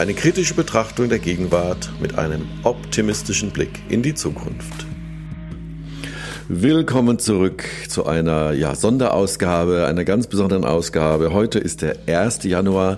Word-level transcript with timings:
Eine 0.00 0.14
kritische 0.14 0.54
Betrachtung 0.54 1.10
der 1.10 1.18
Gegenwart 1.18 1.90
mit 2.00 2.16
einem 2.16 2.48
optimistischen 2.62 3.50
Blick 3.50 3.82
in 3.90 4.02
die 4.02 4.14
Zukunft. 4.14 4.86
Willkommen 6.48 7.18
zurück 7.18 7.64
zu 7.86 8.06
einer 8.06 8.52
ja, 8.52 8.74
Sonderausgabe, 8.74 9.84
einer 9.84 10.06
ganz 10.06 10.26
besonderen 10.26 10.64
Ausgabe. 10.64 11.34
Heute 11.34 11.58
ist 11.58 11.82
der 11.82 11.98
1. 12.06 12.44
Januar 12.44 12.96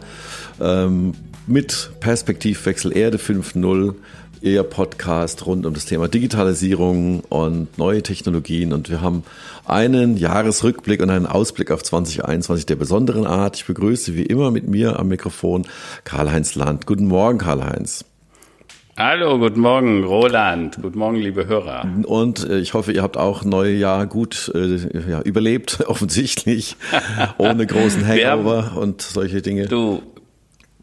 ähm, 0.61 1.15
mit 1.49 1.91
Perspektivwechsel 1.99 2.97
Erde 2.97 3.19
5.0 3.19 3.95
Ihr 4.43 4.65
Podcast 4.65 5.47
rund 5.47 5.67
um 5.67 5.73
das 5.73 5.85
Thema 5.85 6.09
Digitalisierung 6.09 7.21
und 7.29 7.79
neue 7.79 8.03
Technologien. 8.03 8.73
Und 8.73 8.91
wir 8.91 9.01
haben 9.01 9.23
einen 9.67 10.17
Jahresrückblick 10.17 11.01
und 11.01 11.11
einen 11.11 11.27
Ausblick 11.27 11.71
auf 11.71 11.85
2021 11.85 12.67
der 12.67 12.75
besonderen 12.75 13.25
Art. 13.25 13.57
Ich 13.57 13.67
begrüße 13.67 14.17
wie 14.17 14.25
immer 14.25 14.51
mit 14.51 14.67
mir 14.67 14.99
am 14.99 15.07
Mikrofon 15.09 15.65
Karl-Heinz 16.03 16.57
Land. 16.57 16.87
Guten 16.87 17.07
Morgen, 17.07 17.39
Karl-Heinz. 17.39 18.05
Hallo, 18.99 19.39
guten 19.39 19.61
Morgen, 19.61 20.05
Roland. 20.05 20.79
Guten 20.83 20.99
Morgen, 20.99 21.17
liebe 21.17 21.47
Hörer. 21.47 21.89
Und 22.05 22.47
äh, 22.47 22.59
ich 22.59 22.75
hoffe, 22.75 22.93
ihr 22.93 23.03
habt 23.03 23.17
auch 23.17 23.45
neue 23.45 23.73
Jahr 23.73 24.07
gut 24.07 24.51
äh, 24.55 24.77
ja, 25.09 25.23
überlebt, 25.23 25.85
offensichtlich, 25.87 26.77
ohne 27.39 27.67
großen 27.67 28.07
Hangover 28.07 28.73
und 28.77 29.01
solche 29.03 29.41
Dinge. 29.41 29.67
Du, 29.67 30.03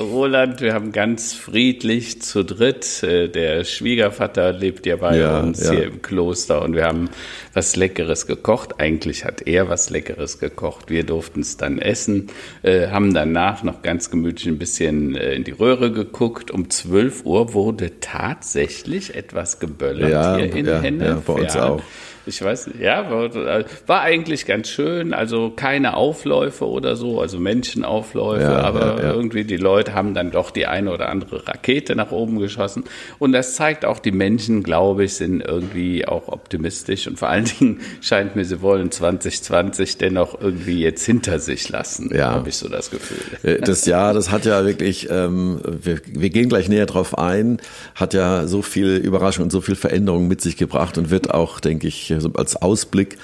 Roland, 0.02 0.62
wir 0.62 0.74
haben 0.74 0.94
ganz 0.94 1.34
friedlich 1.34 2.22
zu 2.22 2.46
dritt. 2.46 3.04
Äh, 3.04 3.28
der 3.28 3.66
Schwiegervater 3.66 4.54
lebt 4.54 4.86
ja 4.86 4.96
bei 4.96 5.18
ja, 5.18 5.42
uns 5.42 5.62
ja. 5.62 5.72
hier 5.72 5.84
im 5.88 6.02
Kloster 6.02 6.62
und 6.62 6.74
wir 6.74 6.86
haben 6.86 7.10
was 7.54 7.76
Leckeres 7.76 8.26
gekocht. 8.26 8.80
Eigentlich 8.80 9.26
hat 9.26 9.46
er 9.46 9.68
was 9.68 9.90
Leckeres 9.90 10.40
gekocht. 10.40 10.90
Wir 10.90 11.04
durften 11.04 11.42
es 11.42 11.58
dann 11.58 11.80
essen, 11.80 12.28
äh, 12.64 12.88
haben 12.88 13.14
danach 13.14 13.64
noch 13.64 13.82
ganz 13.82 14.10
gemütlich 14.10 14.48
ein 14.48 14.58
bisschen 14.58 15.18
äh, 15.18 15.34
in 15.34 15.44
die 15.44 15.52
Röhre 15.52 15.92
geguckt. 15.92 16.50
Um 16.50 16.70
12 16.70 17.26
Uhr 17.26 17.54
wurde 17.54 18.00
tatsächlich 18.00 19.16
etwas 19.16 19.60
geböllert 19.60 20.12
ja, 20.12 20.38
hier 20.38 20.56
in 20.56 20.66
ja, 20.66 20.80
Hennef. 20.80 21.08
Ja, 21.08 21.22
bei 21.26 21.34
uns 21.34 21.58
auch. 21.58 21.82
Ich 22.30 22.44
weiß 22.44 22.68
nicht, 22.68 22.80
ja, 22.80 23.10
war, 23.10 23.66
war, 23.88 24.02
eigentlich 24.02 24.46
ganz 24.46 24.70
schön. 24.70 25.14
Also 25.14 25.52
keine 25.56 25.98
Aufläufe 25.98 26.68
oder 26.68 26.96
so, 26.96 27.20
also 27.20 27.40
Menschenaufläufe, 27.40 28.44
ja, 28.44 28.62
aber 28.62 28.98
ja, 28.98 29.04
ja. 29.04 29.14
irgendwie 29.14 29.44
die 29.44 29.58
Leute 29.58 29.96
haben 29.96 30.14
dann 30.14 30.30
doch 30.30 30.52
die 30.52 30.68
eine 30.68 30.94
oder 30.94 31.10
andere 31.10 31.48
Rakete 31.48 31.96
nach 31.96 32.12
oben 32.12 32.40
geschossen. 32.40 32.84
Und 33.18 33.32
das 33.32 33.56
zeigt 33.56 33.84
auch, 33.84 33.98
die 33.98 34.12
Menschen, 34.12 34.62
glaube 34.62 35.06
ich, 35.06 35.16
sind 35.16 35.42
irgendwie 35.42 36.08
auch 36.08 36.28
optimistisch. 36.28 37.08
Und 37.08 37.18
vor 37.18 37.30
allen 37.30 37.46
Dingen 37.46 37.82
scheint 38.02 38.36
mir, 38.36 38.46
sie 38.46 38.62
wollen 38.62 38.92
2020 38.92 39.98
dennoch 39.98 40.40
irgendwie 40.40 40.82
jetzt 40.82 41.04
hinter 41.06 41.40
sich 41.40 41.68
lassen, 41.70 42.12
ja. 42.14 42.32
habe 42.32 42.50
ich 42.50 42.56
so 42.56 42.70
das 42.70 42.92
Gefühl. 42.92 43.18
Äh, 43.42 43.62
das 43.62 43.86
Jahr, 43.86 44.14
das 44.14 44.30
hat 44.30 44.46
ja 44.46 44.66
wirklich, 44.66 45.10
ähm, 45.10 45.60
wir, 45.64 46.00
wir 46.06 46.30
gehen 46.30 46.48
gleich 46.48 46.70
näher 46.70 46.86
drauf 46.86 47.18
ein, 47.18 47.60
hat 47.96 48.14
ja 48.14 48.46
so 48.46 48.62
viel 48.62 48.98
Überraschung 48.98 49.46
und 49.46 49.52
so 49.52 49.62
viel 49.62 49.76
Veränderung 49.76 50.28
mit 50.28 50.42
sich 50.42 50.58
gebracht 50.58 50.98
und 50.98 51.10
wird 51.10 51.34
auch, 51.34 51.60
denke 51.60 51.88
ich, 51.88 52.14
so 52.22 52.32
als 52.34 52.56
Ausblick 52.56 53.18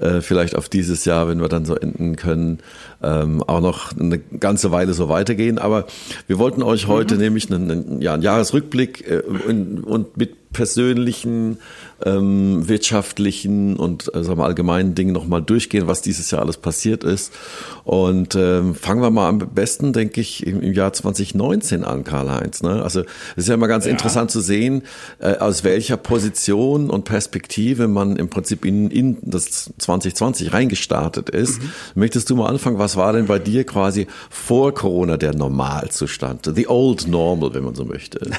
äh, 0.00 0.20
vielleicht 0.20 0.56
auf 0.56 0.68
dieses 0.68 1.04
Jahr, 1.04 1.28
wenn 1.28 1.40
wir 1.40 1.48
dann 1.48 1.64
so 1.64 1.74
enden 1.74 2.16
können, 2.16 2.58
ähm, 3.02 3.42
auch 3.42 3.60
noch 3.60 3.96
eine 3.96 4.18
ganze 4.18 4.70
Weile 4.70 4.94
so 4.94 5.08
weitergehen. 5.08 5.58
Aber 5.58 5.86
wir 6.26 6.38
wollten 6.38 6.62
euch 6.62 6.86
heute 6.86 7.14
mhm. 7.14 7.20
nämlich 7.20 7.50
einen, 7.50 7.70
einen, 7.70 8.02
ja, 8.02 8.14
einen 8.14 8.22
Jahresrückblick 8.22 9.08
äh, 9.08 9.20
und, 9.20 9.84
und 9.84 10.16
mit 10.16 10.52
persönlichen, 10.52 11.58
ähm, 12.04 12.68
wirtschaftlichen 12.68 13.76
und 13.76 14.12
äh, 14.14 14.22
sagen 14.22 14.38
wir, 14.38 14.44
allgemeinen 14.44 14.94
Dingen 14.94 15.12
nochmal 15.12 15.42
durchgehen, 15.42 15.88
was 15.88 16.00
dieses 16.00 16.30
Jahr 16.30 16.42
alles 16.42 16.56
passiert 16.56 17.04
ist. 17.04 17.32
Und 17.84 18.34
ähm, 18.34 18.74
fangen 18.74 19.02
wir 19.02 19.10
mal 19.10 19.28
am 19.28 19.38
besten, 19.38 19.92
denke 19.92 20.20
ich, 20.20 20.46
im, 20.46 20.60
im 20.60 20.72
Jahr 20.72 20.92
2019 20.92 21.84
an, 21.84 22.04
Karl-Heinz. 22.04 22.62
Ne? 22.62 22.82
Also 22.82 23.00
es 23.00 23.44
ist 23.44 23.48
ja 23.48 23.54
immer 23.54 23.68
ganz 23.68 23.84
ja. 23.84 23.90
interessant 23.90 24.30
zu 24.30 24.40
sehen, 24.40 24.82
äh, 25.18 25.36
aus 25.36 25.64
welcher 25.64 25.96
Position 25.96 26.88
und 26.88 27.04
Perspektive 27.04 27.88
man 27.88 28.16
im 28.16 28.28
Prinzip 28.28 28.64
in, 28.64 28.90
in 28.90 29.18
das 29.22 29.72
2020 29.78 30.52
reingestartet 30.52 31.30
ist. 31.30 31.60
Mhm. 31.60 31.70
Möchtest 31.96 32.30
du 32.30 32.36
mal 32.36 32.46
anfangen, 32.46 32.78
was 32.78 32.87
war 32.96 33.12
denn 33.12 33.26
bei 33.26 33.38
dir 33.38 33.64
quasi 33.64 34.06
vor 34.30 34.74
Corona 34.74 35.16
der 35.16 35.34
Normalzustand? 35.34 36.50
The 36.54 36.66
old 36.68 37.06
normal, 37.06 37.54
wenn 37.54 37.64
man 37.64 37.74
so 37.74 37.84
möchte. 37.84 38.30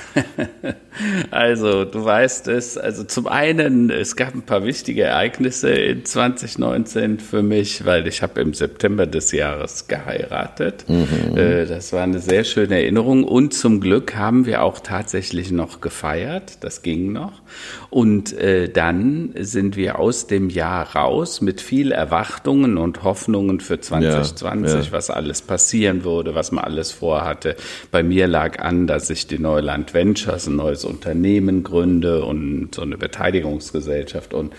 also, 1.31 1.85
du 1.85 2.03
weißt 2.03 2.47
es, 2.47 2.77
also 2.77 3.03
zum 3.03 3.27
einen, 3.27 3.89
es 3.89 4.15
gab 4.15 4.33
ein 4.33 4.41
paar 4.43 4.63
wichtige 4.63 5.03
Ereignisse 5.03 5.69
in 5.69 6.05
2019 6.05 7.19
für 7.19 7.41
mich, 7.41 7.85
weil 7.85 8.07
ich 8.07 8.21
habe 8.21 8.41
im 8.41 8.53
September 8.53 9.05
des 9.05 9.31
Jahres 9.31 9.87
geheiratet. 9.87 10.85
Mhm. 10.87 11.37
Äh, 11.37 11.65
das 11.65 11.93
war 11.93 12.03
eine 12.03 12.19
sehr 12.19 12.43
schöne 12.43 12.75
Erinnerung 12.75 13.23
und 13.23 13.53
zum 13.53 13.79
Glück 13.79 14.15
haben 14.15 14.45
wir 14.45 14.63
auch 14.63 14.79
tatsächlich 14.79 15.51
noch 15.51 15.81
gefeiert, 15.81 16.63
das 16.63 16.81
ging 16.81 17.11
noch. 17.11 17.41
Und 17.89 18.33
äh, 18.33 18.69
dann 18.69 19.33
sind 19.39 19.75
wir 19.75 19.99
aus 19.99 20.27
dem 20.27 20.49
Jahr 20.49 20.95
raus 20.95 21.41
mit 21.41 21.61
viel 21.61 21.91
Erwartungen 21.91 22.77
und 22.77 23.03
Hoffnungen 23.03 23.59
für 23.59 23.79
2020, 23.79 24.38
ja, 24.38 24.38
ja. 24.41 24.91
was 24.91 25.09
alles 25.09 25.41
passieren 25.41 26.03
würde, 26.03 26.35
was 26.35 26.51
man 26.51 26.63
alles 26.63 26.91
vorhatte. 26.91 27.55
Bei 27.91 28.03
mir 28.03 28.27
lag 28.27 28.59
an, 28.59 28.87
dass 28.87 29.09
ich 29.09 29.27
die 29.27 29.39
Neuland 29.39 29.93
Ventures, 29.93 30.47
ein 30.47 30.55
neues 30.55 30.85
Unternehmen 30.85 31.63
gründe 31.63 32.23
und 32.23 32.75
so 32.75 32.81
eine 32.81 32.97
Beteiligungsgesellschaft 32.97 34.33
und 34.33 34.53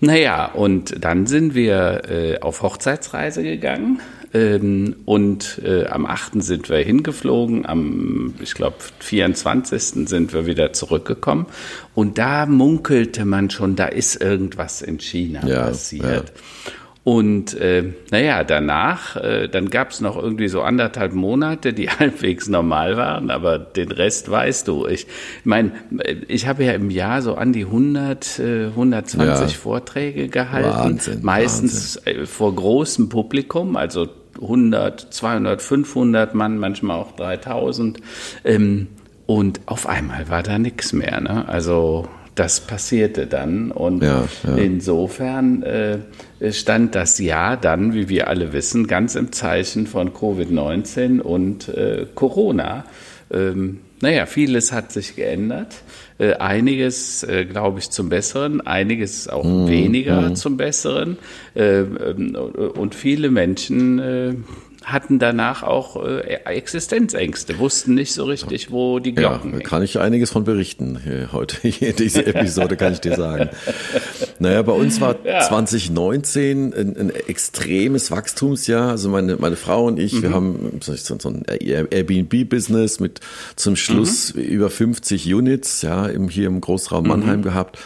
naja, 0.00 0.46
und 0.46 1.04
dann 1.04 1.26
sind 1.26 1.56
wir 1.56 2.02
äh, 2.08 2.38
auf 2.38 2.62
Hochzeitsreise 2.62 3.42
gegangen 3.42 4.00
ähm, 4.34 4.96
und 5.06 5.60
äh, 5.64 5.86
am 5.86 6.04
8. 6.04 6.42
sind 6.42 6.68
wir 6.68 6.78
hingeflogen, 6.78 7.64
am, 7.66 8.34
ich 8.40 8.54
glaube, 8.54 8.76
24. 9.00 10.08
sind 10.08 10.32
wir 10.32 10.46
wieder 10.46 10.72
zurückgekommen. 10.72 11.46
Und 11.94 12.18
da 12.18 12.46
munkelte 12.46 13.24
man 13.24 13.50
schon, 13.50 13.74
da 13.74 13.86
ist 13.86 14.20
irgendwas 14.20 14.82
in 14.82 15.00
China 15.00 15.46
ja, 15.46 15.64
passiert. 15.64 16.32
Ja. 16.34 16.72
Und 17.08 17.54
äh, 17.54 17.84
naja, 18.10 18.44
danach, 18.44 19.16
äh, 19.16 19.48
dann 19.48 19.70
gab 19.70 19.92
es 19.92 20.02
noch 20.02 20.22
irgendwie 20.22 20.48
so 20.48 20.60
anderthalb 20.60 21.14
Monate, 21.14 21.72
die 21.72 21.88
halbwegs 21.98 22.50
normal 22.50 22.98
waren, 22.98 23.30
aber 23.30 23.58
den 23.58 23.90
Rest 23.90 24.30
weißt 24.30 24.68
du. 24.68 24.86
Ich 24.86 25.06
meine, 25.42 25.72
ich 26.28 26.46
habe 26.46 26.64
ja 26.64 26.72
im 26.72 26.90
Jahr 26.90 27.22
so 27.22 27.36
an 27.36 27.54
die 27.54 27.64
100, 27.64 28.40
äh, 28.40 28.66
120 28.66 29.24
ja. 29.24 29.58
Vorträge 29.58 30.28
gehalten, 30.28 30.68
Wahnsinn, 30.68 31.20
meistens 31.22 31.96
Wahnsinn. 32.04 32.24
Äh, 32.24 32.26
vor 32.26 32.54
großem 32.54 33.08
Publikum, 33.08 33.76
also 33.76 34.08
100, 34.42 35.00
200, 35.10 35.62
500 35.62 36.34
Mann, 36.34 36.58
manchmal 36.58 36.98
auch 36.98 37.12
3000. 37.12 38.00
Ähm, 38.44 38.88
und 39.24 39.62
auf 39.64 39.86
einmal 39.86 40.28
war 40.28 40.42
da 40.42 40.58
nichts 40.58 40.92
mehr. 40.92 41.22
Ne? 41.22 41.48
Also 41.48 42.06
das 42.38 42.60
passierte 42.60 43.26
dann. 43.26 43.70
Und 43.70 44.02
ja, 44.02 44.28
ja. 44.44 44.56
insofern 44.56 45.62
äh, 45.62 45.98
stand 46.52 46.94
das 46.94 47.18
Jahr 47.18 47.56
dann, 47.56 47.94
wie 47.94 48.08
wir 48.08 48.28
alle 48.28 48.52
wissen, 48.52 48.86
ganz 48.86 49.14
im 49.14 49.32
Zeichen 49.32 49.86
von 49.86 50.12
Covid-19 50.12 51.20
und 51.20 51.68
äh, 51.68 52.06
Corona. 52.14 52.84
Ähm, 53.30 53.80
naja, 54.00 54.26
vieles 54.26 54.72
hat 54.72 54.92
sich 54.92 55.16
geändert. 55.16 55.74
Äh, 56.18 56.34
einiges, 56.34 57.24
äh, 57.24 57.44
glaube 57.44 57.80
ich, 57.80 57.90
zum 57.90 58.08
Besseren, 58.08 58.60
einiges 58.60 59.28
auch 59.28 59.44
mm, 59.44 59.68
weniger 59.68 60.30
mm. 60.30 60.36
zum 60.36 60.56
Besseren. 60.56 61.18
Äh, 61.54 61.80
ähm, 61.80 62.36
und 62.36 62.94
viele 62.94 63.30
Menschen 63.30 63.98
äh, 63.98 64.34
hatten 64.90 65.18
danach 65.18 65.62
auch 65.62 66.02
äh, 66.04 66.38
Existenzängste, 66.44 67.58
wussten 67.58 67.94
nicht 67.94 68.12
so 68.12 68.24
richtig, 68.24 68.70
wo 68.70 68.98
die 68.98 69.14
Glocken 69.14 69.52
Ja, 69.52 69.60
kann 69.60 69.82
ich 69.82 69.98
einiges 69.98 70.30
von 70.30 70.44
berichten. 70.44 71.00
Hier, 71.02 71.30
heute 71.32 71.68
in 71.68 71.96
dieser 71.96 72.26
Episode 72.26 72.76
kann 72.76 72.92
ich 72.92 73.00
dir 73.00 73.16
sagen. 73.16 73.50
Naja, 74.38 74.62
bei 74.62 74.72
uns 74.72 75.00
war 75.00 75.16
ja. 75.24 75.40
2019 75.40 76.72
ein, 76.72 76.96
ein, 76.96 77.10
extremes 77.10 78.10
Wachstumsjahr. 78.10 78.90
Also 78.90 79.08
meine, 79.08 79.36
meine 79.36 79.56
Frau 79.56 79.84
und 79.84 79.98
ich, 79.98 80.14
mhm. 80.14 80.22
wir 80.22 80.32
haben 80.32 80.80
so, 80.80 80.94
so 80.96 81.28
ein 81.28 81.44
Airbnb-Business 81.44 83.00
mit 83.00 83.20
zum 83.56 83.76
Schluss 83.76 84.34
mhm. 84.34 84.42
über 84.42 84.70
50 84.70 85.32
Units, 85.32 85.82
ja, 85.82 86.06
im, 86.06 86.28
hier 86.28 86.46
im 86.46 86.60
Großraum 86.60 87.06
Mannheim 87.06 87.40
mhm. 87.40 87.44
gehabt. 87.44 87.78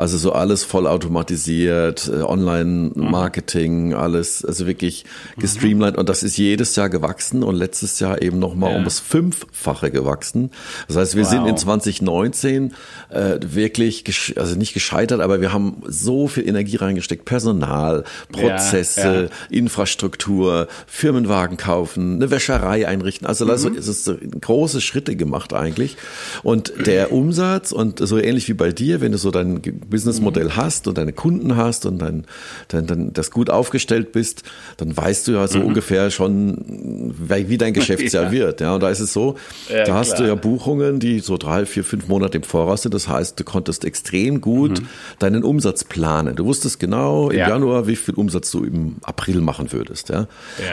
Also 0.00 0.16
so 0.16 0.32
alles 0.32 0.64
voll 0.64 0.86
automatisiert, 0.86 2.10
äh, 2.10 2.22
Online-Marketing, 2.22 3.92
alles, 3.92 4.42
also 4.42 4.66
wirklich 4.66 5.04
gestreamlined. 5.36 5.98
Und 5.98 6.08
das 6.08 6.22
ist 6.22 6.38
je 6.38 6.46
jedes 6.46 6.74
Jahr 6.74 6.88
gewachsen 6.88 7.42
und 7.42 7.54
letztes 7.54 8.00
Jahr 8.00 8.22
eben 8.22 8.38
nochmal 8.38 8.72
ja. 8.72 8.78
um 8.78 8.84
das 8.84 8.98
Fünffache 8.98 9.90
gewachsen. 9.90 10.52
Das 10.88 10.96
heißt, 10.96 11.16
wir 11.16 11.24
wow. 11.24 11.30
sind 11.30 11.46
in 11.48 11.56
2019 11.58 12.72
äh, 13.10 13.40
wirklich, 13.42 14.38
also 14.38 14.56
nicht 14.56 14.72
gescheitert, 14.72 15.20
aber 15.20 15.42
wir 15.42 15.52
haben 15.52 15.82
so 15.86 16.28
viel 16.28 16.48
Energie 16.48 16.76
reingesteckt. 16.76 17.26
Personal, 17.26 18.04
Prozesse, 18.32 19.00
ja, 19.00 19.22
ja. 19.24 19.28
Infrastruktur, 19.50 20.68
Firmenwagen 20.86 21.58
kaufen, 21.58 22.14
eine 22.14 22.30
Wäscherei 22.30 22.88
einrichten. 22.88 23.26
Also 23.26 23.44
mhm. 23.44 23.76
es 23.76 23.86
ist 23.86 24.10
große 24.40 24.80
Schritte 24.80 25.14
gemacht 25.14 25.52
eigentlich. 25.52 25.98
Und 26.42 26.72
der 26.86 27.12
Umsatz 27.12 27.70
und 27.70 27.98
so 27.98 28.16
ähnlich 28.16 28.48
wie 28.48 28.54
bei 28.54 28.72
dir, 28.72 29.02
wenn 29.02 29.12
du 29.12 29.18
so 29.18 29.30
dein 29.30 29.60
Businessmodell 29.90 30.46
mhm. 30.46 30.56
hast 30.56 30.88
und 30.88 30.96
deine 30.98 31.12
Kunden 31.12 31.56
hast 31.56 31.86
und 31.86 31.98
dein, 31.98 32.24
dein, 32.68 32.86
dein, 32.86 33.12
das 33.12 33.30
gut 33.30 33.50
aufgestellt 33.50 34.12
bist, 34.12 34.42
dann 34.76 34.96
weißt 34.96 35.28
du 35.28 35.32
ja 35.32 35.46
so 35.48 35.58
mhm. 35.58 35.66
ungefähr 35.66 36.10
schon, 36.10 37.14
wie 37.28 37.58
dein 37.58 37.74
Geschäftsjahr 37.74 38.24
ja. 38.26 38.30
wird. 38.32 38.60
Ja, 38.60 38.74
und 38.74 38.82
da 38.82 38.90
ist 38.90 39.00
es 39.00 39.12
so, 39.12 39.36
ja, 39.68 39.84
da 39.84 39.94
hast 39.94 40.14
klar. 40.14 40.22
du 40.22 40.28
ja 40.28 40.34
Buchungen, 40.34 41.00
die 41.00 41.20
so 41.20 41.36
drei, 41.36 41.66
vier, 41.66 41.84
fünf 41.84 42.08
Monate 42.08 42.38
im 42.38 42.44
Voraus 42.44 42.82
sind. 42.82 42.94
Das 42.94 43.08
heißt, 43.08 43.38
du 43.38 43.44
konntest 43.44 43.84
extrem 43.84 44.40
gut 44.40 44.80
mhm. 44.80 44.86
deinen 45.18 45.44
Umsatz 45.44 45.84
planen. 45.84 46.36
Du 46.36 46.46
wusstest 46.46 46.80
genau 46.80 47.30
im 47.30 47.38
ja. 47.38 47.48
Januar, 47.48 47.86
wie 47.86 47.96
viel 47.96 48.14
Umsatz 48.14 48.50
du 48.50 48.64
im 48.64 48.96
April 49.02 49.40
machen 49.40 49.72
würdest. 49.72 50.08
Ja. 50.08 50.26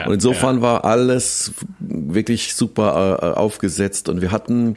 und 0.06 0.14
insofern 0.14 0.62
war 0.62 0.84
alles 0.84 1.52
wirklich 1.80 2.54
super 2.54 3.18
äh, 3.22 3.38
aufgesetzt 3.38 4.08
und 4.08 4.20
wir 4.20 4.30
hatten 4.30 4.76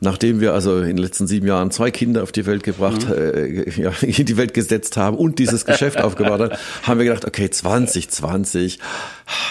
nachdem 0.00 0.40
wir 0.40 0.54
also 0.54 0.78
in 0.78 0.88
den 0.88 0.98
letzten 0.98 1.26
sieben 1.26 1.46
Jahren 1.46 1.70
zwei 1.70 1.90
Kinder 1.90 2.22
auf 2.22 2.32
die 2.32 2.46
Welt 2.46 2.62
gebracht, 2.62 3.06
mhm. 3.06 3.14
äh, 3.14 3.70
ja, 3.70 3.92
in 4.00 4.24
die 4.24 4.36
Welt 4.36 4.54
gesetzt 4.54 4.96
haben 4.96 5.16
und 5.16 5.38
dieses 5.38 5.66
Geschäft 5.66 6.00
aufgebaut 6.02 6.40
haben, 6.40 6.52
haben 6.82 6.98
wir 6.98 7.04
gedacht, 7.04 7.26
okay, 7.26 7.50
2020 7.50 8.78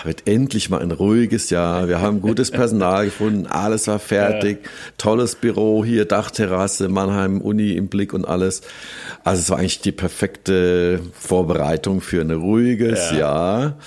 wird 0.04 0.28
endlich 0.28 0.69
mal 0.69 0.81
ein 0.81 0.92
ruhiges 0.92 1.51
Jahr. 1.51 1.88
Wir 1.88 2.01
haben 2.01 2.22
gutes 2.22 2.51
Personal 2.51 3.06
gefunden, 3.06 3.46
alles 3.48 3.88
war 3.88 4.00
fertig, 4.00 4.60
ja. 4.63 4.69
tolles 4.98 5.36
Büro 5.36 5.86
hier, 5.86 6.06
Dachterrasse, 6.06 6.90
Mannheim, 6.90 7.42
Uni 7.42 7.74
im 7.74 7.88
Blick 7.88 8.13
und 8.13 8.25
alles. 8.25 8.62
Also 9.24 9.42
es 9.42 9.50
war 9.50 9.60
eigentlich 9.60 9.81
die 9.81 9.92
perfekte 9.92 11.00
Vorbereitung 11.13 12.01
für 12.01 12.22
ein 12.22 12.31
ruhiges 12.31 13.12
ja. 13.12 13.18
Jahr. 13.18 13.78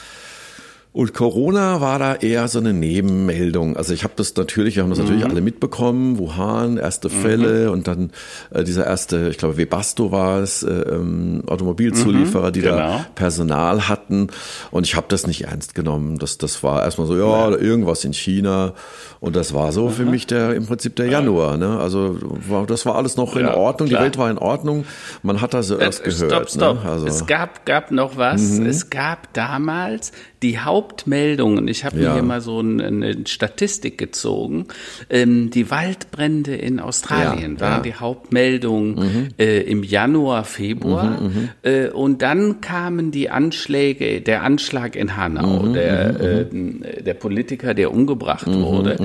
Und 0.95 1.15
Corona 1.15 1.81
war 1.81 1.99
da 1.99 2.17
eher 2.17 2.49
so 2.49 2.59
eine 2.59 2.75
Nebenmeldung. 2.75 3.79
Also 3.79 3.95
ich 3.95 4.05
habe 4.05 4.13
das 4.17 4.37
natürlich, 4.37 4.77
wir 4.77 4.83
haben 4.83 4.91
das 4.91 4.99
mhm. 4.99 5.05
natürlich 5.07 5.25
alle 5.25 5.41
mitbekommen, 5.41 6.19
Wuhan, 6.19 6.77
erste 6.77 7.09
mhm. 7.09 7.13
Fälle 7.13 7.67
mhm. 7.67 7.73
und 7.73 7.89
dann 7.89 8.11
äh, 8.51 8.63
dieser 8.63 8.87
erste, 8.87 9.31
ich 9.31 9.39
glaube 9.39 9.57
Webasto 9.57 10.13
war 10.13 10.41
es, 10.41 10.63
äh, 10.63 10.71
ähm, 10.71 11.45
Automobilzulieferer, 11.47 12.49
mhm, 12.49 12.53
die 12.53 12.61
genau. 12.61 12.77
da 12.77 13.07
Personal 13.15 13.89
hatten. 13.89 14.29
Und 14.71 14.87
ich 14.87 14.95
habe 14.95 15.07
das 15.09 15.27
nicht 15.27 15.45
ernst 15.45 15.75
genommen. 15.75 16.19
Das, 16.19 16.37
das 16.37 16.63
war 16.63 16.83
erstmal 16.83 17.07
so, 17.07 17.17
ja, 17.17 17.51
ja. 17.51 17.57
irgendwas 17.57 18.05
in 18.05 18.13
China. 18.13 18.75
Und 19.19 19.35
das 19.35 19.55
war 19.55 19.73
so 19.73 19.89
für 19.89 20.05
mich 20.05 20.27
der 20.27 20.55
im 20.55 20.67
Prinzip 20.67 20.97
der 20.97 21.07
Januar. 21.07 21.57
Ne? 21.57 21.79
Also 21.79 22.19
war, 22.21 22.67
das 22.67 22.85
war 22.85 22.97
alles 22.97 23.17
noch 23.17 23.35
in 23.37 23.47
ja, 23.47 23.55
Ordnung, 23.55 23.89
klar. 23.89 24.01
die 24.01 24.05
Welt 24.05 24.19
war 24.19 24.31
in 24.31 24.37
Ordnung. 24.37 24.85
Man 25.23 25.41
hat 25.41 25.55
das 25.55 25.71
erst 25.71 26.01
äh, 26.01 26.11
gehört. 26.11 26.51
Stopp, 26.51 26.51
stopp. 26.51 26.85
Ne? 26.85 26.91
Also. 26.91 27.07
Es 27.07 27.27
gab, 27.27 27.65
gab 27.65 27.93
noch 27.93 28.19
was. 28.19 28.59
Mhm. 28.59 28.67
Es 28.67 28.91
gab 28.91 29.33
damals 29.33 30.13
die 30.43 30.59
Hauptmeldungen. 30.83 31.69
Ich 31.69 31.85
habe 31.85 31.99
ja. 31.99 32.09
mir 32.09 32.15
hier 32.15 32.23
mal 32.23 32.41
so 32.41 32.59
eine, 32.59 33.27
Statistik 33.27 33.99
gezogen. 33.99 34.67
Ähm, 35.09 35.51
die 35.51 35.71
Waldbrände 35.71 36.57
in 36.57 36.81
Australien 36.81 37.55
ja, 37.55 37.61
waren 37.61 37.77
ja. 37.79 37.81
die 37.81 37.95
Hauptmeldungen 37.95 38.95
mhm. 38.95 39.29
äh, 39.39 39.61
im 39.61 39.85
Januar, 39.85 40.45
Februar. 40.45 41.21
Mhm, 41.21 41.27
mhm. 41.27 41.49
äh, 41.63 41.89
und 41.89 42.23
dann 42.23 42.61
kamen 42.61 43.13
die 43.13 43.31
Anschläge, 43.31 44.21
der 44.21 44.43
Anschlag 44.43 44.97
in 44.97 45.17
Hanau, 45.17 45.63
mhm, 45.63 45.73
der, 45.73 46.49
mhm, 46.51 46.83
äh, 46.83 47.03
der 47.03 47.15
Politiker, 47.15 47.75
der 47.75 47.93
umgebracht 47.93 48.47
wurde. 48.49 48.97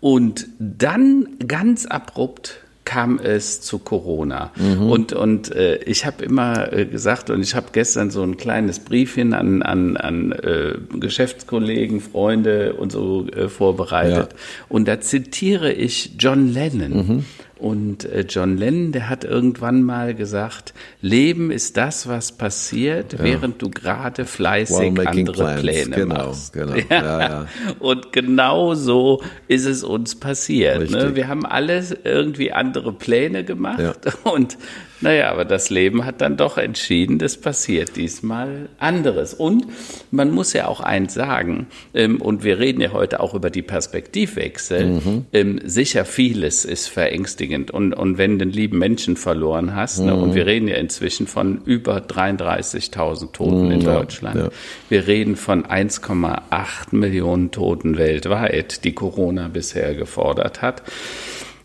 Und 0.00 0.46
dann 0.58 1.28
ganz 1.46 1.84
abrupt 1.84 2.60
kam 2.86 3.18
es 3.18 3.60
zu 3.60 3.78
Corona. 3.78 4.52
Mhm. 4.56 4.90
Und, 4.90 5.12
und 5.12 5.54
äh, 5.54 5.76
ich 5.82 6.06
habe 6.06 6.24
immer 6.24 6.72
äh, 6.72 6.86
gesagt, 6.86 7.28
und 7.28 7.42
ich 7.42 7.54
habe 7.54 7.66
gestern 7.72 8.10
so 8.10 8.22
ein 8.22 8.38
kleines 8.38 8.78
Briefchen 8.78 9.34
an, 9.34 9.62
an, 9.62 9.98
an 9.98 10.32
äh, 10.32 10.78
Geschäftskollegen, 10.98 12.00
Freunde 12.00 12.74
und 12.74 12.92
so 12.92 13.26
äh, 13.26 13.48
vorbereitet. 13.48 14.32
Ja. 14.32 14.38
Und 14.70 14.88
da 14.88 15.00
zitiere 15.00 15.72
ich 15.72 16.12
John 16.18 16.48
Lennon. 16.48 16.92
Mhm. 16.92 17.24
Und 17.58 18.04
äh, 18.04 18.26
John 18.28 18.58
Lennon, 18.58 18.92
der 18.92 19.08
hat 19.08 19.24
irgendwann 19.24 19.82
mal 19.82 20.14
gesagt, 20.14 20.74
Leben 21.00 21.50
ist 21.50 21.78
das, 21.78 22.06
was 22.06 22.32
passiert, 22.32 23.14
ja. 23.14 23.18
während 23.22 23.62
du 23.62 23.70
gerade 23.70 24.26
fleißig 24.26 24.98
andere 25.06 25.32
plans. 25.32 25.60
Pläne 25.62 25.96
genau, 25.96 26.14
machst. 26.14 26.52
Genau, 26.52 26.74
ja. 26.90 27.02
Ja, 27.02 27.20
ja. 27.20 27.46
Und 27.78 28.12
genau 28.12 28.74
so 28.74 29.22
ist 29.48 29.64
es 29.64 29.84
uns 29.84 30.16
passiert. 30.16 30.90
Ne? 30.90 31.16
Wir 31.16 31.28
haben 31.28 31.46
alle 31.46 31.82
irgendwie 32.04 32.52
andere 32.52 32.92
Pläne 32.92 33.42
gemacht 33.42 34.00
und 34.24 34.58
naja, 35.00 35.30
aber 35.30 35.44
das 35.44 35.68
Leben 35.68 36.04
hat 36.04 36.20
dann 36.20 36.36
doch 36.36 36.56
entschieden, 36.56 37.18
das 37.18 37.36
passiert 37.36 37.96
diesmal 37.96 38.68
anderes. 38.78 39.34
Und 39.34 39.66
man 40.10 40.30
muss 40.30 40.52
ja 40.52 40.68
auch 40.68 40.80
eins 40.80 41.14
sagen, 41.14 41.66
ähm, 41.94 42.20
und 42.20 42.44
wir 42.44 42.58
reden 42.58 42.80
ja 42.80 42.92
heute 42.92 43.20
auch 43.20 43.34
über 43.34 43.50
die 43.50 43.62
Perspektivwechsel, 43.62 44.86
mhm. 44.86 45.26
ähm, 45.32 45.60
sicher 45.64 46.04
vieles 46.04 46.64
ist 46.64 46.88
verängstigend. 46.88 47.70
Und, 47.70 47.92
und 47.92 48.16
wenn 48.16 48.38
du 48.38 48.44
einen 48.44 48.52
lieben 48.52 48.78
Menschen 48.78 49.16
verloren 49.16 49.74
hast, 49.74 50.00
mhm. 50.00 50.06
ne, 50.06 50.14
und 50.14 50.34
wir 50.34 50.44
mhm. 50.44 50.48
reden 50.48 50.68
ja 50.68 50.76
inzwischen 50.76 51.26
von 51.26 51.60
über 51.64 51.98
33.000 51.98 53.32
Toten 53.32 53.66
mhm, 53.66 53.72
in 53.72 53.80
Deutschland, 53.84 54.36
ja. 54.36 54.48
wir 54.88 55.06
reden 55.06 55.36
von 55.36 55.64
1,8 55.66 56.96
Millionen 56.96 57.50
Toten 57.50 57.98
weltweit, 57.98 58.84
die 58.84 58.92
Corona 58.92 59.48
bisher 59.48 59.94
gefordert 59.94 60.62
hat. 60.62 60.82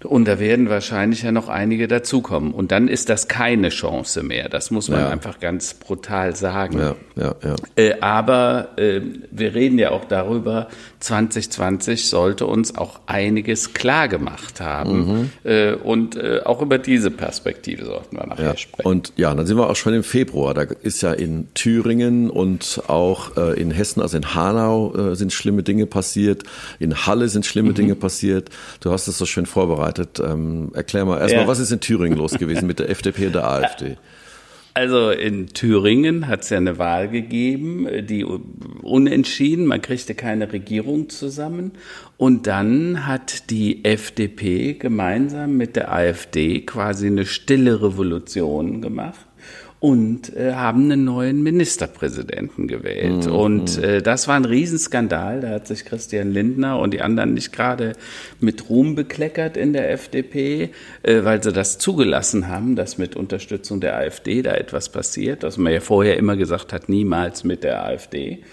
Und 0.06 0.28
da 0.28 0.40
werden 0.40 0.70
wahrscheinlich 0.70 1.24
ja 1.24 1.32
noch 1.32 1.48
einige 1.48 1.88
dazukommen. 1.88 2.54
Und 2.54 2.72
dann 2.72 2.88
ist 2.88 3.10
das 3.10 3.28
keine 3.28 3.70
Chance 3.70 4.24
mehr. 4.24 4.50
Das 4.50 4.72
muss 4.72 4.90
man 4.90 5.02
ja. 5.02 5.10
einfach 5.10 5.40
ganz 5.40 5.74
brutal 5.76 6.36
sagen. 6.36 6.80
Ja, 6.80 6.96
ja, 7.16 7.36
ja. 7.44 7.56
Äh, 7.76 8.00
aber 8.02 8.70
äh, 8.78 9.02
wir 9.30 9.54
reden 9.54 9.78
ja 9.78 9.92
auch 9.92 10.06
darüber, 10.06 10.68
2020 11.00 12.08
sollte 12.08 12.46
uns 12.46 12.76
auch 12.76 13.02
einiges 13.06 13.74
klar 13.74 14.08
gemacht 14.08 14.60
haben. 14.60 15.06
Mhm. 15.06 15.30
Äh, 15.44 15.74
und 15.74 16.16
äh, 16.16 16.42
auch 16.46 16.62
über 16.62 16.78
diese 16.78 17.12
Perspektive 17.12 17.86
sollten 17.86 18.18
wir 18.18 18.26
nachher 18.26 18.46
ja. 18.46 18.58
sprechen. 18.58 18.88
Und 18.88 19.14
ja, 19.18 19.34
dann 19.34 19.46
sind 19.46 19.58
wir 19.58 19.70
auch 19.70 19.76
schon 19.76 19.94
im 19.94 20.04
Februar. 20.04 20.54
Da 20.54 20.64
ist 20.64 21.02
ja 21.02 21.14
in 21.14 21.48
Thüringen 21.54 22.30
und 22.30 22.82
auch 22.88 23.38
äh, 23.38 23.60
in 23.62 23.72
Hessen, 23.72 24.02
also 24.02 24.18
in 24.18 24.34
Hanau, 24.34 24.96
äh, 24.96 25.16
sind 25.16 25.32
schlimme 25.32 25.64
Dinge 25.64 25.86
passiert. 25.86 26.44
In 26.80 27.06
Halle 27.06 27.30
sind 27.30 27.46
schlimme 27.46 27.70
mhm. 27.70 27.76
Dinge 27.76 27.96
passiert. 27.96 28.50
Du 28.80 28.92
hast 28.92 29.08
es 29.08 29.18
so 29.18 29.26
schön 29.26 29.46
vorbereitet 29.46 29.91
vorbereitet. 29.92 30.20
Ähm, 30.20 30.72
erklär 30.74 31.06
mal 31.06 31.20
erstmal, 31.20 31.44
ja. 31.44 31.48
was 31.48 31.60
ist 31.60 31.72
in 31.72 31.80
Thüringen 31.80 32.18
los 32.18 32.34
gewesen 32.34 32.68
mit 32.68 32.80
der 32.80 32.90
FDP 32.90 33.28
und 33.28 33.36
der 33.36 33.48
AfD? 33.48 33.98
Also 34.74 35.12
in 35.12 35.48
Thüringen 35.48 36.30
hat 36.30 36.44
es 36.44 36.50
ja 36.50 36.56
eine 36.56 36.78
Wahl 36.78 37.10
gegeben, 37.10 37.88
die 38.08 38.24
unentschieden, 38.24 39.66
man 39.66 39.82
kriegte 39.82 40.16
keine 40.16 40.54
Regierung 40.54 41.10
zusammen. 41.10 41.74
Und 42.16 42.48
dann 42.48 43.06
hat 43.06 43.50
die 43.50 43.84
FDP 43.84 44.76
gemeinsam 44.76 45.58
mit 45.58 45.76
der 45.76 45.92
AfD 45.92 46.62
quasi 46.62 47.08
eine 47.08 47.26
stille 47.26 47.82
Revolution 47.82 48.82
gemacht 48.82 49.26
und 49.82 50.36
äh, 50.36 50.54
haben 50.54 50.84
einen 50.84 51.06
neuen 51.06 51.42
Ministerpräsidenten 51.42 52.68
gewählt. 52.68 53.26
Mhm. 53.26 53.34
Und 53.34 53.78
mhm. 53.78 53.84
äh, 53.84 54.02
das 54.04 54.28
war 54.28 54.36
ein 54.36 54.46
Riesenskandal. 54.46 55.42
Da 55.42 55.50
hat 55.50 55.66
sich 55.66 55.86
Christian 55.86 56.32
Lindner 56.32 56.78
und 56.78 56.94
die 56.94 57.02
anderen 57.02 57.34
nicht 57.34 57.52
gerade 57.52 57.94
mit 58.40 58.70
Ruhm 58.70 58.94
bekleckert 58.94 59.58
in 59.58 59.74
der 59.74 59.90
FDP, 59.92 60.70
äh, 61.02 61.24
weil 61.24 61.42
sie 61.42 61.52
das 61.52 61.80
zugelassen 61.80 62.48
haben, 62.48 62.76
dass 62.76 63.00
mit 63.00 63.16
Unterstützung 63.16 63.82
der 63.82 63.98
AfD 63.98 64.44
da 64.44 64.54
etwas 64.54 64.90
passiert, 64.90 65.42
was 65.42 65.58
man 65.58 65.74
ja 65.74 65.80
vorher 65.80 66.16
immer 66.18 66.38
gesagt 66.38 66.74
hat, 66.74 66.88
niemals 66.88 67.44
mit 67.44 67.64
der 67.64 67.84
AfD. 67.84 68.44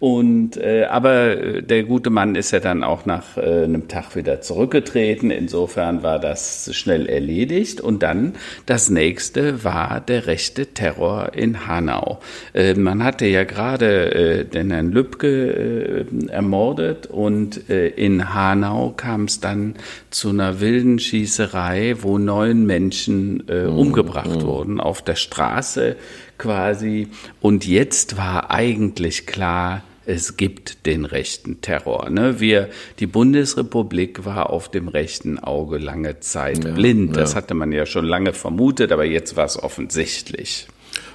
Und 0.00 0.56
äh, 0.56 0.84
aber 0.84 1.36
äh, 1.36 1.62
der 1.62 1.82
gute 1.82 2.08
Mann 2.08 2.34
ist 2.34 2.52
ja 2.52 2.60
dann 2.60 2.82
auch 2.82 3.04
nach 3.04 3.36
äh, 3.36 3.64
einem 3.64 3.88
Tag 3.88 4.16
wieder 4.16 4.40
zurückgetreten. 4.40 5.30
Insofern 5.30 6.02
war 6.02 6.18
das 6.18 6.74
schnell 6.74 7.06
erledigt. 7.06 7.82
Und 7.82 8.02
dann 8.02 8.36
das 8.64 8.88
nächste 8.88 9.64
war 9.64 10.00
der 10.00 10.26
rechte 10.26 10.72
Terror 10.78 11.32
in 11.34 11.66
Hanau. 11.66 12.20
Äh, 12.54 12.74
man 12.74 13.02
hatte 13.02 13.26
ja 13.26 13.42
gerade 13.42 14.14
äh, 14.14 14.44
den 14.44 14.70
Herrn 14.70 14.92
Lübcke 14.92 16.06
äh, 16.06 16.28
ermordet 16.28 17.08
und 17.08 17.68
äh, 17.68 17.88
in 17.88 18.32
Hanau 18.32 18.94
kam 18.96 19.24
es 19.24 19.40
dann 19.40 19.74
zu 20.10 20.28
einer 20.28 20.60
wilden 20.60 21.00
Schießerei, 21.00 21.96
wo 22.00 22.16
neun 22.18 22.64
Menschen 22.64 23.48
äh, 23.48 23.64
mhm. 23.64 23.76
umgebracht 23.76 24.42
mhm. 24.42 24.42
wurden 24.42 24.80
auf 24.80 25.02
der 25.02 25.16
Straße 25.16 25.96
quasi. 26.38 27.08
Und 27.40 27.66
jetzt 27.66 28.16
war 28.16 28.52
eigentlich 28.52 29.26
klar, 29.26 29.82
es 30.08 30.38
gibt 30.38 30.86
den 30.86 31.04
rechten 31.04 31.60
Terror. 31.60 32.08
Ne? 32.08 32.40
Wir, 32.40 32.70
die 32.98 33.06
Bundesrepublik 33.06 34.24
war 34.24 34.48
auf 34.48 34.70
dem 34.70 34.88
rechten 34.88 35.38
Auge 35.38 35.76
lange 35.76 36.20
Zeit 36.20 36.64
ja, 36.64 36.70
blind. 36.70 37.14
Das 37.14 37.32
ja. 37.32 37.36
hatte 37.36 37.52
man 37.52 37.72
ja 37.72 37.84
schon 37.84 38.06
lange 38.06 38.32
vermutet, 38.32 38.90
aber 38.90 39.04
jetzt 39.04 39.36
war 39.36 39.44
es 39.44 39.62
offensichtlich. 39.62 40.66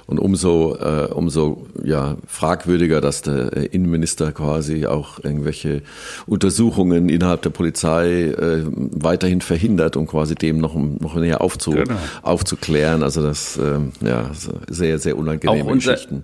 Und 0.06 0.20
umso, 0.20 0.76
äh, 0.76 1.08
umso 1.12 1.66
ja, 1.82 2.16
fragwürdiger, 2.28 3.00
dass 3.00 3.22
der 3.22 3.56
äh, 3.56 3.66
Innenminister 3.66 4.30
quasi 4.30 4.86
auch 4.86 5.18
irgendwelche 5.24 5.82
Untersuchungen 6.26 7.08
innerhalb 7.08 7.42
der 7.42 7.50
Polizei 7.50 8.26
äh, 8.26 8.62
weiterhin 8.66 9.40
verhindert, 9.40 9.96
um 9.96 10.06
quasi 10.06 10.36
dem 10.36 10.58
noch, 10.58 10.76
noch 10.76 11.16
näher 11.16 11.40
aufzu, 11.40 11.72
genau. 11.72 11.96
aufzuklären. 12.22 13.02
Also 13.02 13.22
das 13.22 13.56
äh, 13.56 13.80
ja 14.06 14.30
sehr, 14.68 15.00
sehr 15.00 15.18
unangenehme 15.18 15.72
Geschichten 15.72 16.22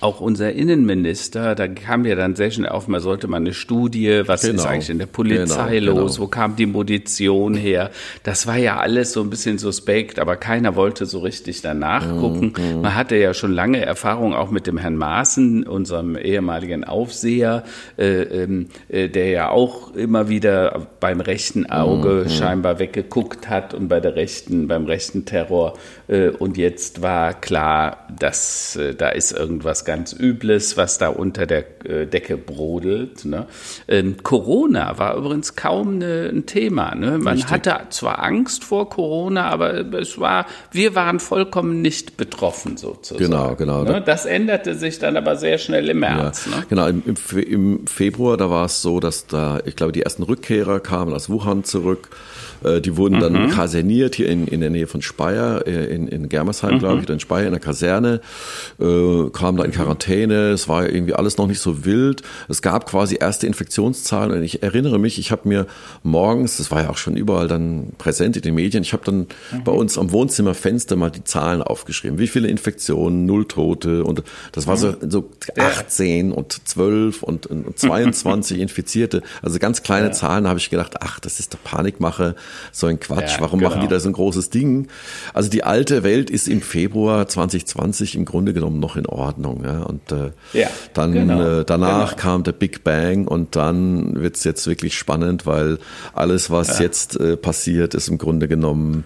auch 0.00 0.20
unser 0.20 0.52
Innenminister, 0.52 1.54
da 1.54 1.68
kam 1.68 2.04
ja 2.04 2.14
dann 2.14 2.34
sehr 2.34 2.50
schnell 2.50 2.70
auf, 2.70 2.88
man 2.88 3.00
sollte 3.00 3.28
mal 3.28 3.36
eine 3.36 3.52
Studie, 3.52 4.22
was 4.26 4.42
genau. 4.42 4.54
ist 4.54 4.66
eigentlich 4.66 4.90
in 4.90 4.98
der 4.98 5.06
Polizei 5.06 5.80
genau, 5.80 6.00
los, 6.00 6.14
genau. 6.14 6.24
wo 6.24 6.28
kam 6.28 6.56
die 6.56 6.66
Munition 6.66 7.54
her? 7.54 7.90
Das 8.22 8.46
war 8.46 8.56
ja 8.56 8.78
alles 8.78 9.12
so 9.12 9.20
ein 9.20 9.30
bisschen 9.30 9.58
suspekt, 9.58 10.18
aber 10.18 10.36
keiner 10.36 10.74
wollte 10.74 11.06
so 11.06 11.18
richtig 11.18 11.60
danach 11.60 12.08
gucken. 12.18 12.54
Mhm. 12.56 12.80
Man 12.80 12.94
hatte 12.94 13.16
ja 13.16 13.34
schon 13.34 13.52
lange 13.52 13.84
Erfahrung 13.84 14.34
auch 14.34 14.50
mit 14.50 14.66
dem 14.66 14.78
Herrn 14.78 14.96
Maaßen, 14.96 15.66
unserem 15.66 16.16
ehemaligen 16.16 16.84
Aufseher, 16.84 17.64
äh, 17.98 18.22
ähm, 18.22 18.68
äh, 18.88 19.08
der 19.08 19.28
ja 19.28 19.50
auch 19.50 19.94
immer 19.94 20.28
wieder 20.28 20.86
beim 21.00 21.20
rechten 21.20 21.66
Auge 21.66 22.24
mhm. 22.24 22.30
scheinbar 22.30 22.78
weggeguckt 22.78 23.48
hat 23.48 23.74
und 23.74 23.88
bei 23.88 24.00
der 24.00 24.16
rechten, 24.16 24.66
beim 24.66 24.86
rechten 24.86 25.26
Terror. 25.26 25.74
Äh, 26.08 26.30
und 26.30 26.56
jetzt 26.56 27.02
war 27.02 27.34
klar, 27.34 28.06
dass 28.18 28.76
äh, 28.76 28.94
da 28.94 29.10
ist 29.10 29.32
irgendwas 29.32 29.84
ganz 29.90 30.12
Übles, 30.12 30.76
was 30.76 30.98
da 30.98 31.08
unter 31.08 31.46
der 31.46 31.64
äh, 31.84 32.06
Decke 32.06 32.36
brodelt. 32.36 33.24
Ne? 33.24 33.48
Ähm, 33.88 34.18
Corona 34.22 34.98
war 34.98 35.16
übrigens 35.16 35.56
kaum 35.56 35.98
ne, 35.98 36.30
ein 36.32 36.46
Thema. 36.46 36.94
Ne? 36.94 37.18
Man 37.18 37.34
Richtig. 37.34 37.50
hatte 37.50 37.76
zwar 37.90 38.22
Angst 38.22 38.62
vor 38.62 38.88
Corona, 38.88 39.48
aber 39.48 39.92
es 39.94 40.20
war, 40.20 40.46
wir 40.70 40.94
waren 40.94 41.18
vollkommen 41.18 41.82
nicht 41.82 42.16
betroffen 42.16 42.76
sozusagen. 42.76 43.24
Genau, 43.24 43.56
genau. 43.56 43.82
Ne? 43.82 44.00
Das 44.00 44.26
änderte 44.26 44.76
sich 44.76 45.00
dann 45.00 45.16
aber 45.16 45.34
sehr 45.34 45.58
schnell 45.58 45.88
im 45.88 45.98
März. 45.98 46.46
Ja, 46.48 46.58
ne? 46.58 46.66
Genau, 46.68 46.86
im, 46.86 47.02
im 47.36 47.86
Februar, 47.88 48.36
da 48.36 48.48
war 48.48 48.66
es 48.66 48.82
so, 48.82 49.00
dass 49.00 49.26
da, 49.26 49.58
ich 49.64 49.74
glaube, 49.74 49.90
die 49.90 50.02
ersten 50.02 50.22
Rückkehrer 50.22 50.78
kamen 50.78 51.12
aus 51.12 51.28
Wuhan 51.28 51.64
zurück. 51.64 52.10
Äh, 52.64 52.80
die 52.80 52.96
wurden 52.96 53.20
dann 53.20 53.32
mhm. 53.32 53.50
kaserniert 53.50 54.14
hier 54.14 54.28
in, 54.28 54.46
in 54.46 54.60
der 54.60 54.70
Nähe 54.70 54.86
von 54.86 55.02
Speyer, 55.02 55.66
äh, 55.66 55.86
in, 55.94 56.08
in 56.08 56.28
Germersheim, 56.28 56.74
mhm. 56.74 56.78
glaube 56.78 57.02
ich, 57.02 57.08
in 57.08 57.20
Speyer 57.20 57.46
in 57.46 57.52
der 57.52 57.60
Kaserne, 57.60 58.20
äh, 58.78 59.30
kamen 59.30 59.58
da 59.58 59.64
in 59.64 59.72
Quarantäne. 59.72 60.50
Es 60.50 60.68
war 60.68 60.88
irgendwie 60.88 61.14
alles 61.14 61.38
noch 61.38 61.46
nicht 61.46 61.60
so 61.60 61.84
wild. 61.84 62.22
Es 62.48 62.62
gab 62.62 62.86
quasi 62.86 63.16
erste 63.20 63.46
Infektionszahlen 63.46 64.32
und 64.32 64.42
ich 64.42 64.62
erinnere 64.62 64.98
mich, 64.98 65.18
ich 65.18 65.30
habe 65.30 65.48
mir 65.48 65.66
morgens, 66.02 66.58
das 66.58 66.70
war 66.70 66.82
ja 66.82 66.90
auch 66.90 66.96
schon 66.96 67.16
überall 67.16 67.48
dann 67.48 67.92
präsent 67.98 68.36
in 68.36 68.42
den 68.42 68.54
Medien, 68.54 68.82
ich 68.82 68.92
habe 68.92 69.04
dann 69.04 69.26
mhm. 69.52 69.64
bei 69.64 69.72
uns 69.72 69.98
am 69.98 70.12
Wohnzimmerfenster 70.12 70.96
mal 70.96 71.10
die 71.10 71.24
Zahlen 71.24 71.62
aufgeschrieben. 71.62 72.18
Wie 72.18 72.28
viele 72.28 72.48
Infektionen, 72.48 73.26
null 73.26 73.46
Tote 73.46 74.04
und 74.04 74.22
das 74.52 74.66
war 74.66 74.76
so, 74.76 74.88
mhm. 74.88 75.10
so 75.10 75.30
18 75.58 76.32
und 76.32 76.68
12 76.68 77.22
und, 77.22 77.46
und 77.46 77.78
22 77.78 78.58
Infizierte. 78.60 79.22
Also 79.42 79.58
ganz 79.58 79.82
kleine 79.82 80.08
ja. 80.08 80.12
Zahlen, 80.12 80.44
da 80.44 80.50
habe 80.50 80.58
ich 80.58 80.70
gedacht, 80.70 80.96
ach, 81.00 81.20
das 81.20 81.40
ist 81.40 81.54
doch 81.54 81.62
Panikmache 81.62 82.34
so 82.72 82.86
ein 82.86 83.00
Quatsch. 83.00 83.36
Ja, 83.36 83.40
Warum 83.40 83.58
genau. 83.58 83.70
machen 83.70 83.82
die 83.82 83.88
da 83.88 84.00
so 84.00 84.08
ein 84.08 84.12
großes 84.12 84.50
Ding? 84.50 84.88
Also 85.34 85.50
die 85.50 85.64
alte 85.64 86.02
Welt 86.02 86.30
ist 86.30 86.48
im 86.48 86.62
Februar 86.62 87.28
2020 87.28 88.16
im 88.16 88.24
Grunde 88.24 88.52
genommen 88.52 88.80
noch 88.80 88.96
in 88.96 89.06
Ordnung. 89.06 89.64
Ja? 89.64 89.82
Und 89.82 90.12
äh, 90.12 90.30
ja, 90.52 90.68
dann 90.94 91.12
genau. 91.12 91.60
äh, 91.60 91.64
danach 91.64 92.10
genau. 92.10 92.22
kam 92.22 92.42
der 92.42 92.52
Big 92.52 92.84
Bang 92.84 93.26
und 93.26 93.56
dann 93.56 94.20
wird's 94.20 94.44
jetzt 94.44 94.66
wirklich 94.66 94.96
spannend, 94.96 95.46
weil 95.46 95.78
alles, 96.12 96.50
was 96.50 96.78
ja. 96.78 96.84
jetzt 96.84 97.18
äh, 97.18 97.36
passiert, 97.36 97.94
ist 97.94 98.08
im 98.08 98.18
Grunde 98.18 98.48
genommen 98.48 99.04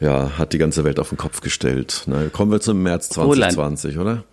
ja, 0.00 0.38
hat 0.38 0.52
die 0.52 0.58
ganze 0.58 0.84
Welt 0.84 0.98
auf 0.98 1.10
den 1.10 1.18
Kopf 1.18 1.40
gestellt. 1.40 2.04
Ne? 2.06 2.30
Kommen 2.32 2.50
wir 2.50 2.60
zum 2.60 2.82
März 2.82 3.10
2020, 3.10 3.98
Roland. 3.98 4.20
oder? 4.20 4.24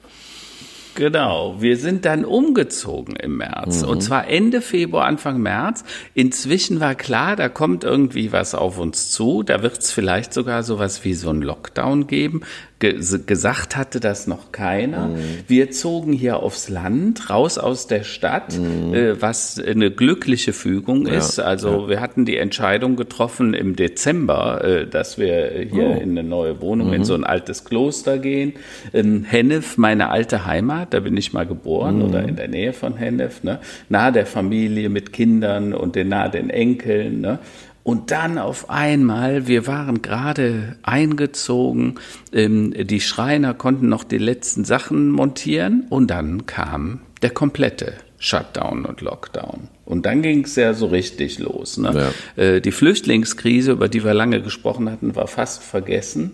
Genau, 0.97 1.61
wir 1.61 1.77
sind 1.77 2.05
dann 2.05 2.25
umgezogen 2.25 3.15
im 3.17 3.37
März 3.37 3.83
mhm. 3.83 3.89
und 3.89 4.01
zwar 4.01 4.27
Ende 4.27 4.61
Februar, 4.61 5.05
Anfang 5.05 5.39
März. 5.39 5.83
Inzwischen 6.15 6.79
war 6.79 6.95
klar, 6.95 7.35
da 7.35 7.49
kommt 7.49 7.83
irgendwie 7.83 8.31
was 8.31 8.55
auf 8.55 8.79
uns 8.79 9.11
zu, 9.11 9.43
da 9.43 9.61
wird 9.61 9.77
es 9.77 9.91
vielleicht 9.91 10.33
sogar 10.33 10.63
sowas 10.63 11.05
wie 11.05 11.13
so 11.13 11.29
ein 11.29 11.43
Lockdown 11.43 12.07
geben 12.07 12.41
gesagt 12.79 13.75
hatte 13.75 13.99
das 13.99 14.27
noch 14.27 14.51
keiner. 14.51 15.07
Mhm. 15.07 15.19
Wir 15.47 15.71
zogen 15.71 16.13
hier 16.13 16.43
aufs 16.43 16.69
Land, 16.69 17.29
raus 17.29 17.57
aus 17.57 17.87
der 17.87 18.03
Stadt, 18.03 18.57
mhm. 18.57 18.93
äh, 18.93 19.21
was 19.21 19.59
eine 19.59 19.89
glückliche 19.89 20.53
Fügung 20.53 21.07
ist. 21.07 21.39
Also 21.39 21.83
ja. 21.83 21.89
wir 21.89 22.01
hatten 22.01 22.25
die 22.25 22.37
Entscheidung 22.37 22.95
getroffen 22.95 23.55
im 23.55 23.75
Dezember, 23.75 24.63
äh, 24.63 24.87
dass 24.87 25.17
wir 25.17 25.67
hier 25.71 25.97
oh. 25.97 25.99
in 25.99 26.11
eine 26.11 26.23
neue 26.23 26.61
Wohnung, 26.61 26.89
mhm. 26.89 26.93
in 26.93 27.03
so 27.03 27.15
ein 27.15 27.23
altes 27.23 27.63
Kloster 27.63 28.19
gehen. 28.19 28.53
In 28.93 29.23
Hennef, 29.23 29.77
meine 29.77 30.09
alte 30.09 30.45
Heimat, 30.45 30.93
da 30.93 30.99
bin 30.99 31.17
ich 31.17 31.33
mal 31.33 31.47
geboren 31.47 32.03
oder 32.03 32.21
mhm. 32.21 32.29
in 32.29 32.35
der 32.35 32.47
Nähe 32.47 32.73
von 32.73 32.95
Hennef, 32.95 33.43
ne? 33.43 33.59
nahe 33.89 34.11
der 34.11 34.27
Familie 34.27 34.89
mit 34.89 35.13
Kindern 35.13 35.73
und 35.73 35.95
den, 35.95 36.09
nahe 36.09 36.29
den 36.29 36.51
Enkeln. 36.51 37.21
Ne? 37.21 37.39
Und 37.87 38.11
dann 38.11 38.37
auf 38.37 38.69
einmal, 38.69 39.47
wir 39.47 39.65
waren 39.65 40.01
gerade 40.01 40.75
eingezogen, 40.83 41.95
ähm, 42.33 42.73
die 42.77 42.99
Schreiner 42.99 43.53
konnten 43.53 43.87
noch 43.87 44.03
die 44.03 44.17
letzten 44.17 44.65
Sachen 44.65 45.09
montieren 45.09 45.85
und 45.89 46.11
dann 46.11 46.45
kam 46.45 46.99
der 47.21 47.29
komplette 47.29 47.93
Shutdown 48.19 48.83
und 48.83 48.99
Lockdown. 48.99 49.69
Und 49.85 50.05
dann 50.05 50.21
ging 50.21 50.43
es 50.43 50.57
ja 50.57 50.73
so 50.73 50.87
richtig 50.87 51.39
los. 51.39 51.77
Ne? 51.77 52.11
Ja. 52.35 52.43
Äh, 52.43 52.59
die 52.59 52.73
Flüchtlingskrise, 52.73 53.71
über 53.71 53.87
die 53.87 54.03
wir 54.03 54.13
lange 54.13 54.41
gesprochen 54.41 54.91
hatten, 54.91 55.15
war 55.15 55.27
fast 55.27 55.63
vergessen. 55.63 56.31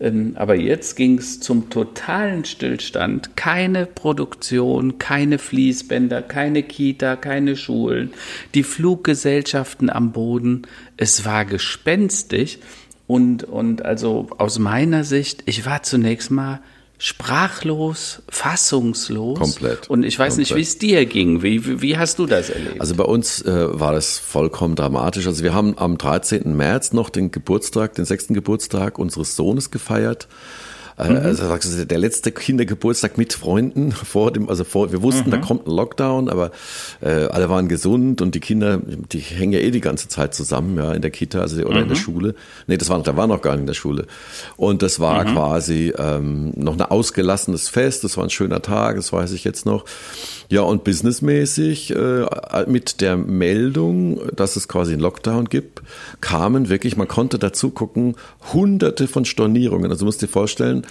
Ähm, 0.00 0.32
aber 0.36 0.54
jetzt 0.54 0.96
ging 0.96 1.18
es 1.18 1.40
zum 1.40 1.70
totalen 1.70 2.44
Stillstand. 2.44 3.36
Keine 3.36 3.86
Produktion, 3.86 4.98
keine 4.98 5.38
Fließbänder, 5.38 6.22
keine 6.22 6.62
Kita, 6.62 7.16
keine 7.16 7.56
Schulen, 7.56 8.12
die 8.54 8.62
Fluggesellschaften 8.62 9.90
am 9.90 10.12
Boden. 10.12 10.62
Es 10.96 11.24
war 11.24 11.44
gespenstig. 11.44 12.60
Und, 13.06 13.44
und 13.44 13.84
also 13.84 14.28
aus 14.38 14.58
meiner 14.58 15.04
Sicht, 15.04 15.42
ich 15.46 15.66
war 15.66 15.82
zunächst 15.82 16.30
mal 16.30 16.60
sprachlos, 17.04 18.22
fassungslos. 18.30 19.38
Komplett. 19.38 19.90
Und 19.90 20.04
ich 20.04 20.18
weiß 20.18 20.36
komplett. 20.36 20.38
nicht, 20.38 20.56
wie 20.56 20.62
es 20.62 20.78
dir 20.78 21.04
ging. 21.04 21.42
Wie, 21.42 21.82
wie 21.82 21.98
hast 21.98 22.18
du 22.18 22.24
das 22.24 22.48
erlebt? 22.48 22.80
Also 22.80 22.94
bei 22.94 23.04
uns 23.04 23.42
äh, 23.42 23.78
war 23.78 23.92
das 23.92 24.18
vollkommen 24.18 24.74
dramatisch. 24.74 25.26
Also 25.26 25.44
wir 25.44 25.52
haben 25.52 25.76
am 25.76 25.98
13. 25.98 26.56
März 26.56 26.94
noch 26.94 27.10
den 27.10 27.30
Geburtstag, 27.30 27.92
den 27.92 28.06
sechsten 28.06 28.32
Geburtstag 28.32 28.98
unseres 28.98 29.36
Sohnes 29.36 29.70
gefeiert. 29.70 30.28
Äh, 30.96 31.10
mhm. 31.10 31.16
Also 31.16 31.84
der 31.84 31.98
letzte 31.98 32.30
Kindergeburtstag 32.30 33.18
mit 33.18 33.32
Freunden 33.32 33.92
vor 33.92 34.32
dem, 34.32 34.48
also 34.48 34.64
vor, 34.64 34.92
wir 34.92 35.02
wussten, 35.02 35.28
mhm. 35.28 35.32
da 35.32 35.38
kommt 35.38 35.66
ein 35.66 35.70
Lockdown, 35.70 36.28
aber 36.28 36.50
äh, 37.00 37.26
alle 37.26 37.48
waren 37.48 37.68
gesund 37.68 38.22
und 38.22 38.34
die 38.34 38.40
Kinder, 38.40 38.80
die 38.84 39.18
hängen 39.18 39.52
ja 39.52 39.58
eh 39.58 39.70
die 39.70 39.80
ganze 39.80 40.08
Zeit 40.08 40.34
zusammen, 40.34 40.76
ja, 40.76 40.92
in 40.92 41.02
der 41.02 41.10
Kita, 41.10 41.40
also 41.40 41.60
oder 41.62 41.76
mhm. 41.76 41.82
in 41.82 41.88
der 41.88 41.96
mhm. 41.96 42.02
Schule. 42.02 42.34
Nee, 42.66 42.76
das 42.76 42.88
war 42.88 42.98
noch, 42.98 43.04
da 43.04 43.16
war 43.16 43.26
noch 43.26 43.42
gar 43.42 43.52
nicht 43.52 43.62
in 43.62 43.66
der 43.66 43.74
Schule. 43.74 44.06
Und 44.56 44.82
das 44.82 45.00
war 45.00 45.24
mhm. 45.24 45.32
quasi 45.32 45.92
ähm, 45.98 46.52
noch 46.56 46.74
ein 46.74 46.82
ausgelassenes 46.82 47.68
Fest, 47.68 48.04
das 48.04 48.16
war 48.16 48.24
ein 48.24 48.30
schöner 48.30 48.62
Tag, 48.62 48.96
das 48.96 49.12
weiß 49.12 49.32
ich 49.32 49.44
jetzt 49.44 49.66
noch. 49.66 49.84
Ja, 50.48 50.60
und 50.60 50.84
businessmäßig 50.84 51.94
äh, 51.96 52.26
mit 52.66 53.00
der 53.00 53.16
Meldung, 53.16 54.20
dass 54.36 54.56
es 54.56 54.68
quasi 54.68 54.92
einen 54.92 55.00
Lockdown 55.00 55.46
gibt, 55.46 55.82
kamen 56.20 56.68
wirklich, 56.68 56.96
man 56.96 57.08
konnte 57.08 57.38
dazu 57.38 57.70
gucken, 57.70 58.14
hunderte 58.52 59.08
von 59.08 59.24
Stornierungen. 59.24 59.90
Also 59.90 60.00
du 60.00 60.06
musst 60.06 60.22
dir 60.22 60.28
vorstellen, 60.28 60.83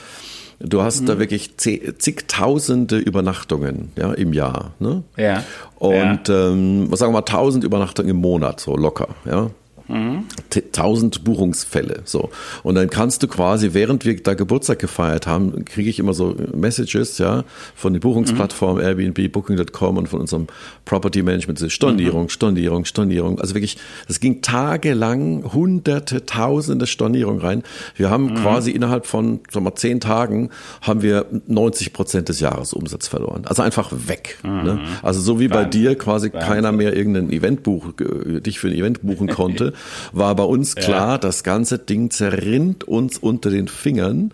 Du 0.60 0.82
hast 0.82 1.02
mhm. 1.02 1.06
da 1.08 1.20
wirklich 1.20 1.58
zigtausende 1.58 2.98
Übernachtungen 2.98 3.92
ja, 3.98 4.14
im 4.14 4.34
Jahr. 4.34 4.72
Ne? 4.80 5.04
Ja. 5.18 5.44
Und 5.76 6.30
ja. 6.30 6.50
Ähm, 6.52 6.86
was 6.90 7.00
sagen 7.00 7.12
wir 7.12 7.20
mal, 7.20 7.26
tausend 7.26 7.64
Übernachtungen 7.64 8.12
im 8.12 8.18
Monat, 8.18 8.60
so 8.60 8.76
locker. 8.78 9.10
Ja. 9.26 9.50
Mhm. 9.88 10.25
1000 10.50 11.24
Buchungsfälle. 11.24 12.02
So. 12.06 12.30
Und 12.63 12.75
dann 12.75 12.90
kannst 12.90 13.24
du 13.24 13.28
quasi, 13.28 13.74
während 13.74 14.06
wir 14.06 14.22
da 14.22 14.34
Geburtstag 14.34 14.80
gefeiert 14.80 15.28
haben, 15.28 15.66
kriege 15.66 15.90
ich 15.90 16.00
immer 16.00 16.13
so 16.13 16.36
Messages, 16.54 17.18
ja, 17.18 17.44
von 17.75 17.94
den 17.94 18.00
Buchungsplattformen 18.00 18.82
mhm. 18.82 18.88
Airbnb, 18.88 19.32
Booking.com 19.32 19.98
und 19.98 20.08
von 20.08 20.22
unserem 20.22 20.48
Property 20.86 21.22
Management, 21.22 21.60
Stornierung, 21.72 22.24
mhm. 22.24 22.30
Stornierung, 22.30 22.86
Stornierung. 22.86 23.40
Also 23.40 23.56
wirklich, 23.56 23.78
es 24.08 24.20
ging 24.20 24.42
tagelang 24.42 25.54
hunderte, 25.54 26.25
tausende 26.25 26.88
Stornierungen 26.88 27.42
rein. 27.42 27.63
Wir 27.96 28.10
haben 28.10 28.32
mhm. 28.32 28.36
quasi 28.36 28.72
innerhalb 28.72 29.06
von, 29.06 29.42
sagen 29.52 29.66
wir, 29.66 29.75
zehn 29.75 30.00
Tagen 30.00 30.50
haben 30.82 31.02
wir 31.02 31.25
90 31.48 31.94
Prozent 31.94 32.30
des 32.30 32.40
Jahresumsatzes 32.40 33.10
verloren. 33.10 33.44
Also 33.46 33.62
einfach 33.62 33.92
weg. 33.92 34.38
Ne? 34.44 34.75
Mhm. 34.75 34.80
Also 35.02 35.20
so 35.20 35.40
wie 35.40 35.48
bei 35.48 35.66
dir 35.66 35.98
quasi 35.98 36.32
Wahnsinn. 36.32 36.48
keiner 36.48 36.72
mehr 36.72 36.96
irgendein 36.96 37.32
Event 37.32 37.63
buch, 37.63 37.94
dich 37.98 38.60
für 38.60 38.68
ein 38.68 38.74
Event 38.74 39.02
buchen 39.02 39.28
konnte, 39.28 39.73
war 40.12 40.36
bei 40.36 40.44
uns 40.44 40.75
klar, 40.75 41.13
ja. 41.13 41.18
das 41.18 41.44
ganze 41.44 41.80
Ding 41.80 42.12
zerrinnt 42.12 42.84
uns 42.84 43.18
unter 43.18 43.50
den 43.50 43.68
Fingern. 43.68 44.32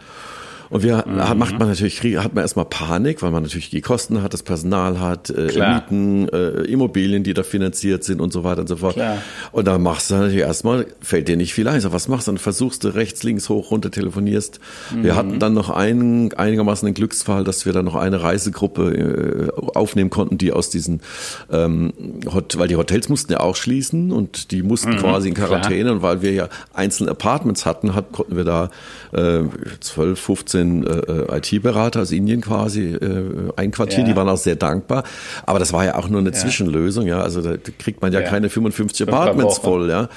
Und 0.70 0.84
wir 0.84 1.04
mhm. 1.08 1.38
macht 1.38 1.58
man 1.58 1.68
natürlich, 1.68 2.02
hat 2.18 2.36
man 2.36 2.44
erstmal 2.44 2.66
Panik, 2.66 3.22
weil 3.22 3.32
man 3.32 3.44
natürlich 3.44 3.70
die 3.70 3.82
Kosten 3.82 4.22
hat, 4.22 4.34
das 4.34 4.44
Personal 4.44 5.00
hat, 5.00 5.30
äh, 5.30 5.52
Mieten, 5.58 6.30
äh, 6.30 6.64
Immobilien, 6.64 7.24
die 7.24 7.34
da 7.34 7.44
finanziert 7.44 8.04
sind 8.04 8.22
und 8.22 8.32
so 8.32 8.44
weiter 8.44 8.62
und 8.62 8.68
so 8.68 8.78
fort. 8.78 8.94
Klar. 8.94 9.18
Und 9.52 9.68
da 9.68 9.78
machst 9.78 10.12
du 10.12 10.16
natürlich 10.16 10.40
erstmal, 10.40 10.86
fällt 11.02 11.28
dir 11.28 11.38
nicht 11.38 11.54
viel 11.54 11.68
ein. 11.68 11.82
So, 11.82 11.92
was 11.92 12.08
machst 12.08 12.28
du? 12.28 12.32
Dann 12.32 12.38
versuchst 12.38 12.84
du 12.84 12.90
rechts, 12.90 13.24
links, 13.24 13.50
hoch, 13.50 13.72
runter 13.72 13.90
telefonierst. 13.90 14.60
Mhm. 14.94 15.04
Wir 15.04 15.16
hatten 15.16 15.40
dann 15.40 15.54
noch 15.54 15.70
einen, 15.70 16.34
einigermaßen 16.34 16.86
den 16.86 16.94
Glücksfall, 16.94 17.44
dass 17.44 17.66
wir 17.66 17.74
dann 17.74 17.86
noch 17.86 17.96
eine 17.96 18.22
Reisegruppe 18.22 19.52
äh, 19.56 19.78
aufnehmen 19.78 20.10
konnten, 20.10 20.38
die 20.38 20.52
aus 20.52 20.70
diesen, 20.70 21.02
ähm, 21.52 21.94
Hot, 22.32 22.58
weil 22.58 22.68
die 22.68 22.76
Hotels 22.76 23.10
mussten 23.10 23.32
ja 23.32 23.40
auch 23.40 23.56
schließen 23.56 24.12
und 24.12 24.52
die 24.52 24.62
mussten 24.62 24.92
mhm, 24.92 24.98
quasi 24.98 25.30
in 25.30 25.34
Quarantäne 25.34 25.84
klar. 25.84 25.96
und 25.96 26.02
weil 26.02 26.22
wir 26.22 26.34
ja 26.34 26.50
einzelne 26.74 27.12
Apartments 27.12 27.66
hatten, 27.66 27.96
hat, 27.96 28.12
konnten 28.12 28.36
wir 28.36 28.44
da 28.44 28.70
äh, 29.14 29.44
12, 29.80 30.20
15 30.20 30.59
äh, 30.62 31.36
äh 31.36 31.38
IT-Berater 31.38 32.02
aus 32.02 32.12
Indien 32.12 32.42
quasi 32.42 32.94
äh, 32.94 33.52
einquartieren. 33.56 34.06
Ja. 34.06 34.14
Die 34.14 34.16
waren 34.16 34.30
auch 34.30 34.38
sehr 34.38 34.56
dankbar. 34.56 35.04
Aber 35.46 35.60
das 35.60 35.74
war 35.74 35.86
ja 35.86 35.96
auch 35.96 36.10
nur 36.10 36.20
eine 36.20 36.30
ja. 36.30 36.36
Zwischenlösung. 36.36 37.08
Ja, 37.08 37.22
also 37.22 37.42
da 37.42 37.56
kriegt 37.78 38.02
man 38.02 38.14
ja, 38.14 38.22
ja. 38.22 38.30
keine 38.30 38.50
55 38.50 39.08
Apartments 39.08 39.58
voll. 39.60 39.90
Ja. 39.90 40.10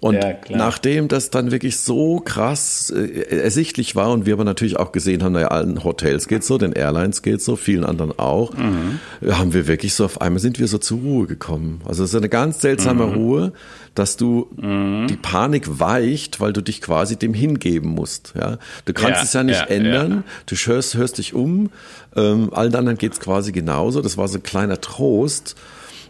Und 0.00 0.14
ja, 0.14 0.34
nachdem 0.48 1.08
das 1.08 1.28
dann 1.28 1.50
wirklich 1.50 1.78
so 1.78 2.20
krass 2.20 2.90
äh, 2.90 3.36
ersichtlich 3.36 3.96
war 3.96 4.10
und 4.10 4.24
wir 4.24 4.32
aber 4.32 4.44
natürlich 4.44 4.78
auch 4.78 4.92
gesehen 4.92 5.22
haben, 5.22 5.32
naja, 5.32 5.48
allen 5.48 5.84
Hotels 5.84 6.26
geht 6.26 6.42
so, 6.42 6.56
den 6.56 6.72
Airlines 6.72 7.20
geht 7.20 7.42
so, 7.42 7.54
vielen 7.54 7.84
anderen 7.84 8.18
auch, 8.18 8.54
mhm. 8.54 8.98
haben 9.30 9.52
wir 9.52 9.66
wirklich 9.66 9.92
so 9.92 10.06
auf 10.06 10.22
einmal 10.22 10.40
sind 10.40 10.58
wir 10.58 10.68
so 10.68 10.78
zur 10.78 11.00
Ruhe 11.00 11.26
gekommen. 11.26 11.82
Also 11.84 12.02
es 12.02 12.10
ist 12.10 12.16
eine 12.16 12.30
ganz 12.30 12.62
seltsame 12.62 13.06
mhm. 13.06 13.12
Ruhe, 13.12 13.52
dass 13.94 14.16
du 14.16 14.48
mhm. 14.56 15.06
die 15.08 15.16
Panik 15.16 15.80
weicht, 15.80 16.40
weil 16.40 16.54
du 16.54 16.62
dich 16.62 16.80
quasi 16.80 17.16
dem 17.16 17.34
hingeben 17.34 17.90
musst. 17.90 18.32
Ja, 18.38 18.56
du 18.86 18.94
kannst 18.94 19.18
ja, 19.18 19.22
es 19.22 19.32
ja 19.34 19.42
nicht 19.42 19.60
ja, 19.60 19.66
ändern. 19.66 20.24
Du 20.46 20.56
hörst, 20.56 20.94
hörst 20.94 21.18
dich 21.18 21.34
um. 21.34 21.68
Ähm, 22.16 22.54
allen 22.54 22.74
anderen 22.74 22.96
geht's 22.96 23.20
quasi 23.20 23.52
genauso. 23.52 24.00
Das 24.00 24.16
war 24.16 24.28
so 24.28 24.38
ein 24.38 24.42
kleiner 24.42 24.80
Trost. 24.80 25.56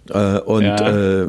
Äh, 0.09 0.39
und 0.39 0.65
ja. 0.65 1.23
äh, 1.23 1.29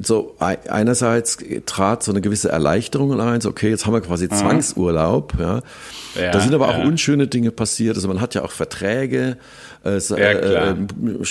so 0.00 0.36
einerseits 0.38 1.38
trat 1.66 2.02
so 2.02 2.12
eine 2.12 2.20
gewisse 2.20 2.48
Erleichterung 2.48 3.20
ein, 3.20 3.40
so 3.40 3.50
okay, 3.50 3.68
jetzt 3.68 3.86
haben 3.86 3.92
wir 3.92 4.00
quasi 4.00 4.26
mhm. 4.26 4.32
Zwangsurlaub, 4.32 5.34
ja. 5.38 5.60
ja 6.20 6.30
da 6.32 6.40
sind 6.40 6.54
aber 6.54 6.68
auch 6.68 6.78
unschöne 6.84 7.26
Dinge 7.26 7.50
passiert. 7.50 7.96
Also 7.96 8.08
man 8.08 8.20
hat 8.20 8.34
ja 8.34 8.42
auch 8.42 8.52
Verträge, 8.52 9.36
äh, 9.84 9.98
ja, 9.98 10.72
äh, 10.72 10.76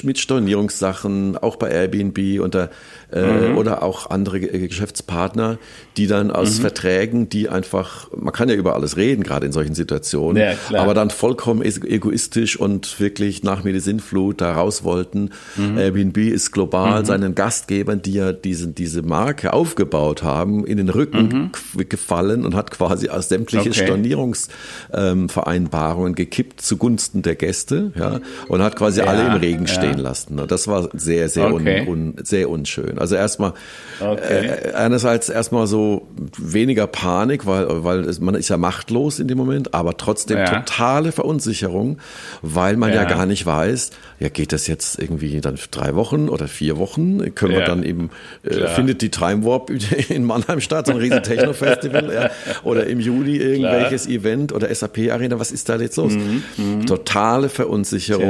mit 0.03 0.17
Stornierungssachen, 0.17 1.37
auch 1.37 1.55
bei 1.55 1.69
Airbnb 1.69 2.17
da, 2.49 2.69
äh, 3.11 3.49
mhm. 3.49 3.57
oder 3.57 3.83
auch 3.83 4.09
andere 4.09 4.39
Geschäftspartner, 4.39 5.59
die 5.97 6.07
dann 6.07 6.31
aus 6.31 6.57
mhm. 6.57 6.61
Verträgen, 6.61 7.29
die 7.29 7.49
einfach, 7.49 8.09
man 8.15 8.33
kann 8.33 8.49
ja 8.49 8.55
über 8.55 8.73
alles 8.73 8.97
reden, 8.97 9.21
gerade 9.23 9.45
in 9.45 9.51
solchen 9.51 9.75
Situationen, 9.75 10.41
ja, 10.41 10.55
aber 10.79 10.95
dann 10.95 11.11
vollkommen 11.11 11.61
egoistisch 11.61 12.59
und 12.59 12.99
wirklich 12.99 13.43
nach 13.43 13.63
mir 13.63 13.73
die 13.73 13.79
Sinnflut 13.79 14.41
da 14.41 14.53
raus 14.53 14.83
wollten. 14.83 15.29
Mhm. 15.55 15.77
Airbnb 15.77 16.17
ist 16.17 16.51
global 16.51 17.01
mhm. 17.01 17.05
seinen 17.05 17.35
Gastgebern, 17.35 18.01
die 18.01 18.13
ja 18.13 18.31
diese, 18.31 18.67
diese 18.67 19.03
Marke 19.03 19.53
aufgebaut 19.53 20.23
haben, 20.23 20.65
in 20.65 20.77
den 20.77 20.89
Rücken 20.89 21.51
mhm. 21.75 21.87
gefallen 21.87 22.45
und 22.45 22.55
hat 22.55 22.71
quasi 22.71 23.09
aus 23.09 23.29
sämtliche 23.29 23.69
okay. 23.69 23.85
Stornierungsvereinbarungen 23.85 26.11
ähm, 26.11 26.15
gekippt 26.15 26.61
zugunsten 26.61 27.21
der 27.21 27.35
Gäste, 27.35 27.91
ja, 27.95 28.21
und 28.47 28.61
hat 28.61 28.75
quasi 28.75 28.99
ja, 28.99 29.05
alle 29.07 29.25
im 29.25 29.33
Regen 29.33 29.65
ja. 29.65 29.73
stehen 29.73 29.97
lassen. 29.97 30.41
Das 30.47 30.67
war 30.67 30.89
sehr, 30.93 31.29
sehr, 31.29 31.53
okay. 31.53 31.85
un, 31.87 32.13
un, 32.15 32.15
sehr 32.23 32.49
unschön. 32.49 32.97
Also 32.97 33.15
erstmal, 33.15 33.53
okay. 33.99 34.47
äh, 34.47 34.73
einerseits 34.73 35.29
erstmal 35.29 35.67
so 35.67 36.07
weniger 36.37 36.87
Panik, 36.87 37.45
weil, 37.45 37.83
weil 37.83 38.01
es, 38.01 38.19
man 38.19 38.35
ist 38.35 38.49
ja 38.49 38.57
machtlos 38.57 39.19
in 39.19 39.27
dem 39.27 39.37
Moment, 39.37 39.73
aber 39.73 39.97
trotzdem 39.97 40.37
ja. 40.37 40.61
totale 40.61 41.11
Verunsicherung, 41.11 41.97
weil 42.41 42.77
man 42.77 42.93
ja. 42.93 43.03
gar 43.05 43.25
nicht 43.25 43.45
weiß, 43.45 43.91
ja, 44.19 44.29
geht 44.29 44.51
das 44.51 44.67
jetzt 44.67 44.99
irgendwie 44.99 45.39
dann 45.41 45.57
drei 45.71 45.95
Wochen 45.95 46.29
oder 46.29 46.47
vier 46.47 46.77
Wochen? 46.77 47.33
Können 47.35 47.53
wir 47.53 47.63
dann 47.63 47.83
eben, 47.83 48.09
äh, 48.43 48.67
findet 48.67 49.01
die 49.01 49.09
Time 49.09 49.45
Warp 49.45 49.71
in 50.09 50.25
Mannheim 50.25 50.59
statt, 50.59 50.87
so 50.87 50.93
ein 50.93 50.97
riesen 50.97 51.23
Techno-Festival, 51.23 52.13
ja, 52.13 52.29
oder 52.63 52.87
im 52.87 52.99
Juli 52.99 53.37
irgendwelches 53.37 54.05
Klar. 54.05 54.15
Event 54.15 54.53
oder 54.53 54.73
SAP-Arena, 54.73 55.39
was 55.39 55.51
ist 55.51 55.69
da 55.69 55.77
jetzt 55.77 55.97
los? 55.97 56.13
Mhm. 56.13 56.43
Mhm. 56.57 56.85
Totale 56.85 57.49
Verunsicherung 57.49 58.28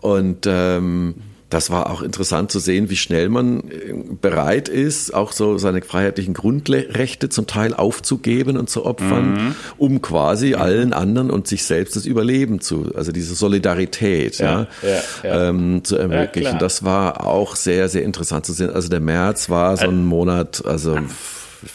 und 0.00 0.46
ähm, 0.46 1.14
das 1.54 1.70
war 1.70 1.88
auch 1.90 2.02
interessant 2.02 2.50
zu 2.50 2.58
sehen, 2.58 2.90
wie 2.90 2.96
schnell 2.96 3.28
man 3.28 3.60
äh, 3.70 3.94
bereit 4.20 4.68
ist, 4.68 5.14
auch 5.14 5.30
so 5.30 5.56
seine 5.56 5.82
freiheitlichen 5.82 6.34
Grundrechte 6.34 7.28
zum 7.28 7.46
Teil 7.46 7.74
aufzugeben 7.74 8.56
und 8.56 8.68
zu 8.68 8.84
opfern, 8.84 9.32
mhm. 9.32 9.54
um 9.78 10.02
quasi 10.02 10.48
mhm. 10.48 10.54
allen 10.56 10.92
anderen 10.92 11.30
und 11.30 11.46
sich 11.46 11.64
selbst 11.64 11.94
das 11.94 12.06
Überleben 12.06 12.60
zu, 12.60 12.92
also 12.96 13.12
diese 13.12 13.34
Solidarität, 13.34 14.38
ja, 14.38 14.66
ja, 14.82 15.02
ja 15.22 15.48
ähm, 15.48 15.84
zu 15.84 15.96
ermöglichen. 15.96 16.58
das 16.58 16.82
war 16.82 17.24
auch 17.24 17.54
sehr, 17.54 17.88
sehr 17.88 18.02
interessant 18.02 18.46
zu 18.46 18.52
sehen. 18.52 18.70
Also 18.70 18.88
der 18.88 19.00
März 19.00 19.48
war 19.48 19.76
so 19.76 19.86
ein 19.86 20.04
Monat, 20.04 20.64
also 20.66 20.98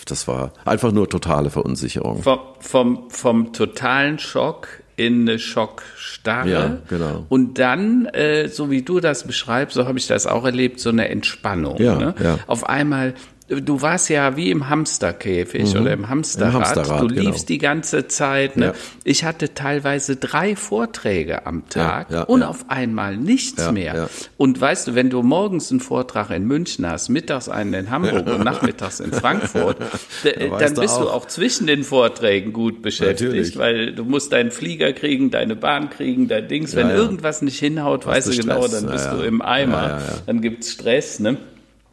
das 0.05 0.27
war 0.27 0.51
einfach 0.65 0.91
nur 0.91 1.09
totale 1.09 1.49
Verunsicherung. 1.49 2.21
Vom, 2.21 2.39
vom, 2.59 3.09
vom 3.09 3.53
totalen 3.53 4.19
Schock 4.19 4.67
in 4.99 5.21
eine 5.21 5.39
Schockstarre. 5.39 6.49
Ja, 6.49 6.77
genau. 6.89 7.25
Und 7.29 7.57
dann, 7.57 8.05
äh, 8.07 8.49
so 8.49 8.69
wie 8.69 8.81
du 8.81 8.99
das 8.99 9.25
beschreibst, 9.25 9.75
so 9.75 9.87
habe 9.87 9.97
ich 9.97 10.07
das 10.07 10.27
auch 10.27 10.43
erlebt, 10.43 10.81
so 10.81 10.89
eine 10.89 11.07
Entspannung. 11.07 11.77
Ja, 11.77 11.95
ne? 11.95 12.15
ja. 12.21 12.39
Auf 12.47 12.67
einmal 12.67 13.13
du 13.49 13.81
warst 13.81 14.09
ja 14.09 14.35
wie 14.35 14.51
im 14.51 14.69
Hamsterkäfig 14.69 15.73
mhm. 15.73 15.81
oder 15.81 15.93
im 15.93 16.09
Hamsterrad. 16.09 16.53
Im 16.53 16.59
Hamsterrad 16.61 17.01
du 17.01 17.07
liefst 17.07 17.47
genau. 17.47 17.47
die 17.47 17.57
ganze 17.57 18.07
Zeit. 18.07 18.57
Ne? 18.57 18.65
Ja. 18.67 18.73
Ich 19.03 19.23
hatte 19.23 19.53
teilweise 19.53 20.15
drei 20.15 20.55
Vorträge 20.55 21.45
am 21.45 21.67
Tag 21.67 22.11
ja, 22.11 22.17
ja, 22.17 22.23
und 22.23 22.43
auf 22.43 22.65
einmal 22.69 23.17
nichts 23.17 23.71
mehr. 23.71 24.09
Und 24.37 24.59
weißt 24.59 24.89
du, 24.89 24.95
wenn 24.95 25.09
du 25.09 25.23
morgens 25.23 25.71
einen 25.71 25.79
Vortrag 25.79 26.29
in 26.29 26.45
München 26.45 26.87
hast, 26.89 27.09
mittags 27.09 27.49
einen 27.49 27.73
in 27.73 27.89
Hamburg 27.89 28.27
und 28.27 28.43
nachmittags 28.43 28.99
in 28.99 29.11
Frankfurt, 29.11 29.77
dann 30.23 30.75
bist 30.75 30.77
du 30.77 30.81
auch. 30.81 31.01
du 31.01 31.09
auch 31.09 31.25
zwischen 31.25 31.67
den 31.67 31.83
Vorträgen 31.83 32.53
gut 32.53 32.81
beschäftigt, 32.81 33.31
Natürlich. 33.31 33.57
weil 33.57 33.93
du 33.93 34.03
musst 34.03 34.31
deinen 34.31 34.51
Flieger 34.51 34.93
kriegen, 34.93 35.31
deine 35.31 35.55
Bahn 35.55 35.89
kriegen, 35.89 36.27
dein 36.27 36.47
Dings. 36.47 36.75
Wenn 36.75 36.89
irgendwas 36.89 37.41
nicht 37.41 37.59
hinhaut, 37.59 38.05
weißt 38.05 38.27
du 38.27 38.41
genau, 38.41 38.67
dann 38.67 38.87
bist 38.87 39.11
du 39.11 39.21
im 39.21 39.41
Eimer. 39.41 40.01
Dann 40.25 40.41
gibt's 40.41 40.71
Stress. 40.71 41.19
Ne? 41.19 41.37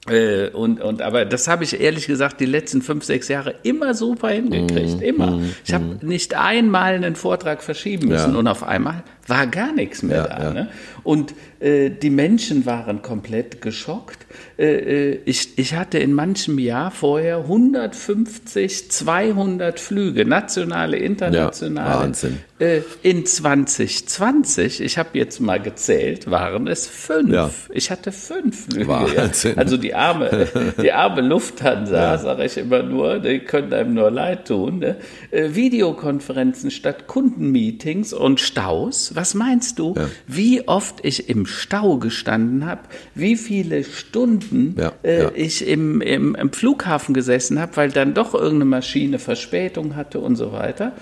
Äh, 0.08 0.48
und, 0.48 0.80
und 0.80 1.02
aber 1.02 1.24
das 1.24 1.48
habe 1.48 1.64
ich 1.64 1.80
ehrlich 1.80 2.06
gesagt 2.06 2.40
die 2.40 2.46
letzten 2.46 2.82
fünf, 2.82 3.04
sechs 3.04 3.28
Jahre 3.28 3.54
immer 3.62 3.94
super 3.94 4.28
hingekriegt. 4.28 5.00
Mm, 5.00 5.02
immer. 5.02 5.30
Mm, 5.32 5.54
ich 5.64 5.74
habe 5.74 5.84
mm. 5.84 5.98
nicht 6.02 6.34
einmal 6.34 6.94
einen 6.94 7.16
Vortrag 7.16 7.62
verschieben 7.62 8.08
müssen 8.08 8.32
ja. 8.32 8.38
und 8.38 8.46
auf 8.46 8.62
einmal 8.62 9.02
war 9.26 9.46
gar 9.46 9.72
nichts 9.72 10.02
mehr 10.02 10.18
ja, 10.18 10.26
da. 10.26 10.42
Ja. 10.44 10.52
Ne? 10.52 10.68
Und 11.02 11.34
äh, 11.60 11.90
die 11.90 12.10
Menschen 12.10 12.66
waren 12.66 13.02
komplett 13.02 13.60
geschockt. 13.62 14.26
Äh, 14.58 14.66
äh 15.12 15.20
ich, 15.24 15.58
ich 15.58 15.74
hatte 15.74 15.98
in 15.98 16.12
manchem 16.12 16.58
Jahr 16.58 16.90
vorher 16.90 17.38
150, 17.38 18.90
200 18.90 19.80
Flüge, 19.80 20.24
nationale, 20.24 20.98
internationale. 20.98 21.90
Ja, 21.90 22.00
Wahnsinn. 22.00 22.38
Äh, 22.58 22.80
in 23.02 23.26
2020, 23.26 24.80
ich 24.80 24.96
habe 24.96 25.10
jetzt 25.14 25.40
mal 25.40 25.60
gezählt, 25.60 26.30
waren 26.30 26.66
es 26.68 26.86
fünf. 26.86 27.32
Ja. 27.32 27.50
Ich 27.70 27.90
hatte 27.90 28.12
fünf 28.12 28.66
Flüge. 28.66 28.88
Wahnsinn. 28.88 29.58
Also 29.58 29.76
die 29.76 29.94
arme, 29.94 30.48
die 30.80 30.92
arme 30.92 31.20
Lufthansa, 31.20 31.96
ja. 31.96 32.18
sage 32.18 32.44
ich 32.44 32.56
immer 32.56 32.82
nur, 32.82 33.18
die 33.18 33.40
können 33.40 33.72
einem 33.72 33.94
nur 33.94 34.10
leid 34.10 34.48
tun. 34.48 34.78
Ne? 34.78 34.96
Äh, 35.30 35.54
Videokonferenzen 35.54 36.70
statt 36.70 37.06
Kundenmeetings 37.06 38.12
und 38.12 38.40
Staus 38.40 39.15
was 39.16 39.34
meinst 39.34 39.78
du, 39.78 39.94
ja. 39.96 40.08
wie 40.26 40.68
oft 40.68 41.04
ich 41.04 41.28
im 41.28 41.46
Stau 41.46 41.96
gestanden 41.98 42.66
habe, 42.66 42.82
wie 43.14 43.36
viele 43.36 43.84
Stunden 43.84 44.76
ja, 44.78 44.92
äh, 45.02 45.32
ich 45.34 45.66
im, 45.66 46.00
im, 46.00 46.34
im 46.34 46.52
Flughafen 46.52 47.14
gesessen 47.14 47.58
habe, 47.58 47.76
weil 47.76 47.90
dann 47.90 48.14
doch 48.14 48.34
irgendeine 48.34 48.66
Maschine 48.66 49.18
Verspätung 49.18 49.96
hatte 49.96 50.20
und 50.20 50.36
so 50.36 50.52
weiter. 50.52 50.92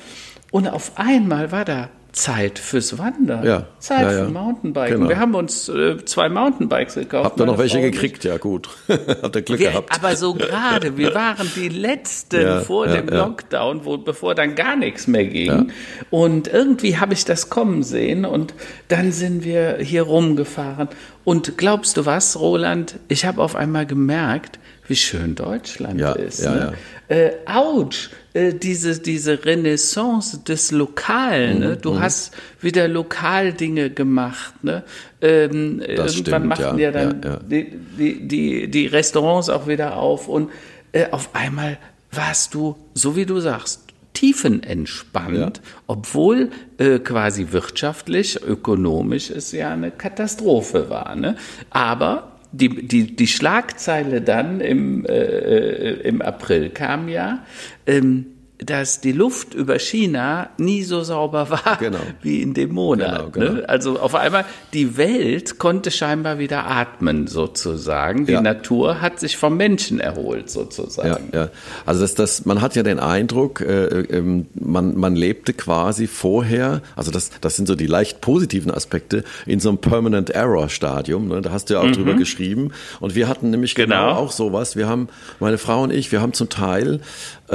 Und 0.51 0.69
auf 0.69 0.93
einmal 0.97 1.51
war 1.53 1.65
da 1.65 1.91
Zeit 2.15 2.61
fürs 2.61 2.97
Wandern. 2.97 3.45
Ja. 3.45 3.67
Zeit 3.81 4.03
ja, 4.03 4.13
ja. 4.13 4.25
für 4.25 4.31
Mountainbiken. 4.31 4.99
Genau. 4.99 5.09
Wir 5.09 5.19
haben 5.19 5.35
uns 5.35 5.69
äh, 5.69 6.03
zwei 6.05 6.29
Mountainbikes 6.29 6.95
gekauft. 6.95 7.25
Habt 7.25 7.41
ihr 7.41 7.47
noch 7.47 7.59
welche 7.59 7.79
Frau 7.79 7.83
gekriegt? 7.85 8.25
Ja, 8.25 8.37
gut. 8.39 8.69
Habt 8.89 9.35
ihr 9.35 9.43
Glück 9.43 9.59
wir, 9.59 9.71
gehabt. 9.71 9.93
Aber 9.93 10.15
so 10.15 10.33
gerade, 10.35 10.97
wir 10.97 11.15
waren 11.15 11.51
die 11.57 11.69
Letzten 11.69 12.61
vor 12.63 12.87
dem 12.87 13.09
Lockdown, 13.09 13.85
wo, 13.85 13.99
bevor 13.99 14.37
dann 14.37 14.55
gar 14.55 14.77
nichts 14.77 15.09
mehr 15.09 15.27
ging. 15.27 15.73
Und 16.11 16.47
irgendwie 16.47 16.99
habe 16.99 17.15
ich 17.15 17.25
das 17.25 17.51
kommen 17.51 17.83
sehen 17.83 18.25
und 18.25 18.55
dann 18.89 19.11
sind 19.11 19.45
wir 19.45 19.79
hier 19.81 20.03
rumgefahren. 20.03 20.89
Und 21.25 21.59
glaubst 21.59 21.97
du 21.97 22.07
was, 22.07 22.39
Roland? 22.39 23.01
Ich 23.09 23.25
habe 23.25 23.43
auf 23.43 23.57
einmal 23.57 23.87
gemerkt, 23.87 24.61
wie 24.87 24.97
schön 24.97 25.35
Deutschland 25.35 26.01
ist. 26.01 26.43
Ja, 26.43 26.55
ne? 26.55 26.73
ja. 27.09 27.17
Äh, 27.17 27.33
ouch, 27.47 28.11
äh, 28.35 28.53
diese, 28.53 28.99
diese 28.99 29.45
Renaissance 29.45 30.39
des 30.39 30.71
Lokalen. 30.71 31.61
Ne? 31.61 31.69
Mhm, 31.69 31.81
du 31.81 31.93
mhm. 31.93 32.01
hast 32.01 32.35
wieder 32.61 32.89
Lokaldinge 32.89 33.91
gemacht. 33.91 34.63
Ne? 34.63 34.83
Ähm, 35.21 35.81
irgendwann 35.81 36.09
stimmt, 36.09 36.47
machten 36.47 36.79
ja, 36.79 36.91
ja 36.91 36.91
dann 36.91 37.23
ja, 37.23 37.37
Die, 37.37 37.71
die, 37.99 38.29
die, 38.29 38.71
die 38.71 38.87
Restaurants 38.87 39.49
auch 39.49 39.67
wieder 39.67 39.97
auf 39.97 40.29
und 40.29 40.51
äh, 40.93 41.07
auf 41.11 41.35
einmal 41.35 41.79
warst 42.11 42.55
du, 42.55 42.77
so 42.95 43.17
wie 43.17 43.27
du 43.27 43.41
sagst, 43.41 43.81
tiefenentspannt, 44.15 45.57
ja. 45.57 45.63
obwohl 45.87 46.51
äh, 46.79 47.01
quasi 47.01 47.49
wirtschaftlich, 47.51 48.41
ökonomisch 48.43 49.31
es 49.31 49.53
ja 49.53 49.73
eine 49.73 49.91
Katastrophe 49.91 50.89
war. 50.89 51.17
Ne? 51.17 51.37
Aber 51.71 52.34
die, 52.55 52.87
die, 52.87 53.17
die 53.17 53.27
Schlagzeile 53.27 54.21
dann 54.21 54.61
im, 54.61 55.05
äh, 55.07 55.13
äh 55.13 56.09
im 56.09 56.23
April 56.23 56.71
kam 56.71 57.09
ja, 57.09 57.45
ähm, 57.87 58.27
dass 58.65 59.01
die 59.01 59.13
Luft 59.13 59.55
über 59.55 59.79
China 59.79 60.49
nie 60.59 60.83
so 60.83 61.03
sauber 61.03 61.51
war 61.51 61.77
genau. 61.79 61.99
wie 62.23 62.43
in 62.43 62.55
dem 62.55 62.73
Monat. 62.73 63.33
Genau, 63.33 63.47
genau. 63.47 63.61
Ne? 63.61 63.69
Also 63.69 63.99
auf 63.99 64.15
einmal, 64.15 64.45
die 64.73 64.97
Welt 64.97 65.59
konnte 65.59 65.91
scheinbar 65.91 66.39
wieder 66.39 66.67
atmen 66.67 67.27
sozusagen. 67.27 68.27
Die 68.27 68.33
ja. 68.33 68.41
Natur 68.41 69.01
hat 69.01 69.21
sich 69.21 69.37
vom 69.37 69.57
Menschen 69.57 70.01
erholt 70.01 70.51
sozusagen. 70.51 71.31
Ja, 71.33 71.45
ja. 71.45 71.49
Also 71.85 72.01
das, 72.01 72.15
das, 72.15 72.45
man 72.45 72.61
hat 72.61 72.77
ja 72.77 72.83
den 72.83 72.99
Eindruck, 72.99 73.61
äh, 73.61 73.85
äh, 73.85 74.45
man, 74.55 74.97
man 74.97 75.17
lebte 75.17 75.53
quasi 75.53 76.07
vorher, 76.07 76.83
also 76.97 77.11
das, 77.11 77.31
das 77.41 77.57
sind 77.57 77.67
so 77.67 77.75
die 77.75 77.87
leicht 77.87 78.21
positiven 78.21 78.71
Aspekte, 78.71 79.25
in 79.47 79.61
so 79.61 79.69
einem 79.69 79.79
Permanent 79.79 80.31
Error 80.31 80.69
Stadium. 80.69 81.29
Ne? 81.29 81.43
Da 81.43 81.51
hast 81.51 81.71
du 81.71 81.75
ja 81.75 81.81
auch 81.81 81.85
mhm. 81.85 81.93
drüber 81.93 82.15
geschrieben. 82.15 82.73
Und 83.01 83.15
wir 83.15 83.29
hatten 83.29 83.51
nämlich 83.51 83.75
genau. 83.75 84.09
genau 84.09 84.19
auch 84.19 84.33
sowas. 84.33 84.77
Wir 84.77 84.89
haben, 84.89 85.09
meine 85.41 85.59
Frau 85.59 85.83
und 85.83 85.93
ich, 85.93 86.13
wir 86.13 86.21
haben 86.21 86.33
zum 86.33 86.49
Teil 86.49 87.01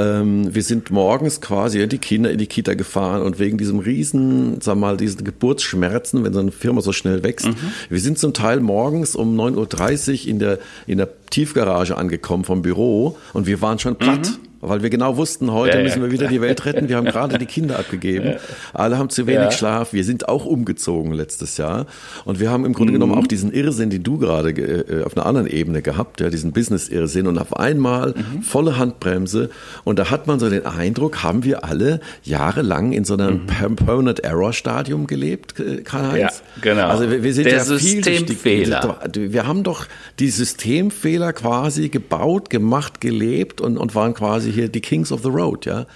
ähm, 0.00 0.54
wir 0.54 0.62
sind 0.62 0.90
morgens 0.90 1.40
quasi 1.40 1.86
die 1.88 1.98
Kinder 1.98 2.30
in 2.30 2.38
die 2.38 2.46
Kita 2.46 2.74
gefahren 2.74 3.22
und 3.22 3.38
wegen 3.38 3.58
diesem 3.58 3.78
riesen, 3.80 4.60
sag 4.60 4.76
mal, 4.76 4.96
diesen 4.96 5.24
Geburtsschmerzen, 5.24 6.24
wenn 6.24 6.32
so 6.32 6.40
eine 6.40 6.52
Firma 6.52 6.80
so 6.80 6.92
schnell 6.92 7.22
wächst, 7.22 7.48
mhm. 7.48 7.56
wir 7.88 8.00
sind 8.00 8.18
zum 8.18 8.32
Teil 8.32 8.60
morgens 8.60 9.14
um 9.14 9.38
9.30 9.38 10.22
Uhr 10.22 10.28
in 10.28 10.38
der, 10.38 10.58
in 10.86 10.98
der 10.98 11.08
Tiefgarage 11.30 11.96
angekommen 11.96 12.44
vom 12.44 12.62
Büro 12.62 13.16
und 13.32 13.46
wir 13.46 13.60
waren 13.60 13.78
schon 13.78 13.96
platt. 13.96 14.30
Mhm 14.30 14.49
weil 14.60 14.82
wir 14.82 14.90
genau 14.90 15.16
wussten, 15.16 15.52
heute 15.52 15.78
ja, 15.78 15.82
müssen 15.82 16.02
wir 16.02 16.10
wieder 16.10 16.28
die 16.28 16.40
Welt 16.40 16.64
retten. 16.66 16.88
Wir 16.88 16.96
haben 16.96 17.06
gerade 17.06 17.38
die 17.38 17.46
Kinder 17.46 17.78
abgegeben. 17.78 18.34
Alle 18.74 18.98
haben 18.98 19.08
zu 19.08 19.26
wenig 19.26 19.40
ja. 19.40 19.50
Schlaf. 19.52 19.92
Wir 19.92 20.04
sind 20.04 20.28
auch 20.28 20.44
umgezogen 20.44 21.12
letztes 21.12 21.56
Jahr. 21.56 21.86
Und 22.24 22.40
wir 22.40 22.50
haben 22.50 22.66
im 22.66 22.74
Grunde 22.74 22.92
mhm. 22.92 23.00
genommen 23.00 23.14
auch 23.14 23.26
diesen 23.26 23.52
Irrsinn, 23.52 23.88
den 23.88 24.02
du 24.02 24.18
gerade 24.18 24.50
äh, 24.50 25.02
auf 25.04 25.16
einer 25.16 25.24
anderen 25.24 25.46
Ebene 25.46 25.80
gehabt, 25.80 26.20
ja, 26.20 26.28
diesen 26.28 26.52
Business-Irrsinn. 26.52 27.26
Und 27.26 27.38
auf 27.38 27.56
einmal 27.56 28.14
mhm. 28.14 28.42
volle 28.42 28.76
Handbremse. 28.76 29.48
Und 29.84 29.98
da 29.98 30.10
hat 30.10 30.26
man 30.26 30.38
so 30.38 30.50
den 30.50 30.66
Eindruck, 30.66 31.22
haben 31.22 31.42
wir 31.42 31.64
alle 31.64 32.00
jahrelang 32.22 32.92
in 32.92 33.04
so 33.04 33.14
einem 33.14 33.44
mhm. 33.44 33.76
Permanent 33.76 34.20
Error 34.20 34.52
Stadium 34.52 35.06
gelebt, 35.06 35.58
äh, 35.58 35.82
Karl-Heinz? 35.82 36.42
Ja, 36.56 36.60
genau. 36.60 36.88
Also 36.88 37.10
wir, 37.10 37.22
wir 37.22 37.32
sind 37.32 37.46
Der 37.46 37.54
ja 37.54 37.64
Systemfehler. 37.64 38.98
Wir 39.14 39.46
haben 39.46 39.62
doch 39.62 39.86
die 40.18 40.28
Systemfehler 40.28 41.32
quasi 41.32 41.88
gebaut, 41.88 42.50
gemacht, 42.50 43.00
gelebt 43.00 43.62
und, 43.62 43.78
und 43.78 43.94
waren 43.94 44.12
quasi 44.12 44.49
hier 44.50 44.68
die 44.68 44.80
Kings 44.80 45.12
of 45.12 45.22
the 45.22 45.28
Road, 45.28 45.66
ja. 45.66 45.86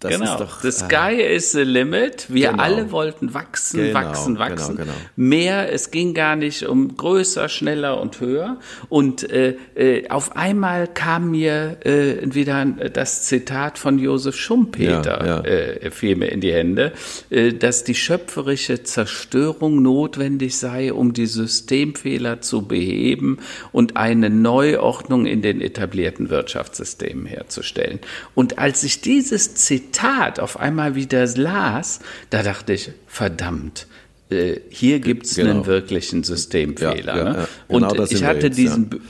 Das 0.00 0.12
genau. 0.12 0.38
Doch, 0.38 0.60
the 0.60 0.70
sky 0.70 1.20
äh, 1.20 1.34
is 1.34 1.50
the 1.50 1.62
limit. 1.62 2.26
Wir 2.28 2.50
genau. 2.50 2.62
alle 2.62 2.92
wollten 2.92 3.34
wachsen, 3.34 3.80
genau, 3.80 3.94
wachsen, 3.94 4.34
genau, 4.34 4.46
wachsen. 4.46 4.76
Genau, 4.76 4.92
Mehr, 5.16 5.72
es 5.72 5.90
ging 5.90 6.14
gar 6.14 6.36
nicht 6.36 6.64
um 6.66 6.96
größer, 6.96 7.48
schneller 7.48 8.00
und 8.00 8.20
höher. 8.20 8.58
Und 8.88 9.28
äh, 9.28 9.56
äh, 9.74 10.08
auf 10.08 10.36
einmal 10.36 10.86
kam 10.86 11.32
mir 11.32 11.78
äh, 11.84 12.32
wieder 12.32 12.64
das 12.64 13.24
Zitat 13.24 13.76
von 13.76 13.98
Josef 13.98 14.36
Schumpeter, 14.36 15.26
ja, 15.26 15.36
ja. 15.38 15.44
Äh, 15.44 15.90
fiel 15.90 16.14
mir 16.14 16.30
in 16.30 16.40
die 16.40 16.52
Hände, 16.52 16.92
äh, 17.30 17.52
dass 17.52 17.82
die 17.82 17.96
schöpferische 17.96 18.84
Zerstörung 18.84 19.82
notwendig 19.82 20.58
sei, 20.58 20.92
um 20.92 21.12
die 21.12 21.26
Systemfehler 21.26 22.40
zu 22.40 22.68
beheben 22.68 23.38
und 23.72 23.96
eine 23.96 24.30
Neuordnung 24.30 25.26
in 25.26 25.42
den 25.42 25.60
etablierten 25.60 26.30
Wirtschaftssystemen 26.30 27.26
herzustellen. 27.26 27.98
Und 28.36 28.60
als 28.60 28.84
ich 28.84 29.00
dieses 29.00 29.56
Zitat 29.56 29.87
Zitat 29.92 30.38
auf 30.38 30.58
einmal 30.58 30.94
wieder 30.94 31.26
las, 31.26 32.00
da 32.30 32.42
dachte 32.42 32.74
ich, 32.74 32.90
verdammt, 33.06 33.86
äh, 34.30 34.60
hier 34.68 35.00
gibt 35.00 35.26
es 35.26 35.36
genau. 35.36 35.50
einen 35.50 35.66
wirklichen 35.66 36.22
Systemfehler. 36.24 37.16
Ja, 37.16 37.16
ja, 37.16 37.24
ne? 37.24 37.38
ja. 37.38 37.48
Genau 37.68 37.90
Und 37.90 38.10
ich 38.12 38.24
hatte 38.24 38.50
diesen 38.50 39.00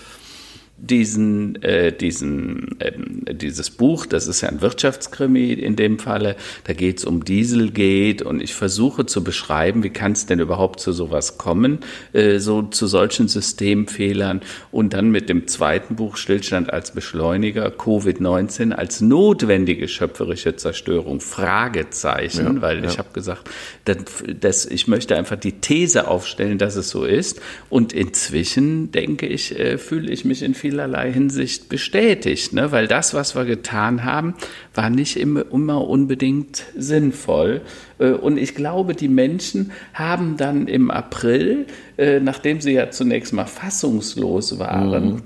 diesen, 0.80 1.60
äh, 1.62 1.92
diesen, 1.92 2.80
äh, 2.80 2.92
dieses 3.34 3.70
Buch, 3.70 4.06
das 4.06 4.28
ist 4.28 4.42
ja 4.42 4.48
ein 4.48 4.60
Wirtschaftskrimi 4.60 5.52
in 5.52 5.74
dem 5.74 5.98
Falle, 5.98 6.36
da 6.64 6.72
geht 6.72 6.98
es 6.98 7.04
um 7.04 7.24
Dieselgate 7.24 8.24
und 8.24 8.40
ich 8.40 8.54
versuche 8.54 9.04
zu 9.04 9.24
beschreiben, 9.24 9.82
wie 9.82 9.90
kann 9.90 10.12
es 10.12 10.26
denn 10.26 10.38
überhaupt 10.38 10.78
zu 10.78 10.92
sowas 10.92 11.36
kommen, 11.36 11.80
äh, 12.12 12.38
so 12.38 12.62
zu 12.62 12.86
solchen 12.86 13.26
Systemfehlern 13.26 14.40
und 14.70 14.92
dann 14.92 15.10
mit 15.10 15.28
dem 15.28 15.48
zweiten 15.48 15.96
Buch 15.96 16.16
Stillstand 16.16 16.72
als 16.72 16.92
Beschleuniger, 16.92 17.68
Covid-19 17.68 18.72
als 18.72 19.00
notwendige 19.00 19.88
schöpferische 19.88 20.54
Zerstörung, 20.54 21.20
Fragezeichen, 21.20 22.56
ja, 22.56 22.62
weil 22.62 22.84
ja. 22.84 22.90
ich 22.90 22.98
habe 22.98 23.08
gesagt, 23.12 23.50
dass, 23.84 23.96
dass 24.40 24.64
ich 24.64 24.86
möchte 24.86 25.16
einfach 25.16 25.36
die 25.36 25.60
These 25.60 26.06
aufstellen, 26.06 26.58
dass 26.58 26.76
es 26.76 26.88
so 26.88 27.04
ist 27.04 27.40
und 27.68 27.92
inzwischen 27.92 28.92
denke 28.92 29.26
ich, 29.26 29.58
äh, 29.58 29.76
fühle 29.76 30.10
ich 30.12 30.24
mich 30.24 30.42
in 30.42 30.54
vielen 30.54 30.67
vielerlei 30.68 31.10
Hinsicht 31.10 31.70
bestätigt, 31.70 32.52
ne? 32.52 32.70
weil 32.72 32.86
das, 32.86 33.14
was 33.14 33.34
wir 33.34 33.46
getan 33.46 34.04
haben, 34.04 34.34
war 34.74 34.90
nicht 34.90 35.16
immer, 35.16 35.50
unbedingt 35.50 36.64
sinnvoll. 36.76 37.62
Äh, 37.98 38.10
und 38.10 38.36
ich 38.36 38.54
glaube, 38.54 38.94
die 38.94 39.08
Menschen 39.08 39.72
haben 39.94 40.36
dann 40.36 40.68
im 40.68 40.90
April, 40.90 41.66
äh, 41.96 42.20
nachdem 42.20 42.60
sie 42.60 42.72
ja 42.72 42.90
zunächst 42.90 43.32
mal 43.32 43.46
fassungslos 43.46 44.58
waren, 44.58 45.04
mhm. 45.14 45.22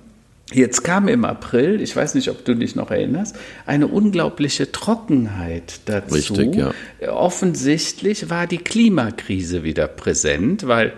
Jetzt 0.53 0.83
kam 0.83 1.09
im 1.09 1.25
April, 1.25 1.81
ich 1.81 1.97
weiß 1.97 2.15
nicht, 2.15 2.29
ob 2.29 2.45
du 2.45 2.55
dich 2.55 2.77
noch 2.77 2.91
erinnerst, 2.91 3.37
eine 3.65 3.87
unglaubliche 3.87 4.71
Trockenheit 4.71 5.81
dazu. 5.87 6.15
Richtig, 6.15 6.57
ja. 6.57 6.75
Offensichtlich 7.11 8.29
war 8.29 8.47
die 8.47 8.59
Klimakrise 8.59 9.63
wieder 9.63 9.89
präsent, 9.89 10.67
weil 10.67 10.93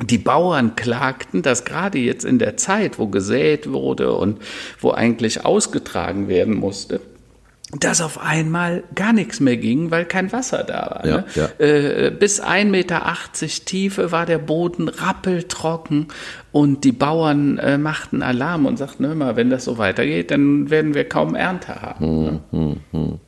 die 0.00 0.18
Bauern 0.18 0.74
klagten, 0.74 1.42
dass 1.42 1.64
gerade 1.64 1.98
jetzt 1.98 2.24
in 2.24 2.38
der 2.38 2.56
Zeit, 2.56 2.98
wo 2.98 3.08
gesät 3.08 3.70
wurde 3.70 4.12
und 4.14 4.40
wo 4.80 4.90
eigentlich 4.90 5.44
ausgetragen 5.44 6.28
werden 6.28 6.54
musste, 6.54 7.00
dass 7.78 8.02
auf 8.02 8.20
einmal 8.20 8.84
gar 8.94 9.14
nichts 9.14 9.40
mehr 9.40 9.56
ging, 9.56 9.90
weil 9.90 10.04
kein 10.04 10.30
Wasser 10.30 10.62
da 10.62 10.90
war. 10.90 11.06
Ja, 11.06 11.16
ne? 11.16 11.24
ja. 11.34 11.48
Äh, 11.58 12.10
bis 12.10 12.42
1,80 12.42 12.64
Meter 12.66 13.02
Tiefe 13.64 14.12
war 14.12 14.26
der 14.26 14.38
Boden 14.38 14.88
rappeltrocken 14.88 16.08
und 16.52 16.84
die 16.84 16.92
Bauern 16.92 17.56
äh, 17.56 17.78
machten 17.78 18.22
Alarm 18.22 18.66
und 18.66 18.76
sagten, 18.76 19.06
hör 19.06 19.14
mal, 19.14 19.36
wenn 19.36 19.48
das 19.48 19.64
so 19.64 19.78
weitergeht, 19.78 20.30
dann 20.30 20.68
werden 20.68 20.94
wir 20.94 21.08
kaum 21.08 21.34
Ernte 21.34 21.80
haben. 21.80 22.04
Hm, 22.04 22.24
ne? 22.24 22.40
hm, 22.50 22.76
hm. 22.90 23.20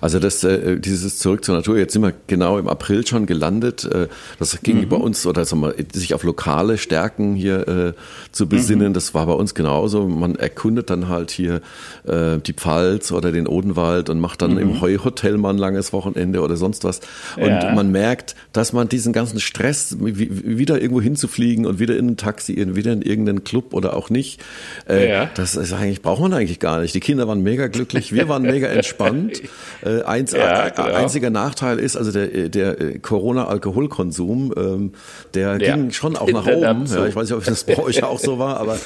Also 0.00 0.20
das, 0.20 0.44
äh, 0.44 0.78
dieses 0.78 1.18
Zurück 1.18 1.44
zur 1.44 1.56
Natur, 1.56 1.76
jetzt 1.76 1.92
sind 1.92 2.02
wir 2.02 2.12
genau 2.26 2.58
im 2.58 2.68
April 2.68 3.06
schon 3.06 3.26
gelandet. 3.26 3.84
Äh, 3.84 4.08
das 4.38 4.60
ging 4.62 4.82
mhm. 4.82 4.88
bei 4.88 4.96
uns, 4.96 5.26
oder 5.26 5.44
sagen 5.44 5.62
wir, 5.62 5.74
sich 5.92 6.14
auf 6.14 6.22
lokale 6.22 6.78
Stärken 6.78 7.34
hier 7.34 7.68
äh, 7.68 7.92
zu 8.30 8.48
besinnen, 8.48 8.90
mhm. 8.90 8.94
das 8.94 9.14
war 9.14 9.26
bei 9.26 9.32
uns 9.32 9.54
genauso. 9.54 10.06
Man 10.06 10.36
erkundet 10.36 10.90
dann 10.90 11.08
halt 11.08 11.30
hier 11.30 11.60
äh, 12.06 12.38
die 12.38 12.52
Pfalz 12.52 13.10
oder 13.10 13.32
den 13.32 13.48
Odenwald 13.48 14.08
und 14.08 14.20
macht 14.20 14.42
dann 14.42 14.52
mhm. 14.52 14.58
im 14.58 14.80
Heuhotel 14.80 15.36
mal 15.36 15.50
ein 15.50 15.58
langes 15.58 15.92
Wochenende 15.92 16.42
oder 16.42 16.56
sonst 16.56 16.84
was. 16.84 17.00
Und 17.36 17.48
ja. 17.48 17.74
man 17.74 17.90
merkt, 17.90 18.36
dass 18.52 18.72
man 18.72 18.88
diesen 18.88 19.12
ganzen 19.12 19.40
Stress, 19.40 19.96
wieder 19.98 20.80
irgendwo 20.80 21.00
hinzufliegen 21.00 21.66
und 21.66 21.80
wieder 21.80 21.96
in 21.96 22.08
ein 22.08 22.16
Taxi, 22.16 22.56
wieder 22.76 22.92
in 22.92 23.02
irgendeinen 23.02 23.42
Club 23.42 23.74
oder 23.74 23.96
auch 23.96 24.10
nicht, 24.10 24.40
äh, 24.88 25.10
ja. 25.10 25.30
das 25.34 25.56
ist 25.56 25.72
eigentlich, 25.72 26.02
braucht 26.02 26.20
man 26.20 26.32
eigentlich 26.32 26.60
gar 26.60 26.80
nicht. 26.80 26.94
Die 26.94 27.00
Kinder 27.00 27.26
waren 27.26 27.42
mega 27.42 27.66
glücklich, 27.66 28.12
wir 28.12 28.28
waren 28.28 28.42
mega 28.42 28.68
entspannt. 28.68 29.42
Äh, 29.88 30.02
eins, 30.02 30.32
ja, 30.32 30.68
genau. 30.68 30.88
Einziger 30.94 31.30
Nachteil 31.30 31.78
ist 31.78 31.96
also 31.96 32.12
der, 32.12 32.48
der 32.48 32.80
äh, 32.80 32.98
Corona-Alkoholkonsum, 32.98 34.52
ähm, 34.56 34.92
der 35.34 35.58
ja. 35.60 35.74
ging 35.74 35.92
schon 35.92 36.16
auch 36.16 36.30
nach 36.30 36.46
oben. 36.46 36.86
Ja, 36.86 37.06
ich 37.06 37.16
weiß 37.16 37.28
nicht, 37.28 37.38
ob 37.38 37.44
das 37.44 37.64
bei 37.64 37.78
euch 37.82 38.02
auch 38.02 38.18
so 38.18 38.38
war, 38.38 38.58
aber 38.58 38.78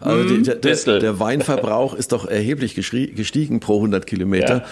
also 0.00 0.34
mm, 0.34 0.44
der, 0.44 0.56
der, 0.56 0.98
der, 0.98 1.20
Weinverbrauch 1.20 1.94
ist 1.94 2.12
doch 2.12 2.26
erheblich 2.26 2.74
gestiegen 2.74 3.60
pro 3.60 3.76
100 3.76 4.06
Kilometer. 4.06 4.64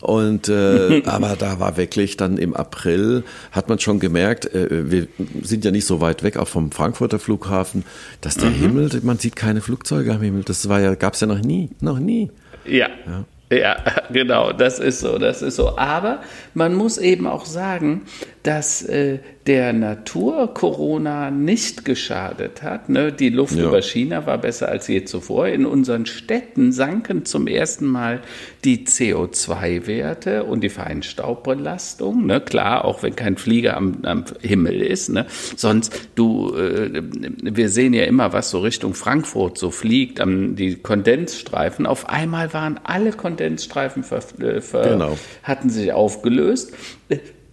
Und 0.00 0.48
äh, 0.50 1.02
aber 1.06 1.34
da 1.36 1.60
war 1.60 1.76
wirklich 1.76 2.16
dann 2.16 2.36
im 2.36 2.54
April 2.54 3.24
hat 3.52 3.68
man 3.68 3.78
schon 3.78 4.00
gemerkt, 4.00 4.54
äh, 4.54 4.90
wir 4.90 5.08
sind 5.42 5.64
ja 5.64 5.70
nicht 5.70 5.86
so 5.86 6.00
weit 6.00 6.22
weg 6.22 6.36
auch 6.36 6.48
vom 6.48 6.70
Frankfurter 6.70 7.18
Flughafen, 7.18 7.84
dass 8.20 8.36
der 8.36 8.50
mhm. 8.50 8.54
Himmel, 8.54 8.90
man 9.02 9.18
sieht 9.18 9.34
keine 9.34 9.62
Flugzeuge 9.62 10.12
am 10.12 10.20
Himmel. 10.20 10.42
Das 10.44 10.68
war 10.68 10.80
ja 10.80 10.94
gab's 10.94 11.20
ja 11.20 11.26
noch 11.26 11.40
nie, 11.40 11.70
noch 11.80 11.98
nie. 11.98 12.30
Ja. 12.66 12.88
ja. 13.06 13.24
Ja, 13.60 13.76
genau, 14.10 14.52
das 14.52 14.78
ist 14.78 15.00
so, 15.00 15.18
das 15.18 15.42
ist 15.42 15.56
so. 15.56 15.76
Aber 15.76 16.20
man 16.54 16.74
muss 16.74 16.98
eben 16.98 17.26
auch 17.26 17.44
sagen, 17.44 18.02
dass 18.44 18.82
äh, 18.82 19.20
der 19.46 19.72
Natur 19.72 20.52
Corona 20.52 21.30
nicht 21.30 21.86
geschadet 21.86 22.62
hat. 22.62 22.90
Ne? 22.90 23.10
Die 23.10 23.30
Luft 23.30 23.56
ja. 23.56 23.64
über 23.64 23.80
China 23.80 24.26
war 24.26 24.36
besser 24.36 24.68
als 24.68 24.86
je 24.86 25.04
zuvor. 25.04 25.48
In 25.48 25.64
unseren 25.64 26.04
Städten 26.04 26.70
sanken 26.70 27.24
zum 27.24 27.46
ersten 27.46 27.86
Mal 27.86 28.20
die 28.64 28.86
CO2-Werte 28.86 30.44
und 30.44 30.60
die 30.62 30.68
Feinstaubbelastung. 30.68 32.26
Ne? 32.26 32.40
Klar, 32.42 32.84
auch 32.84 33.02
wenn 33.02 33.16
kein 33.16 33.38
Flieger 33.38 33.78
am, 33.78 33.98
am 34.02 34.24
Himmel 34.42 34.82
ist. 34.82 35.08
Ne? 35.08 35.24
Sonst, 35.56 36.10
du, 36.14 36.54
äh, 36.54 37.02
wir 37.42 37.70
sehen 37.70 37.94
ja 37.94 38.04
immer, 38.04 38.34
was 38.34 38.50
so 38.50 38.58
Richtung 38.60 38.92
Frankfurt 38.92 39.56
so 39.56 39.70
fliegt, 39.70 40.20
am, 40.20 40.54
die 40.54 40.76
Kondensstreifen. 40.76 41.86
Auf 41.86 42.10
einmal 42.10 42.52
waren 42.52 42.78
alle 42.84 43.12
Kondensstreifen 43.12 44.04
ver, 44.04 44.20
äh, 44.40 44.60
ver, 44.60 44.82
genau. 44.90 45.16
hatten 45.42 45.70
sich 45.70 45.94
aufgelöst. 45.94 46.74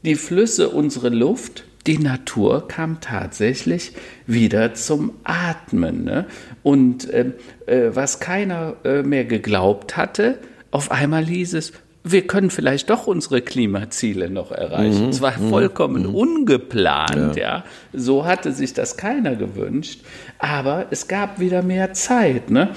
Die 0.04 0.16
Flüsse, 0.16 0.70
unsere 0.70 1.10
Luft, 1.10 1.64
die 1.86 2.00
Natur 2.00 2.68
kam 2.68 3.02
tatsächlich 3.02 3.94
wieder 4.26 4.74
zum 4.74 5.14
Atmen. 5.24 6.04
Ne? 6.04 6.26
Und 6.64 7.10
äh, 7.10 7.34
äh, 7.68 7.96
was 7.96 8.20
keiner 8.20 8.76
äh, 8.84 9.04
mehr 9.04 9.26
geglaubt 9.26 9.98
hatte, 9.98 10.40
auf 10.72 10.92
einmal 10.92 11.26
hieß 11.26 11.54
es, 11.54 11.74
wir 12.04 12.26
können 12.26 12.50
vielleicht 12.50 12.90
doch 12.90 13.06
unsere 13.06 13.42
Klimaziele 13.42 14.30
noch 14.32 14.52
erreichen. 14.52 15.04
Mhm, 15.04 15.10
es 15.10 15.22
war 15.22 15.38
mhm, 15.38 15.50
vollkommen 15.50 16.08
mhm. 16.08 16.16
ungeplant, 16.16 17.36
ja. 17.36 17.58
ja. 17.58 17.64
So 17.94 18.26
hatte 18.26 18.54
sich 18.54 18.74
das 18.74 18.98
keiner 18.98 19.36
gewünscht. 19.36 20.02
Aber 20.40 20.88
es 20.90 21.08
gab 21.08 21.40
wieder 21.40 21.62
mehr 21.62 21.94
Zeit, 21.94 22.50
ne? 22.50 22.70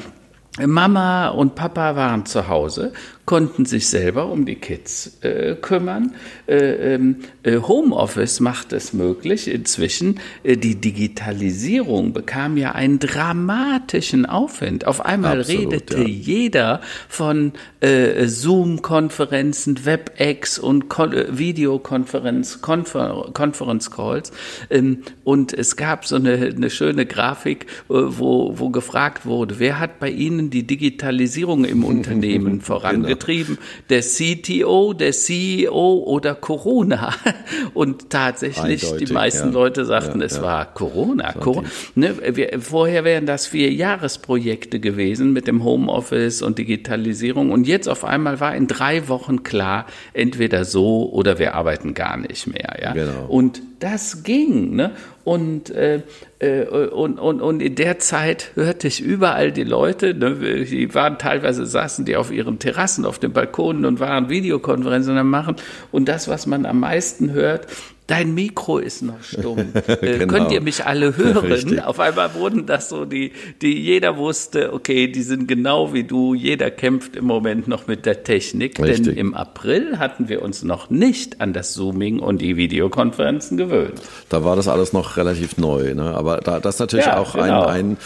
Mama 0.65 1.29
und 1.29 1.57
Papa 1.57 1.97
waren 1.97 2.27
zu 2.27 2.47
Hause 2.47 2.93
konnten 3.27 3.65
sich 3.65 3.89
selber 3.89 4.27
um 4.27 4.45
die 4.45 4.57
Kids 4.57 5.19
äh, 5.23 5.55
kümmern. 5.55 6.15
Äh, 6.47 6.95
ähm, 6.95 7.17
äh, 7.43 7.57
Homeoffice 7.57 8.41
macht 8.41 8.73
es 8.73 8.93
möglich 8.93 9.49
inzwischen. 9.49 10.21
Äh, 10.43 10.57
die 10.57 10.75
Digitalisierung 10.75 12.13
bekam 12.13 12.59
ja 12.59 12.73
einen 12.73 12.99
dramatischen 12.99 14.27
Aufwind. 14.27 14.87
Auf 14.87 15.05
einmal 15.05 15.41
Absolut, 15.41 15.73
redete 15.73 16.03
ja. 16.03 16.07
jeder 16.07 16.81
von 17.09 17.53
äh, 17.81 18.27
Zoom-Konferenzen, 18.27 19.87
WebEx 19.87 20.59
und 20.59 20.91
Kon 20.91 21.15
äh, 21.15 21.39
Videokonferenz, 21.39 22.61
Konfer 22.61 23.31
Conference 23.33 23.91
Calls. 23.91 24.33
Ähm, 24.69 24.99
und 25.25 25.55
es 25.55 25.77
gab 25.77 26.05
so 26.07 26.17
eine, 26.17 26.35
eine 26.35 26.69
schöne 26.69 27.07
Grafik, 27.07 27.67
wo, 27.89 28.59
wo 28.59 28.69
gefragt 28.69 29.25
wurde, 29.25 29.59
wer 29.59 29.81
hat 29.81 29.99
bei 29.99 30.11
Ihnen 30.11 30.51
die 30.51 30.67
Digitalisierung 30.67 31.65
im 31.65 31.85
Unternehmen 31.95 32.61
vorangebracht? 32.61 33.14
Getrieben, 33.15 33.59
der 33.91 34.01
CTO, 34.01 34.93
der 34.93 35.13
CEO 35.13 36.03
oder 36.07 36.35
Corona. 36.35 37.15
Und 37.75 38.11
tatsächlich, 38.11 38.85
Eindeutig, 38.85 39.09
die 39.09 39.13
meisten 39.13 39.49
ja. 39.49 39.55
Leute 39.55 39.85
sagten, 39.85 40.21
ja, 40.21 40.27
es 40.27 40.37
ja. 40.37 40.43
war 40.43 40.73
Corona. 40.73 41.33
Corona. 41.33 41.69
Ne, 41.95 42.15
wir, 42.37 42.61
vorher 42.61 43.05
wären 43.05 43.27
das 43.27 43.47
vier 43.47 43.73
Jahresprojekte 43.73 44.81
gewesen 44.81 45.33
mit 45.33 45.47
dem 45.47 45.65
Homeoffice 45.65 46.43
und 46.43 46.59
Digitalisierung. 46.59 47.51
Und 47.51 47.67
jetzt 47.67 47.89
auf 47.89 48.05
einmal 48.05 48.41
war 48.41 48.55
in 48.55 48.67
drei 48.67 49.09
Wochen 49.09 49.43
klar, 49.43 49.87
entweder 50.13 50.65
so 50.65 51.11
oder 51.11 51.39
wir 51.39 51.55
arbeiten 51.55 51.95
gar 51.95 52.17
nicht 52.17 52.47
mehr. 52.47 52.77
Ja? 52.81 52.93
Genau. 52.93 53.27
Und 53.29 53.63
das 53.85 54.23
ging. 54.23 54.75
Ne? 54.75 54.93
Und, 55.25 55.69
äh, 55.71 56.03
äh, 56.39 56.65
und, 56.65 57.19
und, 57.19 57.43
und 57.43 57.61
in 57.61 57.75
der 57.75 57.99
Zeit 57.99 58.53
hörte 58.55 58.89
ich 58.89 59.03
überall 59.03 59.53
die 59.53 59.63
Leute, 59.63 60.15
ne, 60.15 60.65
die 60.65 60.95
waren 60.95 61.19
teilweise 61.19 61.67
saßen 61.67 62.07
die 62.07 62.17
auf 62.17 62.33
ihren 62.33 62.59
Terrassen, 62.59 63.05
auf 63.05 63.19
den 63.19 63.33
Balkonen 63.33 63.85
und 63.85 64.01
waren 64.01 64.31
Videokonferenzen 64.31 65.19
am 65.19 65.29
machen. 65.29 65.57
Und 65.93 66.09
das, 66.09 66.29
was 66.29 66.47
man 66.47 66.65
am 66.65 66.81
meisten 66.81 67.33
hört, 67.33 67.67
dein 68.07 68.35
Mikro 68.35 68.79
ist 68.79 69.03
noch 69.03 69.23
stumm. 69.23 69.73
Äh, 69.87 70.19
genau. 70.19 70.33
Könnt 70.33 70.53
ihr 70.53 70.61
mich 70.61 70.87
alle 70.87 71.17
hören? 71.17 71.47
Richtig. 71.47 71.83
Auf 71.83 72.01
einmal 72.01 72.35
wurden 72.35 72.67
das 72.67 72.89
so 72.89 73.05
die, 73.05 73.33
die 73.63 73.81
jeder 73.81 74.17
wusste, 74.17 74.73
okay, 74.73 75.09
die 75.09 75.23
sind 75.23 75.47
genau 75.47 75.93
wie 75.93 76.05
du. 76.05 76.35
Jeder 76.35 76.71
kämpft 76.71 77.17
im 77.17 77.27
Moment 77.27 77.69
noch 77.69 77.87
mit 77.87 78.07
der 78.07 78.25
Technik. 78.25 78.81
Richtig. 78.81 79.07
Denn 79.07 79.17
im 79.17 79.35
April 79.35 79.99
hatten 79.99 80.29
wir 80.29 80.43
uns 80.43 80.63
noch 80.63 80.91
nicht 80.91 81.41
an 81.41 81.53
das 81.53 81.75
Zooming 81.75 82.19
und 82.19 82.41
die 82.41 82.57
Videokonferenzen 82.57 83.57
gewöhnt. 83.57 84.01
Da 84.31 84.43
war 84.45 84.57
das 84.57 84.69
alles 84.69 84.93
noch 84.93 85.17
relativ 85.17 85.59
neu. 85.59 85.95
Ne? 85.95 86.15
Aber 86.15 86.39
da, 86.39 86.61
das 86.61 86.77
ist 86.77 86.81
natürlich 86.81 87.07
ja, 87.07 87.19
auch 87.19 87.35
genau. 87.35 87.67
ein, 87.67 87.97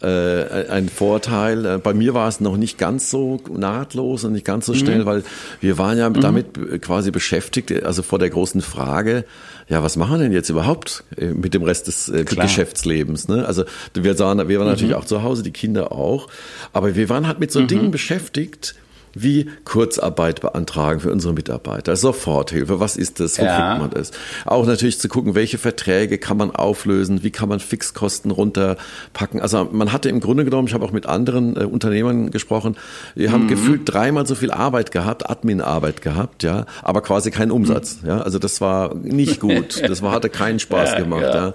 ein, 0.00 0.08
äh, 0.08 0.68
ein 0.68 0.88
Vorteil. 0.88 1.64
Äh, 1.64 1.78
bei 1.78 1.94
mir 1.94 2.12
war 2.12 2.28
es 2.28 2.40
noch 2.40 2.56
nicht 2.56 2.76
ganz 2.76 3.10
so 3.10 3.40
nahtlos 3.48 4.24
und 4.24 4.32
nicht 4.32 4.44
ganz 4.44 4.66
so 4.66 4.74
schnell, 4.74 5.00
mhm. 5.00 5.06
weil 5.06 5.22
wir 5.60 5.78
waren 5.78 5.96
ja 5.96 6.08
mhm. 6.08 6.20
damit 6.20 6.82
quasi 6.82 7.10
beschäftigt, 7.10 7.84
also 7.84 8.02
vor 8.02 8.18
der 8.18 8.30
großen 8.30 8.60
Frage, 8.60 9.24
ja, 9.68 9.82
was 9.82 9.96
machen 9.96 10.12
wir 10.12 10.18
denn 10.24 10.32
jetzt 10.32 10.48
überhaupt 10.48 11.04
äh, 11.16 11.26
mit 11.26 11.54
dem 11.54 11.62
Rest 11.62 11.86
des 11.86 12.08
äh, 12.08 12.24
Geschäftslebens? 12.24 13.28
Ne? 13.28 13.46
Also 13.46 13.64
wir, 13.94 14.14
sahen, 14.14 14.48
wir 14.48 14.58
waren 14.58 14.66
mhm. 14.66 14.72
natürlich 14.72 14.94
auch 14.94 15.04
zu 15.04 15.22
Hause, 15.22 15.42
die 15.42 15.52
Kinder 15.52 15.92
auch, 15.92 16.28
aber 16.72 16.96
wir 16.96 17.08
waren 17.08 17.26
halt 17.26 17.40
mit 17.40 17.52
so 17.52 17.60
mhm. 17.60 17.66
Dingen 17.68 17.90
beschäftigt, 17.90 18.74
wie 19.14 19.48
Kurzarbeit 19.64 20.40
beantragen 20.40 21.00
für 21.00 21.10
unsere 21.10 21.34
Mitarbeiter, 21.34 21.96
Soforthilfe, 21.96 22.80
was 22.80 22.96
ist 22.96 23.20
das, 23.20 23.38
wo 23.38 23.44
ja. 23.44 23.68
kriegt 23.68 23.80
man 23.80 23.90
das? 23.90 24.10
Auch 24.44 24.66
natürlich 24.66 24.98
zu 24.98 25.08
gucken, 25.08 25.34
welche 25.34 25.58
Verträge 25.58 26.18
kann 26.18 26.36
man 26.36 26.50
auflösen, 26.50 27.22
wie 27.22 27.30
kann 27.30 27.48
man 27.48 27.60
Fixkosten 27.60 28.30
runterpacken. 28.30 29.40
Also 29.40 29.68
man 29.70 29.92
hatte 29.92 30.08
im 30.08 30.20
Grunde 30.20 30.44
genommen, 30.44 30.68
ich 30.68 30.74
habe 30.74 30.84
auch 30.84 30.92
mit 30.92 31.06
anderen 31.06 31.56
äh, 31.56 31.64
Unternehmern 31.64 32.30
gesprochen, 32.30 32.76
die 33.16 33.28
mhm. 33.28 33.32
haben 33.32 33.48
gefühlt 33.48 33.82
dreimal 33.84 34.26
so 34.26 34.34
viel 34.34 34.50
Arbeit 34.50 34.92
gehabt, 34.92 35.28
Admin-Arbeit 35.28 36.02
gehabt, 36.02 36.42
ja, 36.42 36.66
aber 36.82 37.02
quasi 37.02 37.30
keinen 37.30 37.50
Umsatz. 37.50 38.02
Mhm. 38.02 38.08
Ja, 38.08 38.20
also 38.20 38.38
das 38.38 38.60
war 38.60 38.94
nicht 38.94 39.40
gut, 39.40 39.82
das 39.88 40.02
war, 40.02 40.12
hatte 40.12 40.28
keinen 40.28 40.58
Spaß 40.58 40.92
ja, 40.92 40.98
gemacht. 40.98 41.22
Ja. 41.22 41.34
ja. 41.34 41.54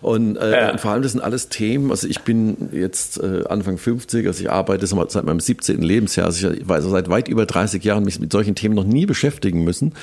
Und, 0.00 0.36
äh, 0.36 0.70
und 0.72 0.80
vor 0.80 0.92
allem 0.92 1.02
das 1.02 1.12
sind 1.12 1.20
alles 1.20 1.48
Themen, 1.48 1.90
also 1.90 2.06
ich 2.06 2.20
bin 2.20 2.70
jetzt 2.72 3.20
äh, 3.22 3.44
Anfang 3.48 3.78
50, 3.78 4.26
also 4.26 4.40
ich 4.40 4.50
arbeite 4.50 4.86
seit 4.86 5.24
meinem 5.24 5.40
17. 5.40 5.82
Lebensjahr, 5.82 6.26
also 6.26 6.50
ich 6.50 6.68
weiß 6.68 6.84
seit 6.92 7.08
weit 7.08 7.28
über 7.28 7.46
30 7.46 7.82
Jahren 7.84 8.04
mich 8.04 8.20
mit 8.20 8.32
solchen 8.32 8.54
Themen 8.54 8.74
noch 8.74 8.84
nie 8.84 9.06
beschäftigen 9.06 9.64
müssen. 9.64 9.94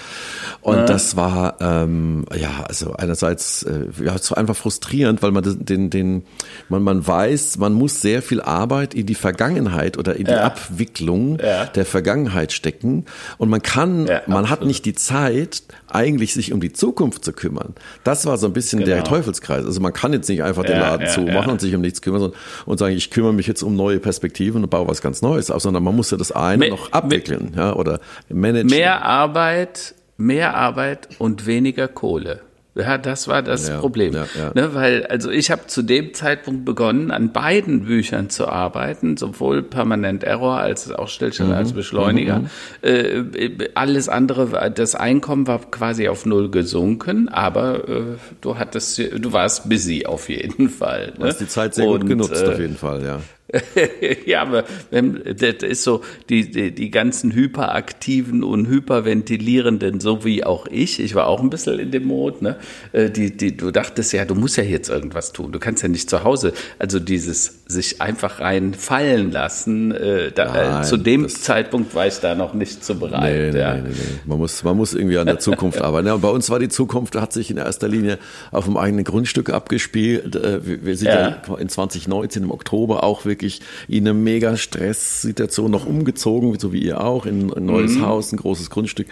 Und 0.62 0.78
ja. 0.78 0.86
das 0.86 1.15
war, 1.15 1.56
ähm, 1.62 2.25
ja, 2.36 2.63
also 2.67 2.93
einerseits 2.93 3.63
äh, 3.63 3.86
ja, 4.04 4.17
so 4.17 4.36
einfach 4.36 4.56
frustrierend, 4.56 5.21
weil 5.21 5.32
man 5.32 5.43
den, 5.45 5.89
den, 5.89 6.23
man, 6.67 6.84
man 6.84 7.06
weiß, 7.06 7.58
man 7.58 7.73
muss 7.73 8.02
sehr 8.02 8.21
viel 8.21 8.41
Arbeit 8.41 8.93
in 8.93 9.06
die 9.06 9.15
Vergangenheit 9.15 9.97
oder 9.97 10.15
in 10.15 10.25
die 10.25 10.32
ja. 10.32 10.43
Abwicklung 10.43 11.39
ja. 11.39 11.65
der 11.65 11.86
Vergangenheit 11.86 12.52
stecken. 12.52 13.06
Und 13.38 13.49
man 13.49 13.62
kann, 13.62 14.04
man 14.04 14.13
absolut. 14.17 14.49
hat 14.49 14.65
nicht 14.65 14.86
die 14.86 14.95
Zeit, 14.95 15.63
eigentlich 15.91 16.34
sich 16.34 16.52
um 16.54 16.60
die 16.60 16.73
Zukunft 16.73 17.23
zu 17.23 17.34
kümmern. 17.34 17.75
Das 18.04 18.25
war 18.25 18.38
so 18.38 18.47
ein 18.47 18.54
bisschen 18.54 18.80
genau. 18.80 18.95
der 18.95 19.04
Teufelskreis. 19.04 19.65
Also 19.65 19.80
man 19.80 19.93
kann 19.93 20.12
jetzt 20.13 20.28
nicht 20.28 20.43
einfach 20.43 20.63
den 20.63 20.80
Laden 20.80 21.08
zumachen 21.08 21.52
und 21.52 21.62
sich 21.62 21.75
um 21.75 21.82
nichts 21.82 22.02
kümmern 22.02 22.32
und 22.65 22.78
sagen, 22.78 22.95
ich 22.95 23.12
kümmere 23.12 23.34
mich 23.34 23.47
jetzt 23.47 23.62
um 23.62 23.75
neue 23.75 23.99
Perspektiven 23.99 24.63
und 24.63 24.69
baue 24.69 24.88
was 24.88 25.02
ganz 25.02 25.21
Neues 25.21 25.52
auf, 25.52 25.62
sondern 25.62 25.84
man 25.84 25.95
muss 25.95 26.12
ja 26.12 26.17
das 26.17 26.32
eine 26.32 26.69
noch 26.69 26.80
noch 26.80 26.91
abwickeln 26.91 27.54
ja, 27.56 27.73
oder 27.73 27.99
managen. 28.30 28.69
Mehr 28.69 29.04
Arbeit, 29.04 29.95
mehr 30.17 30.56
Arbeit 30.56 31.10
und 31.17 31.45
weniger 31.45 31.88
Kohle. 31.88 32.41
Ja, 32.79 32.97
das 32.97 33.27
war 33.27 33.41
das 33.41 33.67
ja, 33.67 33.79
Problem. 33.79 34.13
Ja, 34.13 34.25
ja. 34.37 34.51
Ne, 34.53 34.73
weil, 34.73 35.05
also 35.05 35.29
ich 35.29 35.51
habe 35.51 35.67
zu 35.67 35.81
dem 35.81 36.13
Zeitpunkt 36.13 36.65
begonnen, 36.65 37.11
an 37.11 37.31
beiden 37.31 37.85
Büchern 37.85 38.29
zu 38.29 38.47
arbeiten, 38.47 39.17
sowohl 39.17 39.63
Permanent 39.63 40.23
Error 40.23 40.59
als 40.59 40.91
auch 40.91 41.07
Stillstand 41.07 41.49
mhm. 41.49 41.55
als 41.55 41.73
Beschleuniger. 41.73 42.39
Mhm. 42.39 42.47
Äh, 42.81 43.67
alles 43.75 44.09
andere, 44.09 44.71
das 44.73 44.95
Einkommen 44.95 45.47
war 45.47 45.59
quasi 45.59 46.07
auf 46.07 46.25
null 46.25 46.49
gesunken, 46.49 47.29
aber 47.29 47.87
äh, 47.87 48.01
du 48.41 48.57
hattest, 48.57 48.99
du 48.99 49.33
warst 49.33 49.69
busy 49.69 50.05
auf 50.05 50.29
jeden 50.29 50.69
Fall. 50.69 51.07
Ne? 51.07 51.13
Du 51.19 51.25
hast 51.25 51.39
die 51.39 51.47
Zeit 51.47 51.75
sehr 51.75 51.87
Und, 51.87 52.01
gut 52.01 52.09
genutzt, 52.09 52.43
äh, 52.43 52.47
auf 52.47 52.59
jeden 52.59 52.77
Fall, 52.77 53.03
ja. 53.03 53.19
ja, 54.25 54.41
aber 54.41 54.63
das 54.91 55.63
ist 55.63 55.83
so, 55.83 56.01
die, 56.29 56.51
die, 56.51 56.71
die 56.71 56.91
ganzen 56.91 57.33
hyperaktiven 57.33 58.43
und 58.43 58.67
hyperventilierenden, 58.67 59.99
so 59.99 60.23
wie 60.23 60.43
auch 60.43 60.67
ich, 60.67 60.99
ich 60.99 61.15
war 61.15 61.27
auch 61.27 61.41
ein 61.41 61.49
bisschen 61.49 61.79
in 61.79 61.91
dem 61.91 62.05
Mode, 62.05 62.43
ne? 62.43 62.55
Äh, 62.91 63.09
die, 63.09 63.35
die, 63.35 63.57
du 63.57 63.71
dachtest 63.71 64.13
ja, 64.13 64.25
du 64.25 64.35
musst 64.35 64.57
ja 64.57 64.63
jetzt 64.63 64.89
irgendwas 64.89 65.31
tun, 65.31 65.51
du 65.51 65.59
kannst 65.59 65.81
ja 65.81 65.89
nicht 65.89 66.09
zu 66.09 66.23
Hause, 66.23 66.53
also 66.77 66.99
dieses 66.99 67.63
sich 67.65 68.01
einfach 68.01 68.39
rein 68.39 68.73
fallen 68.73 69.31
lassen, 69.31 69.91
äh, 69.91 70.31
da, 70.31 70.55
äh, 70.55 70.69
Nein, 70.69 70.83
zu 70.83 70.97
dem 70.97 71.27
Zeitpunkt 71.27 71.95
war 71.95 72.07
ich 72.07 72.19
da 72.19 72.35
noch 72.35 72.53
nicht 72.53 72.83
so 72.85 72.95
bereit. 72.95 73.53
Nee, 73.53 73.59
ja. 73.59 73.75
nee, 73.75 73.81
nee, 73.81 73.89
nee. 73.89 74.19
Man, 74.25 74.38
muss, 74.38 74.63
man 74.63 74.77
muss 74.77 74.93
irgendwie 74.93 75.17
an 75.17 75.25
der 75.25 75.39
Zukunft 75.39 75.81
arbeiten. 75.81 76.07
Ja, 76.07 76.17
bei 76.17 76.29
uns 76.29 76.49
war 76.49 76.59
die 76.59 76.69
Zukunft, 76.69 77.15
hat 77.15 77.33
sich 77.33 77.49
in 77.49 77.57
erster 77.57 77.88
Linie 77.88 78.19
auf 78.51 78.65
dem 78.65 78.77
eigenen 78.77 79.05
Grundstück 79.05 79.49
abgespielt. 79.49 80.35
Äh, 80.35 80.83
wir 80.83 80.95
sind 80.95 81.07
ja, 81.07 81.41
ja 81.47 81.57
in 81.57 81.69
2019 81.69 82.43
im 82.43 82.51
Oktober 82.51 83.03
auch 83.03 83.25
wirklich 83.25 83.38
wirklich 83.39 83.62
in 83.88 84.06
eine 84.06 84.13
mega 84.13 84.58
Stresssituation 84.58 85.71
noch 85.71 85.86
umgezogen, 85.86 86.60
so 86.60 86.73
wie 86.73 86.84
ihr 86.84 87.02
auch, 87.02 87.25
in 87.25 87.54
ein 87.54 87.65
neues 87.65 87.95
mhm. 87.95 88.06
Haus, 88.06 88.34
ein 88.34 88.38
großes 88.38 88.69
Grundstück. 88.69 89.08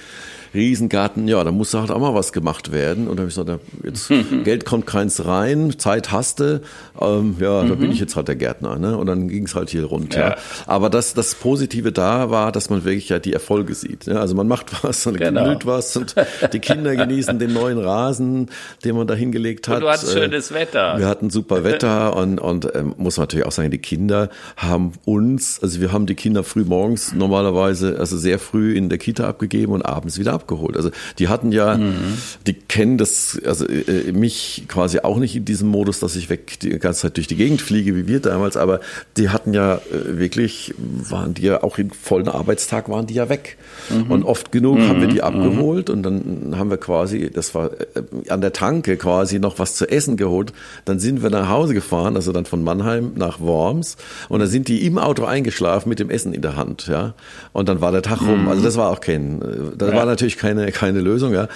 Riesengarten, 0.57 1.27
ja, 1.27 1.43
da 1.43 1.51
muss 1.51 1.73
halt 1.73 1.91
auch 1.91 1.99
mal 1.99 2.13
was 2.13 2.33
gemacht 2.33 2.71
werden. 2.71 3.07
Und 3.07 3.17
da 3.17 3.21
habe 3.21 3.29
ich 3.29 3.35
gesagt, 3.35 3.61
jetzt 3.83 4.11
Geld 4.43 4.65
kommt 4.65 4.85
keins 4.85 5.25
rein, 5.25 5.77
Zeit 5.77 6.11
hasste, 6.11 6.61
ähm, 6.99 7.37
ja, 7.39 7.63
mhm. 7.63 7.69
da 7.69 7.75
bin 7.75 7.91
ich 7.91 7.99
jetzt 7.99 8.15
halt 8.15 8.27
der 8.27 8.35
Gärtner, 8.35 8.77
ne? 8.77 8.97
Und 8.97 9.07
dann 9.07 9.27
ging 9.27 9.45
es 9.45 9.55
halt 9.55 9.69
hier 9.69 9.85
rund. 9.85 10.15
Ja. 10.15 10.29
ja. 10.29 10.35
Aber 10.65 10.89
das, 10.89 11.13
das 11.13 11.35
Positive 11.35 11.91
da 11.91 12.29
war, 12.29 12.51
dass 12.51 12.69
man 12.69 12.83
wirklich 12.83 13.09
ja 13.09 13.19
die 13.19 13.33
Erfolge 13.33 13.75
sieht. 13.75 14.05
Ja? 14.05 14.15
Also 14.15 14.35
man 14.35 14.47
macht 14.47 14.83
was 14.83 15.05
und 15.05 15.17
genau. 15.17 15.43
gemüht 15.43 15.65
was 15.65 15.95
und 15.95 16.15
die 16.51 16.59
Kinder 16.59 16.95
genießen 16.95 17.39
den 17.39 17.53
neuen 17.53 17.77
Rasen, 17.77 18.49
den 18.83 18.95
man 18.95 19.07
da 19.07 19.13
hingelegt 19.13 19.67
hat. 19.67 19.77
Und 19.77 19.81
du 19.83 19.89
hattest 19.89 20.15
äh, 20.15 20.21
schönes 20.21 20.53
Wetter. 20.53 20.97
Wir 20.97 21.07
hatten 21.07 21.29
super 21.29 21.63
Wetter 21.63 22.15
und, 22.17 22.39
und 22.39 22.67
ähm, 22.75 22.95
muss 22.97 23.17
man 23.17 23.23
natürlich 23.23 23.45
auch 23.45 23.51
sagen, 23.51 23.71
die 23.71 23.77
Kinder 23.77 24.29
haben 24.55 24.93
uns, 25.05 25.61
also 25.61 25.79
wir 25.81 25.91
haben 25.91 26.05
die 26.05 26.15
Kinder 26.15 26.43
früh 26.43 26.63
morgens 26.63 27.13
normalerweise, 27.13 27.97
also 27.99 28.17
sehr 28.17 28.39
früh 28.39 28.75
in 28.75 28.89
der 28.89 28.97
Kita 28.97 29.27
abgegeben 29.27 29.73
und 29.73 29.83
abends 29.83 30.17
wieder 30.17 30.33
abgeholt. 30.47 30.77
Also 30.77 30.91
die 31.19 31.27
hatten 31.27 31.51
ja, 31.51 31.77
mhm. 31.77 32.17
die 32.45 32.53
kennen 32.53 32.97
das, 32.97 33.39
also 33.45 33.67
äh, 33.67 34.11
mich 34.13 34.63
quasi 34.67 34.99
auch 34.99 35.17
nicht 35.17 35.35
in 35.35 35.45
diesem 35.45 35.67
Modus, 35.67 35.99
dass 35.99 36.15
ich 36.15 36.29
weg 36.29 36.59
die 36.61 36.69
ganze 36.79 37.01
Zeit 37.01 37.17
durch 37.17 37.27
die 37.27 37.35
Gegend 37.35 37.61
fliege, 37.61 37.95
wie 37.95 38.07
wir 38.07 38.19
damals, 38.21 38.55
aber 38.55 38.79
die 39.17 39.29
hatten 39.29 39.53
ja 39.53 39.75
äh, 39.75 40.17
wirklich, 40.17 40.73
waren 40.77 41.33
die 41.33 41.43
ja 41.43 41.63
auch 41.63 41.77
in 41.77 41.91
vollen 41.91 42.29
Arbeitstag 42.29 42.89
waren 42.89 43.07
die 43.07 43.15
ja 43.15 43.29
weg. 43.29 43.57
Mhm. 43.89 44.11
Und 44.11 44.23
oft 44.23 44.51
genug 44.51 44.79
mhm. 44.79 44.87
haben 44.87 45.01
wir 45.01 45.07
die 45.07 45.15
mhm. 45.15 45.21
abgeholt 45.21 45.89
und 45.89 46.03
dann 46.03 46.55
haben 46.57 46.69
wir 46.69 46.77
quasi, 46.77 47.29
das 47.31 47.53
war 47.53 47.71
äh, 47.73 48.29
an 48.29 48.41
der 48.41 48.53
Tanke 48.53 48.97
quasi 48.97 49.39
noch 49.39 49.59
was 49.59 49.75
zu 49.75 49.89
essen 49.89 50.15
geholt. 50.15 50.53
Dann 50.85 50.99
sind 50.99 51.23
wir 51.23 51.29
nach 51.29 51.49
Hause 51.49 51.73
gefahren, 51.73 52.15
also 52.15 52.31
dann 52.31 52.45
von 52.45 52.63
Mannheim 52.63 53.11
nach 53.15 53.39
Worms 53.39 53.97
und 54.29 54.39
dann 54.39 54.47
sind 54.47 54.67
die 54.67 54.85
im 54.85 54.97
Auto 54.97 55.25
eingeschlafen 55.25 55.89
mit 55.89 55.99
dem 55.99 56.09
Essen 56.09 56.33
in 56.33 56.41
der 56.41 56.55
Hand, 56.55 56.87
ja. 56.87 57.13
Und 57.51 57.67
dann 57.69 57.81
war 57.81 57.91
der 57.91 58.01
Tag 58.01 58.21
rum. 58.21 58.47
Also 58.47 58.63
das 58.63 58.77
war 58.77 58.89
auch 58.91 59.01
kein, 59.01 59.41
das 59.77 59.91
ja. 59.91 59.95
war 59.95 60.05
natürlich 60.05 60.36
keine, 60.37 60.71
keine 60.71 61.01
Lösung, 61.01 61.33
ja. 61.33 61.47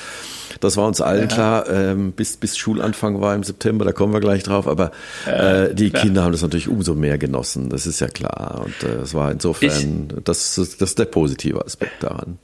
Das 0.60 0.78
war 0.78 0.88
uns 0.88 1.02
allen 1.02 1.30
ja. 1.30 1.36
klar, 1.36 1.70
ähm, 1.70 2.12
bis, 2.12 2.38
bis 2.38 2.58
Schulanfang 2.58 3.22
war 3.22 3.34
im 3.34 3.44
September, 3.44 3.86
da 3.86 3.94
kommen 3.94 4.14
wir 4.14 4.20
gleich 4.20 4.44
drauf, 4.44 4.68
aber 4.68 4.92
äh, 5.26 5.74
die 5.74 5.90
klar. 5.90 6.04
Kinder 6.04 6.24
haben 6.24 6.34
das 6.34 6.42
natürlich 6.42 6.68
umso 6.68 6.94
mehr 6.94 7.18
genossen, 7.18 7.70
das 7.70 7.88
ist 7.88 8.00
ja 8.00 8.08
klar. 8.08 8.62
Und 8.66 8.88
äh, 8.88 9.02
es 9.02 9.14
war 9.14 9.32
insofern, 9.32 10.08
ich, 10.10 10.24
das, 10.24 10.56
das 10.56 10.76
ist 10.80 11.00
der 11.00 11.06
positive 11.06 11.66
Aspekt 11.66 12.04
daran. 12.04 12.38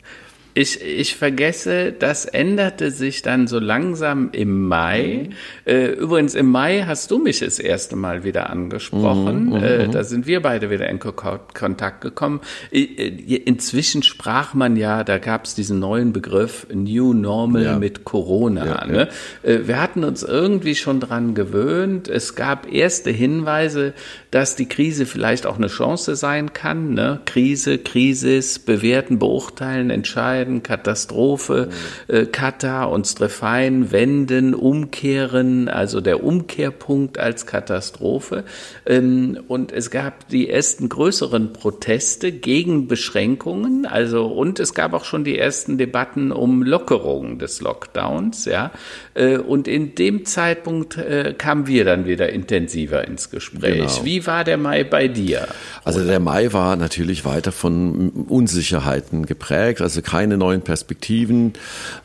Ich, 0.58 0.82
ich 0.82 1.16
vergesse, 1.16 1.92
das 1.92 2.26
änderte 2.26 2.90
sich 2.90 3.22
dann 3.22 3.46
so 3.46 3.60
langsam 3.60 4.30
im 4.32 4.68
Mai. 4.68 5.30
Mhm. 5.30 5.72
Äh, 5.72 5.86
übrigens, 5.90 6.34
im 6.34 6.50
Mai 6.50 6.84
hast 6.88 7.12
du 7.12 7.20
mich 7.20 7.42
das 7.42 7.60
erste 7.60 7.96
Mal 7.96 8.24
wieder 8.24 8.50
angesprochen. 8.50 9.46
Mhm, 9.46 9.50
mhm 9.50 9.64
äh, 9.64 9.86
mhm. 9.86 9.92
da 9.92 10.04
sind 10.04 10.26
wir 10.26 10.42
beide 10.42 10.72
wieder 10.72 10.90
in 10.90 10.98
Kontakt 10.98 12.02
gekommen. 12.02 12.42
Äh, 12.72 12.82
inzwischen 12.82 14.02
sprach 14.02 14.56
man 14.56 14.78
ja, 14.78 15.04
da 15.04 15.20
gab 15.20 15.46
es 15.46 15.54
diesen 15.54 15.78
neuen 15.78 16.12
Begriff 16.12 16.66
New 16.74 17.14
Normal 17.14 17.64
ja. 17.64 17.78
mit 17.78 18.04
Corona. 18.04 18.66
Ja, 18.66 18.88
ne? 18.88 19.10
ja. 19.44 19.50
Äh, 19.50 19.68
wir 19.68 19.80
hatten 19.80 20.04
uns 20.04 20.24
irgendwie 20.24 20.74
schon 20.74 21.00
dran 21.00 21.36
gewöhnt. 21.36 22.08
Es 22.08 22.34
gab 22.34 22.74
erste 22.74 23.12
Hinweise, 23.12 23.94
dass 24.32 24.56
die 24.56 24.68
Krise 24.68 25.06
vielleicht 25.06 25.46
auch 25.46 25.58
eine 25.58 25.68
Chance 25.68 26.16
sein 26.16 26.54
kann. 26.54 26.96
Ne? 26.96 27.22
Krise, 27.26 27.78
Krisis, 27.78 28.58
bewerten, 28.58 29.20
beurteilen, 29.20 29.92
entscheiden, 29.92 30.47
Katastrophe, 30.64 31.70
mhm. 32.08 32.16
äh, 32.16 32.26
Kata 32.26 32.86
und 32.86 33.08
Strefein, 33.08 33.92
wenden, 33.92 34.54
umkehren, 34.54 35.70
also 35.70 36.02
der 36.02 36.24
Umkehrpunkt 36.24 37.20
als 37.20 37.46
Katastrophe. 37.46 38.44
Ähm, 38.86 39.40
und 39.48 39.72
es 39.72 39.92
gab 39.92 40.28
die 40.30 40.50
ersten 40.50 40.90
größeren 40.90 41.54
Proteste 41.54 42.32
gegen 42.32 42.88
Beschränkungen, 42.88 43.86
also 43.86 44.28
und 44.28 44.60
es 44.60 44.74
gab 44.74 44.94
auch 44.94 45.06
schon 45.06 45.24
die 45.24 45.38
ersten 45.38 45.78
Debatten 45.78 46.32
um 46.32 46.64
Lockerung 46.64 47.40
des 47.40 47.62
Lockdowns, 47.62 48.46
ja. 48.46 48.72
Äh, 49.14 49.38
und 49.38 49.68
in 49.68 49.96
dem 49.96 50.26
Zeitpunkt 50.26 50.98
äh, 50.98 51.34
kamen 51.38 51.68
wir 51.68 51.86
dann 51.86 52.06
wieder 52.06 52.30
intensiver 52.30 53.08
ins 53.08 53.30
Gespräch. 53.30 53.78
Genau. 53.78 54.06
Wie 54.06 54.26
war 54.26 54.44
der 54.44 54.58
Mai 54.58 54.84
bei 54.84 55.08
dir? 55.08 55.48
Also 55.84 56.04
der 56.04 56.20
Mai 56.20 56.54
war 56.54 56.76
natürlich 56.76 57.26
weiter 57.26 57.52
von 57.52 58.10
Unsicherheiten 58.28 59.26
geprägt, 59.26 59.82
also 59.82 60.02
keine 60.02 60.37
neuen 60.38 60.62
Perspektiven. 60.62 61.54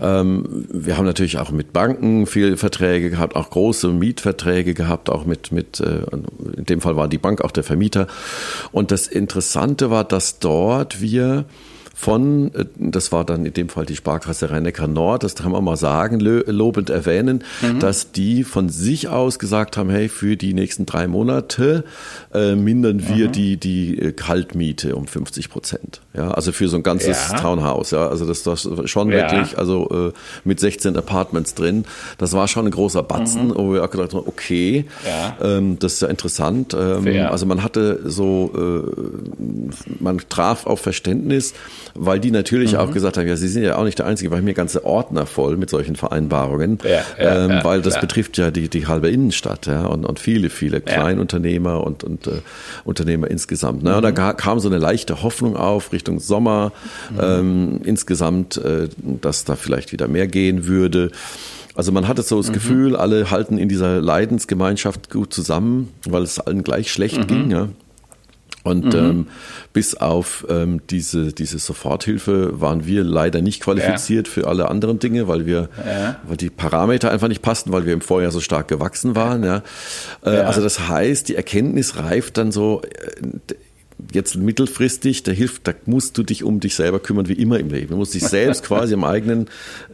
Ähm, 0.00 0.66
wir 0.70 0.96
haben 0.96 1.06
natürlich 1.06 1.38
auch 1.38 1.50
mit 1.50 1.72
Banken 1.72 2.26
viele 2.26 2.56
Verträge 2.56 3.10
gehabt, 3.10 3.36
auch 3.36 3.50
große 3.50 3.88
Mietverträge 3.88 4.74
gehabt, 4.74 5.10
auch 5.10 5.24
mit, 5.24 5.52
mit 5.52 5.80
äh, 5.80 6.04
in 6.56 6.64
dem 6.64 6.80
Fall 6.80 6.96
war 6.96 7.08
die 7.08 7.18
Bank 7.18 7.42
auch 7.42 7.50
der 7.50 7.64
Vermieter. 7.64 8.06
Und 8.72 8.90
das 8.90 9.06
Interessante 9.06 9.90
war, 9.90 10.04
dass 10.04 10.38
dort 10.38 11.00
wir 11.00 11.44
von, 12.02 12.52
äh, 12.54 12.64
das 12.76 13.12
war 13.12 13.24
dann 13.24 13.46
in 13.46 13.52
dem 13.52 13.68
Fall 13.68 13.86
die 13.86 13.94
Sparkasse 13.94 14.50
Rhein-Neckar 14.50 14.88
Nord, 14.88 15.22
das 15.22 15.36
kann 15.36 15.52
man 15.52 15.62
mal 15.62 15.76
sagen, 15.76 16.18
lobend 16.18 16.90
erwähnen, 16.90 17.44
mhm. 17.60 17.78
dass 17.78 18.10
die 18.10 18.42
von 18.42 18.70
sich 18.70 19.06
aus 19.06 19.38
gesagt 19.38 19.76
haben, 19.76 19.88
hey, 19.88 20.08
für 20.08 20.36
die 20.36 20.52
nächsten 20.52 20.84
drei 20.84 21.06
Monate 21.06 21.84
äh, 22.34 22.56
mindern 22.56 23.06
wir 23.06 23.28
mhm. 23.28 23.32
die, 23.32 23.56
die 23.56 23.98
äh, 24.00 24.12
Kaltmiete 24.12 24.96
um 24.96 25.06
50 25.06 25.48
Prozent. 25.48 26.00
Ja, 26.12 26.32
also 26.32 26.50
für 26.50 26.68
so 26.68 26.76
ein 26.76 26.82
ganzes 26.82 27.30
ja. 27.30 27.38
Townhouse, 27.38 27.92
ja, 27.92 28.08
also 28.08 28.26
das, 28.26 28.42
das 28.42 28.68
schon 28.86 29.10
ja. 29.10 29.18
wirklich, 29.18 29.56
also 29.56 29.88
äh, 30.08 30.12
mit 30.42 30.58
16 30.58 30.96
Apartments 30.96 31.54
drin, 31.54 31.84
das 32.18 32.32
war 32.32 32.48
schon 32.48 32.66
ein 32.66 32.72
großer 32.72 33.04
Batzen, 33.04 33.48
mhm. 33.48 33.54
wo 33.54 33.74
wir 33.74 33.84
auch 33.84 33.90
gedacht 33.90 34.12
haben, 34.12 34.26
okay, 34.26 34.86
ja. 35.06 35.36
ähm, 35.40 35.78
das 35.78 35.94
ist 35.94 36.02
ja 36.02 36.08
interessant. 36.08 36.74
Ähm, 36.74 37.06
also 37.30 37.46
man 37.46 37.62
hatte 37.62 38.10
so, 38.10 38.50
äh, 38.56 39.92
man 40.00 40.20
traf 40.28 40.66
auf 40.66 40.80
Verständnis, 40.80 41.54
weil 41.94 42.20
die 42.20 42.30
natürlich 42.30 42.72
mhm. 42.72 42.78
auch 42.78 42.90
gesagt 42.92 43.16
haben, 43.16 43.26
ja, 43.26 43.36
sie 43.36 43.48
sind 43.48 43.62
ja 43.62 43.76
auch 43.76 43.84
nicht 43.84 43.98
der 43.98 44.06
Einzige, 44.06 44.30
weil 44.30 44.42
mir 44.42 44.54
ganze 44.54 44.84
Ordner 44.84 45.26
voll 45.26 45.56
mit 45.56 45.70
solchen 45.70 45.96
Vereinbarungen, 45.96 46.78
ja, 46.84 46.90
ja, 47.22 47.44
ähm, 47.44 47.50
ja, 47.50 47.64
weil 47.64 47.82
das 47.82 48.00
betrifft 48.00 48.38
ja 48.38 48.50
die, 48.50 48.68
die 48.68 48.86
halbe 48.86 49.10
Innenstadt 49.10 49.66
ja, 49.66 49.86
und, 49.86 50.04
und 50.04 50.18
viele, 50.18 50.50
viele 50.50 50.80
Kleinunternehmer 50.80 51.84
und, 51.84 52.04
und 52.04 52.26
äh, 52.26 52.40
Unternehmer 52.84 53.30
insgesamt. 53.30 53.82
Ne? 53.82 53.90
Mhm. 53.90 53.96
Und 53.96 54.02
da 54.18 54.32
kam 54.32 54.60
so 54.60 54.68
eine 54.68 54.78
leichte 54.78 55.22
Hoffnung 55.22 55.56
auf 55.56 55.92
Richtung 55.92 56.20
Sommer 56.20 56.72
mhm. 57.10 57.20
ähm, 57.20 57.80
insgesamt, 57.84 58.56
äh, 58.56 58.88
dass 59.20 59.44
da 59.44 59.56
vielleicht 59.56 59.92
wieder 59.92 60.08
mehr 60.08 60.26
gehen 60.26 60.66
würde. 60.66 61.10
Also 61.74 61.90
man 61.90 62.06
hatte 62.06 62.22
so 62.22 62.36
das 62.36 62.48
mhm. 62.48 62.54
Gefühl, 62.54 62.96
alle 62.96 63.30
halten 63.30 63.58
in 63.58 63.68
dieser 63.68 64.00
Leidensgemeinschaft 64.00 65.10
gut 65.10 65.32
zusammen, 65.32 65.88
weil 66.06 66.22
es 66.22 66.38
allen 66.38 66.62
gleich 66.62 66.92
schlecht 66.92 67.18
mhm. 67.18 67.26
ging. 67.26 67.50
Ja? 67.50 67.68
Und 68.64 68.86
mhm. 68.86 68.94
ähm, 68.94 69.26
bis 69.72 69.94
auf 69.94 70.46
ähm, 70.48 70.80
diese, 70.88 71.32
diese 71.32 71.58
Soforthilfe 71.58 72.60
waren 72.60 72.86
wir 72.86 73.02
leider 73.02 73.42
nicht 73.42 73.62
qualifiziert 73.62 74.28
ja. 74.28 74.32
für 74.32 74.46
alle 74.46 74.68
anderen 74.68 74.98
Dinge, 74.98 75.26
weil 75.26 75.46
wir, 75.46 75.68
ja. 75.84 76.20
weil 76.26 76.36
die 76.36 76.50
Parameter 76.50 77.10
einfach 77.10 77.28
nicht 77.28 77.42
passten, 77.42 77.72
weil 77.72 77.86
wir 77.86 77.92
im 77.92 78.00
Vorjahr 78.00 78.30
so 78.30 78.40
stark 78.40 78.68
gewachsen 78.68 79.16
waren. 79.16 79.42
Ja. 79.42 79.62
Äh, 80.24 80.36
ja. 80.36 80.42
Also 80.42 80.60
das 80.60 80.88
heißt, 80.88 81.28
die 81.28 81.34
Erkenntnis 81.34 81.96
reift 81.96 82.36
dann 82.36 82.52
so, 82.52 82.82
äh, 82.82 83.54
jetzt 84.12 84.36
mittelfristig, 84.36 85.22
da 85.22 85.32
hilft, 85.32 85.68
da 85.68 85.72
musst 85.86 86.18
du 86.18 86.22
dich 86.22 86.44
um 86.44 86.60
dich 86.60 86.74
selber 86.74 86.98
kümmern, 86.98 87.28
wie 87.28 87.34
immer 87.34 87.58
im 87.58 87.68
Leben. 87.68 87.88
Du 87.88 87.96
musst 87.96 88.14
dich 88.14 88.24
selbst 88.26 88.62
quasi 88.64 88.94
im 88.94 89.04
eigenen 89.04 89.48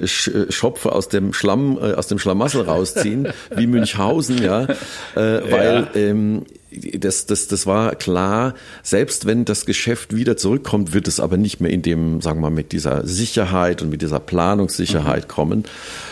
Schopf 0.05 0.87
aus 0.87 1.09
dem 1.09 1.33
Schlamm, 1.33 1.79
äh, 1.79 1.95
aus 1.95 2.07
dem 2.07 2.19
Schlamassel 2.19 2.63
rausziehen, 2.63 3.29
wie 3.55 3.67
Münchhausen, 3.67 4.43
ja, 4.43 4.65
äh, 4.65 4.71
weil 5.15 5.89
ähm, 5.95 6.45
das, 6.71 7.27
das, 7.27 7.49
das 7.49 7.67
war 7.67 7.95
klar, 7.95 8.55
selbst 8.83 9.27
wenn 9.27 9.45
das 9.45 9.65
Geschäft 9.65 10.15
wieder 10.15 10.37
zurückkommt, 10.37 10.93
wird 10.93 11.09
es 11.09 11.19
aber 11.19 11.37
nicht 11.37 11.61
mehr 11.61 11.71
in 11.71 11.83
dem, 11.83 12.21
sagen 12.21 12.41
wir 12.41 12.51
mal, 12.51 12.55
mit 12.55 12.73
dieser 12.73 13.07
Sicherheit 13.07 13.81
und 13.81 13.89
mit 13.91 14.03
dieser 14.03 14.21
Planungssicherheit 14.21 15.25
mhm. 15.25 15.29
kommen. 15.29 15.65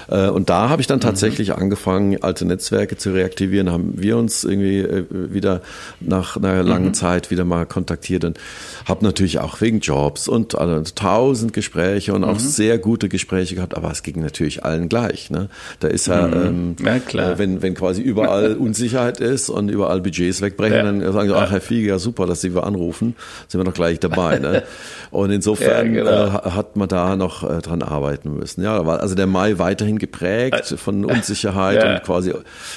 Äh, 0.08 0.28
und 0.28 0.48
da 0.48 0.68
habe 0.68 0.80
ich 0.80 0.86
dann 0.86 0.98
mhm. 0.98 1.02
tatsächlich 1.02 1.48
mhm. 1.48 1.56
angefangen, 1.56 2.22
alte 2.22 2.46
Netzwerke 2.46 2.96
zu 2.96 3.12
reaktivieren, 3.12 3.70
haben 3.70 3.94
wir 3.96 4.16
uns 4.16 4.44
irgendwie 4.44 4.78
äh, 4.78 5.04
wieder 5.10 5.60
nach 6.00 6.36
einer 6.36 6.62
langen 6.62 6.88
mhm. 6.88 6.94
Zeit 6.94 7.30
wieder 7.30 7.44
mal 7.44 7.66
kontaktiert 7.66 8.24
und 8.24 8.38
habe 8.86 9.04
natürlich 9.04 9.40
auch 9.40 9.60
wegen 9.60 9.80
Jobs 9.80 10.26
und 10.26 10.56
also 10.56 10.90
tausend 10.94 11.52
Gespräche 11.52 12.14
und 12.14 12.24
auch 12.24 12.34
mhm. 12.34 12.38
sehr 12.38 12.78
gute 12.78 13.10
Gespräche 13.10 13.56
gehabt, 13.56 13.76
aber 13.76 13.90
es 13.90 14.02
ging 14.02 14.20
natürlich 14.20 14.64
allen 14.64 14.88
gleich. 14.88 15.30
Ne? 15.30 15.50
Da 15.80 15.88
ist 15.88 16.06
ja, 16.06 16.26
mhm. 16.26 16.34
ähm, 16.34 16.76
ja 16.82 16.98
klar. 16.98 17.32
Äh, 17.32 17.38
wenn, 17.38 17.60
wenn 17.60 17.74
quasi 17.74 18.00
überall 18.00 18.54
Unsicherheit 18.56 19.20
ist 19.20 19.50
und 19.50 19.68
überall 19.68 20.00
Budgets 20.00 20.40
wegbrechen, 20.46 20.76
ja. 20.76 20.82
dann 20.84 21.12
sagen 21.12 21.28
sie, 21.28 21.36
ach 21.36 21.50
Herr 21.50 21.60
Fieger, 21.60 21.88
ja, 21.88 21.98
super, 21.98 22.26
dass 22.26 22.40
Sie 22.40 22.54
wir 22.54 22.64
anrufen, 22.64 23.14
sind 23.48 23.60
wir 23.60 23.64
doch 23.64 23.74
gleich 23.74 24.00
dabei. 24.00 24.38
Ne? 24.38 24.62
Und 25.10 25.30
insofern 25.30 25.94
ja, 25.94 26.04
genau. 26.04 26.26
äh, 26.26 26.50
hat 26.50 26.76
man 26.76 26.88
da 26.88 27.16
noch 27.16 27.42
äh, 27.42 27.60
dran 27.60 27.82
arbeiten 27.82 28.34
müssen. 28.34 28.62
Ja, 28.62 28.86
war 28.86 29.00
also 29.00 29.14
der 29.14 29.26
Mai 29.26 29.58
weiterhin 29.58 29.98
geprägt 29.98 30.72
äh, 30.72 30.76
von 30.76 31.04
Unsicherheit 31.16 31.84
und 31.84 32.02
quasi 32.04 32.32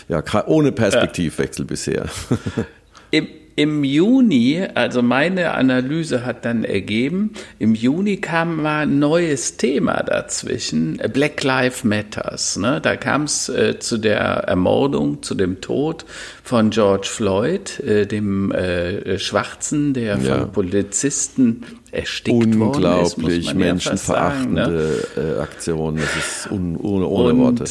ja 0.08 0.24
ohne 0.48 0.72
Perspektivwechsel 0.72 1.66
bisher. 1.66 2.06
Im, 3.12 3.28
im 3.60 3.84
Juni, 3.84 4.66
also 4.74 5.02
meine 5.02 5.54
Analyse 5.54 6.26
hat 6.26 6.46
dann 6.46 6.64
ergeben, 6.64 7.34
im 7.58 7.76
Juni 7.76 8.16
kam 8.16 8.62
mal 8.62 8.84
ein 8.84 9.00
neues 9.00 9.58
Thema 9.58 10.02
dazwischen, 10.02 10.96
Black 11.12 11.44
Lives 11.44 11.84
Matters. 11.84 12.56
Ne? 12.56 12.80
Da 12.80 12.96
kam 12.96 13.24
es 13.24 13.50
äh, 13.50 13.78
zu 13.78 13.98
der 13.98 14.22
Ermordung, 14.22 15.24
zu 15.24 15.36
dem 15.36 15.60
Tod 15.60 16.06
von 16.42 16.70
George 16.70 17.10
Floyd, 17.12 17.82
äh, 17.82 18.06
dem 18.06 18.54
äh, 18.54 19.20
Schwarzen, 19.20 19.94
der 19.94 20.18
ja. 20.20 20.38
von 20.38 20.54
Polizisten 20.54 21.66
erstickt 21.92 22.38
Unglaublich 22.38 22.82
worden 22.86 23.04
ist. 23.04 23.18
Unglaublich 23.18 23.54
menschenverachtende 23.56 24.64
sagen, 24.64 25.04
ne? 25.18 25.36
Äh, 25.38 25.42
Aktion, 25.42 25.98
das 25.98 26.16
ist 26.16 26.50
un, 26.50 26.78
ohne, 26.78 27.06
ohne 27.08 27.38
Worte 27.38 27.66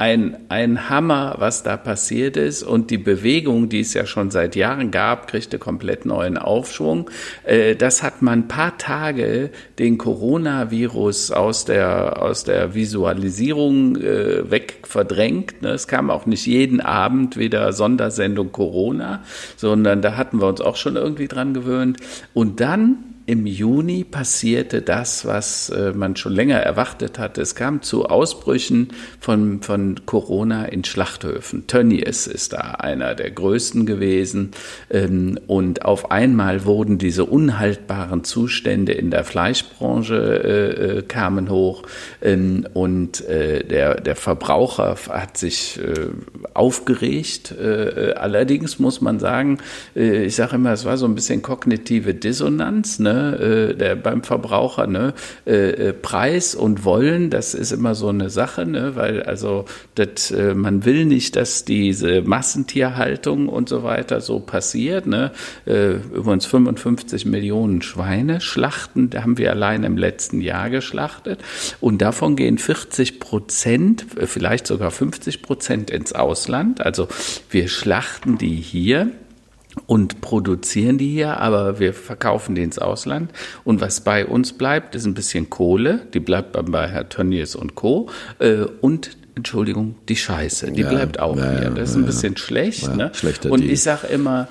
ein, 0.00 0.38
ein 0.48 0.88
Hammer, 0.88 1.34
was 1.40 1.62
da 1.62 1.76
passiert 1.76 2.38
ist. 2.38 2.62
Und 2.62 2.90
die 2.90 2.96
Bewegung, 2.96 3.68
die 3.68 3.80
es 3.80 3.92
ja 3.92 4.06
schon 4.06 4.30
seit 4.30 4.56
Jahren 4.56 4.90
gab, 4.90 5.26
kriegte 5.26 5.58
komplett 5.58 6.06
neuen 6.06 6.38
Aufschwung. 6.38 7.10
Äh, 7.44 7.76
das 7.76 8.02
hat 8.02 8.22
man 8.22 8.40
ein 8.40 8.48
paar 8.48 8.78
Tage 8.78 9.50
den 9.78 9.98
Coronavirus 9.98 11.32
aus 11.32 11.66
der, 11.66 12.22
aus 12.22 12.44
der 12.44 12.74
Visualisierung 12.74 13.96
äh, 13.96 14.50
weg 14.50 14.78
verdrängt. 14.84 15.60
Ne? 15.60 15.72
Es 15.72 15.86
kam 15.86 16.08
auch 16.08 16.24
nicht 16.24 16.46
jeden 16.46 16.80
Abend 16.80 17.36
wieder 17.36 17.74
Sondersendung 17.74 18.52
Corona, 18.52 19.22
sondern 19.58 20.00
da 20.00 20.16
hatten 20.16 20.40
wir 20.40 20.46
uns 20.46 20.62
auch 20.62 20.76
schon 20.76 20.96
irgendwie 20.96 21.28
dran 21.28 21.52
gewöhnt. 21.52 21.98
Und 22.32 22.60
dann 22.60 23.04
im 23.30 23.46
Juni 23.46 24.02
passierte 24.02 24.82
das, 24.82 25.24
was 25.24 25.70
äh, 25.70 25.92
man 25.92 26.16
schon 26.16 26.32
länger 26.32 26.56
erwartet 26.56 27.20
hatte. 27.20 27.40
Es 27.40 27.54
kam 27.54 27.80
zu 27.80 28.06
Ausbrüchen 28.06 28.88
von, 29.20 29.62
von 29.62 30.04
Corona 30.04 30.64
in 30.64 30.82
Schlachthöfen. 30.82 31.68
Tönnies 31.68 32.26
ist 32.26 32.54
da 32.54 32.58
einer 32.58 33.14
der 33.14 33.30
größten 33.30 33.86
gewesen. 33.86 34.50
Ähm, 34.90 35.38
und 35.46 35.84
auf 35.84 36.10
einmal 36.10 36.64
wurden 36.64 36.98
diese 36.98 37.24
unhaltbaren 37.24 38.24
Zustände 38.24 38.94
in 38.94 39.12
der 39.12 39.22
Fleischbranche 39.22 40.16
äh, 40.16 40.98
äh 40.98 41.02
kamen 41.02 41.50
hoch. 41.50 41.84
Ähm, 42.20 42.66
und 42.74 43.22
der, 43.28 44.00
der 44.00 44.16
Verbraucher 44.16 44.96
hat 45.08 45.36
sich 45.36 45.78
aufgeregt. 46.54 47.54
Allerdings 48.16 48.78
muss 48.78 49.00
man 49.00 49.18
sagen, 49.18 49.58
ich 49.94 50.34
sage 50.34 50.56
immer, 50.56 50.72
es 50.72 50.84
war 50.84 50.96
so 50.96 51.06
ein 51.06 51.14
bisschen 51.14 51.42
kognitive 51.42 52.14
Dissonanz. 52.14 52.98
Ne? 52.98 53.19
Äh, 53.20 53.74
der, 53.74 53.96
beim 53.96 54.22
Verbraucher, 54.22 54.86
ne? 54.86 55.14
Äh, 55.46 55.70
äh, 55.70 55.92
Preis 55.92 56.54
und 56.54 56.84
Wollen, 56.84 57.30
das 57.30 57.54
ist 57.54 57.72
immer 57.72 57.94
so 57.94 58.08
eine 58.08 58.30
Sache, 58.30 58.66
ne? 58.66 58.96
weil 58.96 59.22
also 59.22 59.64
das, 59.94 60.32
man 60.54 60.84
will 60.84 61.04
nicht, 61.04 61.36
dass 61.36 61.64
diese 61.64 62.22
Massentierhaltung 62.22 63.48
und 63.48 63.68
so 63.68 63.82
weiter 63.82 64.20
so 64.20 64.40
passiert. 64.40 65.06
Ne? 65.06 65.32
Übrigens 65.66 66.46
55 66.46 67.26
Millionen 67.26 67.82
Schweine 67.82 68.40
schlachten, 68.40 69.10
haben 69.14 69.38
wir 69.38 69.50
allein 69.50 69.84
im 69.84 69.96
letzten 69.96 70.40
Jahr 70.40 70.70
geschlachtet 70.70 71.40
und 71.80 72.00
davon 72.02 72.36
gehen 72.36 72.58
40 72.58 73.20
Prozent, 73.20 74.06
vielleicht 74.24 74.66
sogar 74.66 74.90
50 74.90 75.42
Prozent 75.42 75.90
ins 75.90 76.12
Ausland. 76.12 76.80
Also 76.80 77.08
wir 77.50 77.68
schlachten 77.68 78.38
die 78.38 78.56
hier 78.56 79.10
und 79.86 80.20
produzieren 80.20 80.98
die 80.98 81.10
hier, 81.10 81.38
aber 81.38 81.78
wir 81.78 81.94
verkaufen 81.94 82.54
die 82.54 82.62
ins 82.62 82.78
Ausland. 82.78 83.30
Und 83.64 83.80
was 83.80 84.00
bei 84.00 84.26
uns 84.26 84.52
bleibt, 84.52 84.94
ist 84.94 85.06
ein 85.06 85.14
bisschen 85.14 85.50
Kohle, 85.50 86.06
die 86.12 86.20
bleibt 86.20 86.52
bei 86.70 86.88
Herr 86.88 87.08
Tönnies 87.08 87.54
und 87.54 87.74
Co. 87.74 88.08
Äh, 88.38 88.64
und 88.80 89.16
Entschuldigung, 89.34 89.94
die 90.08 90.16
Scheiße, 90.16 90.72
die 90.72 90.82
ja, 90.82 90.88
bleibt 90.88 91.20
auch 91.20 91.36
ja, 91.36 91.58
hier. 91.58 91.70
Das 91.70 91.90
ist 91.90 91.96
ein 91.96 92.04
bisschen 92.04 92.36
schlecht. 92.36 92.94
ne? 92.94 93.12
Und 93.48 93.64
ich 93.64 93.82
sage 93.82 94.08
immer, 94.08 94.48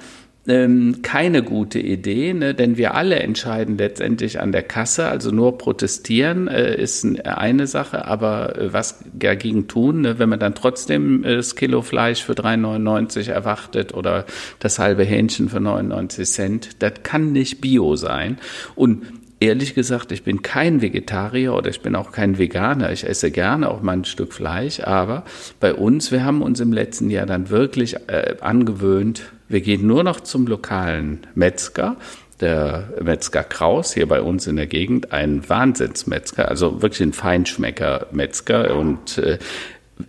ähm, 0.50 1.02
keine 1.02 1.44
gute 1.44 1.80
Idee, 1.80 2.34
ne? 2.34 2.54
denn 2.54 2.78
wir 2.78 2.96
alle 2.96 3.20
entscheiden 3.20 3.78
letztendlich 3.78 4.40
an 4.40 4.52
der 4.52 4.64
Kasse. 4.64 5.08
Also 5.08 5.32
nur 5.32 5.58
protestieren 5.58 6.48
äh, 6.48 6.76
ist 6.76 7.06
eine 7.26 7.68
Sache, 7.68 8.06
aber 8.06 8.58
äh, 8.58 8.74
was 8.74 9.04
dagegen 9.14 9.68
tun, 9.68 10.02
ne? 10.02 10.20
wenn 10.20 10.30
man 10.30 10.40
dann 10.40 10.56
trotzdem 10.56 11.24
äh, 11.24 11.36
das 11.36 11.56
Kilo 11.56 11.82
Fleisch 11.82 12.24
für 12.24 12.34
3,99 12.34 13.32
erwartet 13.32 13.94
oder 13.94 14.26
das 14.60 14.80
halbe 14.80 15.04
Hähnchen 15.04 15.50
für 15.50 15.60
99 15.60 16.28
Cent, 16.28 16.70
das 16.80 16.94
kann 17.04 17.32
nicht 17.32 17.62
Bio 17.62 17.96
sein. 17.96 18.38
Und 18.76 19.04
ehrlich 19.40 19.74
gesagt, 19.74 20.12
ich 20.12 20.24
bin 20.24 20.42
kein 20.42 20.82
Vegetarier 20.82 21.54
oder 21.54 21.70
ich 21.70 21.82
bin 21.82 21.96
auch 21.96 22.12
kein 22.12 22.38
Veganer. 22.38 22.92
Ich 22.92 23.08
esse 23.08 23.32
gerne 23.32 23.70
auch 23.70 23.82
mal 23.82 23.94
ein 23.94 24.06
Stück 24.06 24.34
Fleisch, 24.34 24.82
aber 24.82 25.24
bei 25.60 25.74
uns, 25.74 26.12
wir 26.12 26.24
haben 26.24 26.42
uns 26.42 26.60
im 26.60 26.74
letzten 26.74 27.10
Jahr 27.10 27.26
dann 27.26 27.50
wirklich 27.50 27.96
äh, 28.08 28.36
angewöhnt, 28.42 29.32
wir 29.50 29.62
gehen 29.62 29.86
nur 29.86 30.04
noch 30.04 30.22
zum 30.22 30.48
lokalen 30.48 31.28
Metzger, 31.36 31.98
der 32.40 32.94
Metzger 33.02 33.44
Kraus 33.44 33.94
hier 33.94 34.08
bei 34.08 34.22
uns 34.22 34.48
in 34.48 34.56
der 34.56 34.68
Gegend, 34.68 35.12
ein 35.12 35.48
Wahnsinnsmetzger, 35.50 36.48
also 36.48 36.82
wirklich 36.82 37.02
ein 37.02 37.14
Feinschmecker-Metzger. 37.14 38.78
Und 38.78 39.18
äh, 39.18 39.40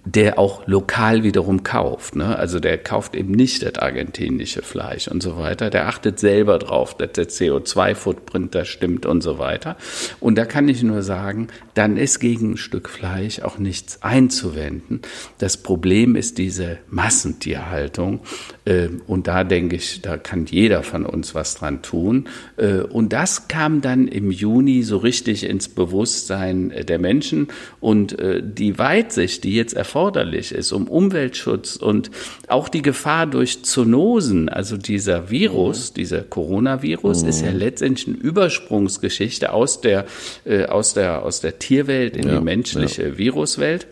der 0.05 0.39
auch 0.39 0.67
lokal 0.67 1.25
wiederum 1.25 1.65
kauft. 1.65 2.15
Ne? 2.15 2.37
Also 2.37 2.61
der 2.61 2.79
kauft 2.79 3.15
eben 3.17 3.33
nicht 3.33 3.63
das 3.63 3.75
argentinische 3.77 4.63
Fleisch 4.63 5.09
und 5.09 5.23
so 5.23 5.37
weiter. 5.37 5.69
Der 5.69 5.89
achtet 5.89 6.21
selber 6.21 6.59
drauf, 6.59 6.97
dass 6.97 7.13
der 7.13 7.29
CO2-Footprint 7.29 8.55
da 8.55 8.65
stimmt 8.65 9.05
und 9.05 9.21
so 9.21 9.39
weiter. 9.39 9.77
Und 10.21 10.37
da 10.39 10.45
kann 10.45 10.69
ich 10.69 10.83
nur 10.83 11.03
sagen, 11.03 11.49
dann 11.75 11.97
ist 11.97 12.21
gegen 12.21 12.53
ein 12.53 12.57
Stück 12.57 12.89
Fleisch 12.89 13.41
auch 13.41 13.59
nichts 13.59 14.03
einzuwenden. 14.03 15.01
Das 15.39 15.57
Problem 15.57 16.15
ist 16.15 16.39
diese 16.39 16.79
Massentierhaltung. 16.89 18.21
Äh, 18.65 18.89
und 19.09 19.27
da 19.27 19.43
denke 19.43 19.77
ich, 19.77 20.03
da 20.03 20.17
kann 20.17 20.47
jeder 20.47 20.85
von 20.85 21.05
uns 21.05 21.35
was 21.35 21.57
dran 21.57 21.83
tun. 21.83 22.29
Äh, 22.57 22.81
und 22.81 23.13
das 23.13 23.49
kam 23.49 23.81
dann 23.81 24.07
im 24.07 24.31
Juni 24.31 24.83
so 24.83 24.99
richtig 24.99 25.45
ins 25.45 25.69
Bewusstsein 25.69 26.73
der 26.87 26.99
Menschen. 27.01 27.49
Und 27.81 28.19
äh, 28.19 28.41
die 28.43 28.79
Weitsicht, 28.79 29.43
die 29.45 29.55
jetzt 29.55 29.80
erforderlich 29.81 30.53
ist, 30.53 30.73
um 30.73 30.89
Umweltschutz 30.89 31.77
und 31.77 32.11
auch 32.49 32.69
die 32.69 32.83
Gefahr 32.83 33.27
durch 33.27 33.63
Zoonosen, 33.65 34.51
also 34.51 34.77
dieser 34.77 35.31
Virus, 35.31 35.91
mhm. 35.91 35.95
dieser 35.95 36.21
Coronavirus, 36.21 37.23
mhm. 37.23 37.29
ist 37.31 37.41
ja 37.41 37.51
letztendlich 37.51 38.09
eine 38.09 38.19
Übersprungsgeschichte 38.19 39.55
aus 39.55 39.81
der, 39.81 40.05
äh, 40.45 40.67
aus 40.67 40.93
der, 40.93 41.25
aus 41.25 41.41
der 41.41 41.59
Tierwelt 41.59 42.15
in 42.15 42.29
ja, 42.29 42.37
die 42.37 42.45
menschliche 42.45 43.09
ja. 43.09 43.19
Viruswelt 43.19 43.87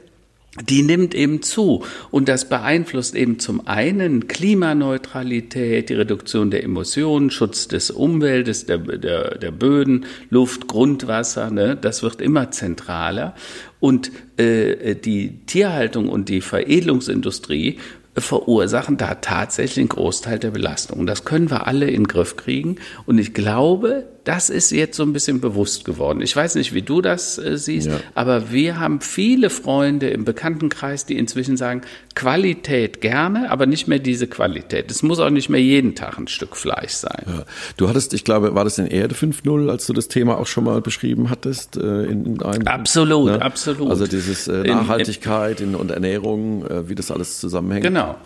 die 0.62 0.82
nimmt 0.82 1.14
eben 1.14 1.42
zu. 1.42 1.84
Und 2.10 2.28
das 2.28 2.48
beeinflusst 2.48 3.14
eben 3.14 3.38
zum 3.38 3.66
einen 3.66 4.28
Klimaneutralität, 4.28 5.88
die 5.88 5.94
Reduktion 5.94 6.50
der 6.50 6.64
Emissionen, 6.64 7.30
Schutz 7.30 7.68
des 7.68 7.90
Umweltes, 7.90 8.66
der, 8.66 8.78
der, 8.78 9.38
der 9.38 9.50
Böden, 9.50 10.06
Luft, 10.30 10.66
Grundwasser. 10.66 11.50
Ne? 11.50 11.76
Das 11.76 12.02
wird 12.02 12.20
immer 12.20 12.50
zentraler. 12.50 13.34
Und 13.80 14.10
äh, 14.36 14.94
die 14.94 15.38
Tierhaltung 15.46 16.08
und 16.08 16.28
die 16.28 16.40
Veredelungsindustrie 16.40 17.78
verursachen 18.16 18.96
da 18.96 19.14
tatsächlich 19.16 19.78
einen 19.78 19.88
Großteil 19.90 20.38
der 20.38 20.50
Belastung. 20.50 21.06
Das 21.06 21.24
können 21.24 21.50
wir 21.50 21.66
alle 21.66 21.86
in 21.86 22.02
den 22.02 22.08
Griff 22.08 22.36
kriegen. 22.36 22.76
Und 23.06 23.18
ich 23.18 23.34
glaube, 23.34 24.06
das 24.28 24.50
ist 24.50 24.72
jetzt 24.72 24.94
so 24.94 25.04
ein 25.04 25.14
bisschen 25.14 25.40
bewusst 25.40 25.86
geworden. 25.86 26.20
Ich 26.20 26.36
weiß 26.36 26.56
nicht, 26.56 26.74
wie 26.74 26.82
du 26.82 27.00
das 27.00 27.38
äh, 27.38 27.56
siehst, 27.56 27.86
ja. 27.86 27.98
aber 28.14 28.52
wir 28.52 28.78
haben 28.78 29.00
viele 29.00 29.48
Freunde 29.48 30.10
im 30.10 30.26
Bekanntenkreis, 30.26 31.06
die 31.06 31.16
inzwischen 31.16 31.56
sagen, 31.56 31.80
Qualität 32.14 33.00
gerne, 33.00 33.50
aber 33.50 33.64
nicht 33.64 33.88
mehr 33.88 33.98
diese 33.98 34.26
Qualität. 34.26 34.90
Es 34.90 35.02
muss 35.02 35.18
auch 35.18 35.30
nicht 35.30 35.48
mehr 35.48 35.62
jeden 35.62 35.94
Tag 35.94 36.18
ein 36.18 36.28
Stück 36.28 36.56
Fleisch 36.56 36.92
sein. 36.92 37.24
Ja. 37.26 37.44
Du 37.78 37.88
hattest, 37.88 38.12
ich 38.12 38.22
glaube, 38.22 38.54
war 38.54 38.64
das 38.64 38.76
in 38.76 38.86
Erde 38.88 39.14
5.0, 39.14 39.70
als 39.70 39.86
du 39.86 39.94
das 39.94 40.08
Thema 40.08 40.36
auch 40.36 40.46
schon 40.46 40.64
mal 40.64 40.82
beschrieben 40.82 41.30
hattest? 41.30 41.78
Äh, 41.78 42.04
in, 42.04 42.26
in 42.26 42.42
einem, 42.42 42.66
absolut, 42.66 43.30
ne? 43.30 43.40
absolut. 43.40 43.88
Also 43.88 44.06
dieses 44.06 44.46
äh, 44.46 44.62
Nachhaltigkeit 44.64 45.62
in, 45.62 45.70
in, 45.70 45.74
und 45.74 45.90
Ernährung, 45.90 46.66
äh, 46.66 46.86
wie 46.90 46.94
das 46.94 47.10
alles 47.10 47.40
zusammenhängt. 47.40 47.86
Genau. 47.86 48.16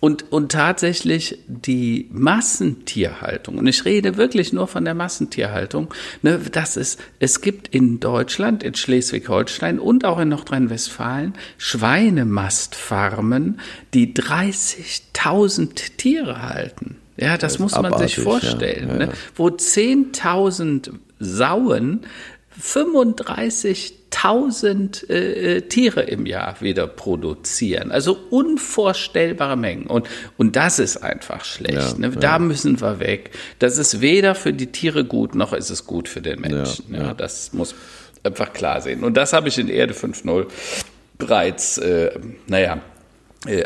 Und, 0.00 0.30
und 0.30 0.52
tatsächlich 0.52 1.40
die 1.48 2.08
Massentierhaltung, 2.12 3.58
und 3.58 3.66
ich 3.66 3.84
rede 3.84 4.16
wirklich 4.16 4.52
nur 4.52 4.68
von 4.68 4.84
der 4.84 4.94
Massentierhaltung, 4.94 5.92
ne, 6.22 6.38
das 6.52 6.76
ist, 6.76 7.00
es 7.18 7.40
gibt 7.40 7.74
in 7.74 7.98
Deutschland, 7.98 8.62
in 8.62 8.74
Schleswig-Holstein 8.74 9.80
und 9.80 10.04
auch 10.04 10.20
in 10.20 10.28
Nordrhein-Westfalen 10.28 11.34
Schweinemastfarmen, 11.56 13.58
die 13.92 14.14
30.000 14.14 15.96
Tiere 15.96 16.42
halten. 16.42 16.96
Ja, 17.16 17.36
das, 17.36 17.54
das 17.54 17.58
muss 17.58 17.72
man 17.72 17.98
sich 17.98 18.20
vorstellen, 18.20 18.88
ja, 18.88 18.94
ne? 18.94 19.00
ja. 19.00 19.06
Ne? 19.06 19.12
wo 19.34 19.48
10.000 19.48 20.92
Sauen 21.18 22.02
35 22.56 23.97
tausend 24.10 25.08
äh, 25.10 25.56
äh, 25.56 25.60
Tiere 25.62 26.02
im 26.02 26.26
Jahr 26.26 26.60
wieder 26.60 26.86
produzieren. 26.86 27.90
Also 27.92 28.18
unvorstellbare 28.30 29.56
Mengen. 29.56 29.86
Und, 29.86 30.08
und 30.36 30.56
das 30.56 30.78
ist 30.78 30.98
einfach 30.98 31.44
schlecht. 31.44 31.74
Ja, 31.74 31.98
ne? 31.98 32.10
Da 32.10 32.32
ja. 32.32 32.38
müssen 32.38 32.80
wir 32.80 33.00
weg. 33.00 33.30
Das 33.58 33.78
ist 33.78 34.00
weder 34.00 34.34
für 34.34 34.52
die 34.52 34.68
Tiere 34.68 35.04
gut, 35.04 35.34
noch 35.34 35.52
ist 35.52 35.70
es 35.70 35.86
gut 35.86 36.08
für 36.08 36.20
den 36.20 36.40
Menschen. 36.40 36.94
Ja, 36.94 37.14
das 37.14 37.52
muss 37.52 37.74
einfach 38.22 38.52
klar 38.52 38.80
sehen. 38.80 39.04
Und 39.04 39.16
das 39.16 39.32
habe 39.32 39.48
ich 39.48 39.58
in 39.58 39.68
Erde 39.68 39.94
5.0 39.94 40.46
bereits, 41.18 41.78
äh, 41.78 42.10
naja, 42.46 42.80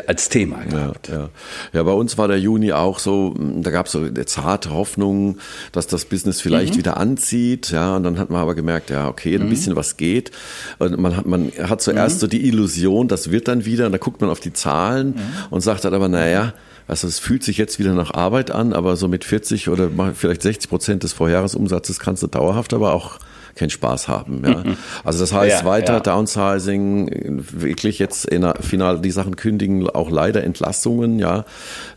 als 0.05 0.29
Thema 0.29 0.63
gehabt. 0.65 1.07
Ja, 1.07 1.15
ja. 1.15 1.29
ja, 1.73 1.83
bei 1.83 1.91
uns 1.91 2.17
war 2.19 2.27
der 2.27 2.39
Juni 2.39 2.71
auch 2.73 2.99
so, 2.99 3.33
da 3.37 3.71
gab 3.71 3.87
es 3.87 3.93
so 3.93 4.07
zarte 4.25 4.69
Hoffnung, 4.69 5.39
dass 5.71 5.87
das 5.87 6.05
Business 6.05 6.41
vielleicht 6.41 6.73
mhm. 6.73 6.77
wieder 6.77 6.97
anzieht. 6.97 7.71
Ja, 7.71 7.95
und 7.95 8.03
dann 8.03 8.19
hat 8.19 8.29
man 8.29 8.41
aber 8.41 8.53
gemerkt, 8.53 8.91
ja, 8.91 9.07
okay, 9.07 9.35
ein 9.35 9.45
mhm. 9.45 9.49
bisschen 9.49 9.75
was 9.75 9.97
geht. 9.97 10.31
Und 10.77 10.99
man 10.99 11.17
hat, 11.17 11.25
man 11.25 11.51
hat 11.57 11.81
zuerst 11.81 12.17
mhm. 12.17 12.19
so 12.19 12.27
die 12.27 12.47
Illusion, 12.47 13.07
das 13.07 13.31
wird 13.31 13.47
dann 13.47 13.65
wieder, 13.65 13.87
und 13.87 13.93
da 13.93 13.97
guckt 13.97 14.21
man 14.21 14.29
auf 14.29 14.39
die 14.39 14.53
Zahlen 14.53 15.15
mhm. 15.15 15.21
und 15.49 15.61
sagt 15.61 15.85
dann 15.85 15.93
aber, 15.95 16.07
naja, 16.07 16.53
also 16.87 17.07
es 17.07 17.17
fühlt 17.17 17.43
sich 17.43 17.57
jetzt 17.57 17.79
wieder 17.79 17.93
nach 17.93 18.13
Arbeit 18.13 18.51
an, 18.51 18.73
aber 18.73 18.95
so 18.95 19.07
mit 19.07 19.23
40 19.23 19.69
oder 19.69 19.89
vielleicht 20.13 20.43
60 20.43 20.69
Prozent 20.69 21.03
des 21.03 21.13
Vorjahresumsatzes 21.13 21.99
kannst 21.99 22.21
du 22.21 22.27
dauerhaft 22.27 22.73
aber 22.73 22.93
auch 22.93 23.19
keinen 23.55 23.69
Spaß 23.69 24.07
haben. 24.07 24.41
Ja. 24.45 24.63
Also 25.03 25.19
das 25.19 25.33
heißt 25.33 25.61
Ja, 25.61 25.65
weiter 25.65 25.93
ja. 25.95 25.99
Downsizing, 25.99 27.43
wirklich 27.51 27.99
jetzt 27.99 28.25
in 28.25 28.41
der 28.41 28.55
Final 28.61 28.99
die 29.01 29.11
Sachen 29.11 29.35
kündigen, 29.35 29.87
auch 29.89 30.09
leider 30.09 30.43
Entlassungen, 30.43 31.19
ja. 31.19 31.45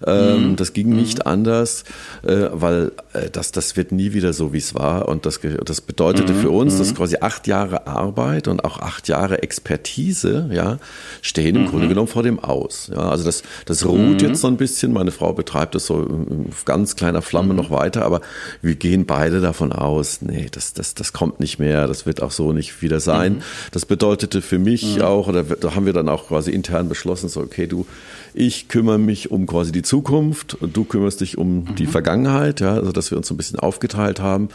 Ähm, 0.06 0.50
Mhm. 0.50 0.56
Das 0.56 0.72
ging 0.72 0.88
nicht 0.90 1.26
anders, 1.26 1.84
äh, 2.24 2.46
weil 2.52 2.92
äh, 3.12 3.30
das, 3.30 3.52
das 3.52 3.76
wird 3.76 3.92
nie 3.92 4.12
wieder 4.12 4.32
so, 4.32 4.52
wie 4.52 4.58
es 4.58 4.74
war. 4.74 5.08
Und 5.08 5.24
das, 5.26 5.40
das 5.64 5.80
bedeutete 5.80 6.32
Mhm. 6.32 6.40
für 6.40 6.50
uns, 6.50 6.78
dass 6.78 6.94
quasi 6.94 7.16
acht 7.20 7.46
Jahre 7.46 7.86
Arbeit 7.86 8.48
und 8.48 8.64
auch 8.64 8.80
acht 8.80 9.08
Jahre 9.08 9.42
Expertise, 9.42 10.48
ja, 10.52 10.78
stehen 11.22 11.56
im 11.56 11.62
Mhm. 11.62 11.66
Grunde 11.68 11.88
genommen 11.88 12.08
vor 12.08 12.22
dem 12.22 12.38
Aus. 12.38 12.90
Ja, 12.92 13.08
also 13.08 13.24
das, 13.24 13.42
das 13.66 13.84
ruht 13.86 14.22
jetzt 14.22 14.40
so 14.40 14.48
ein 14.48 14.56
bisschen. 14.56 14.92
Meine 14.92 15.10
Frau 15.12 15.32
betreibt 15.32 15.74
das 15.74 15.86
so 15.86 16.02
in 16.02 16.50
ganz 16.64 16.96
kleiner 16.96 17.22
Flamme 17.22 17.50
Mhm. 17.54 17.56
noch 17.56 17.70
weiter, 17.70 18.04
aber 18.04 18.20
wir 18.62 18.74
gehen 18.74 19.06
beide 19.06 19.40
davon 19.40 19.72
aus, 19.72 20.20
nee, 20.22 20.48
das, 20.50 20.72
das, 20.72 20.94
das 20.94 21.12
kommt 21.12 21.40
nicht 21.40 21.45
mehr, 21.58 21.86
das 21.86 22.06
wird 22.06 22.22
auch 22.22 22.30
so 22.30 22.52
nicht 22.52 22.82
wieder 22.82 23.00
sein. 23.00 23.34
Mhm. 23.34 23.42
Das 23.72 23.86
bedeutete 23.86 24.42
für 24.42 24.58
mich 24.58 25.02
auch, 25.02 25.28
oder 25.28 25.42
da 25.42 25.74
haben 25.74 25.86
wir 25.86 25.92
dann 25.92 26.08
auch 26.08 26.28
quasi 26.28 26.50
intern 26.50 26.88
beschlossen, 26.88 27.28
so, 27.28 27.40
okay, 27.40 27.66
du, 27.66 27.86
ich 28.34 28.68
kümmere 28.68 28.98
mich 28.98 29.30
um 29.30 29.46
quasi 29.46 29.72
die 29.72 29.82
Zukunft 29.82 30.54
und 30.54 30.76
du 30.76 30.84
kümmerst 30.84 31.20
dich 31.20 31.38
um 31.38 31.64
Mhm. 31.64 31.74
die 31.76 31.86
Vergangenheit, 31.86 32.60
ja, 32.60 32.74
also 32.74 32.92
dass 32.92 33.10
wir 33.10 33.18
uns 33.18 33.28
so 33.28 33.34
ein 33.34 33.36
bisschen 33.38 33.58
aufgeteilt 33.58 34.20
haben. 34.20 34.48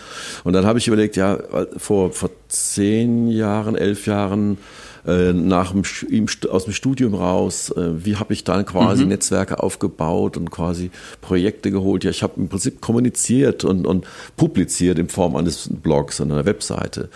Und 0.44 0.54
dann 0.54 0.66
habe 0.66 0.78
ich 0.80 0.88
überlegt, 0.88 1.16
ja, 1.16 1.40
vor, 1.78 2.12
vor 2.12 2.30
zehn 2.48 3.28
Jahren, 3.28 3.76
elf 3.76 4.06
Jahren, 4.06 4.58
äh, 5.08 5.34
nach 5.34 5.72
dem, 5.72 5.84
im 6.10 6.26
aus 6.50 6.66
dem 6.66 6.74
Studium 6.74 7.14
raus, 7.14 7.72
äh, 7.76 8.06
wie 8.06 8.16
habe 8.18 8.34
ich 8.34 8.44
dann 8.44 8.66
quasi 8.66 9.06
Netzwerke 9.06 9.62
aufgebaut 9.62 10.38
und 10.38 10.52
quasi 10.52 10.92
Projekte 11.22 11.72
geholt. 11.72 12.04
Ja, 12.04 12.12
ich 12.12 12.24
habe 12.24 12.34
im 12.38 12.50
Prinzip 12.50 12.82
kommuniziert 12.82 13.64
und, 13.64 13.86
und 13.88 14.06
publiziert 14.38 15.00
in 15.00 15.10
Form 15.10 15.36
eines 15.36 15.70
Blogs 15.72 16.20
und 16.20 16.32
einer 16.32 16.46
Webseite. 16.46 17.10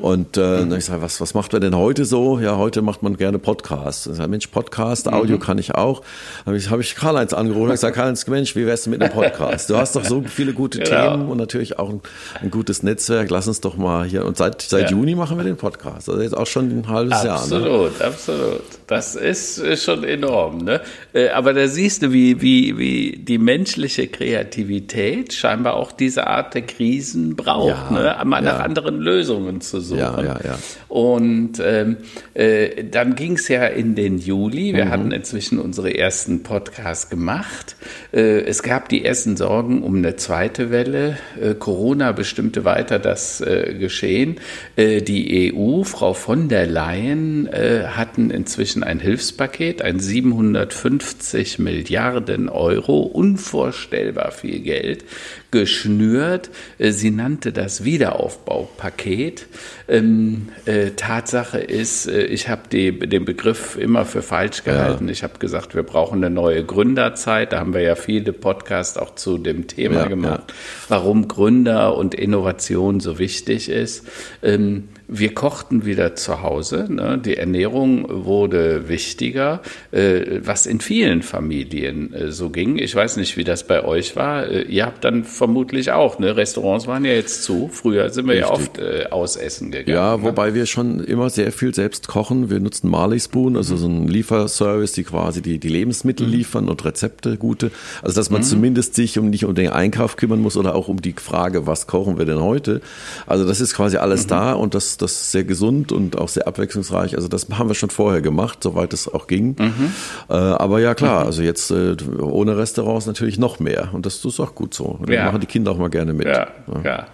Und 0.00 0.36
äh, 0.36 0.40
dann 0.40 0.70
hab 0.70 0.78
ich 0.78 0.84
sage, 0.84 1.02
was, 1.02 1.20
was 1.20 1.34
macht 1.34 1.52
man 1.52 1.60
denn 1.62 1.76
heute 1.76 2.04
so? 2.04 2.38
Ja, 2.38 2.56
heute 2.56 2.82
macht 2.82 3.02
man 3.02 3.16
gerne 3.16 3.38
Podcasts. 3.38 4.06
Ich 4.06 4.16
sage, 4.16 4.28
Mensch, 4.28 4.46
Podcast, 4.48 5.08
Audio 5.12 5.38
kann 5.38 5.58
ich 5.58 5.74
auch. 5.74 6.02
Habe 6.46 6.56
ich, 6.56 6.70
hab 6.70 6.80
ich 6.80 6.94
Karl-Heinz 6.96 7.32
angerufen 7.32 7.64
und 7.66 7.70
gesagt, 7.72 7.94
Karl-Heinz, 7.96 8.26
Mensch, 8.26 8.56
wie 8.56 8.66
wär's 8.66 8.82
denn 8.84 8.92
mit 8.92 9.02
einem 9.02 9.12
Podcast? 9.12 9.70
Du 9.70 9.76
hast 9.76 9.96
doch 9.96 10.04
so 10.04 10.22
viele 10.26 10.52
gute 10.52 10.78
Genau. 10.80 11.10
Themen 11.12 11.28
und 11.28 11.38
natürlich 11.38 11.78
auch 11.78 11.90
ein, 11.90 12.00
ein 12.40 12.50
gutes 12.50 12.82
Netzwerk. 12.82 13.30
Lass 13.30 13.46
uns 13.48 13.60
doch 13.60 13.76
mal 13.76 14.04
hier. 14.06 14.24
Und 14.24 14.36
seit, 14.36 14.62
seit 14.62 14.84
Ja. 14.90 14.96
Juni 14.96 15.14
machen 15.14 15.36
wir 15.36 15.44
den 15.44 15.56
Podcast. 15.56 16.08
Also 16.08 16.20
jetzt 16.20 16.36
auch 16.36 16.46
schon 16.46 16.70
ein 16.70 16.88
halbes 16.88 17.19
Jahr. 17.24 17.38
Ne? 17.38 17.56
Absolut, 17.56 18.00
absolut. 18.00 18.79
Das 18.90 19.14
ist 19.14 19.60
äh, 19.60 19.76
schon 19.76 20.02
enorm. 20.02 20.64
Ne? 20.64 20.80
Äh, 21.12 21.28
Aber 21.28 21.52
da 21.54 21.68
siehst 21.68 22.02
du, 22.02 22.12
wie, 22.12 22.42
wie, 22.42 22.76
wie 22.76 23.16
die 23.18 23.38
menschliche 23.38 24.08
Kreativität 24.08 25.32
scheinbar 25.32 25.74
auch 25.74 25.92
diese 25.92 26.26
Art 26.26 26.54
der 26.54 26.62
Krisen 26.62 27.36
braucht, 27.36 27.92
Ja, 27.92 28.16
ne? 28.18 28.24
mal 28.24 28.42
nach 28.42 28.58
ja. 28.58 28.64
anderen 28.64 28.98
Lösungen 28.98 29.60
zu 29.60 29.80
suchen. 29.80 30.00
Ja, 30.00 30.20
ja, 30.20 30.40
ja. 30.44 30.58
Und 30.88 31.62
ähm, 31.64 31.98
äh, 32.34 32.84
dann 32.84 33.14
ging 33.14 33.34
es 33.34 33.46
ja 33.46 33.66
in 33.66 33.94
den 33.94 34.18
Juli. 34.18 34.72
Mhm. 34.72 34.76
Wir 34.76 34.88
hatten 34.90 35.12
inzwischen 35.12 35.60
unsere 35.60 35.96
ersten 35.96 36.42
Podcasts 36.42 37.08
gemacht. 37.08 37.76
Äh, 38.12 38.40
es 38.40 38.64
gab 38.64 38.88
die 38.88 39.04
ersten 39.04 39.36
Sorgen 39.36 39.84
um 39.84 39.96
eine 39.96 40.16
zweite 40.16 40.72
Welle. 40.72 41.16
Äh, 41.40 41.54
Corona 41.54 42.10
bestimmte 42.10 42.64
weiter 42.64 42.98
das 42.98 43.40
äh, 43.40 43.74
Geschehen. 43.78 44.40
Die 44.76 45.54
EU, 45.54 45.82
Frau 45.84 46.14
von 46.14 46.48
der 46.48 46.66
Leyen, 46.66 47.48
hatten 47.52 48.30
inzwischen 48.30 48.79
ein 48.82 49.00
Hilfspaket, 49.00 49.82
ein 49.82 50.00
750 50.00 51.58
Milliarden 51.58 52.48
Euro, 52.48 53.00
unvorstellbar 53.00 54.32
viel 54.32 54.60
Geld, 54.60 55.04
geschnürt. 55.50 56.50
Äh, 56.78 56.92
Sie 56.92 57.10
nannte 57.10 57.52
das 57.52 57.84
Wiederaufbaupaket. 57.84 59.46
Ähm, 59.88 60.48
äh, 60.66 60.90
Tatsache 60.90 61.58
ist, 61.58 62.06
äh, 62.06 62.24
ich 62.24 62.48
habe 62.48 62.68
den 62.68 63.24
Begriff 63.24 63.76
immer 63.76 64.04
für 64.04 64.22
falsch 64.22 64.64
gehalten. 64.64 65.08
Ich 65.08 65.22
habe 65.22 65.38
gesagt, 65.38 65.74
wir 65.74 65.82
brauchen 65.82 66.24
eine 66.24 66.34
neue 66.34 66.64
Gründerzeit. 66.64 67.52
Da 67.52 67.60
haben 67.60 67.74
wir 67.74 67.82
ja 67.82 67.96
viele 67.96 68.32
Podcasts 68.32 68.96
auch 68.96 69.14
zu 69.14 69.38
dem 69.38 69.66
Thema 69.66 70.02
Ja, 70.02 70.06
gemacht, 70.06 70.54
warum 70.88 71.28
Gründer 71.28 71.96
und 71.96 72.14
Innovation 72.14 73.00
so 73.00 73.18
wichtig 73.18 73.68
ist. 73.68 74.06
Ähm, 74.42 74.88
wir 75.12 75.34
kochten 75.34 75.84
wieder 75.84 76.14
zu 76.14 76.42
Hause. 76.42 76.86
Ne? 76.88 77.18
Die 77.18 77.36
Ernährung 77.36 78.06
wurde 78.24 78.88
wichtiger, 78.88 79.60
äh, 79.90 80.40
was 80.44 80.66
in 80.66 80.80
vielen 80.80 81.22
Familien 81.22 82.12
äh, 82.14 82.30
so 82.30 82.50
ging. 82.50 82.78
Ich 82.78 82.94
weiß 82.94 83.16
nicht, 83.16 83.36
wie 83.36 83.44
das 83.44 83.66
bei 83.66 83.84
euch 83.84 84.14
war. 84.14 84.46
Äh, 84.46 84.62
ihr 84.62 84.86
habt 84.86 85.04
dann 85.04 85.24
vermutlich 85.24 85.90
auch, 85.90 86.18
ne? 86.18 86.36
Restaurants 86.36 86.86
waren 86.86 87.04
ja 87.04 87.12
jetzt 87.12 87.42
zu. 87.42 87.68
Früher 87.72 88.10
sind 88.10 88.28
wir 88.28 88.36
ja 88.36 88.48
Richtig. 88.48 88.68
oft 88.68 88.78
äh, 88.78 89.06
ausessen 89.10 89.70
gegangen. 89.72 89.88
Ja, 89.96 90.16
ne? 90.16 90.22
wobei 90.22 90.54
wir 90.54 90.66
schon 90.66 91.00
immer 91.00 91.28
sehr 91.28 91.50
viel 91.50 91.74
selbst 91.74 92.06
kochen. 92.06 92.48
Wir 92.48 92.60
nutzen 92.60 92.88
Marley 92.88 93.18
Spoon, 93.18 93.56
also 93.56 93.76
so 93.76 93.86
einen 93.86 94.06
Lieferservice, 94.06 94.92
die 94.92 95.04
quasi 95.04 95.42
die, 95.42 95.58
die 95.58 95.68
Lebensmittel 95.68 96.26
Mhm. 96.26 96.32
liefern 96.32 96.68
und 96.68 96.84
Rezepte, 96.84 97.36
gute. 97.36 97.70
Also 98.02 98.14
dass 98.16 98.30
man 98.30 98.42
zumindest 98.44 98.94
sich 98.94 99.18
um 99.18 99.30
nicht 99.30 99.44
um 99.44 99.54
den 99.54 99.70
Einkauf 99.70 100.16
kümmern 100.16 100.40
muss 100.40 100.56
oder 100.56 100.74
auch 100.74 100.86
um 100.88 101.00
die 101.02 101.14
Frage, 101.18 101.66
was 101.66 101.86
kochen 101.86 102.16
wir 102.18 102.26
denn 102.26 102.40
heute. 102.40 102.80
Also 103.26 103.44
das 103.46 103.60
ist 103.60 103.74
quasi 103.74 103.96
alles 103.96 104.24
Mhm. 104.24 104.28
da 104.28 104.52
und 104.52 104.74
das, 104.74 104.96
das 105.02 105.12
ist 105.12 105.32
sehr 105.32 105.44
gesund 105.44 105.92
und 105.92 106.16
auch 106.18 106.28
sehr 106.28 106.46
abwechslungsreich. 106.46 107.16
Also 107.16 107.28
das 107.28 107.46
haben 107.50 107.68
wir 107.68 107.74
schon 107.74 107.90
vorher 107.90 108.20
gemacht, 108.20 108.58
soweit 108.62 108.92
es 108.92 109.12
auch 109.12 109.26
ging. 109.26 109.56
Mhm. 109.58 109.92
Äh, 110.28 110.34
aber 110.34 110.80
ja 110.80 110.94
klar, 110.94 111.24
also 111.26 111.42
jetzt 111.42 111.70
äh, 111.70 111.96
ohne 112.20 112.56
Restaurants 112.56 113.06
natürlich 113.06 113.38
noch 113.38 113.60
mehr 113.60 113.90
und 113.92 114.06
das, 114.06 114.24
ist 114.24 114.40
auch 114.40 114.54
gut 114.54 114.74
so. 114.74 114.98
Da 115.06 115.12
Ja. 115.12 115.24
machen 115.26 115.40
die 115.40 115.46
Kinder 115.46 115.70
auch 115.72 115.78
mal 115.78 115.90
gerne 115.90 116.12
mit. 116.12 116.26
Ja, 116.26 116.48
ja. 116.84 117.06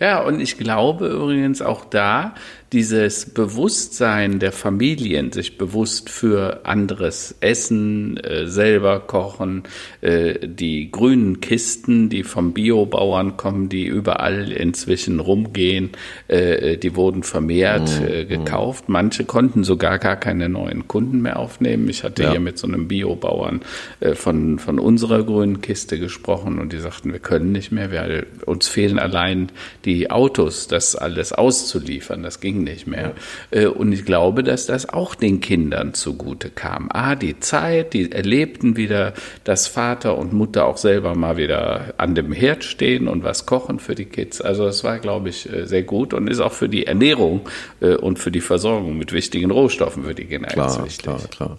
Ja, 0.00 0.22
und 0.22 0.40
ich 0.40 0.58
glaube 0.58 1.06
übrigens 1.06 1.62
auch 1.62 1.84
da, 1.84 2.34
dieses 2.74 3.26
Bewusstsein 3.26 4.40
der 4.40 4.50
Familien, 4.50 5.30
sich 5.30 5.58
bewusst 5.58 6.10
für 6.10 6.66
anderes 6.66 7.36
Essen, 7.40 8.16
äh, 8.16 8.48
selber 8.48 8.98
kochen, 8.98 9.62
äh, 10.00 10.46
die 10.46 10.90
grünen 10.90 11.40
Kisten, 11.40 12.08
die 12.08 12.24
vom 12.24 12.52
Biobauern 12.52 13.36
kommen, 13.36 13.68
die 13.68 13.86
überall 13.86 14.50
inzwischen 14.50 15.20
rumgehen, 15.20 15.90
äh, 16.26 16.76
die 16.76 16.96
wurden 16.96 17.22
vermehrt 17.22 17.88
äh, 18.02 18.24
gekauft. 18.24 18.88
Manche 18.88 19.24
konnten 19.24 19.62
sogar 19.62 20.00
gar 20.00 20.16
keine 20.16 20.48
neuen 20.48 20.88
Kunden 20.88 21.22
mehr 21.22 21.38
aufnehmen. 21.38 21.88
Ich 21.88 22.02
hatte 22.02 22.24
Ja. 22.24 22.30
hier 22.32 22.40
mit 22.40 22.58
so 22.58 22.66
einem 22.66 22.88
Biobauern 22.88 23.60
äh, 24.00 24.14
von, 24.16 24.58
von 24.58 24.80
unserer 24.80 25.22
grünen 25.22 25.60
Kiste 25.60 26.00
gesprochen 26.00 26.58
und 26.58 26.72
die 26.72 26.78
sagten, 26.78 27.12
wir 27.12 27.20
können 27.20 27.52
nicht 27.52 27.70
mehr, 27.70 27.92
wir, 27.92 28.26
uns 28.46 28.66
fehlen 28.66 28.98
allein 28.98 29.52
die 29.84 30.10
Autos, 30.10 30.66
das 30.66 30.96
alles 30.96 31.32
auszuliefern. 31.32 32.24
Das 32.24 32.40
ging 32.40 32.63
nicht 32.64 32.86
mehr. 32.86 33.12
Äh, 33.50 33.66
Und 33.66 33.92
ich 33.92 34.04
glaube, 34.04 34.42
dass 34.42 34.66
das 34.66 34.88
auch 34.88 35.14
den 35.14 35.40
Kindern 35.40 35.94
zugute 35.94 36.50
kam. 36.50 36.88
Ah, 36.92 37.14
die 37.14 37.38
Zeit, 37.40 37.92
die 37.92 38.10
erlebten 38.10 38.76
wieder, 38.76 39.12
dass 39.44 39.66
Vater 39.68 40.18
und 40.18 40.32
Mutter 40.32 40.66
auch 40.66 40.76
selber 40.78 41.14
mal 41.14 41.36
wieder 41.36 41.94
an 41.98 42.14
dem 42.14 42.32
Herd 42.32 42.64
stehen 42.64 43.06
und 43.08 43.22
was 43.24 43.46
kochen 43.46 43.78
für 43.78 43.94
die 43.94 44.06
Kids. 44.06 44.40
Also 44.40 44.64
das 44.64 44.82
war, 44.84 44.98
glaube 44.98 45.28
ich, 45.28 45.50
äh, 45.52 45.66
sehr 45.66 45.82
gut 45.82 46.14
und 46.14 46.28
ist 46.28 46.40
auch 46.40 46.52
für 46.52 46.68
die 46.68 46.86
Ernährung 46.86 47.48
äh, 47.80 47.94
und 47.94 48.18
für 48.18 48.30
die 48.30 48.40
Versorgung 48.40 48.96
mit 48.98 49.12
wichtigen 49.12 49.50
Rohstoffen 49.50 50.04
für 50.04 50.14
die 50.14 50.24
Kinder 50.24 50.48
ganz 50.48 50.74
Klar, 50.74 50.86
wichtig. 50.86 51.02
klar, 51.02 51.20
klar. 51.30 51.58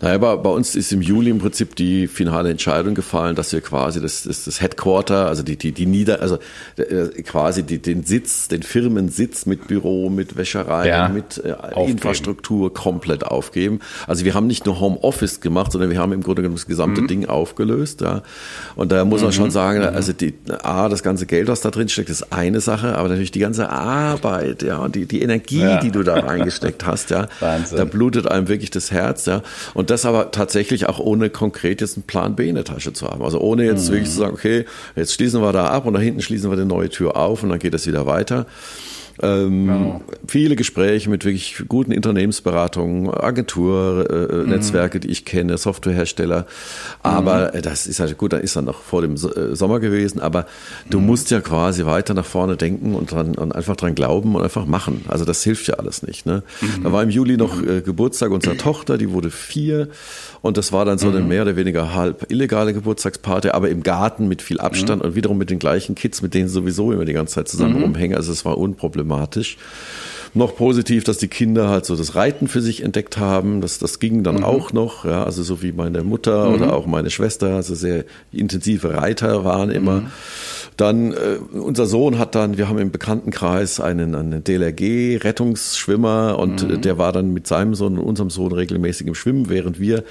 Naja, 0.00 0.14
aber 0.14 0.38
bei 0.38 0.50
uns 0.50 0.74
ist 0.76 0.92
im 0.92 1.02
Juli 1.02 1.30
im 1.30 1.38
Prinzip 1.38 1.76
die 1.76 2.06
finale 2.06 2.50
Entscheidung 2.50 2.94
gefallen, 2.94 3.34
dass 3.36 3.52
wir 3.52 3.60
quasi 3.60 4.00
das, 4.00 4.22
das, 4.22 4.44
das 4.44 4.60
Headquarter, 4.60 5.26
also 5.26 5.42
die, 5.42 5.56
die, 5.56 5.72
die 5.72 5.84
Nieder, 5.86 6.20
also 6.22 6.38
äh, 6.76 7.22
quasi 7.22 7.62
die, 7.62 7.78
den 7.78 8.04
Sitz, 8.04 8.48
den 8.48 8.62
Firmensitz 8.62 9.44
mit 9.44 9.68
Büro, 9.68 10.08
mit 10.08 10.36
Wäscherei, 10.36 10.88
Ja, 10.88 11.08
mit 11.08 11.36
äh. 11.44 11.54
Infrastruktur 11.90 12.72
komplett 12.72 13.24
aufgeben. 13.26 13.80
Also 14.06 14.24
wir 14.24 14.32
haben 14.34 14.46
nicht 14.46 14.64
nur 14.64 14.80
Homeoffice 14.80 15.40
gemacht, 15.40 15.72
sondern 15.72 15.90
wir 15.90 15.98
haben 15.98 16.12
im 16.12 16.22
Grunde 16.22 16.42
genommen 16.42 16.56
das 16.56 16.66
Mhm. 16.66 16.70
gesamte 16.70 17.02
Ding 17.06 17.26
aufgelöst. 17.26 18.00
Ja. 18.00 18.22
Und 18.76 18.92
da 18.92 19.04
muss 19.04 19.20
man 19.22 19.32
schon 19.32 19.50
sagen, 19.50 19.82
also 19.82 20.12
die, 20.14 20.32
A, 20.62 20.88
das 20.88 21.02
ganze 21.02 21.26
Geld, 21.26 21.48
was 21.48 21.60
da 21.60 21.70
drin 21.70 21.88
steckt, 21.90 22.08
ist 22.08 22.32
eine 22.32 22.60
Sache, 22.60 22.96
aber 22.96 23.08
natürlich 23.08 23.32
die 23.32 23.40
ganze 23.40 23.68
Arbeit, 23.68 24.62
ja, 24.62 24.78
und 24.78 24.94
die, 24.94 25.04
die 25.06 25.20
Energie, 25.20 25.60
Ja. 25.60 25.80
die 25.80 25.90
du 25.90 26.02
da 26.02 26.14
reingesteckt 26.20 26.86
hast, 26.86 27.10
ja, 27.10 27.28
Wahnsinn. 27.40 27.76
da 27.76 27.84
blutet 27.84 28.26
einem 28.28 28.48
wirklich 28.48 28.70
das 28.70 28.90
Herz, 28.90 29.26
ja. 29.26 29.42
Und 29.74 29.89
das 29.90 30.04
aber 30.06 30.30
tatsächlich 30.30 30.88
auch 30.88 30.98
ohne 30.98 31.30
konkret 31.30 31.80
jetzt 31.80 31.96
einen 31.96 32.04
Plan 32.04 32.36
B 32.36 32.48
in 32.48 32.54
der 32.54 32.64
Tasche 32.64 32.92
zu 32.92 33.08
haben. 33.08 33.22
Also 33.22 33.40
ohne 33.40 33.64
jetzt 33.64 33.90
wirklich 33.90 34.10
zu 34.10 34.18
sagen, 34.18 34.34
okay, 34.34 34.64
jetzt 34.96 35.14
schließen 35.14 35.42
wir 35.42 35.52
da 35.52 35.66
ab 35.66 35.86
und 35.86 35.94
da 35.94 36.00
hinten 36.00 36.22
schließen 36.22 36.50
wir 36.50 36.56
die 36.56 36.64
neue 36.64 36.88
Tür 36.88 37.16
auf 37.16 37.42
und 37.42 37.50
dann 37.50 37.58
geht 37.58 37.74
es 37.74 37.86
wieder 37.86 38.06
weiter. 38.06 38.46
Ähm, 39.22 39.68
wow. 39.68 40.00
Viele 40.26 40.56
Gespräche 40.56 41.10
mit 41.10 41.24
wirklich 41.24 41.62
guten 41.68 41.92
Unternehmensberatungen, 41.92 43.10
Agenturnetzwerke, 43.10 44.98
äh, 44.98 44.98
mhm. 44.98 45.02
die 45.02 45.08
ich 45.08 45.24
kenne, 45.24 45.58
Softwarehersteller. 45.58 46.46
Aber 47.02 47.52
mhm. 47.54 47.62
das 47.62 47.86
ist 47.86 48.00
halt 48.00 48.16
gut, 48.18 48.32
dann 48.32 48.40
ist 48.40 48.56
dann 48.56 48.64
noch 48.64 48.80
vor 48.80 49.02
dem 49.02 49.14
äh, 49.14 49.54
Sommer 49.54 49.80
gewesen. 49.80 50.20
Aber 50.20 50.46
du 50.88 51.00
mhm. 51.00 51.06
musst 51.06 51.30
ja 51.30 51.40
quasi 51.40 51.84
weiter 51.86 52.14
nach 52.14 52.24
vorne 52.24 52.56
denken 52.56 52.94
und, 52.94 53.12
dran, 53.12 53.34
und 53.34 53.52
einfach 53.52 53.76
dran 53.76 53.94
glauben 53.94 54.34
und 54.34 54.42
einfach 54.42 54.66
machen. 54.66 55.04
Also 55.08 55.24
das 55.24 55.42
hilft 55.42 55.66
ja 55.68 55.74
alles 55.74 56.02
nicht. 56.02 56.26
Ne? 56.26 56.42
Mhm. 56.60 56.84
Da 56.84 56.92
war 56.92 57.02
im 57.02 57.10
Juli 57.10 57.36
noch 57.36 57.62
äh, 57.62 57.80
Geburtstag 57.80 58.30
unserer 58.30 58.56
Tochter, 58.56 58.98
die 58.98 59.10
wurde 59.10 59.30
vier. 59.30 59.88
Und 60.42 60.56
das 60.56 60.72
war 60.72 60.84
dann 60.84 60.98
so 60.98 61.08
eine 61.08 61.20
mhm. 61.20 61.28
mehr 61.28 61.42
oder 61.42 61.56
weniger 61.56 61.94
halb 61.94 62.30
illegale 62.30 62.72
Geburtstagsparty, 62.72 63.50
aber 63.50 63.68
im 63.68 63.82
Garten 63.82 64.28
mit 64.28 64.42
viel 64.42 64.58
Abstand 64.58 65.02
mhm. 65.02 65.08
und 65.08 65.14
wiederum 65.14 65.38
mit 65.38 65.50
den 65.50 65.58
gleichen 65.58 65.94
Kids, 65.94 66.22
mit 66.22 66.34
denen 66.34 66.48
sowieso 66.48 66.92
immer 66.92 67.04
die 67.04 67.12
ganze 67.12 67.34
Zeit 67.34 67.48
zusammen 67.48 67.76
mhm. 67.76 67.82
rumhängen. 67.82 68.16
Also 68.16 68.32
es 68.32 68.44
war 68.44 68.56
unproblematisch. 68.56 69.58
Noch 70.32 70.54
positiv, 70.54 71.02
dass 71.04 71.18
die 71.18 71.28
Kinder 71.28 71.68
halt 71.68 71.84
so 71.84 71.96
das 71.96 72.14
Reiten 72.14 72.46
für 72.46 72.60
sich 72.60 72.82
entdeckt 72.82 73.18
haben. 73.18 73.60
Das, 73.60 73.78
das 73.78 73.98
ging 73.98 74.22
dann 74.22 74.36
mhm. 74.36 74.44
auch 74.44 74.72
noch, 74.72 75.04
ja, 75.04 75.24
also 75.24 75.42
so 75.42 75.60
wie 75.62 75.72
meine 75.72 76.04
Mutter 76.04 76.48
mhm. 76.48 76.54
oder 76.54 76.76
auch 76.76 76.86
meine 76.86 77.10
Schwester, 77.10 77.56
also 77.56 77.74
sehr 77.74 78.04
intensive 78.30 78.94
Reiter 78.94 79.44
waren 79.44 79.70
immer. 79.70 80.02
Mhm. 80.02 80.06
Dann 80.76 81.12
äh, 81.12 81.38
unser 81.52 81.86
Sohn 81.86 82.18
hat 82.18 82.34
dann, 82.34 82.56
wir 82.58 82.68
haben 82.68 82.78
im 82.78 82.90
Bekanntenkreis 82.92 83.80
einen, 83.80 84.14
einen 84.14 84.44
DLRG-Rettungsschwimmer 84.44 86.38
und 86.38 86.66
mhm. 86.66 86.80
der 86.80 86.96
war 86.96 87.12
dann 87.12 87.32
mit 87.32 87.46
seinem 87.46 87.74
Sohn 87.74 87.98
und 87.98 88.04
unserem 88.04 88.30
Sohn 88.30 88.52
regelmäßig 88.52 89.06
im 89.08 89.14
Schwimmen, 89.14 89.48
während 89.48 89.80
wir 89.80 90.04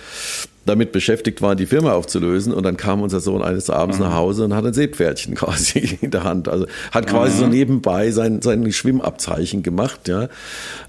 damit 0.70 0.92
beschäftigt 0.92 1.42
waren, 1.42 1.58
die 1.58 1.66
Firma 1.66 1.94
aufzulösen. 1.94 2.54
Und 2.54 2.64
dann 2.64 2.78
kam 2.78 3.02
unser 3.02 3.20
Sohn 3.20 3.42
eines 3.42 3.70
Abends 3.70 3.98
mhm. 3.98 4.06
nach 4.06 4.14
Hause 4.14 4.46
und 4.46 4.56
hat 4.56 4.66
ein 4.66 4.74
Seepferdchen 4.74 5.36
quasi 5.36 5.98
in 6.02 6.12
der 6.12 6.24
Hand. 6.24 6.48
Also 6.48 6.68
hat 6.92 7.08
quasi 7.08 7.36
mhm. 7.36 7.40
so 7.40 7.48
nebenbei 7.48 8.12
sein, 8.12 8.42
sein 8.42 8.72
Schwimmabzeichen 8.72 9.64
gemacht, 9.64 10.08
ja. 10.08 10.30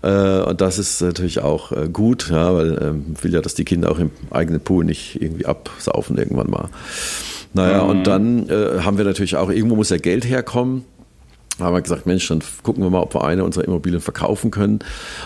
Äh, 0.03 0.43
und 0.43 0.61
das 0.61 0.79
ist 0.79 1.01
natürlich 1.01 1.41
auch 1.41 1.73
äh, 1.73 1.89
gut, 1.89 2.31
ja, 2.31 2.55
weil 2.55 2.79
ähm, 2.83 3.17
will 3.21 3.33
ja, 3.33 3.41
dass 3.41 3.55
die 3.55 3.65
Kinder 3.65 3.91
auch 3.91 3.99
im 3.99 4.11
eigenen 4.31 4.61
Pool 4.61 4.85
nicht 4.85 5.21
irgendwie 5.21 5.47
absaufen 5.47 6.19
irgendwann 6.19 6.51
mal. 6.51 6.69
Naja, 7.53 7.83
mhm. 7.83 7.91
und 7.91 8.05
dann 8.05 8.49
äh, 8.49 8.81
haben 8.83 8.99
wir 8.99 9.05
natürlich 9.05 9.37
auch, 9.37 9.51
irgendwo 9.51 9.77
muss 9.77 9.91
ja 9.91 9.97
Geld 9.97 10.25
herkommen 10.25 10.85
haben 11.61 11.75
wir 11.75 11.83
gesagt, 11.83 12.07
Mensch, 12.07 12.29
dann 12.29 12.41
gucken 12.63 12.83
wir 12.83 12.91
mal, 12.91 13.01
ob 13.01 13.15
wir 13.15 13.25
eine 13.25 13.45
unserer 13.45 13.65
Immobilien 13.65 14.01
verkaufen 14.01 14.51
können 14.51 14.81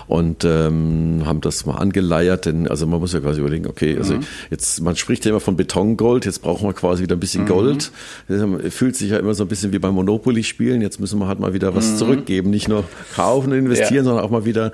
und 0.06 0.44
ähm, 0.44 1.22
haben 1.24 1.40
das 1.40 1.66
mal 1.66 1.76
angeleiert, 1.76 2.46
denn 2.46 2.68
also 2.68 2.86
man 2.86 3.00
muss 3.00 3.12
ja 3.12 3.20
quasi 3.20 3.40
überlegen, 3.40 3.66
okay, 3.66 3.96
also 3.96 4.14
mhm. 4.14 4.24
jetzt, 4.50 4.80
man 4.80 4.96
spricht 4.96 5.24
ja 5.24 5.30
immer 5.30 5.40
von 5.40 5.56
Betongold, 5.56 6.24
jetzt 6.24 6.42
brauchen 6.42 6.66
wir 6.66 6.72
quasi 6.72 7.02
wieder 7.02 7.16
ein 7.16 7.20
bisschen 7.20 7.44
mhm. 7.44 7.48
Gold. 7.48 7.92
Das 8.28 8.74
fühlt 8.74 8.96
sich 8.96 9.10
ja 9.10 9.18
immer 9.18 9.34
so 9.34 9.44
ein 9.44 9.48
bisschen 9.48 9.72
wie 9.72 9.78
beim 9.78 9.94
Monopoly-Spielen, 9.94 10.80
jetzt 10.80 11.00
müssen 11.00 11.18
wir 11.18 11.26
halt 11.26 11.40
mal 11.40 11.54
wieder 11.54 11.74
was 11.74 11.92
mhm. 11.92 11.96
zurückgeben, 11.96 12.50
nicht 12.50 12.68
nur 12.68 12.84
kaufen 13.14 13.52
und 13.52 13.58
investieren, 13.58 13.96
ja. 13.96 14.04
sondern 14.04 14.24
auch 14.24 14.30
mal 14.30 14.44
wieder 14.44 14.72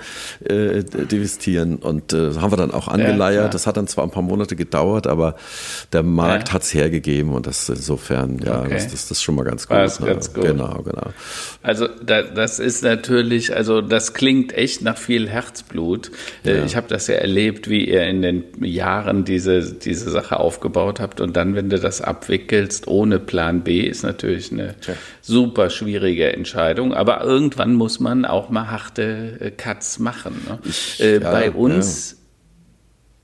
äh, 0.48 0.80
investieren 1.10 1.76
und 1.76 2.12
äh, 2.12 2.34
haben 2.34 2.52
wir 2.52 2.56
dann 2.56 2.70
auch 2.70 2.88
angeleiert. 2.88 3.44
Ja, 3.44 3.48
das 3.48 3.66
hat 3.66 3.76
dann 3.76 3.86
zwar 3.86 4.04
ein 4.04 4.10
paar 4.10 4.22
Monate 4.22 4.56
gedauert, 4.56 5.06
aber 5.06 5.36
der 5.92 6.02
Markt 6.02 6.48
ja. 6.48 6.54
hat 6.54 6.62
es 6.62 6.74
hergegeben 6.74 7.32
und 7.32 7.46
das 7.46 7.68
insofern, 7.68 8.38
ja, 8.44 8.60
okay. 8.60 8.74
das, 8.74 8.84
das, 8.84 8.92
das 9.08 9.10
ist 9.12 9.22
schon 9.22 9.34
mal 9.34 9.44
ganz 9.44 9.66
gut. 9.66 9.76
Ne? 9.76 10.06
Ganz 10.06 10.32
gut. 10.32 10.44
Genau, 10.44 10.82
genau. 10.82 11.12
Also 11.62 11.88
da, 11.88 12.22
das 12.22 12.58
ist 12.58 12.82
natürlich, 12.82 13.54
also 13.54 13.80
das 13.80 14.14
klingt 14.14 14.52
echt 14.52 14.82
nach 14.82 14.96
viel 14.96 15.28
Herzblut. 15.28 16.10
Äh, 16.44 16.58
ja. 16.58 16.64
Ich 16.64 16.76
habe 16.76 16.88
das 16.88 17.06
ja 17.06 17.16
erlebt, 17.16 17.68
wie 17.68 17.88
ihr 17.88 18.04
in 18.04 18.22
den 18.22 18.44
Jahren 18.62 19.24
diese, 19.24 19.74
diese 19.74 20.10
Sache 20.10 20.38
aufgebaut 20.38 21.00
habt 21.00 21.20
und 21.20 21.36
dann, 21.36 21.54
wenn 21.54 21.70
du 21.70 21.78
das 21.78 22.00
abwickelst 22.00 22.88
ohne 22.88 23.18
Plan 23.18 23.62
B, 23.62 23.80
ist 23.80 24.02
natürlich 24.02 24.52
eine 24.52 24.74
Tja. 24.80 24.94
super 25.20 25.70
schwierige 25.70 26.32
Entscheidung. 26.32 26.94
Aber 26.94 27.22
irgendwann 27.22 27.74
muss 27.74 28.00
man 28.00 28.24
auch 28.24 28.50
mal 28.50 28.70
harte 28.70 29.38
äh, 29.40 29.50
Cuts 29.50 29.98
machen. 29.98 30.40
Ne? 30.48 30.58
Ich, 30.64 31.00
äh, 31.00 31.20
ja, 31.20 31.30
bei 31.30 31.50
uns 31.50 32.12
ja 32.12 32.19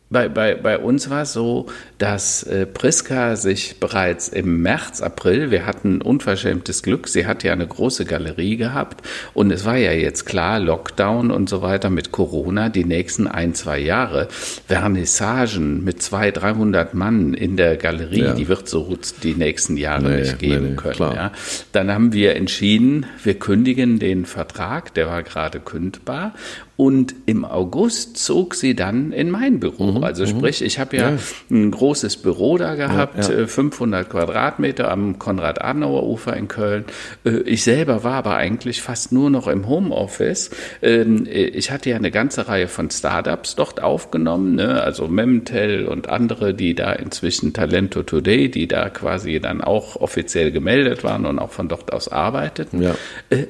bei, 0.09 0.29
bei, 0.29 0.55
bei 0.55 0.79
uns 0.79 1.11
war 1.11 1.23
es 1.23 1.33
so, 1.33 1.67
dass 1.99 2.45
äh, 2.45 2.65
Priska 2.65 3.35
sich 3.35 3.81
bereits 3.81 4.29
im 4.29 4.63
März, 4.63 5.01
April, 5.01 5.51
wir 5.51 5.67
hatten 5.67 6.01
unverschämtes 6.01 6.85
Glück, 6.85 7.09
sie 7.09 7.27
hat 7.27 7.43
ja 7.43 7.53
eine 7.53 7.67
große 7.67 8.05
Galerie 8.05 8.57
gehabt 8.57 9.05
und 9.35 9.51
es 9.51 9.65
war 9.65 9.77
ja 9.77 9.91
jetzt 9.91 10.25
klar, 10.25 10.61
Lockdown 10.61 11.33
und 11.33 11.49
so 11.49 11.61
weiter 11.61 11.91
mit 11.91 12.13
Corona, 12.13 12.69
die 12.69 12.85
nächsten 12.85 13.27
ein, 13.27 13.55
zwei 13.55 13.81
Jahre, 13.81 14.29
Vernissagen 14.31 15.83
mit 15.83 16.03
zwei, 16.03 16.31
300 16.31 16.95
Mann 16.95 17.35
in 17.35 17.57
der 17.57 17.77
Galerie, 17.77 18.21
ja. 18.21 18.33
die 18.35 18.47
wird 18.47 18.69
so 18.69 18.97
die 19.25 19.35
nächsten 19.35 19.77
Jahre 19.77 20.09
nee, 20.09 20.21
nicht 20.21 20.39
geben 20.39 20.63
nee, 20.63 20.71
nee, 20.71 20.77
können. 20.77 21.15
Ja. 21.17 21.33
Dann 21.73 21.91
haben 21.91 22.13
wir 22.13 22.37
entschieden, 22.37 23.07
wir 23.25 23.35
kündigen 23.41 23.99
den 23.99 24.25
Vertrag, 24.25 24.95
der 24.95 25.09
war 25.09 25.25
gerade 25.25 25.59
kündbar 25.59 26.33
und 26.77 27.15
im 27.25 27.47
August 27.47 28.19
zog 28.19 28.55
sie 28.55 28.77
dann 28.77 29.13
in 29.13 29.31
mein 29.31 29.61
Büro. 29.61 29.93
Mhm, 29.93 30.05
also 30.05 30.25
mhm. 30.25 30.29
sprich, 30.29 30.63
ich 30.63 30.79
habe 30.79 30.97
ja, 30.97 31.11
ja, 31.13 31.19
ein 31.51 31.71
großes 31.71 32.19
Büro 32.19 32.59
da 32.59 32.75
gehabt, 32.75 33.29
ja, 33.29 33.41
ja. 33.41 33.47
500 33.47 34.07
äh, 34.07 34.09
Quadratmeter 34.11 34.91
am 34.91 35.19
Konrad-Adenauer-Ufer 35.19 36.37
in 36.37 36.49
Köln. 36.49 36.85
Äh, 37.25 37.39
ich 37.41 37.65
selber 37.65 38.05
war 38.05 38.15
aber 38.15 38.37
eigentlich 38.37 38.83
fast 38.83 39.11
nur 39.11 39.31
noch 39.31 39.49
im 39.49 39.69
Homeoffice. 39.69 40.51
Ähm, 40.83 41.27
äh, 41.27 41.47
ich 41.47 41.71
hatte 41.71 41.89
ja 41.89 41.97
eine 41.97 42.11
ganze 42.11 42.47
Reihe 42.47 42.69
von 42.69 42.91
Startups 42.91 43.55
dort 43.55 43.83
aufgenommen, 43.83 44.57
ne? 44.57 44.83
also 44.83 45.09
Memtel 45.09 45.87
und 45.87 46.11
andere, 46.11 46.53
die 46.53 46.75
da 46.75 46.93
inzwischen 46.93 47.55
Talento 47.55 48.03
Today, 48.03 48.51
die 48.51 48.69
da 48.69 48.91
quasi 48.91 49.41
dann 49.41 49.63
auch 49.63 49.97
offiziell 49.97 50.53
gemeldet 50.53 51.05
waren 51.05 51.25
und 51.25 51.39
auch 51.39 51.53
von 51.53 51.69
dort 51.69 51.95
aus 51.95 52.09
arbeiteten. 52.09 52.91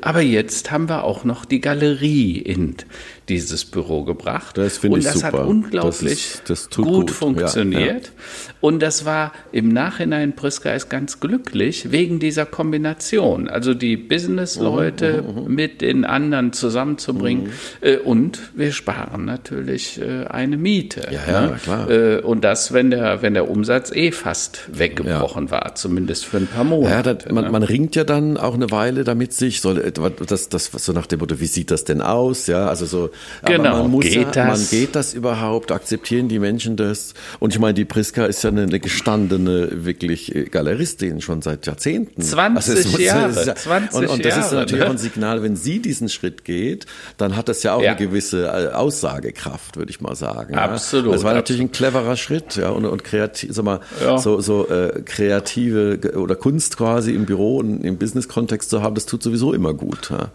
Aber 0.01 0.21
jetzt 0.21 0.71
haben 0.71 0.89
wir 0.89 1.03
auch 1.03 1.25
noch 1.25 1.45
die 1.45 1.61
Galerie 1.61 2.39
in 2.39 2.77
dieses 3.29 3.65
Büro 3.65 4.05
gebracht. 4.05 4.57
Das 4.57 4.79
finde 4.79 4.99
ich 4.99 5.09
super. 5.09 5.17
Und 5.17 5.23
das 5.23 5.41
hat 5.41 5.49
unglaublich 5.49 6.39
das 6.47 6.61
ist, 6.61 6.71
das 6.71 6.71
gut, 6.71 6.87
gut, 6.87 7.11
funktioniert. 7.11 7.83
Ja, 7.83 7.95
ja. 7.97 8.55
Und 8.67 8.81
das 8.81 9.05
war 9.05 9.31
im 9.53 9.69
Nachhinein, 9.69 10.35
Priska 10.35 10.73
ist 10.73 10.89
ganz 10.89 11.21
glücklich 11.21 11.93
wegen 11.93 12.19
dieser 12.19 12.47
Kombination. 12.47 13.47
Also 13.47 13.75
die 13.75 13.97
Business-Leute 13.97 15.23
mhm, 15.23 15.29
mhm, 15.29 15.43
mhm. 15.45 15.55
mit 15.55 15.81
den 15.83 16.05
anderen 16.05 16.53
zusammenzubringen. 16.53 17.51
Äh, 17.81 17.99
und 17.99 18.41
wir 18.57 18.73
sparen 18.73 19.25
natürlich 19.25 20.01
äh, 20.01 20.25
eine 20.27 20.57
Miete. 20.57 21.07
Ja, 21.13 21.21
ja, 21.31 21.41
ne? 21.43 21.57
klar. 21.63 21.89
Äh, 21.89 22.21
und 22.23 22.43
das, 22.43 22.73
wenn 22.73 22.91
der, 22.91 23.23
wenn 23.23 23.35
der 23.35 23.49
Umsatz 23.49 23.93
eh 23.93 24.11
fast 24.11 24.63
weggebrochen 24.77 25.45
ja. 25.45 25.51
war, 25.53 25.77
zumindest 25.77 26.25
für 26.25 26.39
ein 26.39 26.49
paar 26.49 26.65
Monate. 26.65 26.93
Ja, 26.93 27.03
das, 27.05 27.33
man, 27.33 27.45
ne? 27.45 27.51
man 27.53 27.63
ringt 27.63 27.95
ja 27.95 28.03
dann 28.03 28.37
auch 28.37 28.55
eine 28.55 28.73
Weile 28.73 29.05
damit 29.05 29.33
sich, 29.33 29.61
soll, 29.61 29.93
das, 30.27 30.49
das, 30.49 30.73
so 30.73 30.93
nach 30.93 31.07
dem 31.07 31.21
Motto, 31.21 31.39
wie 31.39 31.47
sieht 31.47 31.71
das 31.71 31.85
denn 31.85 32.01
aus? 32.01 32.49
Ja, 32.49 32.67
also 32.67 32.85
so, 32.85 33.11
genau. 33.45 33.83
man 33.83 33.93
muss 33.93 34.07
geht 34.07 34.35
ja, 34.35 34.49
das? 34.49 34.59
man 34.59 34.81
geht 34.81 34.97
das 34.97 35.15
überhaupt? 35.15 35.71
Akzeptieren 35.71 36.27
die 36.27 36.41
Menschen 36.41 36.77
das? 36.77 37.15
Und 37.39 37.55
ich 37.55 37.61
meine, 37.61 37.75
die 37.75 37.85
Priska 37.85 38.25
ist 38.25 38.43
ja 38.43 38.56
eine, 38.57 38.69
eine 38.69 38.81
gestandene, 38.81 39.85
wirklich 39.85 40.35
äh, 40.35 40.45
Galeristin 40.45 41.21
schon 41.21 41.43
seit 41.43 41.67
Jahrzehnten. 41.67 42.23
20 42.23 42.77
also 42.77 42.99
Jahre. 42.99 43.47
Ja, 43.47 43.55
20 43.55 43.99
und, 43.99 44.07
und 44.09 44.25
das 44.25 44.37
ist 44.39 44.53
natürlich 44.53 44.81
ne? 44.83 44.87
auch 44.87 44.93
ein 44.93 44.99
Signal, 44.99 45.43
wenn 45.43 45.57
sie 45.57 45.81
diesen 45.81 46.09
Schritt 46.09 46.45
geht, 46.45 46.87
dann 47.17 47.37
hat 47.37 47.49
das 47.49 47.63
ja 47.63 47.75
auch 47.75 47.83
ja. 47.83 47.91
eine 47.91 47.99
gewisse 47.99 48.47
äh, 48.47 48.75
Aussagekraft, 48.75 49.77
würde 49.77 49.91
ich 49.91 50.01
mal 50.01 50.15
sagen. 50.15 50.55
Absolut. 50.57 51.15
Das 51.15 51.25
war 51.25 51.35
natürlich 51.35 51.63
ein 51.63 51.73
cleverer 51.73 52.17
Schritt, 52.17 52.57
ja, 52.57 52.71
und, 52.71 52.85
und 52.85 53.05
kreativ, 53.05 53.51
sag 53.53 53.65
mal, 53.65 53.81
ja. 54.03 54.19
so, 54.19 54.41
so 54.41 54.69
äh, 54.69 55.03
kreative 55.05 56.17
oder 56.17 56.37
Kunst 56.37 56.77
quasi 56.77 57.13
im 57.13 57.27
Büro 57.27 57.59
und 57.59 57.85
im 57.85 57.99
Business-Kontext 57.99 58.71
zu 58.71 58.83
haben, 58.83 58.95
das 58.95 59.07
tut 59.07 59.23
sowieso 59.23 59.53
immer 59.53 59.75
gut. 59.75 60.11
Ja. 60.11 60.31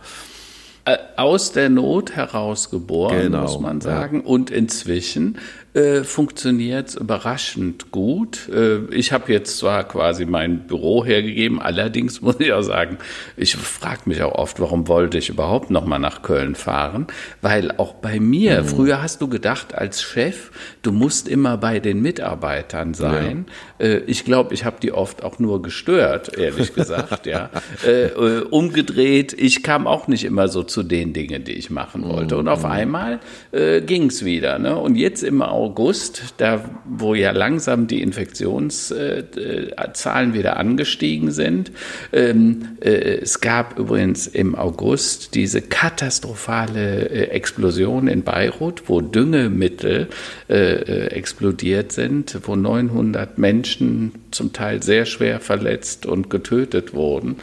Äh, 0.83 0.97
aus 1.15 1.51
der 1.51 1.69
Not 1.69 2.13
heraus 2.13 2.71
geboren, 2.71 3.21
genau, 3.21 3.43
muss 3.43 3.59
man 3.59 3.81
sagen. 3.81 4.21
Ja. 4.21 4.25
Und 4.25 4.49
inzwischen 4.49 5.37
äh, 5.73 6.03
funktioniert 6.03 6.95
überraschend 6.95 7.91
gut. 7.91 8.49
Äh, 8.49 8.93
ich 8.93 9.13
habe 9.13 9.31
jetzt 9.31 9.57
zwar 9.57 9.85
quasi 9.85 10.25
mein 10.25 10.67
Büro 10.67 11.05
hergegeben, 11.05 11.61
allerdings 11.61 12.21
muss 12.21 12.39
ich 12.39 12.51
auch 12.51 12.61
sagen, 12.61 12.97
ich 13.37 13.55
frage 13.55 14.01
mich 14.05 14.21
auch 14.21 14.33
oft, 14.33 14.59
warum 14.59 14.89
wollte 14.89 15.17
ich 15.17 15.29
überhaupt 15.29 15.69
noch 15.69 15.85
mal 15.85 15.97
nach 15.97 16.23
Köln 16.23 16.55
fahren? 16.55 17.07
Weil 17.41 17.71
auch 17.77 17.93
bei 17.93 18.19
mir, 18.19 18.63
mhm. 18.63 18.65
früher 18.65 19.01
hast 19.01 19.21
du 19.21 19.29
gedacht 19.29 19.73
als 19.73 20.01
Chef, 20.01 20.51
du 20.81 20.91
musst 20.91 21.29
immer 21.29 21.55
bei 21.55 21.79
den 21.79 22.01
Mitarbeitern 22.01 22.93
sein. 22.93 23.45
Ja. 23.79 23.85
Äh, 23.85 23.97
ich 24.07 24.25
glaube, 24.25 24.53
ich 24.53 24.65
habe 24.65 24.77
die 24.81 24.91
oft 24.91 25.23
auch 25.23 25.39
nur 25.39 25.61
gestört, 25.61 26.37
ehrlich 26.37 26.73
gesagt. 26.75 27.25
ja, 27.25 27.49
äh, 27.85 28.07
äh, 28.07 28.41
umgedreht, 28.41 29.31
ich 29.31 29.63
kam 29.63 29.87
auch 29.87 30.09
nicht 30.09 30.25
immer 30.25 30.49
so 30.49 30.63
zu 30.63 30.83
den 30.83 31.13
Dingen, 31.13 31.45
die 31.45 31.53
ich 31.53 31.69
machen 31.69 32.03
wollte. 32.03 32.35
Und 32.35 32.49
auf 32.49 32.63
mhm. 32.63 32.71
einmal 32.71 33.19
äh, 33.53 33.79
ging's 33.79 34.25
wieder. 34.25 34.59
Ne? 34.59 34.75
Und 34.75 34.97
jetzt 34.97 35.23
immer 35.23 35.60
August, 35.61 36.33
da 36.37 36.63
wo 36.85 37.13
ja 37.13 37.29
langsam 37.31 37.85
die 37.87 38.01
Infektionszahlen 38.01 40.33
wieder 40.33 40.57
angestiegen 40.57 41.29
sind. 41.31 41.71
Ähm, 42.11 42.69
äh, 42.81 43.19
es 43.21 43.39
gab 43.41 43.77
übrigens 43.77 44.25
im 44.25 44.55
August 44.55 45.35
diese 45.35 45.61
katastrophale 45.61 47.09
äh, 47.09 47.25
Explosion 47.29 48.07
in 48.07 48.23
Beirut, 48.23 48.89
wo 48.89 49.01
Düngemittel 49.01 50.07
äh, 50.49 51.09
explodiert 51.09 51.91
sind, 51.91 52.39
wo 52.43 52.55
900 52.55 53.37
Menschen 53.37 54.13
zum 54.31 54.53
Teil 54.53 54.81
sehr 54.81 55.05
schwer 55.05 55.39
verletzt 55.39 56.07
und 56.07 56.31
getötet 56.31 56.95
wurden. 56.95 57.35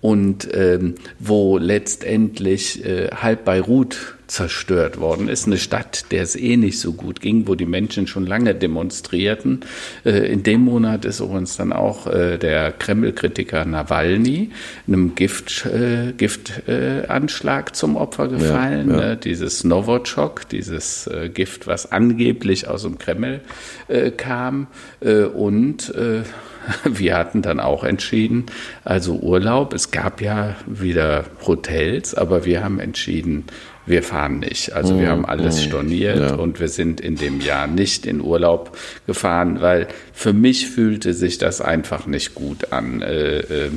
Und 0.00 0.48
ähm, 0.54 0.94
wo 1.18 1.58
letztendlich 1.58 2.84
äh, 2.84 3.08
halb 3.10 3.44
Beirut 3.44 4.16
zerstört 4.30 5.00
worden 5.00 5.28
ist. 5.28 5.46
Eine 5.46 5.58
Stadt, 5.58 6.06
der 6.12 6.22
es 6.22 6.36
eh 6.36 6.56
nicht 6.56 6.78
so 6.78 6.92
gut 6.92 7.20
ging, 7.20 7.48
wo 7.48 7.56
die 7.56 7.66
Menschen 7.66 8.06
schon 8.06 8.26
lange 8.26 8.54
demonstrierten. 8.54 9.60
Äh, 10.04 10.32
in 10.32 10.42
dem 10.42 10.62
Monat 10.62 11.04
ist 11.04 11.20
übrigens 11.20 11.56
dann 11.56 11.72
auch 11.72 12.06
äh, 12.06 12.38
der 12.38 12.70
Kreml-Kritiker 12.72 13.64
Nawalny 13.64 14.50
einem 14.86 15.14
Gift, 15.16 15.66
äh, 15.66 16.12
Giftanschlag 16.16 17.74
zum 17.74 17.96
Opfer 17.96 18.28
gefallen. 18.28 18.90
Ja, 18.90 19.00
ja. 19.00 19.16
Dieses 19.16 19.64
Novichok, 19.64 20.48
dieses 20.48 21.10
Gift, 21.34 21.66
was 21.66 21.90
angeblich 21.90 22.68
aus 22.68 22.82
dem 22.82 22.98
Kreml 22.98 23.40
kam. 24.16 24.68
und 25.34 25.92
wir 26.84 27.16
hatten 27.16 27.42
dann 27.42 27.60
auch 27.60 27.84
entschieden, 27.84 28.46
also 28.84 29.14
Urlaub, 29.14 29.74
es 29.74 29.90
gab 29.90 30.20
ja 30.20 30.56
wieder 30.66 31.24
Hotels, 31.46 32.14
aber 32.14 32.44
wir 32.44 32.62
haben 32.62 32.80
entschieden, 32.80 33.44
wir 33.86 34.02
fahren 34.02 34.38
nicht. 34.38 34.72
Also 34.72 34.98
wir 34.98 35.08
haben 35.08 35.24
alles 35.24 35.56
mhm. 35.56 35.68
storniert 35.68 36.18
ja. 36.18 36.34
und 36.34 36.60
wir 36.60 36.68
sind 36.68 37.00
in 37.00 37.16
dem 37.16 37.40
Jahr 37.40 37.66
nicht 37.66 38.06
in 38.06 38.20
Urlaub 38.20 38.76
gefahren, 39.06 39.60
weil 39.60 39.88
für 40.12 40.32
mich 40.32 40.68
fühlte 40.68 41.12
sich 41.12 41.38
das 41.38 41.60
einfach 41.60 42.06
nicht 42.06 42.34
gut 42.34 42.72
an. 42.72 43.02
Äh, 43.02 43.38
äh, 43.38 43.70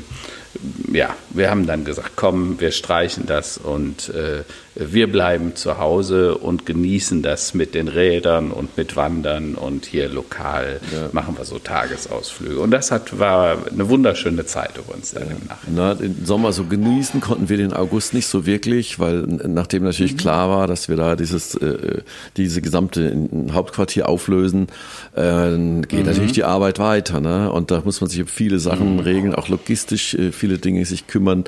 ja, 0.91 1.15
wir 1.31 1.49
haben 1.49 1.65
dann 1.65 1.83
gesagt, 1.83 2.11
komm, 2.15 2.59
wir 2.59 2.71
streichen 2.71 3.25
das 3.25 3.57
und 3.57 4.09
äh, 4.09 4.43
wir 4.75 5.11
bleiben 5.11 5.55
zu 5.55 5.77
Hause 5.77 6.35
und 6.37 6.65
genießen 6.65 7.21
das 7.21 7.53
mit 7.53 7.75
den 7.75 7.87
Rädern 7.87 8.51
und 8.51 8.75
mit 8.75 8.95
Wandern 8.95 9.55
und 9.55 9.85
hier 9.85 10.09
lokal 10.09 10.79
ja. 10.91 11.09
machen 11.11 11.37
wir 11.37 11.45
so 11.45 11.59
Tagesausflüge. 11.59 12.59
Und 12.59 12.71
das 12.71 12.91
hat, 12.91 13.19
war 13.19 13.57
eine 13.71 13.89
wunderschöne 13.89 14.45
Zeit 14.45 14.77
übrigens 14.77 15.11
dann 15.11 15.23
ja. 15.23 15.29
im 15.29 15.47
Nachhinein. 15.47 15.75
Na, 15.75 15.93
den 15.93 16.25
Sommer 16.25 16.53
so 16.53 16.65
genießen 16.65 17.21
konnten 17.21 17.49
wir 17.49 17.57
den 17.57 17.73
August 17.73 18.13
nicht 18.13 18.27
so 18.27 18.45
wirklich, 18.45 18.99
weil 18.99 19.21
nachdem 19.27 19.83
natürlich 19.83 20.13
mhm. 20.13 20.17
klar 20.17 20.49
war, 20.49 20.67
dass 20.67 20.89
wir 20.89 20.95
da 20.95 21.15
dieses, 21.15 21.55
äh, 21.55 22.01
diese 22.37 22.61
gesamte 22.61 23.29
Hauptquartier 23.51 24.09
auflösen, 24.09 24.67
äh, 25.15 25.51
geht 25.51 25.93
mhm. 25.93 26.05
natürlich 26.05 26.31
die 26.31 26.43
Arbeit 26.43 26.79
weiter. 26.79 27.21
Ne? 27.21 27.51
Und 27.51 27.69
da 27.69 27.81
muss 27.85 28.01
man 28.01 28.09
sich 28.09 28.21
um 28.21 28.27
viele 28.27 28.59
Sachen 28.59 28.95
mhm. 28.95 28.99
regeln, 28.99 29.35
auch 29.35 29.49
logistisch 29.49 30.15
äh, 30.15 30.31
viele 30.31 30.57
Dinge 30.57 30.85
sich 30.85 31.07
kümmern. 31.07 31.43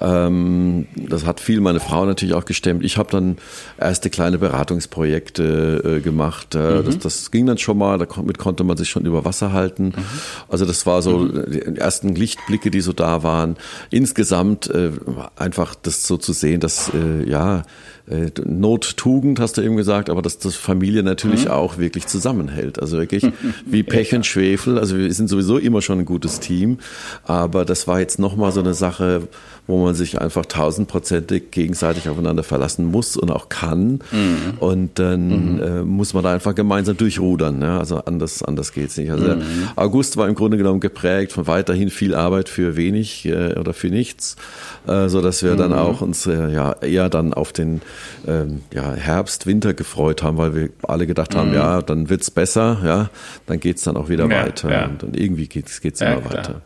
Ähm, 0.00 0.86
das 0.94 1.26
hat 1.26 1.40
viel 1.40 1.60
meine 1.60 1.80
Frau 1.80 2.04
natürlich 2.04 2.34
auch 2.34 2.44
gestemmt. 2.60 2.84
Ich 2.84 2.98
habe 2.98 3.10
dann 3.10 3.38
erste 3.78 4.10
kleine 4.10 4.38
Beratungsprojekte 4.38 5.98
äh, 5.98 6.00
gemacht. 6.00 6.54
Mhm. 6.54 6.84
das, 6.84 6.98
das 6.98 7.30
ging 7.30 7.46
dann 7.46 7.58
schon 7.58 7.78
mal, 7.78 7.98
damit 7.98 8.38
konnte 8.38 8.64
man 8.64 8.76
sich 8.76 8.90
schon 8.90 9.06
über 9.06 9.24
Wasser 9.24 9.52
halten. 9.52 9.86
Mhm. 9.86 10.04
Also 10.48 10.66
das 10.66 10.84
war 10.86 11.00
so 11.02 11.20
mhm. 11.20 11.50
die 11.50 11.76
ersten 11.76 12.14
Lichtblicke, 12.14 12.70
die 12.70 12.80
so 12.80 12.92
da 12.92 13.22
waren. 13.22 13.56
Insgesamt 13.90 14.68
äh, 14.68 14.90
einfach 15.36 15.74
das 15.74 16.06
so 16.06 16.16
zu 16.18 16.32
sehen, 16.32 16.60
dass 16.60 16.90
äh, 16.94 17.28
ja 17.28 17.62
äh, 18.08 18.30
Nottugend, 18.44 19.40
hast 19.40 19.56
du 19.56 19.62
eben 19.62 19.76
gesagt, 19.76 20.10
aber 20.10 20.22
dass 20.22 20.38
das 20.38 20.56
Familie 20.56 21.02
natürlich 21.02 21.46
mhm. 21.46 21.50
auch 21.52 21.78
wirklich 21.78 22.06
zusammenhält. 22.06 22.80
Also 22.80 22.98
wirklich 22.98 23.26
wie 23.66 23.82
Pech 23.84 24.14
und 24.14 24.26
Schwefel. 24.26 24.78
Also 24.78 24.96
wir 24.96 25.12
sind 25.12 25.28
sowieso 25.28 25.58
immer 25.58 25.82
schon 25.82 26.00
ein 26.00 26.04
gutes 26.04 26.40
Team, 26.40 26.78
aber 27.24 27.64
das 27.64 27.86
war 27.86 28.00
jetzt 28.00 28.18
nochmal 28.18 28.52
so 28.52 28.60
eine 28.60 28.74
Sache, 28.74 29.28
wo 29.70 29.84
man 29.84 29.94
sich 29.94 30.20
einfach 30.20 30.44
tausendprozentig 30.46 31.50
gegenseitig 31.52 32.08
aufeinander 32.08 32.42
verlassen 32.42 32.84
muss 32.84 33.16
und 33.16 33.30
auch 33.30 33.48
kann. 33.48 34.00
Mhm. 34.10 34.58
Und 34.58 34.98
dann 34.98 35.54
mhm. 35.54 35.62
äh, 35.62 35.82
muss 35.82 36.12
man 36.12 36.24
da 36.24 36.32
einfach 36.32 36.54
gemeinsam 36.54 36.96
durchrudern. 36.96 37.62
Ja? 37.62 37.78
Also 37.78 37.98
anders, 37.98 38.42
anders 38.42 38.72
geht's 38.72 38.96
nicht. 38.96 39.10
Also 39.10 39.36
mhm. 39.36 39.42
August 39.76 40.16
war 40.16 40.28
im 40.28 40.34
Grunde 40.34 40.56
genommen 40.58 40.80
geprägt 40.80 41.32
von 41.32 41.46
weiterhin 41.46 41.88
viel 41.90 42.14
Arbeit 42.14 42.48
für 42.48 42.76
wenig 42.76 43.24
äh, 43.26 43.54
oder 43.58 43.72
für 43.72 43.88
nichts, 43.88 44.36
äh, 44.86 45.08
so 45.08 45.22
dass 45.22 45.42
wir 45.42 45.54
dann 45.54 45.70
mhm. 45.70 45.78
auch 45.78 46.00
uns 46.00 46.26
äh, 46.26 46.52
ja 46.52 46.72
eher 46.80 47.08
dann 47.08 47.32
auf 47.32 47.52
den 47.52 47.80
ähm, 48.26 48.62
ja, 48.72 48.92
Herbst, 48.92 49.46
Winter 49.46 49.74
gefreut 49.74 50.22
haben, 50.22 50.36
weil 50.36 50.54
wir 50.54 50.68
alle 50.82 51.06
gedacht 51.06 51.34
haben, 51.34 51.50
mhm. 51.50 51.54
ja, 51.54 51.82
dann 51.82 52.10
wird's 52.10 52.30
besser, 52.30 52.78
ja, 52.84 53.10
dann 53.46 53.60
geht's 53.60 53.82
dann 53.82 53.96
auch 53.96 54.08
wieder 54.08 54.28
ja, 54.28 54.44
weiter. 54.44 54.70
Ja. 54.70 54.84
Und, 54.86 55.02
und, 55.02 55.16
irgendwie 55.18 55.48
geht's, 55.48 55.80
geht's 55.80 56.00
ja, 56.00 56.12
immer 56.12 56.22
klar. 56.22 56.38
weiter. 56.38 56.62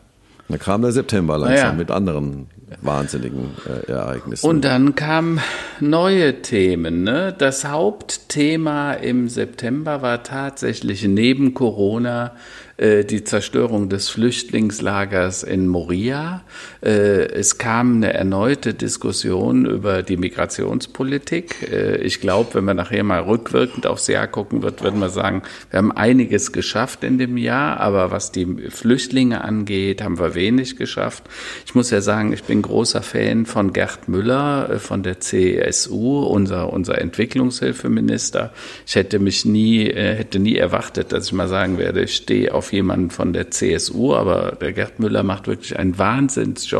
Dann 0.47 0.59
kam 0.59 0.81
der 0.83 0.91
September 0.91 1.37
langsam 1.39 1.77
mit 1.77 1.89
anderen 1.89 2.47
wahnsinnigen 2.81 3.51
äh, 3.67 3.91
Ereignissen. 3.91 4.47
Und 4.47 4.65
dann 4.65 4.95
kamen 4.95 5.39
neue 5.79 6.41
Themen. 6.41 7.03
Ne? 7.03 7.33
Das 7.37 7.65
Hauptthema 7.65 8.93
im 8.93 9.29
September 9.29 10.01
war 10.01 10.23
tatsächlich 10.23 11.07
neben 11.07 11.53
Corona 11.53 12.33
äh, 12.77 13.05
die 13.05 13.23
Zerstörung 13.23 13.89
des 13.89 14.09
Flüchtlingslagers 14.09 15.43
in 15.43 15.67
Moria. 15.67 16.41
Äh, 16.85 17.31
es 17.33 17.57
kam 17.57 17.95
eine 17.95 18.13
erneute 18.13 18.75
Diskussion 18.75 19.65
über 19.65 20.03
die 20.03 20.17
Migrationspolitik. 20.17 21.71
Äh, 21.71 21.97
ich 21.97 22.21
glaube, 22.21 22.53
wenn 22.53 22.65
man 22.65 22.77
nachher 22.77 23.03
mal 23.03 23.21
rückwirkend 23.21 23.87
aufs 23.87 24.05
Jahr 24.05 24.27
gucken 24.27 24.61
wird, 24.61 24.83
wird 24.83 24.95
man 24.95 25.09
sagen, 25.09 25.41
wir 25.71 25.79
haben 25.79 25.91
einiges 25.91 26.51
geschafft 26.51 27.03
in 27.03 27.17
dem 27.17 27.37
Jahr, 27.37 27.79
aber 27.79 28.11
was 28.11 28.31
die 28.31 28.45
Flüchtlinge 28.69 29.43
angeht, 29.43 30.03
haben 30.03 30.19
wir 30.19 30.35
wenig 30.35 30.77
geschafft. 30.77 31.23
Ich 31.65 31.73
muss 31.73 31.89
ja 31.89 32.01
sagen, 32.01 32.31
ich 32.33 32.43
bin 32.43 32.61
großer 32.61 33.01
Fan 33.01 33.47
von 33.47 33.73
Gerd 33.73 34.07
Müller 34.07 34.79
von 34.79 35.01
der 35.01 35.19
CSU, 35.19 36.19
unser, 36.19 36.71
unser 36.71 36.99
Entwicklungshilfeminister. 37.01 38.53
Ich 38.85 38.95
hätte 38.95 39.17
mich 39.17 39.43
nie, 39.43 39.85
hätte 39.85 40.37
nie 40.37 40.55
erwartet, 40.55 41.11
dass 41.11 41.27
ich 41.27 41.33
mal 41.33 41.47
sagen 41.47 41.79
werde, 41.79 42.03
ich 42.03 42.15
stehe 42.15 42.53
auf 42.53 42.73
jemanden 42.73 43.09
von 43.09 43.33
der 43.33 43.49
CSU, 43.49 44.13
aber 44.13 44.55
der 44.61 44.73
Gerd 44.73 44.99
Müller 44.99 45.23
macht 45.23 45.47
wirklich 45.47 45.79
einen 45.79 45.97
Wahnsinnsjob 45.97 46.74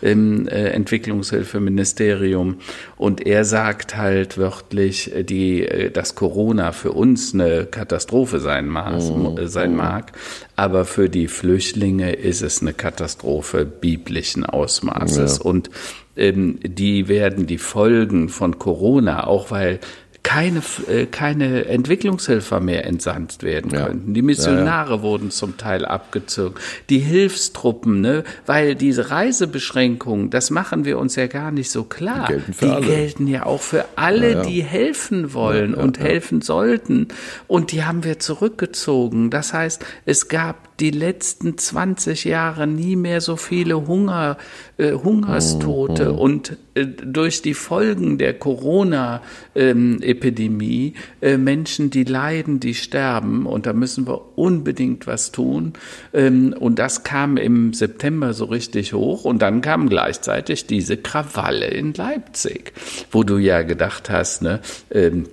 im 0.00 0.48
äh, 0.48 0.68
Entwicklungshilfeministerium. 0.68 2.58
Und 2.96 3.26
er 3.26 3.44
sagt 3.44 3.96
halt 3.96 4.38
wörtlich, 4.38 5.14
äh, 5.14 5.24
die, 5.24 5.66
äh, 5.66 5.90
dass 5.90 6.14
Corona 6.14 6.72
für 6.72 6.92
uns 6.92 7.34
eine 7.34 7.66
Katastrophe 7.66 8.40
sein, 8.40 8.66
maß, 8.66 9.10
mhm. 9.10 9.46
sein 9.46 9.70
mhm. 9.72 9.76
mag, 9.76 10.12
aber 10.56 10.84
für 10.84 11.08
die 11.08 11.28
Flüchtlinge 11.28 12.12
ist 12.12 12.42
es 12.42 12.62
eine 12.62 12.72
Katastrophe 12.72 13.64
biblischen 13.64 14.44
Ausmaßes. 14.44 15.38
Ja. 15.38 15.44
Und 15.44 15.70
ähm, 16.16 16.58
die 16.62 17.08
werden 17.08 17.46
die 17.46 17.58
Folgen 17.58 18.28
von 18.28 18.58
Corona, 18.58 19.26
auch 19.26 19.50
weil 19.50 19.80
keine, 20.24 20.62
äh, 20.88 21.06
keine 21.06 21.66
Entwicklungshelfer 21.66 22.58
mehr 22.58 22.86
entsandt 22.86 23.42
werden 23.42 23.70
ja. 23.70 23.86
könnten. 23.86 24.14
Die 24.14 24.22
Missionare 24.22 24.90
ja, 24.90 24.96
ja. 24.96 25.02
wurden 25.02 25.30
zum 25.30 25.56
Teil 25.56 25.84
abgezogen. 25.84 26.56
Die 26.88 26.98
Hilfstruppen, 26.98 28.00
ne, 28.00 28.24
weil 28.46 28.74
diese 28.74 29.10
Reisebeschränkungen, 29.10 30.30
das 30.30 30.50
machen 30.50 30.84
wir 30.84 30.98
uns 30.98 31.14
ja 31.14 31.28
gar 31.28 31.52
nicht 31.52 31.70
so 31.70 31.84
klar. 31.84 32.26
Die 32.26 32.32
gelten, 32.32 32.54
die 32.60 32.66
alle. 32.66 32.86
gelten 32.86 33.26
ja 33.28 33.46
auch 33.46 33.60
für 33.60 33.84
alle, 33.96 34.42
die 34.42 34.64
helfen 34.64 35.34
wollen 35.34 35.74
und 35.74 36.00
helfen 36.00 36.40
sollten. 36.40 37.08
Und 37.46 37.70
die 37.70 37.84
haben 37.84 38.02
wir 38.02 38.18
zurückgezogen. 38.18 39.28
Das 39.28 39.52
heißt, 39.52 39.84
es 40.06 40.28
gab 40.28 40.73
die 40.80 40.90
letzten 40.90 41.56
20 41.56 42.24
Jahre 42.24 42.66
nie 42.66 42.96
mehr 42.96 43.20
so 43.20 43.36
viele 43.36 43.86
Hunger, 43.86 44.36
äh, 44.76 44.90
Hungerstote. 44.92 46.12
Mhm. 46.12 46.18
Und 46.18 46.56
äh, 46.74 46.86
durch 46.86 47.42
die 47.42 47.54
Folgen 47.54 48.18
der 48.18 48.34
Corona-Epidemie 48.34 50.94
äh, 51.20 51.36
Menschen, 51.36 51.90
die 51.90 52.02
leiden, 52.04 52.58
die 52.58 52.74
sterben. 52.74 53.46
Und 53.46 53.66
da 53.66 53.72
müssen 53.72 54.08
wir 54.08 54.36
unbedingt 54.36 55.06
was 55.06 55.30
tun. 55.30 55.74
Ähm, 56.12 56.52
und 56.58 56.80
das 56.80 57.04
kam 57.04 57.36
im 57.36 57.72
September 57.72 58.34
so 58.34 58.46
richtig 58.46 58.94
hoch. 58.94 59.24
Und 59.24 59.42
dann 59.42 59.60
kamen 59.60 59.88
gleichzeitig 59.88 60.66
diese 60.66 60.96
Krawalle 60.96 61.68
in 61.68 61.94
Leipzig, 61.94 62.72
wo 63.12 63.22
du 63.22 63.38
ja 63.38 63.62
gedacht 63.62 64.10
hast, 64.10 64.42
ne, 64.42 64.58
ähm, 64.90 65.28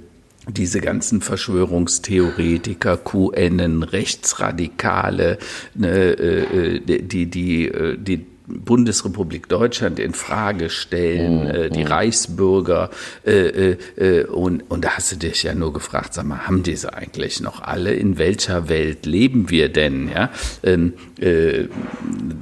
diese 0.54 0.82
ganzen 0.82 1.22
Verschwörungstheoretiker, 1.22 2.98
QN, 2.98 3.84
Rechtsradikale, 3.84 5.38
ne, 5.76 5.90
äh, 5.90 6.78
äh 6.78 7.02
die, 7.02 7.26
die, 7.28 7.68
äh, 7.68 7.98
die 7.98 8.31
Bundesrepublik 8.60 9.48
Deutschland 9.48 10.00
in 10.00 10.14
Frage 10.14 10.70
stellen, 10.70 11.44
mhm. 11.44 11.50
äh, 11.50 11.70
die 11.70 11.84
mhm. 11.84 11.92
Reichsbürger 11.92 12.90
äh, 13.26 13.32
äh, 13.32 13.78
äh, 13.98 14.26
und, 14.26 14.70
und 14.70 14.86
da 14.86 14.92
hast 14.92 15.12
du 15.12 15.16
dich 15.16 15.44
ja 15.44 15.54
nur 15.54 15.74
gefragt, 15.74 16.14
sag 16.14 16.26
mal, 16.26 16.48
haben 16.48 16.64
diese 16.64 16.94
eigentlich 16.94 17.42
noch 17.42 17.62
alle? 17.62 17.94
In 17.94 18.18
welcher 18.18 18.70
Welt 18.70 19.06
leben 19.06 19.50
wir 19.50 19.70
denn? 19.70 20.10
Ja, 20.10 20.30
ähm, 20.64 20.94
äh, 21.20 21.66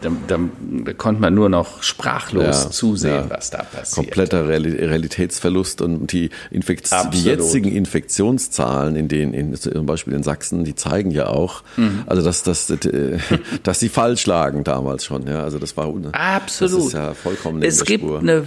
da, 0.01 0.12
da, 0.28 0.39
da, 0.86 0.93
konnte 0.93 1.22
man 1.22 1.34
nur 1.34 1.49
noch 1.49 1.84
sprachlos 1.84 2.64
ja, 2.64 2.72
zusehen, 2.72 3.30
ja. 3.30 3.30
was 3.30 3.49
da 3.49 3.64
passiert. 3.64 4.07
Kompletter 4.07 4.47
Realitätsverlust 4.47 5.82
und 5.82 6.12
die, 6.12 6.30
Infekt 6.51 6.89
die 7.14 7.24
jetzigen 7.24 7.72
Infektionszahlen 7.72 8.95
in 8.95 9.07
den, 9.07 9.34
in, 9.34 9.55
zum 9.55 9.86
Beispiel 9.86 10.14
in 10.14 10.24
Sachsen, 10.24 10.64
die 10.64 10.76
zeigen 10.76 11.12
ja 11.12 11.28
auch, 11.28 11.64
mhm. 11.78 12.03
also 12.05 12.22
dass, 12.22 12.43
dass, 12.43 12.74
dass 13.64 13.80
sie 13.80 13.89
falsch 13.89 14.26
lagen 14.26 14.64
damals 14.64 15.05
schon. 15.05 15.28
Ja, 15.28 15.43
also 15.43 15.60
das 15.60 15.76
war 15.78 15.89
Ne? 16.02 16.14
Absolut. 16.14 16.80
Das 16.80 16.86
ist 16.88 16.93
ja 16.93 17.14
vollkommen 17.14 17.62
Es 17.62 17.84
gibt 17.84 18.04
Spur. 18.04 18.20
eine 18.20 18.45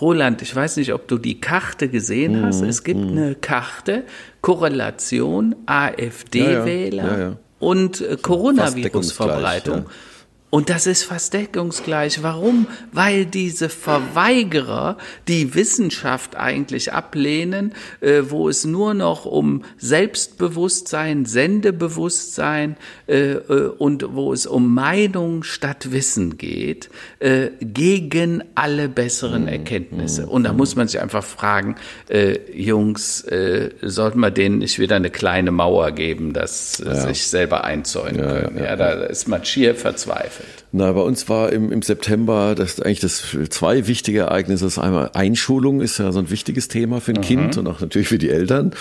Roland, 0.00 0.42
ich 0.42 0.54
weiß 0.54 0.76
nicht, 0.76 0.92
ob 0.92 1.08
du 1.08 1.18
die 1.18 1.40
Karte 1.40 1.88
gesehen 1.88 2.40
mhm. 2.40 2.44
hast. 2.46 2.62
Es 2.62 2.84
gibt 2.84 3.00
mhm. 3.00 3.10
eine 3.10 3.34
Karte, 3.34 4.04
Korrelation 4.40 5.56
AfD-Wähler 5.66 7.04
ja, 7.04 7.12
ja. 7.12 7.18
ja, 7.18 7.36
und 7.58 8.00
äh, 8.00 8.16
Coronavirus-Verbreitung. 8.20 9.86
Und 10.50 10.70
das 10.70 10.86
ist 10.86 11.02
fast 11.02 11.34
deckungsgleich. 11.34 12.22
Warum? 12.22 12.68
Weil 12.90 13.26
diese 13.26 13.68
Verweigerer 13.68 14.96
die 15.28 15.54
Wissenschaft 15.54 16.36
eigentlich 16.36 16.94
ablehnen, 16.94 17.74
äh, 18.00 18.22
wo 18.28 18.48
es 18.48 18.64
nur 18.64 18.94
noch 18.94 19.26
um 19.26 19.62
Selbstbewusstsein, 19.76 21.26
Sendebewusstsein 21.26 22.76
äh, 23.08 23.32
äh, 23.32 23.68
und 23.76 24.14
wo 24.14 24.32
es 24.32 24.46
um 24.46 24.74
Meinung 24.74 25.42
statt 25.42 25.92
Wissen 25.92 26.38
geht, 26.38 26.88
äh, 27.18 27.48
gegen 27.60 28.42
alle 28.54 28.88
besseren 28.88 29.42
mhm. 29.42 29.48
Erkenntnisse. 29.48 30.26
Und 30.26 30.44
da 30.44 30.54
muss 30.54 30.76
man 30.76 30.88
sich 30.88 30.98
einfach 30.98 31.24
fragen, 31.24 31.76
äh, 32.08 32.38
Jungs, 32.58 33.22
äh, 33.24 33.72
sollten 33.82 34.20
wir 34.20 34.30
denen 34.30 34.58
nicht 34.58 34.78
wieder 34.78 34.96
eine 34.96 35.10
kleine 35.10 35.50
Mauer 35.50 35.92
geben, 35.92 36.32
dass 36.32 36.78
ja. 36.78 36.94
sich 36.94 37.26
selber 37.26 37.64
einzäunen 37.64 38.18
ja, 38.18 38.40
können? 38.40 38.56
Ja, 38.56 38.64
ja, 38.64 38.76
da 38.76 38.92
ist 38.92 39.28
man 39.28 39.44
schier 39.44 39.74
verzweifelt. 39.74 40.37
Perfect. 40.38 40.67
Na, 40.70 40.92
bei 40.92 41.00
uns 41.00 41.28
war 41.30 41.50
im, 41.50 41.72
im 41.72 41.80
September 41.80 42.54
das 42.54 42.80
eigentlich 42.80 43.00
das 43.00 43.36
zwei 43.48 43.86
wichtige 43.86 44.20
Ereignisse. 44.20 44.64
Das 44.64 44.78
einmal 44.78 45.10
Einschulung 45.14 45.80
ist 45.80 45.98
ja 45.98 46.12
so 46.12 46.18
ein 46.18 46.30
wichtiges 46.30 46.68
Thema 46.68 47.00
für 47.00 47.12
ein 47.12 47.18
mhm. 47.18 47.22
Kind 47.22 47.56
und 47.56 47.66
auch 47.66 47.80
natürlich 47.80 48.08
für 48.08 48.18
die 48.18 48.28
Eltern. 48.28 48.72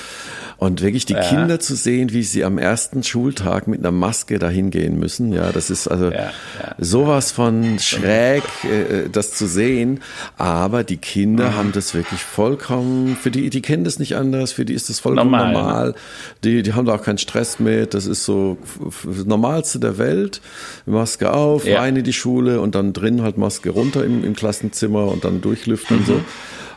Und 0.58 0.82
wirklich 0.82 1.06
die 1.06 1.14
ja. 1.14 1.22
Kinder 1.22 1.60
zu 1.60 1.76
sehen, 1.76 2.12
wie 2.14 2.24
sie 2.24 2.44
am 2.44 2.58
ersten 2.58 3.04
Schultag 3.04 3.68
mit 3.68 3.80
einer 3.80 3.92
Maske 3.92 4.40
dahin 4.40 4.72
gehen 4.72 4.98
müssen, 4.98 5.32
ja, 5.32 5.52
das 5.52 5.70
ist 5.70 5.88
also 5.88 6.06
ja, 6.06 6.32
ja. 6.60 6.76
sowas 6.80 7.32
von 7.32 7.78
schräg, 7.78 8.42
äh, 8.64 9.08
das 9.12 9.34
zu 9.36 9.46
sehen. 9.46 10.00
Aber 10.36 10.84
die 10.84 10.98
Kinder 10.98 11.52
mhm. 11.52 11.56
haben 11.56 11.72
das 11.74 11.94
wirklich 11.94 12.22
vollkommen, 12.22 13.16
für 13.22 13.30
die, 13.30 13.52
die 13.52 13.62
kennen 13.62 13.84
das 13.84 14.00
nicht 14.00 14.16
anders, 14.16 14.52
für 14.52 14.66
die 14.66 14.74
ist 14.74 14.90
das 14.90 15.00
vollkommen 15.00 15.30
normal. 15.30 15.54
normal. 15.54 15.96
Die, 16.44 16.64
die 16.64 16.74
haben 16.74 16.86
da 16.88 16.96
auch 16.96 17.04
keinen 17.04 17.20
Stress 17.20 17.60
mit. 17.60 17.94
Das 17.94 18.08
ist 18.08 18.26
so 18.26 18.58
das 19.06 19.26
Normalste 19.26 19.80
der 19.80 20.00
Welt. 20.00 20.42
Maske 20.88 21.32
auf, 21.34 21.66
rein 21.80 21.96
in 21.96 22.04
die 22.04 22.14
Schule 22.14 22.62
und 22.62 22.76
dann 22.76 22.94
drin 22.94 23.22
halt 23.22 23.38
Maske 23.38 23.70
runter 23.70 24.04
im, 24.04 24.24
im 24.24 24.36
Klassenzimmer 24.36 25.08
und 25.08 25.24
dann 25.24 25.42
durchlüften 25.42 25.98
mhm. 25.98 26.02
und 26.02 26.08
so. 26.08 26.22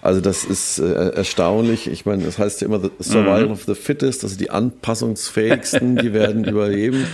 Also 0.03 0.21
das 0.21 0.45
ist 0.45 0.79
äh, 0.79 1.11
erstaunlich. 1.11 1.87
Ich 1.87 2.07
meine, 2.07 2.25
das 2.25 2.39
heißt 2.39 2.63
ja 2.63 2.67
immer 2.67 2.81
the 2.81 2.91
survival 3.01 3.47
mhm. 3.47 3.53
of 3.53 3.65
the 3.65 3.75
fittest, 3.75 4.25
also 4.25 4.37
die 4.37 4.51
anpassungsfähigsten, 4.51 5.97
die 5.97 6.13
werden 6.13 6.45
überleben. 6.49 7.07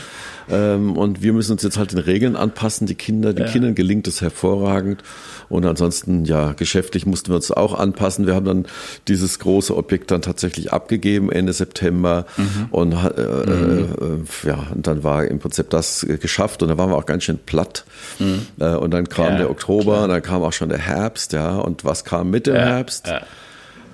Ähm, 0.50 0.96
und 0.96 1.22
wir 1.22 1.32
müssen 1.32 1.52
uns 1.52 1.62
jetzt 1.62 1.78
halt 1.78 1.92
den 1.92 1.98
Regeln 1.98 2.36
anpassen. 2.36 2.86
Die 2.86 2.94
Kinder, 2.94 3.32
den 3.32 3.46
ja. 3.46 3.52
Kindern 3.52 3.74
gelingt 3.74 4.06
es 4.08 4.20
hervorragend. 4.20 5.02
Und 5.48 5.64
ansonsten, 5.64 6.24
ja, 6.24 6.52
geschäftlich 6.52 7.06
mussten 7.06 7.28
wir 7.28 7.36
uns 7.36 7.50
auch 7.50 7.74
anpassen. 7.78 8.26
Wir 8.26 8.34
haben 8.34 8.46
dann 8.46 8.66
dieses 9.08 9.38
große 9.38 9.76
Objekt 9.76 10.10
dann 10.10 10.22
tatsächlich 10.22 10.72
abgegeben 10.72 11.30
Ende 11.30 11.52
September. 11.52 12.26
Mhm. 12.36 12.66
Und 12.70 12.92
äh, 12.92 12.96
mhm. 12.96 14.24
äh, 14.44 14.48
ja, 14.48 14.66
und 14.74 14.86
dann 14.86 15.04
war 15.04 15.24
im 15.24 15.38
Prinzip 15.38 15.70
das 15.70 16.06
geschafft. 16.20 16.62
Und 16.62 16.68
da 16.68 16.78
waren 16.78 16.90
wir 16.90 16.96
auch 16.96 17.06
ganz 17.06 17.24
schön 17.24 17.38
platt. 17.38 17.84
Mhm. 18.18 18.46
Äh, 18.58 18.74
und 18.74 18.92
dann 18.92 19.08
kam 19.08 19.32
ja, 19.32 19.38
der 19.38 19.50
Oktober, 19.50 19.92
klar. 19.92 20.04
und 20.04 20.10
dann 20.10 20.22
kam 20.22 20.42
auch 20.42 20.52
schon 20.52 20.68
der 20.68 20.78
Herbst, 20.78 21.32
ja. 21.32 21.56
Und 21.56 21.84
was 21.84 22.04
kam 22.04 22.30
mit 22.30 22.46
dem 22.46 22.56
Herbst? 22.56 23.08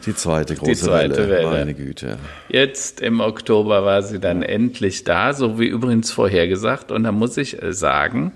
Die 0.06 0.14
zweite 0.14 0.54
große 0.54 0.70
Die 0.70 0.76
zweite 0.76 1.16
Welle. 1.16 1.28
Welle. 1.30 1.50
Meine 1.50 1.74
Güte. 1.74 2.18
Jetzt 2.48 3.00
im 3.00 3.20
Oktober 3.20 3.84
war 3.84 4.02
sie 4.02 4.18
dann 4.18 4.42
endlich 4.42 5.04
da, 5.04 5.32
so 5.32 5.58
wie 5.58 5.66
übrigens 5.66 6.10
vorhergesagt. 6.10 6.90
Und 6.90 7.04
da 7.04 7.12
muss 7.12 7.36
ich 7.36 7.62
äh, 7.62 7.72
sagen, 7.72 8.32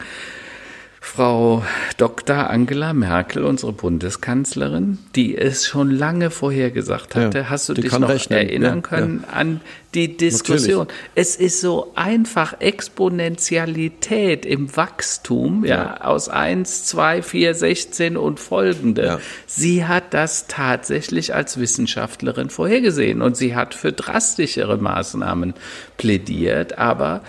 Frau 1.07 1.63
Dr. 1.99 2.51
Angela 2.51 2.93
Merkel, 2.93 3.45
unsere 3.45 3.73
Bundeskanzlerin, 3.73 4.99
die 5.15 5.39
es 5.39 5.65
schon 5.65 5.91
lange 5.91 6.31
vorher 6.31 6.73
gesagt 6.73 7.15
hatte. 7.15 7.39
Ja, 7.39 7.49
Hast 7.49 7.69
du 7.69 7.75
dich 7.75 7.97
noch 7.97 8.09
rechnen. 8.09 8.41
erinnern 8.41 8.79
ja, 8.79 8.81
können 8.83 9.25
ja. 9.27 9.33
an 9.33 9.61
die 9.95 10.17
Diskussion? 10.17 10.89
Natürlich. 10.89 11.11
Es 11.15 11.37
ist 11.37 11.61
so 11.61 11.93
einfach 11.95 12.61
Exponentialität 12.61 14.45
im 14.45 14.77
Wachstum, 14.77 15.65
ja, 15.65 16.01
aus 16.03 16.29
1, 16.29 16.87
2, 16.87 17.23
4, 17.23 17.55
16 17.55 18.17
und 18.17 18.41
folgende. 18.41 19.21
Sie 19.47 19.87
hat 19.87 20.13
das 20.13 20.49
tatsächlich 20.49 21.35
als 21.35 21.59
Wissenschaftlerin 21.59 22.51
vorhergesehen 22.51 23.23
und 23.23 23.37
sie 23.37 23.55
hat 23.55 23.75
für 23.75 23.93
drastischere 23.93 24.77
Maßnahmen 24.77 25.55
plädiert, 25.97 26.77
aber 26.77 27.23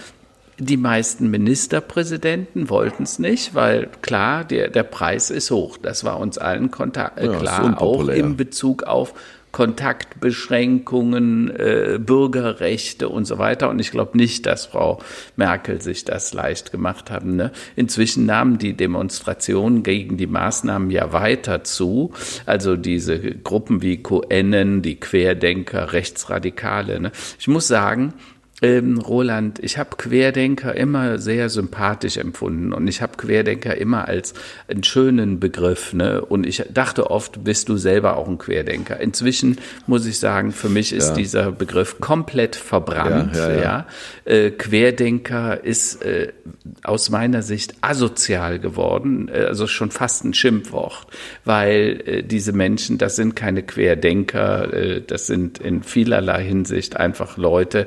die 0.59 0.77
meisten 0.77 1.29
Ministerpräsidenten 1.29 2.69
wollten 2.69 3.03
es 3.03 3.19
nicht, 3.19 3.53
weil 3.53 3.89
klar, 4.01 4.43
der, 4.43 4.69
der 4.69 4.83
Preis 4.83 5.29
ist 5.29 5.51
hoch. 5.51 5.77
Das 5.77 6.03
war 6.03 6.19
uns 6.19 6.37
allen 6.37 6.71
Kontakt, 6.71 7.19
äh, 7.19 7.27
klar, 7.27 7.79
auch 7.81 8.07
in 8.07 8.37
Bezug 8.37 8.83
auf 8.83 9.13
Kontaktbeschränkungen, 9.51 11.49
äh, 11.49 11.99
Bürgerrechte 11.99 13.09
und 13.09 13.25
so 13.25 13.37
weiter. 13.37 13.69
Und 13.69 13.79
ich 13.79 13.91
glaube 13.91 14.17
nicht, 14.17 14.45
dass 14.45 14.65
Frau 14.67 14.99
Merkel 15.35 15.81
sich 15.81 16.05
das 16.05 16.33
leicht 16.33 16.71
gemacht 16.71 17.09
haben. 17.09 17.35
Ne? 17.35 17.51
Inzwischen 17.75 18.25
nahmen 18.25 18.57
die 18.57 18.73
Demonstrationen 18.73 19.83
gegen 19.83 20.17
die 20.17 20.27
Maßnahmen 20.27 20.91
ja 20.91 21.13
weiter 21.13 21.63
zu. 21.63 22.13
Also 22.45 22.75
diese 22.75 23.19
Gruppen 23.19 23.81
wie 23.81 24.03
QNen, 24.03 24.81
die 24.81 24.99
Querdenker, 24.99 25.93
Rechtsradikale. 25.93 26.99
Ne? 26.99 27.11
Ich 27.39 27.47
muss 27.47 27.67
sagen, 27.67 28.13
ähm, 28.61 28.97
Roland, 28.97 29.59
ich 29.59 29.77
habe 29.77 29.97
Querdenker 29.97 30.75
immer 30.75 31.19
sehr 31.19 31.49
sympathisch 31.49 32.17
empfunden 32.17 32.73
und 32.73 32.87
ich 32.87 33.03
habe 33.03 33.15
Querdenker 33.15 33.77
immer 33.77 34.07
als 34.07 34.33
einen 34.67 34.83
schönen 34.83 35.39
Begriff. 35.39 35.93
Ne? 35.93 36.25
Und 36.25 36.47
ich 36.47 36.63
dachte 36.73 37.11
oft, 37.11 37.43
bist 37.43 37.69
du 37.69 37.77
selber 37.77 38.17
auch 38.17 38.27
ein 38.27 38.39
Querdenker. 38.39 38.99
Inzwischen 38.99 39.59
muss 39.85 40.07
ich 40.07 40.17
sagen, 40.17 40.51
für 40.51 40.69
mich 40.69 40.91
ist 40.91 41.09
ja. 41.09 41.13
dieser 41.13 41.51
Begriff 41.51 41.99
komplett 41.99 42.55
verbrannt. 42.55 43.35
Ja, 43.35 43.51
ja. 43.51 43.87
Äh, 44.25 44.49
Querdenker 44.49 45.63
ist 45.63 46.03
äh, 46.03 46.33
aus 46.81 47.11
meiner 47.11 47.43
Sicht 47.43 47.75
asozial 47.81 48.57
geworden, 48.57 49.29
äh, 49.31 49.43
also 49.43 49.67
schon 49.67 49.91
fast 49.91 50.25
ein 50.25 50.33
Schimpfwort, 50.33 51.05
weil 51.45 52.01
äh, 52.05 52.23
diese 52.23 52.53
Menschen, 52.53 52.97
das 52.97 53.17
sind 53.17 53.35
keine 53.35 53.61
Querdenker, 53.61 54.73
äh, 54.73 55.01
das 55.05 55.27
sind 55.27 55.59
in 55.59 55.83
vielerlei 55.83 56.43
Hinsicht 56.43 56.97
einfach 56.97 57.37
Leute, 57.37 57.85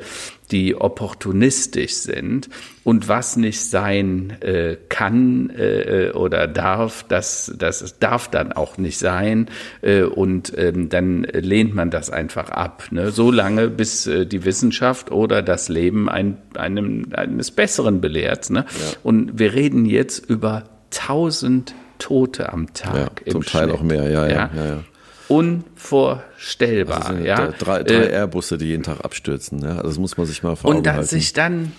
die 0.50 0.74
opportunistisch 0.74 1.94
sind 1.94 2.48
und 2.84 3.08
was 3.08 3.36
nicht 3.36 3.60
sein 3.60 4.36
äh, 4.40 4.76
kann 4.88 5.50
äh, 5.50 6.10
oder 6.14 6.48
darf, 6.48 7.04
das, 7.08 7.52
das 7.58 7.98
darf 7.98 8.28
dann 8.28 8.52
auch 8.52 8.78
nicht 8.78 8.98
sein 8.98 9.46
äh, 9.82 10.02
und 10.02 10.52
ähm, 10.56 10.88
dann 10.88 11.22
lehnt 11.22 11.74
man 11.74 11.90
das 11.90 12.10
einfach 12.10 12.50
ab. 12.50 12.84
Ne? 12.90 13.10
So 13.10 13.30
lange, 13.30 13.68
bis 13.68 14.06
äh, 14.06 14.26
die 14.26 14.44
Wissenschaft 14.44 15.10
oder 15.10 15.42
das 15.42 15.68
Leben 15.68 16.08
ein, 16.08 16.38
einem, 16.54 17.06
eines 17.12 17.50
Besseren 17.50 18.00
belehrt. 18.00 18.50
Ne? 18.50 18.64
Ja. 18.68 18.96
Und 19.02 19.38
wir 19.38 19.52
reden 19.52 19.84
jetzt 19.84 20.28
über 20.28 20.64
tausend 20.90 21.74
Tote 21.98 22.52
am 22.52 22.72
Tag. 22.72 23.22
Ja, 23.26 23.32
zum 23.32 23.44
Teil 23.44 23.64
Schnitt. 23.64 23.76
auch 23.76 23.82
mehr, 23.82 24.10
ja, 24.10 24.26
ja. 24.26 24.28
ja. 24.28 24.50
ja, 24.54 24.64
ja 24.66 24.84
unvorstellbar. 25.30 27.06
Also 27.06 27.22
ja? 27.22 27.48
Drei, 27.48 27.82
drei 27.82 27.94
äh, 27.94 28.12
Airbusse, 28.12 28.58
die 28.58 28.66
jeden 28.66 28.82
Tag 28.82 29.04
abstürzen. 29.04 29.62
Ja? 29.62 29.82
Das 29.82 29.98
muss 29.98 30.16
man 30.16 30.26
sich 30.26 30.42
mal 30.42 30.56
vor 30.56 30.74
Und 30.74 30.84
dann 30.84 31.04
sich 31.04 31.32
dann 31.32 31.72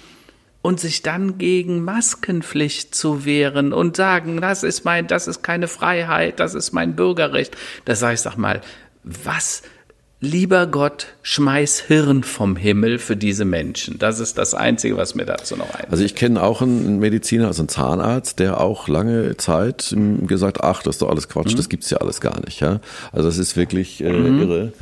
und 0.62 0.80
sich 0.80 1.02
dann 1.02 1.38
gegen 1.38 1.84
Maskenpflicht 1.84 2.94
zu 2.94 3.26
wehren 3.26 3.74
und 3.74 3.98
sagen, 3.98 4.42
das 4.42 4.64
ist 4.64 4.86
mein, 4.86 5.08
das 5.08 5.28
ist 5.28 5.42
keine 5.42 5.68
Freiheit, 5.68 6.40
das 6.40 6.54
ist 6.54 6.72
mein 6.72 6.96
Bürgerrecht. 6.96 7.58
Das 7.86 8.00
sage 8.00 8.14
ich, 8.14 8.22
sag 8.22 8.38
mal, 8.38 8.62
was 9.04 9.64
lieber 10.22 10.68
Gott, 10.68 11.08
schmeiß 11.24 11.82
Hirn 11.82 12.24
vom 12.24 12.56
Himmel 12.56 13.00
für 13.00 13.18
diese 13.18 13.44
Menschen. 13.44 13.98
Das 14.00 14.20
ist 14.20 14.38
das 14.38 14.54
Einzige, 14.54 14.96
was 14.96 15.16
mir 15.16 15.26
dazu 15.26 15.56
noch 15.56 15.72
einfällt. 15.72 15.92
Also 15.92 16.04
ich 16.04 16.16
kenne 16.16 16.42
auch 16.42 16.62
einen 16.62 17.00
Mediziner, 17.00 17.48
also 17.48 17.64
einen 17.64 17.70
Zahnarzt, 17.70 18.40
der 18.40 18.62
auch 18.62 18.88
lange 18.88 19.36
Zeit 19.38 19.94
gesagt, 20.28 20.62
ach, 20.62 20.84
das 20.84 20.96
ist 20.96 21.02
doch 21.02 21.10
alles 21.10 21.28
Quatsch, 21.28 21.54
mhm. 21.54 21.58
das 21.58 21.70
gibt's 21.70 21.90
ja 21.90 21.98
alles 21.98 22.22
gar 22.22 22.40
nicht. 22.46 22.62
Ja? 22.62 22.80
Also 23.12 23.28
das 23.28 23.40
ist 23.40 23.58
wirklich 23.58 24.02
äh, 24.02 24.14
mhm. 24.14 24.42
irre. 24.42 24.74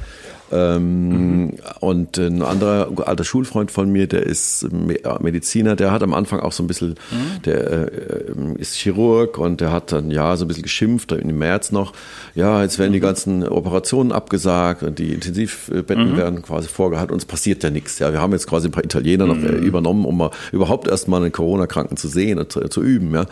Ähm, 0.51 1.09
mhm. 1.09 1.53
Und 1.79 2.17
ein 2.17 2.41
anderer 2.41 2.89
alter 3.05 3.23
Schulfreund 3.23 3.71
von 3.71 3.91
mir, 3.91 4.07
der 4.07 4.23
ist 4.23 4.67
Mediziner, 4.71 5.75
der 5.75 5.91
hat 5.91 6.03
am 6.03 6.13
Anfang 6.13 6.39
auch 6.39 6.51
so 6.51 6.63
ein 6.63 6.67
bisschen, 6.67 6.89
mhm. 6.89 7.41
der 7.45 7.91
äh, 7.91 8.31
ist 8.57 8.75
Chirurg 8.75 9.37
und 9.37 9.61
der 9.61 9.71
hat 9.71 9.91
dann 9.91 10.11
ja 10.11 10.35
so 10.37 10.45
ein 10.45 10.47
bisschen 10.47 10.63
geschimpft 10.63 11.11
im 11.11 11.37
März 11.37 11.71
noch, 11.71 11.93
ja, 12.35 12.61
jetzt 12.63 12.79
werden 12.79 12.93
die 12.93 12.99
mhm. 12.99 13.03
ganzen 13.03 13.47
Operationen 13.47 14.11
abgesagt 14.11 14.83
und 14.83 14.99
die 14.99 15.13
Intensivbetten 15.13 16.13
mhm. 16.13 16.17
werden 16.17 16.41
quasi 16.41 16.67
vorgehalten 16.67 17.13
und 17.13 17.19
es 17.19 17.25
passiert 17.25 17.63
ja 17.63 17.69
nichts. 17.69 17.99
Ja, 17.99 18.11
wir 18.11 18.19
haben 18.19 18.33
jetzt 18.33 18.47
quasi 18.47 18.67
ein 18.67 18.71
paar 18.71 18.83
Italiener 18.83 19.25
noch 19.25 19.37
äh, 19.37 19.51
mhm. 19.51 19.63
übernommen, 19.63 20.05
um 20.05 20.17
mal 20.17 20.31
überhaupt 20.51 20.87
erstmal 20.87 21.21
einen 21.21 21.31
Corona-Kranken 21.31 21.97
zu 21.97 22.07
sehen 22.07 22.39
und 22.39 22.51
zu, 22.51 22.61
zu 22.69 22.81
üben. 22.81 23.13
Ja. 23.13 23.25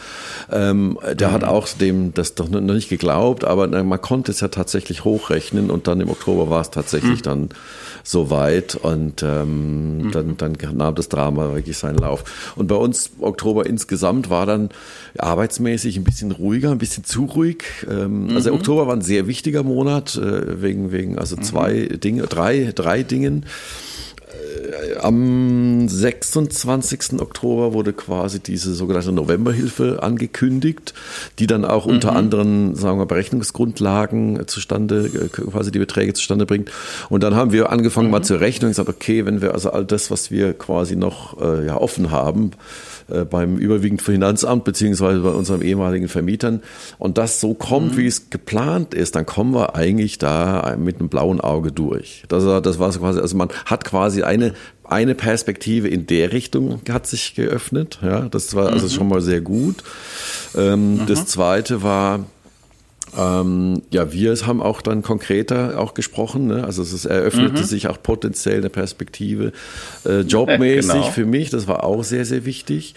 Ähm, 0.52 0.98
der 1.14 1.32
hat 1.32 1.42
mhm. 1.42 1.48
auch 1.48 1.68
dem 1.68 2.14
das 2.14 2.36
doch 2.36 2.50
noch 2.50 2.62
nicht 2.62 2.90
geglaubt, 2.90 3.44
aber 3.44 3.68
man 3.68 4.02
konnte 4.02 4.32
es 4.32 4.40
ja 4.40 4.48
tatsächlich 4.48 5.04
hochrechnen 5.04 5.70
und 5.72 5.88
dann 5.88 6.00
im 6.02 6.10
Oktober 6.10 6.50
war 6.50 6.62
es 6.62 6.72
tatsächlich 6.72 7.07
tatsächlich 7.08 7.20
mhm. 7.20 7.24
dann 7.24 7.50
so 8.04 8.30
weit 8.30 8.76
und 8.76 9.24
ähm, 9.24 9.98
mhm. 9.98 10.12
dann, 10.12 10.38
dann 10.38 10.58
nahm 10.74 10.96
das 10.96 11.10
Drama 11.10 11.54
wirklich 11.54 11.78
seinen 11.78 11.98
Lauf. 11.98 12.54
Und 12.56 12.68
bei 12.68 12.76
uns 12.76 13.12
Oktober 13.20 13.66
insgesamt 13.66 14.30
war 14.30 14.46
dann 14.46 14.70
arbeitsmäßig 15.18 15.98
ein 15.98 16.04
bisschen 16.04 16.32
ruhiger, 16.32 16.72
ein 16.72 16.78
bisschen 16.78 17.04
zu 17.04 17.26
ruhig. 17.26 17.64
Ähm, 17.90 18.28
mhm. 18.28 18.36
Also 18.36 18.54
Oktober 18.54 18.88
war 18.88 18.96
ein 18.96 19.02
sehr 19.02 19.28
wichtiger 19.28 19.64
Monat 19.64 20.16
äh, 20.16 20.62
wegen 20.62 20.92
wegen 20.92 21.18
also 21.18 21.36
mhm. 21.36 21.44
zwei 21.44 21.82
Dinge, 21.86 22.24
drei 22.24 22.72
drei 22.74 23.04
Dingen 23.04 23.46
am 25.02 25.88
26. 25.88 27.20
Oktober 27.20 27.74
wurde 27.74 27.94
quasi 27.94 28.40
diese 28.40 28.74
sogenannte 28.74 29.12
Novemberhilfe 29.12 30.02
angekündigt, 30.02 30.94
die 31.40 31.48
dann 31.48 31.66
auch 31.66 31.86
unter 31.86 32.12
mhm. 32.12 32.18
anderem, 32.18 32.76
sagen 32.76 33.00
wir, 33.00 33.06
Berechnungsgrundlagen 33.06 34.48
zustande, 34.48 35.06
äh, 35.08 35.28
quasi 35.30 35.72
die 35.72 35.80
Beträge 35.80 36.14
zustande 36.14 36.46
bringt. 36.46 36.72
Und 37.10 37.24
dann 37.24 37.36
haben 37.36 37.52
wir 37.52 37.72
angefangen 37.72 38.08
mhm. 38.08 38.12
mal 38.12 38.24
zu 38.24 38.40
rechnen 38.40 38.68
und 38.68 38.72
gesagt, 38.72 38.90
okay, 38.90 39.26
wenn 39.26 39.42
wir 39.42 39.54
also 39.54 39.72
all 39.72 39.86
das, 39.86 40.12
was 40.12 40.32
wir 40.32 40.54
quasi 40.54 40.96
noch 40.96 41.40
äh, 41.42 41.66
ja, 41.66 41.78
offen 41.78 42.12
haben, 42.12 42.52
äh, 43.10 43.26
beim 43.26 43.58
überwiegend 43.58 44.02
Finanzamt 44.02 44.64
beziehungsweise 44.64 45.20
bei 45.22 45.30
unseren 45.30 45.62
ehemaligen 45.62 46.08
Vermietern 46.08 46.62
und 46.98 47.18
das 47.18 47.40
so 47.40 47.54
kommt, 47.54 47.94
mhm. 47.94 47.98
wie 47.98 48.08
es 48.08 48.30
geplant 48.30 48.94
ist, 48.94 49.16
dann 49.16 49.26
kommen 49.26 49.54
wir 49.54 49.76
eigentlich 49.76 50.18
da 50.18 50.76
mit 50.78 51.00
einem 51.00 51.10
blauen 51.10 51.42
Auge 51.42 51.72
durch. 51.72 52.24
Das, 52.28 52.44
das 52.64 52.80
war 52.80 52.92
so 52.92 53.00
quasi, 53.00 53.20
also 53.20 53.38
man 53.38 53.50
hat 53.66 53.86
quasi 53.86 54.24
eine 54.24 54.54
eine 54.90 55.16
Perspektive 55.16 55.88
in 55.88 56.08
der 56.08 56.32
Richtung 56.32 56.82
hat 56.90 57.08
sich 57.08 57.36
geöffnet. 57.36 58.00
Ja, 58.02 58.22
das 58.22 58.56
war 58.56 58.72
also 58.72 58.86
mhm. 58.86 58.92
schon 58.92 59.08
mal 59.10 59.22
sehr 59.22 59.42
gut. 59.42 59.84
Ähm, 60.56 60.94
mhm. 60.94 61.06
Das 61.08 61.26
zweite 61.26 61.84
war, 61.84 62.26
ähm, 63.16 63.82
ja, 63.92 64.12
wir 64.12 64.36
haben 64.46 64.62
auch 64.62 64.82
dann 64.82 65.02
konkreter 65.02 65.80
auch 65.80 65.94
gesprochen. 65.94 66.48
Ne? 66.48 66.64
Also 66.64 66.82
es 66.82 67.06
eröffnete 67.06 67.62
mhm. 67.62 67.66
sich 67.66 67.88
auch 67.88 68.02
potenziell 68.02 68.58
eine 68.58 68.70
Perspektive 68.70 69.52
äh, 70.06 70.22
jobmäßig 70.22 70.92
genau. 70.92 71.12
für 71.12 71.26
mich. 71.26 71.50
Das 71.50 71.68
war 71.68 71.84
auch 71.84 72.04
sehr, 72.04 72.26
sehr 72.26 72.46
wichtig. 72.46 72.96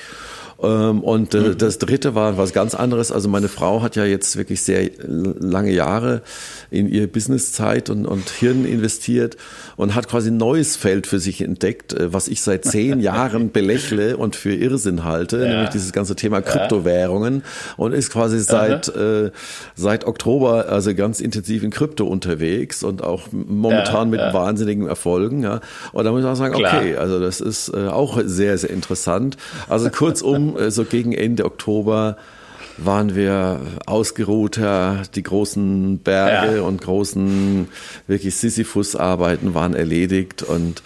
Ähm, 0.62 1.00
und 1.00 1.34
äh, 1.34 1.40
mhm. 1.40 1.58
das 1.58 1.78
dritte 1.78 2.14
war 2.14 2.36
was 2.36 2.52
ganz 2.52 2.74
anderes. 2.74 3.12
Also 3.12 3.28
meine 3.28 3.48
Frau 3.48 3.82
hat 3.82 3.96
ja 3.96 4.04
jetzt 4.04 4.36
wirklich 4.36 4.62
sehr 4.62 4.90
lange 4.98 5.72
Jahre 5.72 6.22
in 6.70 6.88
ihr 6.88 7.06
Businesszeit 7.06 7.90
und, 7.90 8.06
und 8.06 8.28
Hirn 8.28 8.64
investiert 8.64 9.36
und 9.76 9.94
hat 9.94 10.08
quasi 10.08 10.30
ein 10.30 10.36
neues 10.36 10.76
Feld 10.76 11.06
für 11.06 11.18
sich 11.18 11.40
entdeckt, 11.40 11.92
äh, 11.92 12.12
was 12.12 12.28
ich 12.28 12.42
seit 12.42 12.64
zehn 12.64 13.00
Jahren 13.00 13.50
belächle 13.50 14.16
und 14.16 14.36
für 14.36 14.54
Irrsinn 14.54 15.04
halte, 15.04 15.38
ja. 15.38 15.48
nämlich 15.48 15.70
dieses 15.70 15.92
ganze 15.92 16.16
Thema 16.16 16.42
Kryptowährungen 16.42 17.42
und 17.76 17.92
ist 17.92 18.10
quasi 18.10 18.40
seit, 18.40 18.88
äh, 18.88 19.30
seit 19.74 20.06
Oktober 20.06 20.68
also 20.68 20.94
ganz 20.94 21.20
intensiv 21.20 21.62
in 21.62 21.70
Krypto 21.70 22.06
unterwegs 22.06 22.82
und 22.82 23.02
auch 23.02 23.28
momentan 23.32 24.08
ja, 24.08 24.10
mit 24.10 24.20
ja. 24.20 24.34
wahnsinnigen 24.34 24.86
Erfolgen. 24.86 25.42
Ja. 25.42 25.60
Und 25.92 26.04
da 26.04 26.12
muss 26.12 26.22
man 26.22 26.36
sagen, 26.36 26.54
Klar. 26.54 26.78
okay, 26.78 26.96
also 26.96 27.20
das 27.20 27.40
ist 27.40 27.68
äh, 27.68 27.88
auch 27.88 28.20
sehr, 28.24 28.58
sehr 28.58 28.70
interessant. 28.70 29.36
Also 29.68 29.90
kurzum, 29.90 30.49
äh, 30.56 30.70
so 30.70 30.84
gegen 30.84 31.12
Ende 31.12 31.44
Oktober 31.44 32.16
waren 32.76 33.14
wir 33.14 33.60
ausgeruhter, 33.86 35.02
die 35.14 35.22
großen 35.22 35.98
Berge 35.98 36.56
ja. 36.56 36.62
und 36.62 36.80
großen 36.80 37.68
wirklich 38.06 38.36
Sisyphus-Arbeiten 38.36 39.54
waren 39.54 39.74
erledigt 39.74 40.42
und 40.42 40.82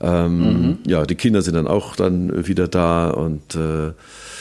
ähm, 0.00 0.38
mhm. 0.38 0.78
ja, 0.86 1.04
die 1.06 1.14
Kinder 1.14 1.42
sind 1.42 1.54
dann 1.54 1.66
auch 1.66 1.96
dann 1.96 2.46
wieder 2.46 2.68
da 2.68 3.10
und 3.10 3.54
äh, 3.54 3.92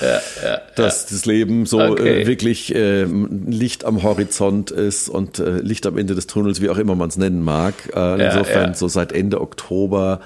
ja, 0.01 0.21
ja, 0.43 0.61
dass 0.75 1.05
das 1.05 1.25
Leben 1.25 1.65
so 1.65 1.79
äh, 1.79 1.89
okay. 1.89 2.21
äh, 2.21 2.27
wirklich 2.27 2.73
äh, 2.73 3.03
Licht 3.03 3.85
am 3.85 4.03
Horizont 4.03 4.71
ist 4.71 5.09
und 5.09 5.39
äh, 5.39 5.59
Licht 5.59 5.85
am 5.85 5.97
Ende 5.97 6.15
des 6.15 6.27
Tunnels, 6.27 6.61
wie 6.61 6.69
auch 6.69 6.77
immer 6.77 6.95
man 6.95 7.09
es 7.09 7.17
nennen 7.17 7.43
mag. 7.43 7.73
Äh, 7.95 8.25
insofern 8.25 8.73
so 8.73 8.87
seit 8.87 9.11
Ende 9.11 9.41
Oktober 9.41 10.21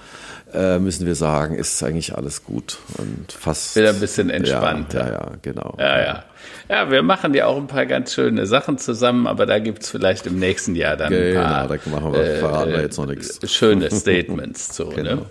äh, 0.53 0.79
müssen 0.79 1.05
wir 1.05 1.15
sagen, 1.15 1.55
ist 1.55 1.81
eigentlich 1.83 2.15
alles 2.15 2.43
gut 2.43 2.79
und 2.97 3.31
fast 3.31 3.75
wieder 3.75 3.89
ein 3.89 3.99
bisschen 3.99 4.29
entspannt. 4.29 4.93
Ja, 4.93 5.07
ja, 5.07 5.11
ja 5.11 5.31
genau. 5.41 5.75
Ja, 5.79 5.99
ja. 6.01 6.23
Ja, 6.69 6.89
wir 6.89 7.03
machen 7.03 7.33
ja 7.33 7.47
auch 7.47 7.57
ein 7.57 7.67
paar 7.67 7.85
ganz 7.85 8.13
schöne 8.13 8.45
Sachen 8.45 8.77
zusammen, 8.77 9.27
aber 9.27 9.45
da 9.45 9.59
gibt 9.59 9.83
es 9.83 9.89
vielleicht 9.89 10.25
im 10.27 10.39
nächsten 10.39 10.75
Jahr 10.75 10.95
dann 10.95 11.13
ein 11.13 11.19
genau, 11.19 11.41
paar 11.41 11.67
da 11.67 11.89
machen 11.89 12.13
wir, 12.13 12.35
verraten 12.37 12.71
wir 12.71 12.81
jetzt 12.81 12.97
noch 12.97 13.07
nichts. 13.07 13.43
Äh, 13.43 13.47
schöne 13.47 13.91
Statements 13.91 14.69
zu. 14.69 14.85
Ne? 14.85 14.95
genau. 14.95 15.15
ne? 15.15 15.25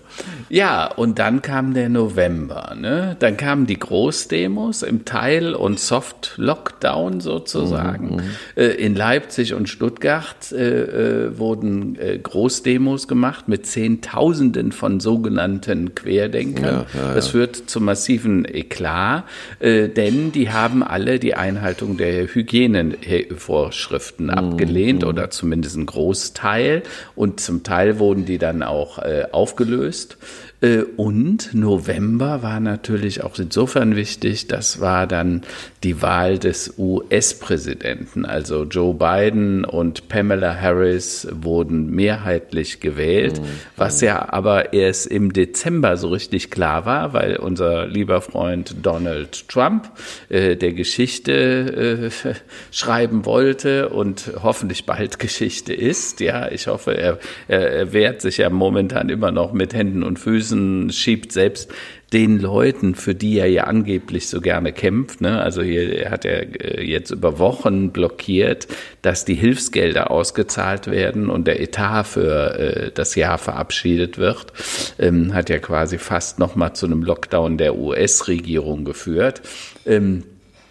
Ja, 0.49 0.87
und 0.87 1.19
dann 1.19 1.43
kam 1.43 1.75
der 1.75 1.89
November. 1.89 2.75
Ne? 2.79 3.17
Dann 3.19 3.37
kamen 3.37 3.67
die 3.67 3.79
Großdemos 3.79 4.83
im 4.83 5.05
Teil- 5.05 5.55
und 5.55 5.81
Soft-Lockdown 5.81 7.21
sozusagen. 7.21 8.09
Mhm, 8.09 8.17
mhm. 8.17 8.23
äh, 8.57 8.67
in 8.67 8.95
Leipzig 8.95 9.55
und 9.55 9.69
Stuttgart 9.69 10.53
äh, 10.53 11.27
äh, 11.27 11.39
wurden 11.39 11.99
äh, 11.99 12.19
Großdemos 12.19 13.09
gemacht 13.09 13.49
mit 13.49 13.67
Zehntausenden 13.67 14.73
von 14.73 15.01
sogenannten 15.01 15.95
Querdenkern. 15.95 16.87
Ja, 16.95 17.01
ja, 17.01 17.09
ja. 17.09 17.15
Das 17.15 17.29
führt 17.29 17.57
zu 17.57 17.81
massiven 17.81 18.45
Eklat, 18.45 19.25
äh, 19.61 19.89
denn 19.89 20.33
die 20.33 20.51
haben 20.51 20.83
alle 20.83 21.00
die 21.05 21.35
Einhaltung 21.35 21.97
der 21.97 22.27
Hygienevorschriften 22.27 24.27
mhm. 24.27 24.33
abgelehnt 24.33 25.05
oder 25.05 25.31
zumindest 25.31 25.77
ein 25.77 25.87
Großteil. 25.87 26.83
Und 27.15 27.41
zum 27.41 27.63
Teil 27.63 27.99
wurden 27.99 28.25
die 28.25 28.39
dann 28.39 28.63
auch 28.63 28.99
äh, 28.99 29.27
aufgelöst. 29.33 30.19
Äh, 30.61 30.83
und 30.97 31.55
November 31.55 32.43
war 32.43 32.61
natürlich 32.61 33.23
auch 33.23 33.39
insofern 33.39 33.97
wichtig, 33.97 34.49
das 34.49 34.81
war 34.81 35.07
dann 35.07 35.43
die 35.83 36.03
Wahl 36.03 36.39
des 36.39 36.75
US-Präsidenten. 36.77 38.27
Also 38.27 38.65
Joe 38.65 38.93
Biden 38.95 39.65
und 39.65 40.09
Pamela 40.09 40.55
Harris 40.55 41.27
wurden 41.33 41.91
mehrheitlich 41.91 42.81
gewählt, 42.81 43.41
mhm. 43.41 43.47
was 43.77 44.03
ja 44.03 44.31
aber 44.31 44.75
erst 44.75 45.07
im 45.07 45.33
Dezember 45.33 45.97
so 45.97 46.09
richtig 46.09 46.51
klar 46.51 46.85
war, 46.85 47.15
weil 47.15 47.37
unser 47.37 47.87
lieber 47.87 48.21
Freund 48.21 48.75
Donald 48.83 49.49
Trump 49.49 49.91
äh, 50.29 50.55
der 50.57 50.75
Geschichte 50.75 52.11
äh, 52.25 52.35
schreiben 52.71 53.25
wollte 53.25 53.89
und 53.89 54.33
hoffentlich 54.43 54.85
bald 54.85 55.19
Geschichte 55.19 55.73
ist. 55.73 56.21
Ja, 56.21 56.51
ich 56.51 56.67
hoffe, 56.67 56.93
er, 56.93 57.19
er, 57.49 57.93
wehrt 57.95 58.21
sich 58.21 58.37
ja 58.37 58.51
momentan 58.51 59.09
immer 59.09 59.31
noch 59.33 59.53
mit 59.53 59.73
Händen 59.73 60.03
und 60.03 60.19
Füßen 60.19 60.91
schiebt, 60.91 61.33
selbst 61.33 61.73
den 62.13 62.41
Leuten, 62.41 62.95
für 62.95 63.15
die 63.15 63.39
er 63.39 63.47
ja 63.47 63.65
angeblich 63.65 64.29
so 64.29 64.41
gerne 64.41 64.73
kämpft. 64.73 65.21
Ne? 65.21 65.41
Also 65.41 65.63
hier 65.63 66.11
hat 66.11 66.25
er 66.25 66.61
äh, 66.61 66.85
jetzt 66.85 67.11
über 67.13 67.39
Wochen 67.39 67.91
blockiert, 67.91 68.67
dass 69.03 69.25
die 69.25 69.35
Hilfsgelder 69.35 70.11
ausgezahlt 70.11 70.89
werden 70.89 71.31
und 71.31 71.47
der 71.47 71.61
Etat 71.61 72.05
für 72.05 72.59
äh, 72.59 72.91
das 72.93 73.15
Jahr 73.15 73.39
verabschiedet 73.39 74.19
wird. 74.19 74.53
Ähm, 74.99 75.35
hat 75.35 75.51
ja 75.51 75.59
quasi 75.59 75.99
fast 75.99 76.41
nochmal 76.41 76.75
zu 76.75 76.87
einem 76.87 77.03
Lockdown 77.03 77.59
der 77.59 77.77
US-Regierung 77.77 78.85
geführt. 78.85 79.43
Ähm, 79.87 80.25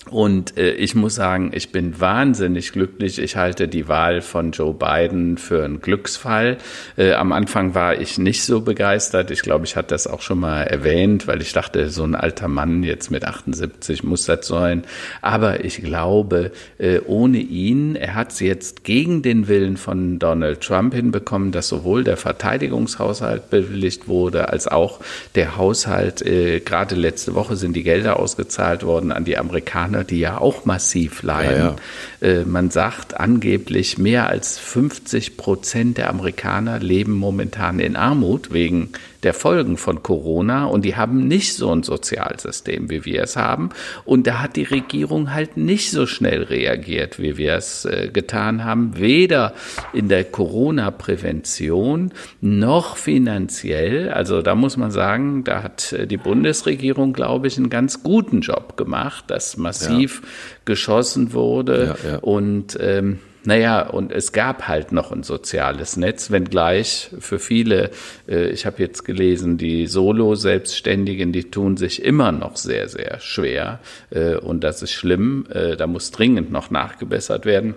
und 0.09 0.57
äh, 0.57 0.71
ich 0.71 0.95
muss 0.95 1.15
sagen, 1.15 1.51
ich 1.53 1.71
bin 1.71 1.99
wahnsinnig 1.99 2.71
glücklich. 2.71 3.19
Ich 3.19 3.35
halte 3.35 3.67
die 3.67 3.87
Wahl 3.87 4.21
von 4.21 4.51
Joe 4.51 4.73
Biden 4.73 5.37
für 5.37 5.63
einen 5.63 5.81
Glücksfall. 5.81 6.57
Äh, 6.97 7.13
am 7.13 7.31
Anfang 7.31 7.75
war 7.75 7.99
ich 7.99 8.17
nicht 8.17 8.43
so 8.43 8.61
begeistert. 8.61 9.31
Ich 9.31 9.41
glaube, 9.41 9.65
ich 9.65 9.75
hatte 9.75 9.89
das 9.89 10.07
auch 10.07 10.21
schon 10.21 10.39
mal 10.39 10.63
erwähnt, 10.63 11.27
weil 11.27 11.41
ich 11.41 11.53
dachte, 11.53 11.89
so 11.89 12.03
ein 12.03 12.15
alter 12.15 12.47
Mann 12.47 12.83
jetzt 12.83 13.11
mit 13.11 13.25
78 13.25 14.03
muss 14.03 14.25
das 14.25 14.47
sein. 14.47 14.83
Aber 15.21 15.63
ich 15.63 15.83
glaube, 15.83 16.51
äh, 16.77 16.99
ohne 17.05 17.37
ihn, 17.37 17.95
er 17.95 18.15
hat 18.15 18.31
es 18.31 18.39
jetzt 18.39 18.83
gegen 18.83 19.21
den 19.21 19.47
Willen 19.47 19.77
von 19.77 20.17
Donald 20.17 20.61
Trump 20.61 20.93
hinbekommen, 20.93 21.51
dass 21.51 21.67
sowohl 21.67 22.03
der 22.03 22.17
Verteidigungshaushalt 22.17 23.49
bewilligt 23.49 24.07
wurde, 24.07 24.49
als 24.49 24.67
auch 24.67 24.99
der 25.35 25.57
Haushalt. 25.57 26.21
Äh, 26.21 26.61
gerade 26.61 26.95
letzte 26.95 27.35
Woche 27.35 27.55
sind 27.55 27.75
die 27.75 27.83
Gelder 27.83 28.19
ausgezahlt 28.19 28.83
worden 28.83 29.11
an 29.11 29.25
die 29.25 29.37
Amerikaner 29.37 29.98
Amerikaner, 29.98 29.98
die 30.03 30.19
ja 30.19 30.37
auch 30.39 30.65
massiv 30.65 31.23
leiden. 31.23 31.75
Ja, 32.21 32.27
ja. 32.27 32.41
Äh, 32.41 32.45
man 32.45 32.69
sagt 32.69 33.19
angeblich, 33.19 33.97
mehr 33.97 34.27
als 34.27 34.57
50 34.57 35.37
Prozent 35.37 35.97
der 35.97 36.09
Amerikaner 36.09 36.79
leben 36.79 37.13
momentan 37.13 37.79
in 37.79 37.95
Armut 37.95 38.51
wegen 38.53 38.89
der 39.23 39.33
Folgen 39.33 39.77
von 39.77 40.01
Corona 40.01 40.65
und 40.65 40.85
die 40.85 40.95
haben 40.95 41.27
nicht 41.27 41.53
so 41.55 41.71
ein 41.71 41.83
Sozialsystem, 41.83 42.89
wie 42.89 43.05
wir 43.05 43.23
es 43.23 43.35
haben. 43.35 43.69
Und 44.05 44.27
da 44.27 44.39
hat 44.41 44.55
die 44.55 44.63
Regierung 44.63 45.33
halt 45.33 45.57
nicht 45.57 45.91
so 45.91 46.05
schnell 46.05 46.43
reagiert, 46.43 47.19
wie 47.19 47.37
wir 47.37 47.55
es 47.55 47.85
äh, 47.85 48.09
getan 48.11 48.63
haben, 48.63 48.97
weder 48.97 49.53
in 49.93 50.07
der 50.07 50.23
Corona-Prävention 50.23 52.13
noch 52.39 52.95
finanziell. 52.95 54.09
Also 54.09 54.41
da 54.41 54.55
muss 54.55 54.77
man 54.77 54.91
sagen, 54.91 55.43
da 55.43 55.63
hat 55.63 55.91
äh, 55.91 56.07
die 56.07 56.17
Bundesregierung, 56.17 57.13
glaube 57.13 57.47
ich, 57.47 57.57
einen 57.57 57.69
ganz 57.69 58.03
guten 58.03 58.41
Job 58.41 58.77
gemacht, 58.77 59.25
dass 59.27 59.57
massiv 59.57 60.21
ja. 60.23 60.29
geschossen 60.65 61.33
wurde 61.33 61.97
ja, 62.03 62.11
ja. 62.11 62.17
und 62.19 62.77
ähm, 62.79 63.19
naja, 63.45 63.87
und 63.87 64.11
es 64.11 64.31
gab 64.31 64.67
halt 64.67 64.91
noch 64.91 65.11
ein 65.11 65.23
soziales 65.23 65.95
Netz, 65.95 66.29
wenngleich 66.29 67.09
für 67.19 67.39
viele, 67.39 67.91
äh, 68.27 68.49
ich 68.49 68.65
habe 68.65 68.81
jetzt 68.81 69.05
gelesen, 69.05 69.57
die 69.57 69.87
Solo-Selbstständigen, 69.87 71.31
die 71.31 71.49
tun 71.49 71.77
sich 71.77 72.03
immer 72.03 72.31
noch 72.31 72.57
sehr, 72.57 72.89
sehr 72.89 73.19
schwer. 73.19 73.79
Äh, 74.09 74.35
und 74.35 74.63
das 74.63 74.81
ist 74.81 74.91
schlimm. 74.91 75.45
Äh, 75.49 75.77
da 75.77 75.87
muss 75.87 76.11
dringend 76.11 76.51
noch 76.51 76.69
nachgebessert 76.69 77.45
werden. 77.45 77.75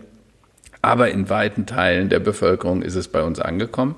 Aber 0.82 1.10
in 1.10 1.30
weiten 1.30 1.64
Teilen 1.64 2.08
der 2.08 2.18
Bevölkerung 2.18 2.82
ist 2.82 2.96
es 2.96 3.06
bei 3.06 3.22
uns 3.22 3.38
angekommen. 3.38 3.94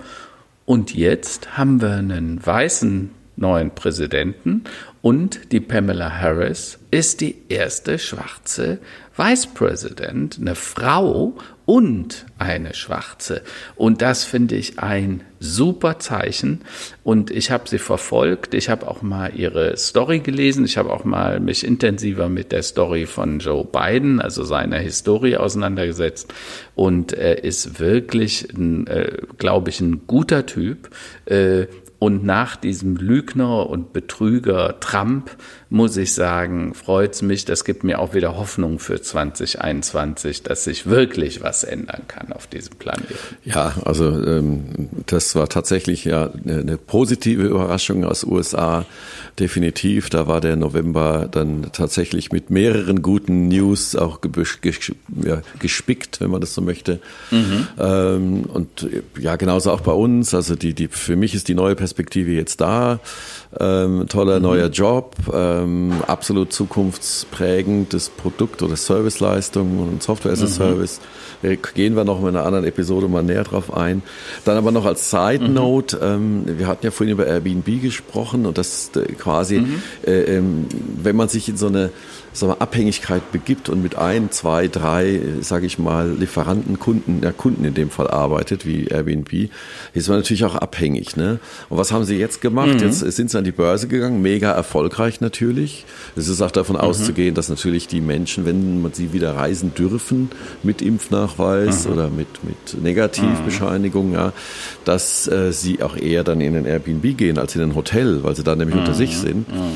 Und 0.67 0.95
jetzt 0.95 1.57
haben 1.57 1.81
wir 1.81 1.93
einen 1.93 2.45
weißen 2.45 3.11
neuen 3.37 3.71
Präsidenten 3.71 4.65
und 5.03 5.53
die 5.53 5.61
Pamela 5.61 6.21
Harris 6.21 6.79
ist 6.91 7.21
die 7.21 7.37
erste 7.49 7.99
schwarze 7.99 8.79
Vice 9.17 9.47
President, 9.47 10.39
eine 10.41 10.57
Frau 10.57 11.35
und 11.67 12.27
eine 12.37 12.75
Schwarze. 12.75 13.43
Und 13.77 14.03
das 14.03 14.25
finde 14.25 14.57
ich 14.57 14.81
ein 14.81 15.23
super 15.39 16.01
Zeichen. 16.01 16.63
Und 17.05 17.31
ich 17.31 17.53
habe 17.53 17.69
sie 17.69 17.79
verfolgt. 17.79 18.55
Ich 18.55 18.69
habe 18.69 18.89
auch 18.89 19.03
mal 19.03 19.33
ihre 19.35 19.77
Story 19.77 20.19
gelesen. 20.19 20.65
Ich 20.65 20.77
habe 20.77 20.93
auch 20.93 21.05
mal 21.05 21.39
mich 21.39 21.65
intensiver 21.65 22.29
mit 22.29 22.51
der 22.51 22.65
Story 22.65 23.07
von 23.07 23.39
Joe 23.39 23.65
Biden, 23.65 24.21
also 24.21 24.43
seiner 24.43 24.79
Historie 24.79 25.37
auseinandergesetzt. 25.37 26.35
Und 26.75 27.13
er 27.13 27.45
ist 27.45 27.79
wirklich, 27.79 28.49
äh, 28.57 29.19
glaube 29.39 29.71
ich, 29.71 29.81
ein 29.81 30.09
guter 30.09 30.45
Typ. 30.45 30.91
Äh, 31.27 31.67
und 32.05 32.23
nach 32.23 32.57
diesem 32.57 32.97
Lügner 32.97 33.71
und 33.71 33.95
Betrüger 33.95 34.79
Trump 34.81 35.31
muss 35.75 35.97
ich 35.97 36.15
sagen, 36.15 36.73
freut 36.73 37.15
es 37.15 37.23
mich, 37.23 37.47
das 37.47 37.65
gibt 37.65 37.83
mir 37.83 37.99
auch 37.99 38.15
wieder 38.15 38.37
Hoffnung 38.37 38.79
für 38.79 39.03
2021, 39.03 40.45
dass 40.45 40.63
sich 40.63 40.87
wirklich 40.87 41.43
was 41.43 41.65
ändern 41.65 42.03
kann 42.07 42.33
auf 42.33 42.47
diesem 42.47 42.77
Planeten. 42.77 43.17
Ja, 43.45 43.75
also 43.85 44.05
ähm, 44.05 44.89
das 45.07 45.35
war 45.35 45.49
tatsächlich 45.49 46.05
ja 46.05 46.31
eine, 46.31 46.61
eine 46.61 46.79
positive 46.79 47.43
Überraschung 47.43 48.05
aus 48.05 48.23
USA, 48.23 48.87
definitiv. 49.41 50.11
Da 50.11 50.29
war 50.29 50.41
der 50.41 50.55
November 50.55 51.27
dann 51.29 51.67
tatsächlich 51.73 52.31
mit 52.31 52.51
mehreren 52.51 53.03
guten 53.03 53.49
News 53.49 53.97
auch 53.97 54.21
gespickt, 54.21 56.21
wenn 56.21 56.31
man 56.31 56.41
das 56.41 56.55
so 56.55 56.63
möchte. 56.63 57.01
Mhm. 57.33 57.67
Ähm, 57.81 58.43
und 58.45 58.87
ja, 59.19 59.35
genauso 59.35 59.73
auch 59.73 59.81
bei 59.81 59.91
uns. 59.91 60.35
Also 60.35 60.55
die, 60.55 60.73
die, 60.73 60.87
für 60.87 61.17
mich 61.17 61.35
ist 61.35 61.49
die 61.49 61.55
neue 61.55 61.75
Perspektive 61.75 62.31
jetzt 62.31 62.61
da. 62.61 63.01
Ähm, 63.61 64.07
toller 64.09 64.37
mhm. 64.37 64.43
neuer 64.43 64.69
Job, 64.69 65.15
ähm, 65.33 65.93
absolut 66.07 66.53
zukunftsprägendes 66.53 68.09
Produkt 68.11 68.63
oder 68.63 68.77
Serviceleistung 68.77 69.79
und 69.79 70.03
Software 70.03 70.33
as 70.33 70.43
a 70.43 70.47
mhm. 70.47 70.49
Service. 70.49 71.01
Äh, 71.43 71.57
gehen 71.75 71.95
wir 71.95 72.05
noch 72.05 72.21
in 72.21 72.29
einer 72.29 72.45
anderen 72.45 72.65
Episode 72.65 73.09
mal 73.09 73.23
näher 73.23 73.45
drauf 73.45 73.73
ein. 73.73 74.03
Dann 74.45 74.57
aber 74.57 74.73
noch 74.73 74.87
als 74.87 75.11
Side 75.11 75.47
mhm. 75.47 75.55
Note, 75.55 75.97
mhm. 75.97 76.47
ähm, 76.47 76.59
wir 76.59 76.67
hatten 76.67 76.85
ja 76.85 76.91
vorhin 76.91 77.13
über 77.13 77.27
Airbnb 77.27 77.83
gesprochen 77.83 78.47
und 78.47 78.59
das 78.59 78.91
äh, 78.97 79.13
quasi, 79.13 79.61
mhm. 79.61 79.83
äh, 80.07 80.37
ähm, 80.37 80.67
wenn 81.03 81.17
man 81.17 81.29
sich 81.29 81.49
in 81.49 81.57
so 81.57 81.67
eine 81.67 81.91
sagen 82.35 82.53
wir, 82.53 82.61
Abhängigkeit 82.61 83.33
begibt 83.33 83.69
und 83.69 83.83
mit 83.83 83.97
ein, 83.97 84.31
zwei, 84.31 84.69
drei, 84.69 85.21
sage 85.41 85.67
ich 85.67 85.79
mal, 85.79 86.11
Lieferanten, 86.11 86.79
Kunden, 86.79 87.21
ja, 87.23 87.33
Kunden 87.33 87.65
in 87.65 87.75
dem 87.75 87.91
Fall 87.91 88.09
arbeitet, 88.09 88.67
wie 88.67 88.87
Airbnb, 88.87 89.49
ist 89.95 90.09
man 90.09 90.19
natürlich 90.19 90.45
auch 90.45 90.57
abhängig. 90.57 91.17
Ne? 91.17 91.39
Und 91.69 91.79
was 91.79 91.93
haben 91.93 92.05
sie 92.05 92.17
jetzt 92.17 92.41
gemacht? 92.41 92.75
Mhm. 92.75 92.81
Jetzt 92.81 92.99
sind 93.01 93.31
sie 93.31 93.39
an 93.39 93.45
die 93.45 93.53
Börse 93.53 93.89
gegangen, 93.89 94.21
mega 94.21 94.51
erfolgreich 94.51 95.21
natürlich. 95.21 95.87
Es 96.17 96.29
ist 96.29 96.43
auch 96.43 96.51
davon 96.51 96.77
mhm. 96.77 96.83
auszugehen, 96.83 97.35
dass 97.35 97.49
natürlich 97.49 97.87
die 97.87 98.01
Menschen, 98.01 98.45
wenn 98.45 98.83
man 98.83 98.93
sie 98.93 99.13
wieder 99.13 99.37
reisen 99.37 99.73
dürfen, 99.75 100.31
mit 100.63 100.83
Impfnachweis 100.83 101.87
mhm. 101.87 101.93
oder 101.93 102.11
mit, 102.11 102.27
mit 102.43 102.83
Negativbescheinigung, 102.83 104.13
ja, 104.13 104.33
dass 104.85 105.29
äh, 105.29 105.53
sie 105.53 105.83
auch 105.83 105.97
eher 105.97 106.25
dann 106.25 106.41
in 106.41 106.57
ein 106.57 106.67
Airbnb 106.67 107.17
gehen 107.17 107.39
als 107.39 107.55
in 107.55 107.63
ein 107.63 107.75
Hotel, 107.77 108.25
weil 108.25 108.35
sie 108.35 108.43
dann 108.43 108.59
nämlich 108.59 108.77
unter 108.77 108.95
sich 108.95 109.17
mhm. 109.19 109.21
sind. 109.21 109.49
Mhm. 109.53 109.73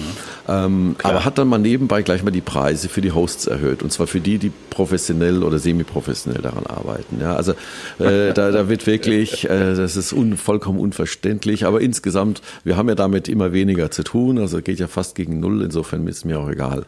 Ähm, 0.49 0.97
aber 1.03 1.27
hat 1.27 1.37
dann 1.37 1.47
mal 1.49 1.59
nebenbei 1.59 2.01
gleich 2.01 2.23
mal 2.23 2.31
die 2.31 2.41
Preise 2.49 2.89
für 2.89 3.03
die 3.03 3.13
Hosts 3.13 3.47
erhöht. 3.47 3.83
Und 3.83 3.93
zwar 3.93 4.07
für 4.07 4.21
die, 4.21 4.39
die 4.39 4.51
professionell 4.71 5.43
oder 5.43 5.59
semi-professionell 5.59 6.41
daran 6.41 6.65
arbeiten. 6.65 7.19
Ja, 7.21 7.37
also 7.37 7.53
äh, 7.99 8.33
da, 8.33 8.51
da 8.51 8.71
wird 8.71 8.87
wirklich, 8.87 9.45
äh, 9.45 9.75
das 9.75 9.97
ist 9.97 10.15
un, 10.15 10.39
vollkommen 10.39 10.79
unverständlich. 10.79 11.67
Aber 11.67 11.83
insgesamt, 11.83 12.41
wir 12.65 12.79
haben 12.79 12.89
ja 12.89 12.95
damit 12.95 13.29
immer 13.29 13.53
weniger 13.53 13.91
zu 13.91 14.03
tun. 14.03 14.39
Also 14.39 14.63
geht 14.63 14.79
ja 14.79 14.89
fast 14.89 15.15
gegen 15.15 15.41
null. 15.41 15.63
Insofern 15.63 16.09
ist 16.09 16.25
mir 16.25 16.41
auch 16.41 16.49
egal. 16.49 16.87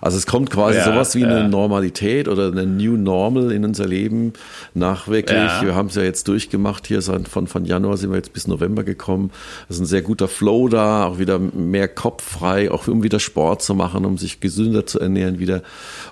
Also 0.00 0.16
es 0.16 0.26
kommt 0.26 0.48
quasi 0.48 0.78
ja, 0.78 0.84
sowas 0.84 1.14
wie 1.14 1.20
ja. 1.20 1.28
eine 1.28 1.50
Normalität 1.50 2.26
oder 2.26 2.50
eine 2.50 2.64
New 2.64 2.96
Normal 2.96 3.52
in 3.52 3.66
unser 3.66 3.86
Leben 3.86 4.32
nach 4.72 5.06
wirklich. 5.08 5.36
Ja. 5.36 5.62
Wir 5.62 5.74
haben 5.74 5.88
es 5.88 5.96
ja 5.96 6.02
jetzt 6.02 6.28
durchgemacht 6.28 6.86
hier 6.86 7.02
von, 7.02 7.46
von 7.46 7.64
Januar 7.66 7.98
sind 7.98 8.08
wir 8.08 8.16
jetzt 8.16 8.32
bis 8.32 8.46
November 8.46 8.84
gekommen. 8.84 9.30
Das 9.68 9.76
ist 9.76 9.82
ein 9.82 9.86
sehr 9.86 10.02
guter 10.02 10.28
Flow 10.28 10.68
da, 10.68 11.04
auch 11.04 11.18
wieder 11.18 11.38
mehr 11.38 11.88
Kopf 11.88 12.22
frei, 12.22 12.70
auch 12.70 12.88
um 12.88 13.02
wieder 13.02 13.20
Sport 13.20 13.60
zu 13.60 13.74
machen, 13.74 14.06
um 14.06 14.16
sich 14.16 14.40
gesünder 14.40 14.86
zu 14.86 14.93
ernähren, 15.00 15.38
wieder, 15.38 15.62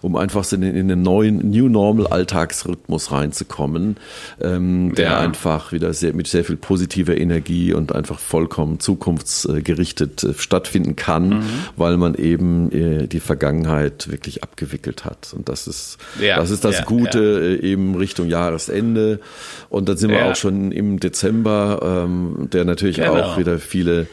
um 0.01 0.17
einfach 0.17 0.51
in, 0.53 0.63
in 0.63 0.89
den 0.89 1.03
neuen 1.03 1.51
New 1.51 1.69
Normal 1.69 2.07
Alltagsrhythmus 2.07 3.13
reinzukommen, 3.13 3.97
ähm, 4.41 4.95
der 4.95 5.19
einfach 5.19 5.73
wieder 5.73 5.93
sehr, 5.93 6.15
mit 6.15 6.27
sehr 6.27 6.45
viel 6.45 6.57
positiver 6.57 7.17
Energie 7.17 7.73
und 7.73 7.95
einfach 7.95 8.19
vollkommen 8.19 8.81
zukunftsgerichtet 8.81 10.25
äh, 10.25 10.35
stattfinden 10.35 10.97
kann, 10.97 11.29
mhm. 11.29 11.45
weil 11.77 11.97
man 11.97 12.15
eben 12.15 12.71
äh, 12.73 13.07
die 13.07 13.21
Vergangenheit 13.21 14.11
wirklich 14.11 14.43
abgewickelt 14.43 15.05
hat. 15.05 15.33
Und 15.37 15.49
das 15.49 15.67
ist, 15.67 15.99
ja, 16.21 16.37
das 16.37 16.51
ist 16.51 16.65
das 16.65 16.79
ja, 16.79 16.85
Gute. 16.85 17.59
Äh, 17.61 17.67
eben 17.67 17.95
Richtung 17.95 18.29
Jahresende. 18.29 19.21
Und 19.69 19.89
dann 19.89 19.97
sind 19.97 20.11
wir 20.11 20.27
auch 20.27 20.37
schon 20.37 20.73
im 20.73 21.01
Dezember, 21.01 22.05
ähm, 22.05 22.49
der 22.53 22.65
natürlich 22.65 22.97
genau. 22.97 23.15
auch 23.15 23.39
wieder 23.39 23.59
viele 23.59 24.07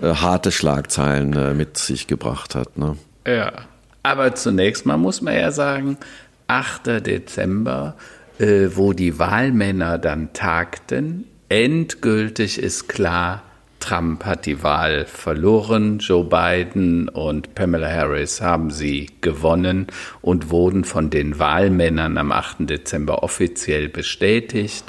äh, 0.00 0.08
harte 0.08 0.52
Schlagzeilen 0.52 1.32
äh, 1.34 1.54
mit 1.54 1.78
sich 1.78 2.06
gebracht 2.06 2.54
hat. 2.54 2.78
Ne? 2.78 2.96
Ja, 3.26 3.52
aber 4.06 4.34
zunächst 4.36 4.86
mal 4.86 4.96
muss 4.96 5.20
man 5.20 5.34
ja 5.34 5.50
sagen, 5.50 5.98
8. 6.46 7.04
Dezember, 7.04 7.96
äh, 8.38 8.68
wo 8.74 8.92
die 8.92 9.18
Wahlmänner 9.18 9.98
dann 9.98 10.32
tagten, 10.32 11.24
endgültig 11.48 12.58
ist 12.62 12.88
klar, 12.88 13.42
Trump 13.80 14.24
hat 14.24 14.46
die 14.46 14.62
Wahl 14.62 15.06
verloren, 15.06 15.98
Joe 15.98 16.24
Biden 16.24 17.08
und 17.08 17.54
Pamela 17.54 17.90
Harris 17.90 18.40
haben 18.40 18.70
sie 18.70 19.10
gewonnen 19.20 19.88
und 20.22 20.50
wurden 20.50 20.84
von 20.84 21.10
den 21.10 21.38
Wahlmännern 21.38 22.16
am 22.16 22.30
8. 22.30 22.68
Dezember 22.70 23.22
offiziell 23.22 23.88
bestätigt. 23.88 24.84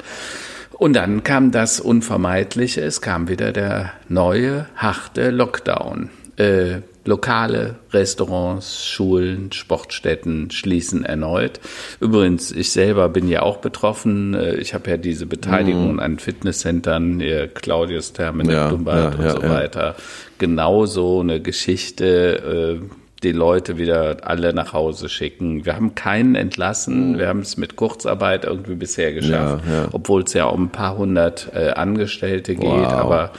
Und 0.72 0.94
dann 0.94 1.24
kam 1.24 1.50
das 1.50 1.80
Unvermeidliche, 1.80 2.82
es 2.82 3.00
kam 3.00 3.28
wieder 3.28 3.52
der 3.52 3.92
neue, 4.08 4.66
harte 4.76 5.30
Lockdown. 5.30 6.10
Äh, 6.38 6.82
lokale 7.04 7.76
Restaurants, 7.90 8.86
Schulen, 8.86 9.50
Sportstätten 9.50 10.52
schließen 10.52 11.04
erneut. 11.04 11.58
Übrigens, 12.00 12.52
ich 12.52 12.70
selber 12.70 13.08
bin 13.08 13.28
ja 13.28 13.42
auch 13.42 13.56
betroffen. 13.56 14.34
Äh, 14.34 14.54
ich 14.56 14.72
habe 14.72 14.88
ja 14.88 14.98
diese 14.98 15.26
Beteiligung 15.26 15.94
mhm. 15.94 16.00
an 16.00 16.18
Fitnesscentern, 16.20 17.22
Claudius 17.54 18.12
Thermen, 18.12 18.48
ja, 18.48 18.68
ja, 18.68 18.68
und 18.68 18.86
ja, 18.86 19.30
so 19.30 19.42
weiter. 19.42 19.96
Genauso 20.38 21.20
eine 21.20 21.40
Geschichte. 21.40 22.78
Äh, 22.80 22.88
die 23.24 23.32
Leute 23.32 23.78
wieder 23.78 24.18
alle 24.22 24.52
nach 24.52 24.72
Hause 24.72 25.08
schicken. 25.08 25.66
Wir 25.66 25.74
haben 25.74 25.96
keinen 25.96 26.36
entlassen. 26.36 27.14
Mhm. 27.14 27.18
Wir 27.18 27.26
haben 27.26 27.40
es 27.40 27.56
mit 27.56 27.74
Kurzarbeit 27.74 28.44
irgendwie 28.44 28.76
bisher 28.76 29.12
geschafft, 29.12 29.64
obwohl 29.90 30.22
es 30.22 30.34
ja 30.34 30.44
um 30.44 30.66
ein 30.66 30.70
paar 30.70 30.96
hundert 30.96 31.52
Angestellte 31.52 32.54
geht. 32.54 32.62
Wow. 32.62 32.92
Aber 32.92 33.32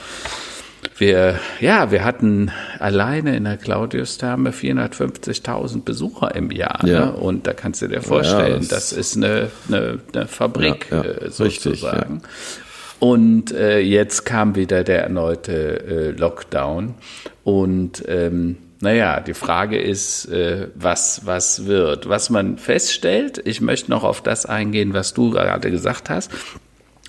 wir, 1.00 1.38
ja, 1.60 1.90
wir 1.90 2.04
hatten 2.04 2.50
alleine 2.78 3.36
in 3.36 3.44
der 3.44 3.56
Claudius-Therme 3.56 4.50
450.000 4.50 5.82
Besucher 5.82 6.34
im 6.34 6.50
Jahr. 6.50 6.86
Ja. 6.86 7.06
Ne? 7.06 7.12
Und 7.12 7.46
da 7.46 7.54
kannst 7.54 7.82
du 7.82 7.88
dir 7.88 8.02
vorstellen, 8.02 8.60
das, 8.60 8.90
das, 8.90 8.92
ist 8.92 9.16
eine, 9.16 9.50
eine, 9.68 9.98
eine 10.14 10.26
Fabrik 10.26 10.92
äh, 10.92 11.30
sozusagen. 11.30 12.14
Richtig, 12.14 12.30
und 13.00 13.52
äh, 13.52 13.80
jetzt 13.80 14.26
kam 14.26 14.54
wieder 14.54 14.84
der 14.84 15.02
erneute 15.02 15.84
äh, 15.86 16.10
Lockdown. 16.10 16.94
Und 17.44 18.04
ähm, 18.06 18.58
naja, 18.80 19.20
die 19.20 19.34
Frage 19.34 19.80
ist, 19.80 20.26
äh, 20.26 20.68
was, 20.74 21.22
was 21.24 21.64
wird. 21.64 22.10
Was 22.10 22.28
man 22.28 22.58
feststellt, 22.58 23.40
ich 23.42 23.62
möchte 23.62 23.90
noch 23.90 24.04
auf 24.04 24.22
das 24.22 24.44
eingehen, 24.44 24.92
was 24.92 25.14
du 25.14 25.30
gerade 25.30 25.70
gesagt 25.70 26.10
hast 26.10 26.30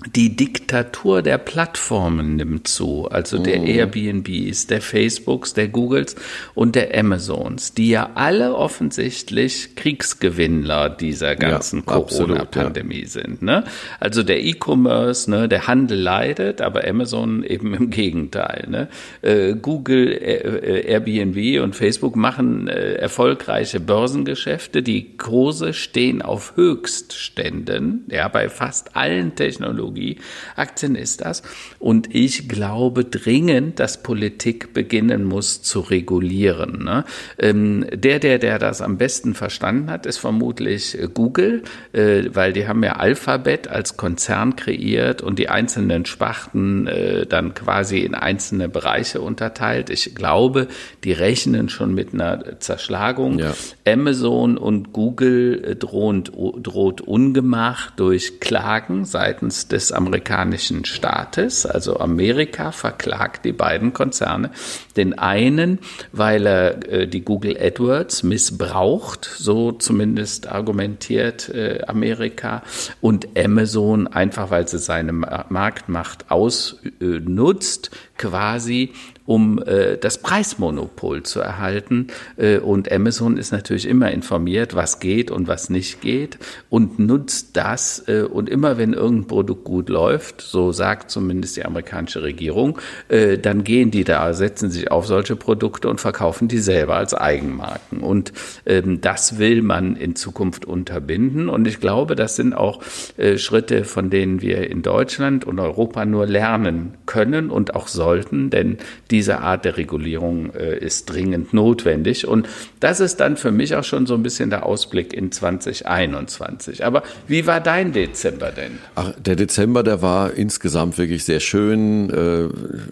die 0.06 0.36
Diktatur 0.36 1.22
der 1.22 1.38
Plattformen 1.38 2.36
nimmt 2.36 2.68
zu, 2.68 3.08
also 3.10 3.38
der 3.38 3.60
mhm. 3.60 3.66
Airbnbs, 3.66 4.66
der 4.66 4.80
Facebooks, 4.80 5.54
der 5.54 5.68
Googles 5.68 6.16
und 6.54 6.74
der 6.74 6.98
Amazons, 6.98 7.74
die 7.74 7.90
ja 7.90 8.10
alle 8.14 8.54
offensichtlich 8.54 9.76
Kriegsgewinnler 9.76 10.90
dieser 10.90 11.36
ganzen 11.36 11.84
ja, 11.86 11.92
Corona-Pandemie 11.92 13.02
ja. 13.02 13.08
sind. 13.08 13.42
Ne? 13.42 13.64
Also 14.00 14.22
der 14.22 14.42
E-Commerce, 14.42 15.30
ne, 15.30 15.48
der 15.48 15.66
Handel 15.66 15.98
leidet, 15.98 16.60
aber 16.60 16.86
Amazon 16.86 17.44
eben 17.44 17.74
im 17.74 17.90
Gegenteil. 17.90 18.66
Ne? 18.68 18.88
Äh, 19.22 19.54
Google, 19.54 20.12
äh, 20.12 20.86
Airbnb 20.86 21.62
und 21.62 21.76
Facebook 21.76 22.16
machen 22.16 22.68
äh, 22.68 22.94
erfolgreiche 22.94 23.80
Börsengeschäfte. 23.80 24.82
Die 24.82 25.16
Kurse 25.16 25.72
stehen 25.72 26.22
auf 26.22 26.56
Höchstständen, 26.56 28.06
ja, 28.10 28.28
bei 28.28 28.48
fast 28.48 28.96
allen 28.96 29.34
Technologien 29.34 29.91
Technologieaktien 29.92 30.94
ist 30.94 31.20
das. 31.20 31.42
Und 31.78 32.14
ich 32.14 32.48
glaube 32.48 33.04
dringend, 33.04 33.78
dass 33.78 34.02
Politik 34.02 34.72
beginnen 34.72 35.24
muss 35.24 35.62
zu 35.62 35.80
regulieren. 35.80 36.84
Ne? 36.84 37.04
Ähm, 37.38 37.86
der, 37.92 38.18
der, 38.18 38.38
der 38.38 38.58
das 38.58 38.80
am 38.80 38.98
besten 38.98 39.34
verstanden 39.34 39.90
hat, 39.90 40.06
ist 40.06 40.18
vermutlich 40.18 40.98
äh, 40.98 41.08
Google, 41.12 41.62
äh, 41.92 42.24
weil 42.32 42.52
die 42.52 42.66
haben 42.66 42.82
ja 42.82 42.96
Alphabet 42.96 43.68
als 43.68 43.96
Konzern 43.96 44.56
kreiert 44.56 45.22
und 45.22 45.38
die 45.38 45.48
einzelnen 45.48 46.06
Sparten 46.06 46.86
äh, 46.86 47.26
dann 47.26 47.54
quasi 47.54 48.00
in 48.00 48.14
einzelne 48.14 48.68
Bereiche 48.68 49.20
unterteilt. 49.20 49.90
Ich 49.90 50.14
glaube, 50.14 50.68
die 51.04 51.12
rechnen 51.12 51.68
schon 51.68 51.94
mit 51.94 52.14
einer 52.14 52.60
Zerschlagung. 52.60 53.38
Ja. 53.38 53.54
Amazon 53.86 54.56
und 54.56 54.92
Google 54.92 55.76
droht, 55.78 56.32
droht 56.34 57.00
Ungemach 57.00 57.90
durch 57.90 58.40
Klagen 58.40 59.04
seitens 59.04 59.68
des 59.72 59.90
amerikanischen 59.90 60.84
Staates. 60.84 61.66
Also 61.66 61.98
Amerika 61.98 62.70
verklagt 62.70 63.44
die 63.44 63.52
beiden 63.52 63.92
Konzerne. 63.92 64.50
Den 64.96 65.18
einen, 65.18 65.78
weil 66.12 66.46
er 66.46 67.06
die 67.06 67.22
Google 67.22 67.56
AdWords 67.58 68.22
missbraucht, 68.22 69.24
so 69.24 69.72
zumindest 69.72 70.46
argumentiert 70.46 71.50
Amerika, 71.88 72.62
und 73.00 73.28
Amazon 73.36 74.06
einfach, 74.06 74.50
weil 74.50 74.68
sie 74.68 74.78
seine 74.78 75.12
Marktmacht 75.12 76.30
ausnutzt, 76.30 77.90
quasi 78.18 78.92
um 79.32 79.62
äh, 79.62 79.96
das 79.96 80.18
Preismonopol 80.18 81.22
zu 81.22 81.40
erhalten. 81.40 82.08
Äh, 82.36 82.58
und 82.58 82.92
Amazon 82.92 83.38
ist 83.38 83.50
natürlich 83.50 83.88
immer 83.88 84.10
informiert, 84.10 84.74
was 84.74 85.00
geht 85.00 85.30
und 85.30 85.48
was 85.48 85.70
nicht 85.70 86.02
geht 86.02 86.38
und 86.68 86.98
nutzt 86.98 87.56
das. 87.56 88.06
Äh, 88.08 88.24
und 88.24 88.50
immer 88.50 88.76
wenn 88.76 88.92
irgendein 88.92 89.28
Produkt 89.28 89.64
gut 89.64 89.88
läuft, 89.88 90.42
so 90.42 90.70
sagt 90.72 91.10
zumindest 91.10 91.56
die 91.56 91.64
amerikanische 91.64 92.22
Regierung, 92.22 92.78
äh, 93.08 93.38
dann 93.38 93.64
gehen 93.64 93.90
die 93.90 94.04
da, 94.04 94.34
setzen 94.34 94.70
sich 94.70 94.90
auf 94.90 95.06
solche 95.06 95.34
Produkte 95.34 95.88
und 95.88 95.98
verkaufen 95.98 96.48
die 96.48 96.58
selber 96.58 96.96
als 96.96 97.14
Eigenmarken. 97.14 98.00
Und 98.00 98.34
ähm, 98.66 99.00
das 99.00 99.38
will 99.38 99.62
man 99.62 99.96
in 99.96 100.14
Zukunft 100.14 100.66
unterbinden. 100.66 101.48
Und 101.48 101.66
ich 101.66 101.80
glaube, 101.80 102.16
das 102.16 102.36
sind 102.36 102.52
auch 102.52 102.82
äh, 103.16 103.38
Schritte, 103.38 103.84
von 103.84 104.10
denen 104.10 104.42
wir 104.42 104.68
in 104.68 104.82
Deutschland 104.82 105.46
und 105.46 105.58
Europa 105.58 106.04
nur 106.04 106.26
lernen 106.26 106.98
können 107.06 107.48
und 107.48 107.74
auch 107.74 107.88
sollten, 107.88 108.50
denn 108.50 108.76
diese 109.22 109.38
Art 109.38 109.64
der 109.64 109.76
Regulierung 109.76 110.52
äh, 110.52 110.76
ist 110.76 111.04
dringend 111.04 111.54
notwendig. 111.54 112.26
Und 112.26 112.48
das 112.82 112.98
ist 112.98 113.20
dann 113.20 113.36
für 113.36 113.52
mich 113.52 113.76
auch 113.76 113.84
schon 113.84 114.06
so 114.06 114.14
ein 114.14 114.24
bisschen 114.24 114.50
der 114.50 114.66
Ausblick 114.66 115.12
in 115.12 115.30
2021. 115.30 116.84
Aber 116.84 117.04
wie 117.28 117.46
war 117.46 117.60
dein 117.60 117.92
Dezember 117.92 118.50
denn? 118.50 118.78
Ach, 118.96 119.12
der 119.24 119.36
Dezember, 119.36 119.84
der 119.84 120.02
war 120.02 120.34
insgesamt 120.34 120.98
wirklich 120.98 121.22
sehr 121.22 121.38
schön. 121.38 122.10
Äh, 122.10 122.48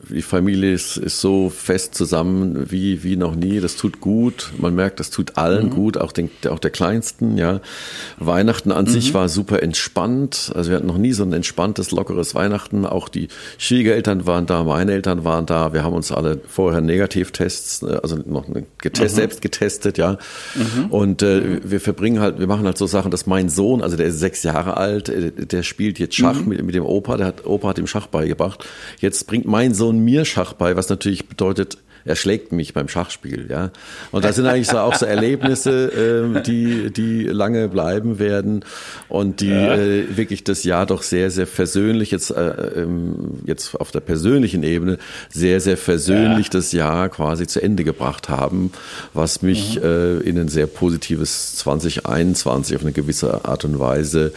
die 0.08 0.22
Familie 0.22 0.72
ist, 0.72 0.96
ist 0.96 1.20
so 1.20 1.50
fest 1.50 1.96
zusammen 1.96 2.70
wie, 2.70 3.02
wie 3.02 3.16
noch 3.16 3.34
nie. 3.34 3.58
Das 3.58 3.74
tut 3.74 4.00
gut. 4.00 4.52
Man 4.58 4.76
merkt, 4.76 5.00
das 5.00 5.10
tut 5.10 5.36
allen 5.36 5.66
mhm. 5.66 5.70
gut, 5.70 5.98
auch, 5.98 6.12
den, 6.12 6.30
auch 6.48 6.60
der 6.60 6.70
Kleinsten. 6.70 7.36
Ja. 7.36 7.60
Weihnachten 8.20 8.70
an 8.70 8.84
mhm. 8.84 8.90
sich 8.90 9.12
war 9.12 9.28
super 9.28 9.60
entspannt. 9.60 10.52
Also 10.54 10.70
wir 10.70 10.76
hatten 10.76 10.86
noch 10.86 10.98
nie 10.98 11.12
so 11.12 11.24
ein 11.24 11.32
entspanntes, 11.32 11.90
lockeres 11.90 12.36
Weihnachten. 12.36 12.86
Auch 12.86 13.08
die 13.08 13.26
Schwiegereltern 13.58 14.24
waren 14.24 14.46
da, 14.46 14.62
meine 14.62 14.92
Eltern 14.92 15.24
waren 15.24 15.46
da. 15.46 15.72
Wir 15.72 15.82
haben 15.82 15.94
uns 15.94 16.12
alle 16.12 16.40
vorher 16.46 16.80
Negativtests, 16.80 17.82
äh, 17.82 17.98
also 18.00 18.16
noch 18.24 18.46
getest, 18.78 19.14
mhm. 19.14 19.16
selbst 19.16 19.42
getestet, 19.42 19.79
ja. 19.98 20.18
Mhm. 20.54 20.86
Und 20.86 21.22
äh, 21.22 21.60
wir 21.62 21.80
verbringen 21.80 22.20
halt, 22.20 22.38
wir 22.38 22.46
machen 22.46 22.66
halt 22.66 22.78
so 22.78 22.86
Sachen, 22.86 23.10
dass 23.10 23.26
mein 23.26 23.48
Sohn, 23.48 23.82
also 23.82 23.96
der 23.96 24.06
ist 24.06 24.18
sechs 24.18 24.42
Jahre 24.42 24.76
alt, 24.76 25.08
äh, 25.08 25.32
der 25.32 25.62
spielt 25.62 25.98
jetzt 25.98 26.14
Schach 26.16 26.40
mhm. 26.40 26.48
mit, 26.48 26.62
mit 26.64 26.74
dem 26.74 26.84
Opa, 26.84 27.16
der 27.16 27.26
hat, 27.26 27.46
Opa 27.46 27.68
hat 27.68 27.78
ihm 27.78 27.86
Schach 27.86 28.06
beigebracht. 28.06 28.64
Jetzt 29.00 29.26
bringt 29.26 29.46
mein 29.46 29.74
Sohn 29.74 29.98
mir 30.00 30.24
Schach 30.24 30.52
bei, 30.52 30.76
was 30.76 30.88
natürlich 30.88 31.28
bedeutet, 31.28 31.78
er 32.04 32.16
schlägt 32.16 32.52
mich 32.52 32.74
beim 32.74 32.88
Schachspiel, 32.88 33.46
ja. 33.50 33.70
Und 34.10 34.24
das 34.24 34.36
sind 34.36 34.46
eigentlich 34.46 34.68
so 34.68 34.78
auch 34.78 34.94
so 34.94 35.06
Erlebnisse, 35.06 36.34
äh, 36.36 36.42
die, 36.42 36.90
die 36.92 37.24
lange 37.24 37.68
bleiben 37.68 38.18
werden 38.18 38.64
und 39.08 39.40
die 39.40 39.48
ja. 39.48 39.74
äh, 39.74 40.16
wirklich 40.16 40.44
das 40.44 40.64
Jahr 40.64 40.86
doch 40.86 41.02
sehr, 41.02 41.30
sehr 41.30 41.46
versöhnlich 41.46 42.10
jetzt, 42.10 42.30
äh, 42.30 42.82
ähm, 42.82 43.40
jetzt 43.46 43.74
auf 43.74 43.90
der 43.90 44.00
persönlichen 44.00 44.62
Ebene 44.62 44.98
sehr, 45.28 45.60
sehr 45.60 45.76
versöhnlich 45.76 46.46
ja. 46.46 46.52
das 46.52 46.72
Jahr 46.72 47.08
quasi 47.08 47.46
zu 47.46 47.62
Ende 47.62 47.84
gebracht 47.84 48.28
haben, 48.28 48.72
was 49.14 49.42
mich 49.42 49.76
mhm. 49.76 49.82
äh, 49.82 50.16
in 50.20 50.38
ein 50.38 50.48
sehr 50.48 50.66
positives 50.66 51.56
2021 51.56 52.76
auf 52.76 52.82
eine 52.82 52.92
gewisse 52.92 53.44
Art 53.44 53.64
und 53.64 53.78
Weise 53.78 54.32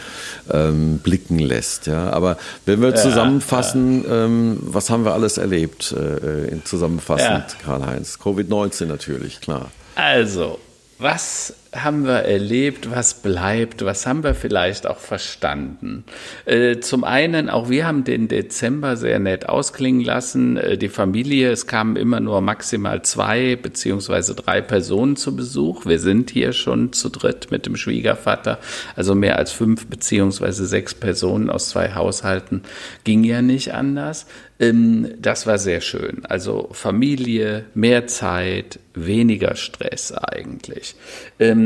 ähm, 0.50 0.98
blicken 0.98 1.38
lässt, 1.38 1.86
ja. 1.86 2.10
Aber 2.10 2.36
wenn 2.66 2.82
wir 2.82 2.94
zusammenfassen, 2.94 4.04
ähm, 4.08 4.58
was 4.60 4.90
haben 4.90 5.04
wir 5.04 5.12
alles 5.12 5.38
erlebt, 5.38 5.92
äh, 5.92 6.48
in 6.48 6.64
zusammenfassend? 6.64 7.53
Karl-Heinz. 7.58 8.18
Covid-19 8.22 8.86
natürlich, 8.86 9.40
klar. 9.40 9.70
Also, 9.94 10.58
was 10.98 11.54
haben 11.74 12.04
wir 12.04 12.22
erlebt, 12.22 12.90
was 12.90 13.14
bleibt, 13.14 13.84
was 13.84 14.06
haben 14.06 14.22
wir 14.22 14.34
vielleicht 14.34 14.86
auch 14.86 14.98
verstanden. 14.98 16.04
Äh, 16.44 16.80
zum 16.80 17.04
einen, 17.04 17.48
auch 17.48 17.68
wir 17.68 17.86
haben 17.86 18.04
den 18.04 18.28
Dezember 18.28 18.96
sehr 18.96 19.18
nett 19.18 19.48
ausklingen 19.48 20.02
lassen. 20.02 20.56
Äh, 20.56 20.78
die 20.78 20.88
Familie, 20.88 21.50
es 21.50 21.66
kamen 21.66 21.96
immer 21.96 22.20
nur 22.20 22.40
maximal 22.40 23.02
zwei 23.02 23.56
beziehungsweise 23.56 24.34
drei 24.34 24.60
Personen 24.60 25.16
zu 25.16 25.34
Besuch. 25.34 25.86
Wir 25.86 25.98
sind 25.98 26.30
hier 26.30 26.52
schon 26.52 26.92
zu 26.92 27.08
dritt 27.08 27.50
mit 27.50 27.66
dem 27.66 27.76
Schwiegervater, 27.76 28.58
also 28.96 29.14
mehr 29.14 29.38
als 29.38 29.52
fünf 29.52 29.86
beziehungsweise 29.86 30.66
sechs 30.66 30.94
Personen 30.94 31.50
aus 31.50 31.68
zwei 31.70 31.94
Haushalten 31.94 32.62
ging 33.04 33.24
ja 33.24 33.42
nicht 33.42 33.74
anders. 33.74 34.26
Ähm, 34.60 35.14
das 35.18 35.46
war 35.46 35.58
sehr 35.58 35.80
schön. 35.80 36.24
Also 36.26 36.68
Familie, 36.72 37.64
mehr 37.74 38.06
Zeit, 38.06 38.78
weniger 38.94 39.56
Stress 39.56 40.12
eigentlich. 40.12 40.94
Ähm, 41.40 41.63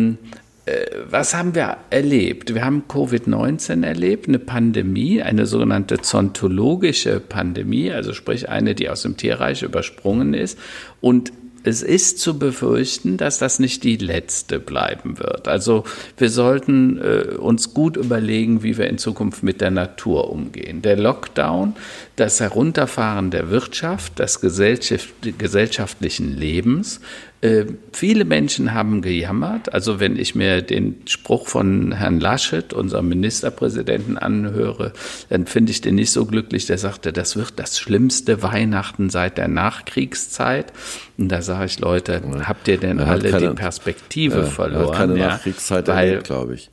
äh, 0.69 0.87
was 1.11 1.35
haben 1.35 1.55
wir 1.55 1.79
erlebt? 1.91 2.55
Wir 2.55 2.65
haben 2.65 2.85
Covid-19 2.89 3.85
erlebt, 3.85 4.29
eine 4.29 4.39
Pandemie, 4.39 5.23
eine 5.23 5.47
sogenannte 5.47 6.01
zontologische 6.01 7.21
Pandemie, 7.21 7.91
also 7.91 8.13
sprich 8.13 8.49
eine, 8.49 8.75
die 8.75 8.91
aus 8.91 9.03
dem 9.03 9.17
Tierreich 9.17 9.63
übersprungen 9.63 10.35
ist. 10.35 10.59
Und 11.01 11.33
es 11.65 11.83
ist 11.83 12.19
zu 12.19 12.39
befürchten, 12.39 13.17
dass 13.17 13.39
das 13.39 13.59
nicht 13.59 13.83
die 13.85 13.97
letzte 13.97 14.59
bleiben 14.59 15.19
wird. 15.19 15.49
Also 15.49 15.85
wir 16.17 16.31
sollten 16.31 16.99
äh, 16.99 17.35
uns 17.37 17.75
gut 17.75 17.97
überlegen, 17.97 18.63
wie 18.63 18.79
wir 18.79 18.89
in 18.89 18.99
Zukunft 18.99 19.43
mit 19.43 19.61
der 19.61 19.71
Natur 19.71 20.31
umgehen. 20.31 20.83
Der 20.83 20.97
Lockdown, 20.97 21.75
das 22.17 22.41
Herunterfahren 22.41 23.31
der 23.31 23.51
Wirtschaft, 23.51 24.19
des 24.19 24.41
gesellschaftlichen 24.41 26.37
Lebens 26.37 27.01
äh, 27.41 27.67
viele 27.93 28.25
Menschen 28.25 28.75
haben 28.75 29.01
gejammert. 29.01 29.73
Also 29.73 30.01
wenn 30.01 30.19
ich 30.19 30.35
mir 30.35 30.61
den 30.61 31.03
Spruch 31.07 31.47
von 31.47 31.93
Herrn 31.93 32.19
Laschet, 32.19 32.73
unserem 32.73 33.09
Ministerpräsidenten, 33.09 34.19
anhöre, 34.19 34.93
dann 35.29 35.47
finde 35.47 35.71
ich 35.71 35.81
den 35.81 35.95
nicht 35.95 36.11
so 36.11 36.27
glücklich. 36.27 36.67
Der 36.67 36.79
sagte, 36.79 37.13
das 37.13 37.37
wird 37.37 37.53
das 37.57 37.79
schlimmste 37.79 38.43
Weihnachten 38.43 39.09
seit 39.09 39.39
der 39.39 39.47
Nachkriegszeit. 39.47 40.73
Und 41.17 41.29
da 41.29 41.43
sage 41.43 41.67
ich, 41.67 41.79
Leute, 41.79 42.23
habt 42.45 42.67
ihr 42.67 42.79
denn 42.79 42.99
alle 42.99 43.31
keine, 43.31 43.49
die 43.49 43.55
Perspektive 43.55 44.45
verloren? 44.45 44.83
Er 44.83 44.89
hat 44.89 44.97
keine 44.97 45.19
ja, 45.19 45.29
Nachkriegszeit 45.29 45.89
glaube 46.25 46.55
ich. 46.55 46.71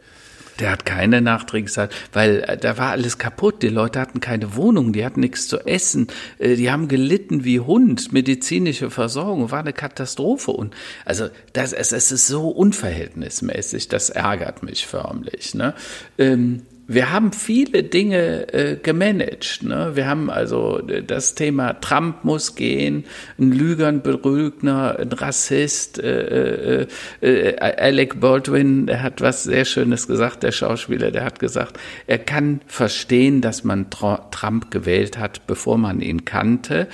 Der 0.60 0.72
hat 0.72 0.86
keine 0.86 1.22
Nachträgszeit, 1.22 1.94
weil 2.14 2.44
äh, 2.48 2.58
da 2.58 2.78
war 2.78 2.92
alles 2.92 3.18
kaputt. 3.18 3.62
Die 3.62 3.70
Leute 3.70 4.00
hatten 4.00 4.20
keine 4.20 4.56
Wohnung, 4.56 4.94
die 4.94 5.06
hatten 5.06 5.20
nichts 5.20 5.48
zu 5.48 5.60
essen, 5.66 6.08
äh, 6.40 6.56
die 6.56 6.72
haben 6.72 6.88
gelitten 6.88 7.44
wie 7.44 7.60
Hund. 7.60 8.14
Medizinische 8.14 8.90
Versorgung 8.90 9.52
war 9.52 9.60
eine 9.60 9.74
Katastrophe. 9.74 10.52
Und 10.52 10.74
also 11.04 11.30
das, 11.54 11.74
es, 11.74 11.92
ist 11.92 12.28
so 12.28 12.50
unverhältnismäßig, 12.50 13.90
das 13.90 14.10
ärgert 14.10 14.64
mich 14.64 14.88
förmlich. 14.88 15.56
Ne? 15.56 15.74
Ähm, 16.18 16.62
wir 16.88 17.12
haben 17.12 17.34
viele 17.34 17.84
Dinge 17.84 18.54
äh, 18.54 18.76
gemanagt. 18.76 19.64
Ne? 19.64 19.92
Wir 19.96 20.08
haben 20.08 20.30
also 20.30 20.80
äh, 20.88 21.02
das 21.02 21.34
Thema 21.34 21.74
Trump 21.74 22.24
muss 22.24 22.56
gehen, 22.56 23.06
ein 23.40 23.52
Lüger, 23.52 23.88
ein 23.88 24.02
Berügner, 24.02 24.98
ein 25.00 25.12
Rassist. 25.12 26.00
Äh, 26.00 26.82
äh, 26.82 26.88
äh, 27.22 27.58
Alec 27.58 28.20
Baldwin, 28.20 28.86
der 28.86 29.02
hat 29.02 29.22
was 29.22 29.44
sehr 29.44 29.66
Schönes 29.66 30.08
gesagt, 30.08 30.44
der 30.44 30.52
Schauspieler, 30.52 31.12
der 31.12 31.24
hat 31.24 31.40
gesagt, 31.40 31.80
er 32.06 32.20
kann 32.20 32.62
verstehen, 32.68 33.42
dass 33.42 33.64
man 33.64 33.90
Trump 33.90 34.70
gewählt 34.70 35.18
hat, 35.18 35.48
bevor 35.48 35.78
man 35.78 36.02
ihn 36.02 36.26
kannte. 36.26 36.88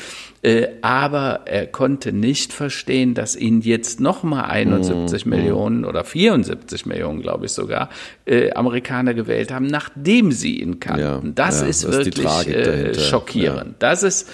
Äh, 0.43 0.69
aber 0.81 1.41
er 1.45 1.67
konnte 1.67 2.11
nicht 2.11 2.51
verstehen, 2.51 3.13
dass 3.13 3.35
ihn 3.35 3.61
jetzt 3.61 3.99
nochmal 3.99 4.45
71 4.45 5.25
mm, 5.25 5.29
Millionen 5.29 5.85
oder 5.85 6.03
74 6.03 6.87
Millionen, 6.87 7.21
glaube 7.21 7.45
ich 7.45 7.51
sogar, 7.51 7.89
äh, 8.25 8.51
Amerikaner 8.53 9.13
gewählt 9.13 9.51
haben, 9.51 9.67
nachdem 9.67 10.31
sie 10.31 10.59
ihn 10.59 10.79
kannten. 10.79 11.01
Ja, 11.01 11.21
das 11.35 11.61
ja, 11.61 11.67
ist 11.67 11.83
das 11.83 12.05
wirklich 12.05 12.25
ist 12.25 12.47
äh, 12.47 12.93
schockierend. 12.99 13.71
Ja. 13.71 13.75
Das 13.77 14.01
ist 14.01 14.29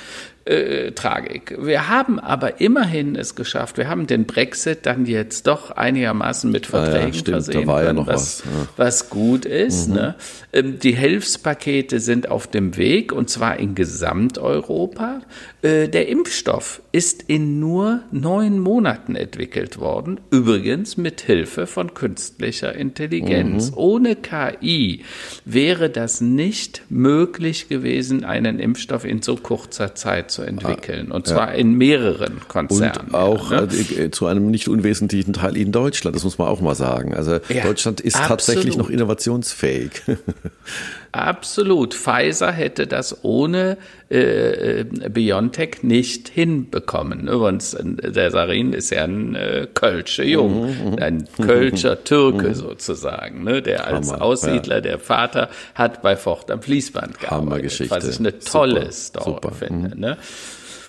äh, 0.47 0.91
Tragik. 0.91 1.55
Wir 1.59 1.89
haben 1.89 2.19
aber 2.19 2.61
immerhin 2.61 3.15
es 3.15 3.35
geschafft. 3.35 3.77
Wir 3.77 3.87
haben 3.87 4.07
den 4.07 4.25
Brexit 4.25 4.85
dann 4.85 5.05
jetzt 5.05 5.47
doch 5.47 5.71
einigermaßen 5.71 6.49
mit 6.51 6.67
Verträgen 6.67 7.13
ja, 7.13 7.19
ja, 7.19 7.31
versehen 7.31 7.67
da 7.67 7.83
können, 7.83 7.97
ja 7.97 8.07
was, 8.07 8.15
was, 8.15 8.43
ja. 8.45 8.67
was, 8.77 9.09
gut 9.09 9.45
ist. 9.45 9.89
Mhm. 9.89 9.95
Ne? 9.95 10.15
Ähm, 10.53 10.79
die 10.79 10.93
Hilfspakete 10.93 11.99
sind 11.99 12.29
auf 12.29 12.47
dem 12.47 12.77
Weg 12.77 13.11
und 13.11 13.29
zwar 13.29 13.57
in 13.57 13.75
Gesamteuropa. 13.75 15.21
Äh, 15.61 15.89
der 15.89 16.07
Impfstoff 16.07 16.81
ist 16.91 17.23
in 17.27 17.59
nur 17.59 18.01
neun 18.11 18.59
Monaten 18.59 19.15
entwickelt 19.15 19.79
worden, 19.79 20.19
übrigens 20.31 20.97
mit 20.97 21.21
Hilfe 21.21 21.67
von 21.67 21.93
künstlicher 21.93 22.73
Intelligenz. 22.73 23.71
Mhm. 23.71 23.77
Ohne 23.77 24.15
KI 24.15 25.03
wäre 25.45 25.89
das 25.89 26.21
nicht 26.21 26.83
möglich 26.89 27.67
gewesen, 27.67 28.23
einen 28.23 28.59
Impfstoff 28.59 29.03
in 29.03 29.21
so 29.21 29.35
kurzer 29.35 29.95
Zeit 29.95 30.31
zu 30.31 30.36
entwickeln. 30.43 31.11
Und 31.11 31.27
zwar 31.27 31.49
ja. 31.49 31.59
in 31.59 31.73
mehreren 31.73 32.41
Konzernen. 32.47 33.07
Und 33.07 33.15
auch 33.15 33.51
ne? 33.51 33.67
Äh, 33.97 34.11
zu 34.11 34.25
einem 34.25 34.49
nicht 34.51 34.67
unwesentlichen 34.67 35.33
Teil 35.33 35.57
in 35.57 35.71
Deutschland, 35.71 36.15
das 36.15 36.23
muss 36.23 36.37
man 36.37 36.47
auch 36.47 36.61
mal 36.61 36.75
sagen. 36.75 37.13
Also 37.13 37.39
ja, 37.49 37.63
Deutschland 37.63 38.01
ist 38.01 38.15
absolut. 38.15 38.39
tatsächlich 38.39 38.77
noch 38.77 38.89
innovationsfähig. 38.89 40.03
Absolut. 41.11 41.93
Pfizer 41.93 42.51
hätte 42.51 42.87
das 42.87 43.23
ohne 43.23 43.77
äh, 44.09 44.81
äh 44.81 44.83
BioNTech 45.09 45.83
nicht 45.83 46.29
hinbekommen. 46.29 47.27
Übrigens, 47.27 47.75
der 47.79 48.31
Sarin 48.31 48.73
ist 48.73 48.91
ja 48.91 49.03
ein 49.03 49.35
äh, 49.35 49.67
Kölscher 49.73 50.23
Jung, 50.23 50.67
mhm, 50.67 50.91
mhm. 50.91 50.99
ein 50.99 51.27
Kölscher 51.41 52.03
Türke 52.03 52.49
mhm. 52.49 52.53
sozusagen, 52.53 53.43
ne, 53.43 53.61
der 53.61 53.87
als 53.87 54.11
Hammer, 54.11 54.21
Aussiedler, 54.21 54.75
ja. 54.75 54.81
der 54.81 54.99
Vater, 54.99 55.49
hat 55.75 56.01
bei 56.01 56.15
Fort 56.15 56.51
am 56.51 56.61
Fließband 56.61 57.19
gearbeitet, 57.19 57.89
was 57.89 58.07
ich 58.07 58.19
eine 58.19 58.39
tolle 58.39 58.91
super, 58.91 58.91
Story 58.91 59.25
super. 59.25 59.51
finde. 59.51 59.95
Mhm. 59.95 60.01
Ne? 60.01 60.17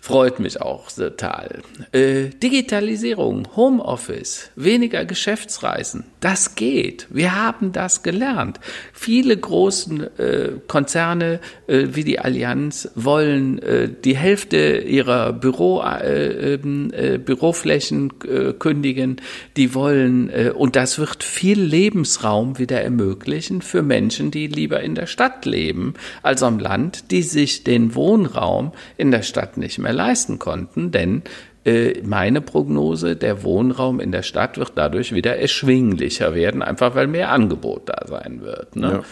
Freut 0.00 0.38
mich 0.40 0.60
auch 0.60 0.90
total. 0.90 1.62
Äh, 1.92 2.28
Digitalisierung, 2.42 3.48
Homeoffice, 3.56 4.50
weniger 4.56 5.04
Geschäftsreisen, 5.04 6.04
das 6.20 6.54
geht. 6.54 7.06
Wir 7.10 7.34
haben 7.34 7.72
das 7.72 8.02
gelernt. 8.02 8.60
Viele 8.92 9.36
großen 9.36 10.18
äh, 10.18 10.52
Konzerne 10.66 11.40
äh, 11.66 11.88
wie 11.90 12.04
die 12.04 12.20
Allianz 12.20 12.90
wollen 12.94 13.58
äh, 13.62 13.88
die 13.88 14.16
Hälfte 14.16 14.78
ihrer 14.78 15.32
Büro, 15.32 15.82
äh, 15.82 16.54
ähm, 16.54 16.92
äh, 16.92 17.18
Büroflächen 17.18 18.12
kündigen. 18.58 19.20
Die 19.56 19.74
wollen, 19.74 20.30
und 20.54 20.76
das 20.76 20.98
wird 20.98 21.22
viel 21.24 21.60
Lebensraum 21.60 22.58
wieder 22.58 22.80
ermöglichen 22.80 23.62
für 23.62 23.82
Menschen, 23.82 24.30
die 24.30 24.46
lieber 24.46 24.80
in 24.80 24.94
der 24.94 25.06
Stadt 25.06 25.44
leben 25.44 25.94
als 26.22 26.42
am 26.42 26.58
Land, 26.58 27.10
die 27.10 27.22
sich 27.22 27.64
den 27.64 27.94
Wohnraum 27.94 28.72
in 28.96 29.10
der 29.10 29.22
Stadt 29.22 29.56
nicht 29.56 29.78
mehr 29.78 29.87
leisten 29.92 30.38
konnten, 30.38 30.90
denn 30.90 31.22
äh, 31.64 32.00
meine 32.02 32.40
Prognose, 32.40 33.16
der 33.16 33.42
Wohnraum 33.42 34.00
in 34.00 34.12
der 34.12 34.22
Stadt 34.22 34.58
wird 34.58 34.72
dadurch 34.76 35.14
wieder 35.14 35.36
erschwinglicher 35.36 36.34
werden, 36.34 36.62
einfach 36.62 36.94
weil 36.94 37.06
mehr 37.06 37.30
Angebot 37.30 37.88
da 37.88 38.06
sein 38.06 38.40
wird. 38.42 38.76
Ne? 38.76 39.02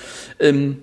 Ja. 0.41 0.47
Ähm, 0.49 0.79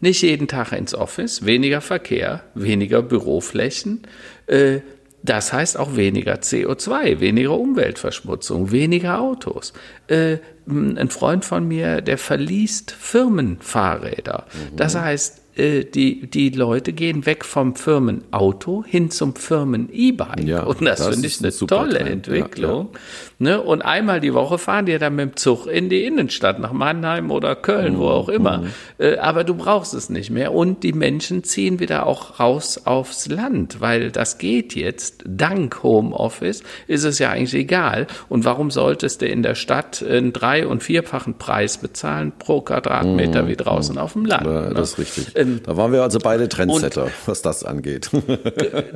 nicht 0.00 0.22
jeden 0.22 0.46
Tag 0.46 0.72
ins 0.72 0.94
Office, 0.94 1.46
weniger 1.46 1.80
Verkehr, 1.80 2.42
weniger 2.54 3.02
Büroflächen. 3.02 4.02
Äh, 4.46 4.80
das 5.22 5.52
heißt 5.52 5.78
auch 5.78 5.96
weniger 5.96 6.34
CO2, 6.34 7.20
weniger 7.20 7.58
Umweltverschmutzung, 7.58 8.70
weniger 8.70 9.20
Autos. 9.20 9.72
Äh, 10.06 10.36
ein 10.66 11.08
Freund 11.08 11.44
von 11.44 11.66
mir, 11.66 12.00
der 12.00 12.18
verliest 12.18 12.90
Firmenfahrräder. 12.90 14.46
Mhm. 14.52 14.76
Das 14.76 14.94
heißt, 14.94 15.40
äh, 15.56 15.84
die, 15.84 16.26
die 16.26 16.50
Leute 16.50 16.92
gehen 16.92 17.26
weg 17.26 17.44
vom 17.44 17.74
Firmenauto 17.74 18.84
hin 18.86 19.10
zum 19.10 19.34
Firmen-E-Bike. 19.34 20.44
Ja, 20.44 20.64
und 20.64 20.84
das, 20.84 20.98
das 20.98 21.08
finde 21.08 21.26
ich 21.26 21.40
eine 21.40 21.52
tolle 21.52 21.98
Trend. 21.98 22.28
Entwicklung. 22.28 22.88
Ja, 22.92 22.92
ja. 22.92 23.00
Ne? 23.38 23.60
Und 23.60 23.82
einmal 23.82 24.20
die 24.20 24.32
Woche 24.32 24.56
fahren 24.56 24.86
die 24.86 24.96
dann 24.98 25.14
mit 25.14 25.32
dem 25.32 25.36
Zug 25.36 25.66
in 25.66 25.90
die 25.90 26.04
Innenstadt, 26.04 26.58
nach 26.58 26.72
Mannheim 26.72 27.30
oder 27.30 27.54
Köln, 27.54 27.94
mhm. 27.94 27.98
wo 27.98 28.08
auch 28.08 28.30
immer. 28.30 28.58
Mhm. 28.58 28.70
Äh, 28.98 29.16
aber 29.18 29.44
du 29.44 29.54
brauchst 29.54 29.92
es 29.92 30.08
nicht 30.08 30.30
mehr. 30.30 30.54
Und 30.54 30.82
die 30.82 30.94
Menschen 30.94 31.44
ziehen 31.44 31.78
wieder 31.78 32.06
auch 32.06 32.40
raus 32.40 32.82
aufs 32.86 33.28
Land, 33.28 33.82
weil 33.82 34.10
das 34.10 34.38
geht 34.38 34.74
jetzt. 34.74 35.22
Dank 35.26 35.82
Homeoffice 35.82 36.62
ist 36.86 37.04
es 37.04 37.18
ja 37.18 37.30
eigentlich 37.30 37.52
egal. 37.52 38.06
Und 38.30 38.46
warum 38.46 38.70
solltest 38.70 39.20
du 39.20 39.26
in 39.26 39.42
der 39.42 39.54
Stadt 39.54 40.02
einen 40.02 40.32
drei- 40.32 40.66
und 40.66 40.82
vierfachen 40.82 41.36
Preis 41.36 41.76
bezahlen 41.76 42.32
pro 42.38 42.62
Quadratmeter 42.62 43.42
mhm. 43.42 43.48
wie 43.48 43.56
draußen 43.56 43.98
auf 43.98 44.14
dem 44.14 44.24
Land? 44.24 44.46
Ja, 44.46 44.68
ne? 44.68 44.74
Das 44.74 44.92
ist 44.92 44.98
richtig. 44.98 45.36
Ähm, 45.36 45.60
da 45.62 45.76
waren 45.76 45.92
wir 45.92 46.02
also 46.02 46.20
beide 46.20 46.48
Trendsetter, 46.48 47.08
was 47.26 47.42
das 47.42 47.64
angeht. 47.64 48.10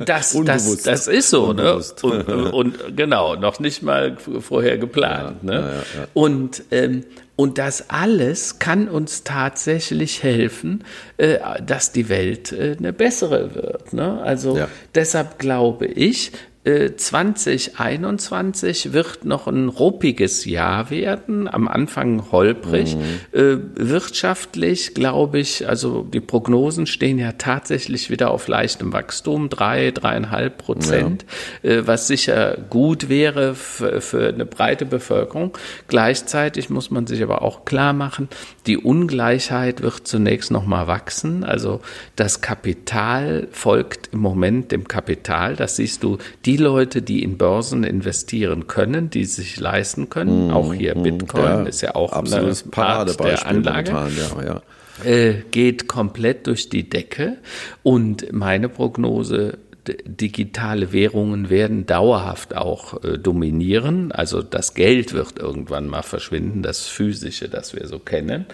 Das, 0.03 0.35
das, 0.45 0.81
das 0.81 1.07
ist 1.07 1.29
so. 1.29 1.53
Ne? 1.53 1.79
Und, 2.01 2.53
und, 2.53 2.97
genau, 2.97 3.35
noch 3.35 3.59
nicht 3.59 3.83
mal 3.83 4.17
vorher 4.39 4.77
geplant. 4.77 5.37
Ja, 5.43 5.47
ne? 5.47 5.53
Ja, 5.59 5.99
ja, 6.01 6.07
und 6.13 6.63
ähm, 6.71 7.03
und 7.35 7.57
das 7.57 7.89
alles 7.89 8.59
kann 8.59 8.87
uns 8.87 9.23
tatsächlich 9.23 10.21
helfen, 10.21 10.83
äh, 11.17 11.39
dass 11.65 11.91
die 11.91 12.07
Welt 12.07 12.51
äh, 12.51 12.75
eine 12.77 12.93
bessere 12.93 13.55
wird. 13.55 13.93
Ne? 13.93 14.21
Also 14.21 14.59
deshalb 14.93 15.39
glaube 15.39 15.87
ich, 15.87 16.33
2021 16.63 18.85
äh, 18.85 18.93
wird 18.93 19.25
noch 19.25 19.47
ein 19.47 19.67
ruppiges 19.67 20.45
Jahr 20.45 20.91
werden, 20.91 21.47
am 21.47 21.67
Anfang 21.67 22.31
holprig. 22.31 22.95
Mhm. 22.95 23.01
Äh, 23.31 23.57
wirtschaftlich 23.75 24.93
glaube 24.93 25.39
ich, 25.39 25.67
also 25.67 26.03
die 26.03 26.19
Prognosen 26.19 26.85
stehen 26.85 27.17
ja 27.17 27.31
tatsächlich 27.31 28.11
wieder 28.11 28.29
auf 28.29 28.47
leichtem 28.47 28.93
Wachstum, 28.93 29.49
drei, 29.49 29.89
dreieinhalb 29.89 30.59
Prozent, 30.59 31.25
ja. 31.63 31.71
Äh, 31.71 31.87
was 31.87 32.05
sicher 32.05 32.55
gut 32.69 33.09
wäre 33.09 33.55
für, 33.55 33.99
für 33.99 34.27
eine 34.27 34.45
breite 34.45 34.85
Bevölkerung. 34.85 35.57
Gleichzeitig 35.87 36.69
muss 36.69 36.91
man 36.91 37.07
sich 37.07 37.23
aber 37.23 37.41
auch 37.41 37.65
klar 37.65 37.93
machen, 37.93 38.29
die 38.67 38.77
Ungleichheit 38.77 39.81
wird 39.81 40.07
zunächst 40.07 40.51
noch 40.51 40.65
mal 40.65 40.87
wachsen. 40.87 41.43
Also 41.43 41.81
das 42.15 42.41
Kapital 42.41 43.47
folgt 43.51 44.09
im 44.13 44.19
Moment 44.19 44.71
dem 44.71 44.87
Kapital. 44.87 45.55
Das 45.55 45.77
siehst 45.77 46.03
du, 46.03 46.19
die 46.45 46.57
Leute, 46.57 47.01
die 47.01 47.23
in 47.23 47.37
Börsen 47.37 47.83
investieren 47.83 48.67
können, 48.67 49.09
die 49.09 49.25
sich 49.25 49.59
leisten 49.59 50.09
können, 50.09 50.47
mm, 50.49 50.51
auch 50.51 50.73
hier 50.73 50.95
mm, 50.95 51.03
Bitcoin 51.03 51.43
ja, 51.43 51.63
ist 51.63 51.81
ja 51.81 51.95
auch 51.95 52.13
eine 52.13 52.55
Art 52.75 53.19
der 53.19 53.47
Anlage. 53.47 53.91
Momentan, 53.91 54.45
ja, 54.45 54.45
ja. 54.45 54.61
Äh, 55.03 55.43
geht 55.49 55.87
komplett 55.87 56.45
durch 56.45 56.69
die 56.69 56.87
Decke 56.87 57.37
und 57.81 58.31
meine 58.31 58.69
Prognose 58.69 59.57
digitale 59.87 60.91
Währungen 60.91 61.49
werden 61.49 61.85
dauerhaft 61.85 62.55
auch 62.55 63.03
äh, 63.03 63.17
dominieren. 63.17 64.11
Also 64.11 64.41
das 64.41 64.73
Geld 64.73 65.13
wird 65.13 65.39
irgendwann 65.39 65.87
mal 65.87 66.03
verschwinden, 66.03 66.61
das 66.61 66.87
physische, 66.87 67.49
das 67.49 67.75
wir 67.75 67.87
so 67.87 67.99
kennen. 67.99 68.45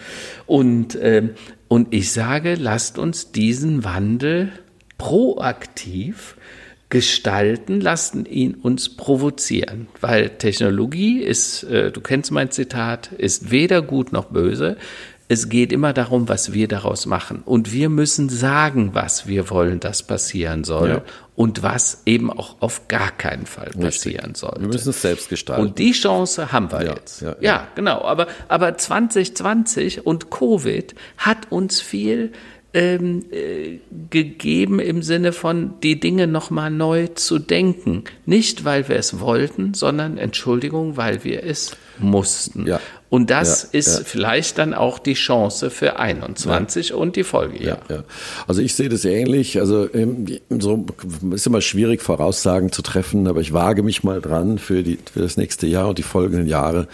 Und, 0.45 0.95
äh, 0.95 1.29
und 1.67 1.93
ich 1.93 2.11
sage, 2.11 2.55
lasst 2.55 2.97
uns 2.97 3.31
diesen 3.31 3.83
Wandel 3.83 4.51
proaktiv 4.97 6.37
gestalten, 6.89 7.81
lassen 7.81 8.25
ihn 8.25 8.53
uns 8.55 8.95
provozieren, 8.95 9.87
weil 9.99 10.29
Technologie 10.29 11.19
ist, 11.19 11.63
äh, 11.63 11.91
du 11.91 11.99
kennst 11.99 12.31
mein 12.31 12.51
Zitat, 12.51 13.11
ist 13.11 13.51
weder 13.51 13.81
gut 13.81 14.13
noch 14.13 14.25
böse. 14.25 14.77
Es 15.29 15.49
geht 15.49 15.73
immer 15.73 15.91
darum, 15.91 16.29
was 16.29 16.53
wir 16.53 16.67
daraus 16.67 17.05
machen. 17.05 17.41
Und 17.43 17.73
wir 17.73 17.89
müssen 17.89 18.29
sagen, 18.29 18.91
was 18.93 19.27
wir 19.27 19.49
wollen, 19.49 19.79
dass 19.79 20.03
passieren 20.03 20.63
soll. 20.63 20.89
Ja. 20.89 21.01
Und 21.35 21.61
was 21.61 22.03
eben 22.05 22.31
auch 22.31 22.55
auf 22.61 22.87
gar 22.87 23.11
keinen 23.11 23.45
Fall 23.45 23.71
passieren 23.79 24.35
soll. 24.35 24.55
Wir 24.59 24.67
müssen 24.67 24.89
es 24.89 25.01
selbst 25.01 25.29
gestalten. 25.29 25.61
Und 25.61 25.77
die 25.77 25.91
Chance 25.91 26.51
haben 26.51 26.71
wir 26.71 26.83
ja, 26.83 26.93
jetzt. 26.95 27.21
Ja, 27.21 27.35
ja, 27.41 27.67
genau. 27.75 28.01
Aber, 28.01 28.27
aber 28.47 28.77
2020 28.77 30.05
und 30.05 30.31
Covid 30.31 30.95
hat 31.17 31.51
uns 31.51 31.79
viel 31.81 32.31
ähm, 32.73 33.25
äh, 33.31 33.79
gegeben 34.09 34.79
im 34.79 35.01
Sinne 35.01 35.31
von, 35.33 35.79
die 35.81 35.99
Dinge 35.99 36.27
nochmal 36.27 36.69
neu 36.69 37.07
zu 37.07 37.39
denken. 37.39 38.03
Nicht, 38.25 38.65
weil 38.65 38.87
wir 38.87 38.97
es 38.97 39.19
wollten, 39.19 39.73
sondern, 39.73 40.17
Entschuldigung, 40.17 40.97
weil 40.97 41.23
wir 41.23 41.43
es 41.43 41.75
mussten. 41.97 42.67
Ja. 42.67 42.79
Und 43.09 43.29
das 43.29 43.63
ja, 43.63 43.79
ist 43.79 43.99
ja. 43.99 44.03
vielleicht 44.03 44.57
dann 44.57 44.73
auch 44.73 44.99
die 44.99 45.13
Chance 45.13 45.69
für 45.69 45.97
21 45.97 46.89
ja. 46.89 46.95
und 46.95 47.15
die 47.15 47.23
Folgejahre. 47.23 47.81
Ja, 47.89 48.03
Also 48.47 48.61
ich 48.61 48.75
sehe 48.75 48.89
das 48.89 49.05
ähnlich. 49.05 49.59
Also 49.59 49.88
ähm, 49.93 50.25
so 50.49 50.85
ist 51.31 51.47
immer 51.47 51.61
schwierig 51.61 52.01
Voraussagen 52.01 52.73
zu 52.73 52.81
treffen, 52.81 53.27
aber 53.27 53.39
ich 53.39 53.53
wage 53.53 53.81
mich 53.81 54.03
mal 54.03 54.19
dran 54.19 54.57
für, 54.57 54.84
die, 54.84 54.99
für 55.11 55.21
das 55.21 55.38
nächste 55.38 55.67
Jahr 55.67 55.88
und 55.88 55.97
die 55.97 56.03
folgenden 56.03 56.47
Jahre. 56.47 56.88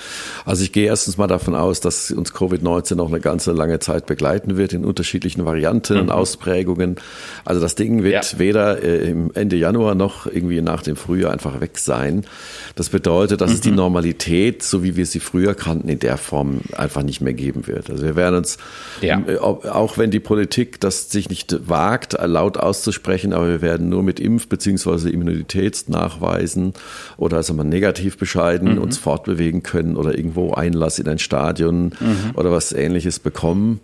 Also 0.45 0.64
ich 0.64 0.72
gehe 0.72 0.85
erstens 0.85 1.18
mal 1.18 1.26
davon 1.26 1.56
aus, 1.56 1.80
dass 1.80 2.11
uns 2.11 2.31
Covid-19 2.31 2.94
noch 2.95 3.10
eine 3.10 3.19
ganze 3.19 3.52
lange 3.52 3.80
Zeit 3.80 4.06
begleiten 4.06 4.56
wird 4.56 4.73
in 4.73 4.85
unterschiedlichen 4.85 5.45
Varianten 5.45 5.95
mhm. 5.95 6.02
und 6.02 6.11
Ausprägungen. 6.11 6.98
Also 7.44 7.60
das 7.60 7.73
Ding 7.73 8.03
wird 8.03 8.38
weder 8.38 8.84
äh, 8.84 9.10
im 9.10 9.31
Ende 9.34 9.56
Januar 9.56 9.95
noch 9.95 10.27
irgendwie 10.27 10.61
nach 10.61 10.84
dem 10.84 10.95
Frühjahr 10.95 11.31
einfach 11.31 11.60
weg 11.60 11.80
sein. 11.80 12.23
Das 12.76 12.90
bedeutet, 12.90 13.41
dass 13.41 13.49
mhm. 13.49 13.56
es 13.56 13.61
die 13.61 13.72
mhm. 13.72 13.77
Normalität, 13.77 14.61
so 14.61 14.84
wie 14.84 14.95
wir 14.95 15.07
sie 15.07 15.19
früher 15.19 15.56
kannten, 15.56 15.90
in 15.90 16.02
der 16.03 16.17
Form 16.17 16.61
einfach 16.73 17.01
nicht 17.01 17.21
mehr 17.21 17.34
geben 17.34 17.65
wird. 17.65 17.89
Also 17.89 18.03
wir 18.03 18.15
werden 18.15 18.35
uns, 18.35 18.57
ja. 19.01 19.21
Äh, 19.25 19.38
auch 19.38 19.97
wenn 19.97 20.11
die 20.11 20.19
Politik 20.19 20.80
das 20.81 21.09
sich 21.09 21.30
nicht 21.30 21.69
wagt, 21.69 22.17
laut 22.21 22.57
auszusprechen, 22.57 23.34
aber 23.34 23.47
wir 23.47 23.61
werden 23.61 23.89
nur 23.89 24.03
mit 24.03 24.19
Impf- 24.19 24.49
bzw. 24.49 25.09
Immunitätsnachweisen 25.09 26.73
oder 27.17 27.38
also 27.38 27.53
mal 27.53 27.63
negativ 27.63 28.17
bescheiden 28.17 28.73
mhm. 28.73 28.81
uns 28.81 28.97
fortbewegen 28.97 29.63
können 29.63 29.95
oder 29.95 30.15
irgendwo 30.17 30.53
Einlass 30.53 30.99
in 30.99 31.07
ein 31.07 31.19
Stadion 31.19 31.85
mhm. 31.85 32.31
oder 32.35 32.51
was 32.51 32.73
ähnliches 32.73 33.19
bekommen. 33.19 33.80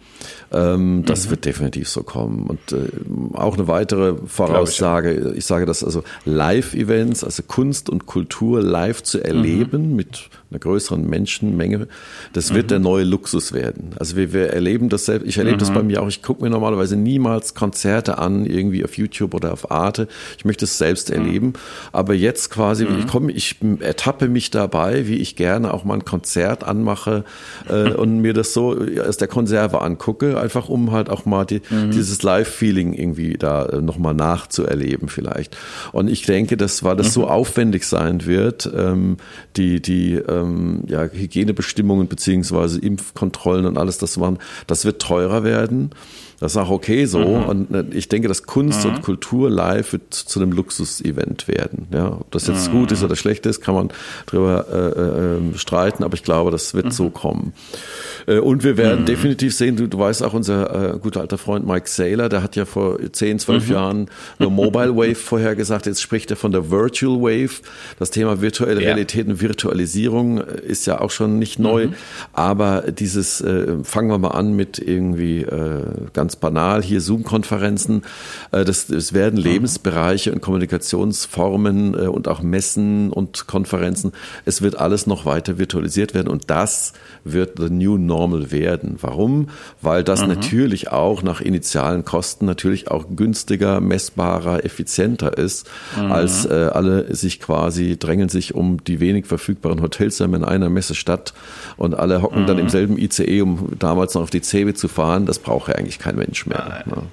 Ähm, 0.51 1.03
das 1.05 1.25
mhm. 1.25 1.31
wird 1.31 1.45
definitiv 1.45 1.87
so 1.87 2.03
kommen. 2.03 2.47
Und 2.47 2.71
äh, 2.73 2.89
auch 3.33 3.57
eine 3.57 3.67
weitere 3.69 4.15
Voraussage, 4.27 5.13
ich, 5.13 5.37
ich, 5.37 5.45
sage 5.45 5.65
das 5.65 5.83
also 5.85 6.03
Live-Events, 6.25 7.23
also 7.23 7.43
Kunst 7.43 7.89
und 7.89 8.05
Kultur 8.07 8.61
live 8.61 9.03
zu 9.03 9.23
erleben 9.23 9.91
mhm. 9.91 9.95
mit 9.95 10.29
einer 10.51 10.59
größeren 10.59 11.07
Menschenmenge, 11.07 11.88
das 12.34 12.53
wird 12.53 12.65
mhm. 12.65 12.69
der 12.69 12.80
neue 12.80 13.03
Luxus 13.03 13.53
werden. 13.53 13.91
Also 13.99 14.15
wir, 14.15 14.34
wir 14.34 14.47
erleben 14.47 14.89
das 14.89 15.05
selbst, 15.05 15.27
ich 15.27 15.38
erlebe 15.38 15.57
mhm. 15.57 15.59
das 15.59 15.71
bei 15.71 15.84
mir 15.84 16.01
auch, 16.01 16.07
ich 16.07 16.23
gucke 16.23 16.43
mir 16.43 16.49
normalerweise 16.49 16.95
niemals 16.95 17.53
Konzerte 17.53 18.17
an, 18.17 18.45
irgendwie 18.45 18.84
auf 18.84 18.97
YouTube 18.97 19.35
oder 19.35 19.53
auf 19.53 19.69
Arte. 19.69 20.07
Ich 20.38 20.45
möchte 20.45 20.65
es 20.65 20.77
selbst 20.77 21.09
mhm. 21.09 21.15
erleben. 21.15 21.53
Aber 21.91 22.15
jetzt 22.15 22.49
quasi, 22.49 22.85
ich 22.85 22.89
mhm. 22.89 23.07
komme, 23.07 23.31
ich 23.31 23.57
ertappe 23.80 24.27
mich 24.27 24.49
dabei, 24.49 25.07
wie 25.07 25.17
ich 25.17 25.35
gerne 25.35 25.73
auch 25.73 25.84
mal 25.84 25.95
ein 25.95 26.05
Konzert 26.05 26.63
anmache 26.63 27.26
äh, 27.69 27.91
und 27.93 28.19
mir 28.19 28.34
das 28.34 28.53
so 28.53 28.76
aus 29.05 29.17
der 29.17 29.27
Konserve 29.27 29.81
angucke, 29.81 30.39
einfach 30.39 30.67
um 30.67 30.91
halt 30.91 31.09
auch 31.09 31.26
mal 31.26 31.45
die, 31.45 31.61
mhm. 31.69 31.91
dieses 31.91 32.23
Live-Feeling 32.23 32.93
irgendwie 32.93 33.34
da 33.38 33.65
äh, 33.65 33.81
nochmal 33.81 34.15
nachzuerleben 34.15 35.09
vielleicht. 35.09 35.55
Und 35.91 36.09
ich 36.09 36.23
denke, 36.23 36.57
dass, 36.57 36.84
weil 36.84 36.95
das 36.95 37.13
so 37.13 37.27
aufwendig 37.27 37.85
sein 37.85 38.26
wird, 38.26 38.69
ähm, 38.76 39.17
die, 39.55 39.81
die 39.81 40.15
äh, 40.15 40.39
ähm, 40.41 40.84
ja, 40.88 41.03
Hygienebestimmungen 41.03 42.07
beziehungsweise 42.07 42.80
Impfkontrollen 42.80 43.66
und 43.66 43.78
alles 43.78 43.98
das 43.98 44.18
machen, 44.18 44.40
das 44.68 44.86
wird 44.86 45.02
teurer 45.02 45.44
werden. 45.44 45.91
Das 46.40 46.53
ist 46.53 46.57
auch 46.57 46.70
okay 46.70 47.06
so. 47.06 47.20
Mhm. 47.20 47.44
Und 47.44 47.76
äh, 47.76 47.84
ich 47.91 48.07
denke, 48.07 48.28
dass 48.28 48.44
Kunst 48.44 48.86
mhm. 48.86 48.95
und 48.95 49.02
Kultur 49.02 49.49
live 49.49 49.94
wird 49.94 50.14
zu 50.14 50.40
einem 50.40 50.52
Luxus-Event 50.52 51.48
werden. 51.48 51.88
Ja, 51.91 52.07
ob 52.20 52.32
das 52.32 52.48
jetzt 52.48 52.70
mhm. 52.70 52.80
gut 52.80 52.91
ist 52.91 53.03
oder 53.03 53.16
schlecht 53.16 53.45
ist, 53.45 53.61
kann 53.61 53.76
man 53.76 53.90
drüber 54.26 54.66
äh, 54.72 54.78
äh, 54.78 55.38
ähm, 55.38 55.57
streiten, 55.57 56.03
aber 56.03 56.14
ich 56.14 56.24
glaube, 56.24 56.52
das 56.52 56.74
wird 56.74 56.94
so 56.94 57.06
mhm. 57.06 57.14
kommen. 57.14 57.53
Äh, 58.26 58.40
und 58.40 58.64
wir 58.64 58.78
werden 58.78 59.02
mhm. 59.02 59.06
definitiv 59.06 59.56
sehen, 59.56 59.76
du, 59.76 59.88
du 59.88 59.99
weißt 59.99 60.24
auch, 60.24 60.34
unser 60.34 60.95
äh, 60.95 60.98
guter 60.99 61.22
alter 61.22 61.38
Freund 61.38 61.68
Mike 61.68 61.90
Saylor, 61.90 62.30
der 62.30 62.41
hat 62.41 62.56
ja 62.56 62.66
vor 62.66 62.98
10, 63.11 63.40
12 63.40 63.68
mhm. 63.68 63.74
Jahren 63.74 64.10
eine 64.38 64.49
Mobile 64.49 64.95
Wave 64.95 65.16
vorher 65.16 65.56
gesagt, 65.56 65.86
jetzt 65.86 66.02
spricht 66.02 66.32
er 66.32 66.38
von 66.38 66.52
der 66.52 66.72
Virtual 66.72 67.22
Wave. 67.22 67.61
Das 67.98 68.11
Thema 68.11 68.41
virtuelle 68.41 68.82
ja. 68.82 68.88
Realität 68.88 69.28
und 69.28 69.41
Virtualisierung 69.41 70.40
ist 70.40 70.88
ja 70.88 71.02
auch 71.02 71.11
schon 71.11 71.40
nicht 71.40 71.60
neu, 71.60 71.90
aber 72.34 72.84
dieses, 72.91 73.44
fangen 73.84 74.10
wir 74.10 74.18
mal 74.18 74.30
an 74.30 74.56
mit 74.56 74.80
irgendwie 74.80 75.45
ganz 76.14 76.28
ganz 76.30 76.35
banal 76.35 76.84
hier 76.84 77.01
Zoom-Konferenzen. 77.01 78.03
Äh, 78.51 78.64
das, 78.64 78.85
das 78.85 79.14
werden 79.14 79.39
mhm. 79.39 79.45
Lebensbereiche 79.45 80.31
und 80.31 80.41
Kommunikationsformen 80.41 81.95
äh, 81.95 82.07
und 82.07 82.27
auch 82.27 82.43
Messen 82.43 83.11
und 83.11 83.47
Konferenzen. 83.47 84.11
Es 84.45 84.61
wird 84.61 84.77
alles 84.77 85.07
noch 85.07 85.26
weiter 85.26 85.57
virtualisiert 85.57 86.14
werden 86.14 86.27
und 86.27 86.51
das 86.51 86.93
wird 87.23 87.57
the 87.57 87.72
new 87.72 87.97
normal 87.97 88.51
werden. 88.51 88.97
Warum? 89.01 89.49
Weil 89.81 90.03
das 90.03 90.22
mhm. 90.22 90.27
natürlich 90.27 90.91
auch 90.91 91.23
nach 91.23 91.41
initialen 91.41 92.06
Kosten 92.06 92.45
natürlich 92.45 92.91
auch 92.91 93.06
günstiger, 93.15 93.81
messbarer, 93.81 94.64
effizienter 94.64 95.35
ist, 95.35 95.68
mhm. 95.97 96.11
als 96.11 96.45
äh, 96.45 96.69
alle 96.72 97.15
sich 97.15 97.39
quasi 97.39 97.97
drängen 97.97 98.30
sich 98.30 98.53
um 98.53 98.84
die 98.84 98.99
wenig 98.99 99.26
verfügbaren 99.26 99.81
Hotels 99.81 100.19
in 100.19 100.43
einer 100.43 100.69
Messestadt 100.69 101.34
und 101.76 101.95
alle 101.95 102.22
hocken 102.22 102.45
dann 102.45 102.60
im 102.60 102.65
mhm. 102.65 102.69
selben 102.69 102.97
ICE, 102.99 103.41
um 103.41 103.69
damals 103.80 104.14
noch 104.14 104.22
auf 104.22 104.30
die 104.30 104.41
CeBIT 104.41 104.77
zu 104.77 104.88
fahren. 104.88 105.26
Das 105.26 105.39
braucht 105.39 105.69
ja 105.69 105.76
eigentlich 105.80 105.97
kein 105.97 106.18
Mensch 106.19 106.45
mehr. 106.45 106.65
Nein. 106.69 106.83
Ne? 106.85 107.03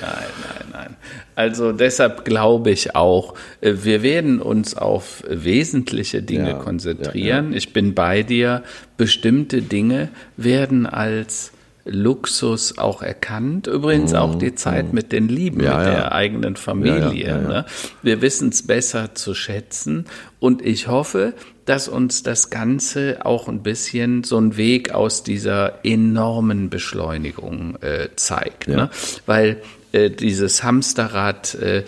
Nein, 0.00 0.12
nein, 0.42 0.68
nein. 0.72 0.96
Also 1.34 1.72
deshalb 1.72 2.24
glaube 2.24 2.70
ich 2.70 2.94
auch, 2.94 3.34
äh, 3.60 3.74
wir 3.82 4.02
werden 4.02 4.40
uns 4.40 4.76
auf 4.76 5.22
wesentliche 5.28 6.22
Dinge 6.22 6.50
ja, 6.50 6.58
konzentrieren. 6.58 7.46
Ja, 7.46 7.50
ja. 7.50 7.56
Ich 7.56 7.72
bin 7.72 7.94
bei 7.94 8.22
dir. 8.22 8.62
Bestimmte 8.96 9.62
Dinge 9.62 10.08
werden 10.36 10.86
als 10.86 11.52
Luxus 11.84 12.78
auch 12.78 13.02
erkannt. 13.02 13.66
Übrigens 13.66 14.14
auch 14.14 14.34
die 14.36 14.54
Zeit 14.54 14.88
mhm. 14.88 14.94
mit 14.94 15.12
den 15.12 15.28
Lieben, 15.28 15.60
ja, 15.62 15.78
mit 15.78 15.86
ja. 15.86 15.92
der 15.92 16.12
eigenen 16.12 16.56
Familie. 16.56 17.28
Ja, 17.28 17.38
ne? 17.38 17.64
Wir 18.02 18.22
wissen 18.22 18.50
es 18.50 18.66
besser 18.66 19.14
zu 19.14 19.34
schätzen 19.34 20.04
und 20.38 20.64
ich 20.64 20.88
hoffe, 20.88 21.34
dass 21.70 21.86
uns 21.86 22.24
das 22.24 22.50
Ganze 22.50 23.24
auch 23.24 23.46
ein 23.46 23.62
bisschen 23.62 24.24
so 24.24 24.36
einen 24.38 24.56
Weg 24.56 24.90
aus 24.90 25.22
dieser 25.22 25.84
enormen 25.84 26.68
Beschleunigung 26.68 27.76
äh, 27.80 28.08
zeigt. 28.16 28.66
Ne? 28.66 28.90
Weil 29.24 29.62
äh, 29.92 30.10
dieses 30.10 30.64
Hamsterrad. 30.64 31.54
Äh, 31.54 31.84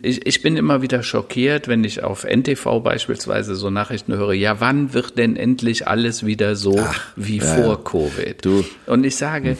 ich, 0.00 0.26
ich 0.26 0.40
bin 0.40 0.56
immer 0.56 0.80
wieder 0.80 1.02
schockiert, 1.02 1.68
wenn 1.68 1.84
ich 1.84 2.02
auf 2.02 2.24
NTV 2.24 2.80
beispielsweise 2.82 3.56
so 3.56 3.68
Nachrichten 3.68 4.14
höre, 4.14 4.32
ja, 4.32 4.58
wann 4.60 4.94
wird 4.94 5.18
denn 5.18 5.36
endlich 5.36 5.86
alles 5.86 6.24
wieder 6.24 6.56
so 6.56 6.78
Ach, 6.78 7.12
wie 7.14 7.40
ja, 7.40 7.44
vor 7.44 7.74
ja. 7.74 7.76
Covid? 7.76 8.42
Du. 8.42 8.64
Und 8.86 9.04
ich 9.04 9.16
sage, 9.16 9.58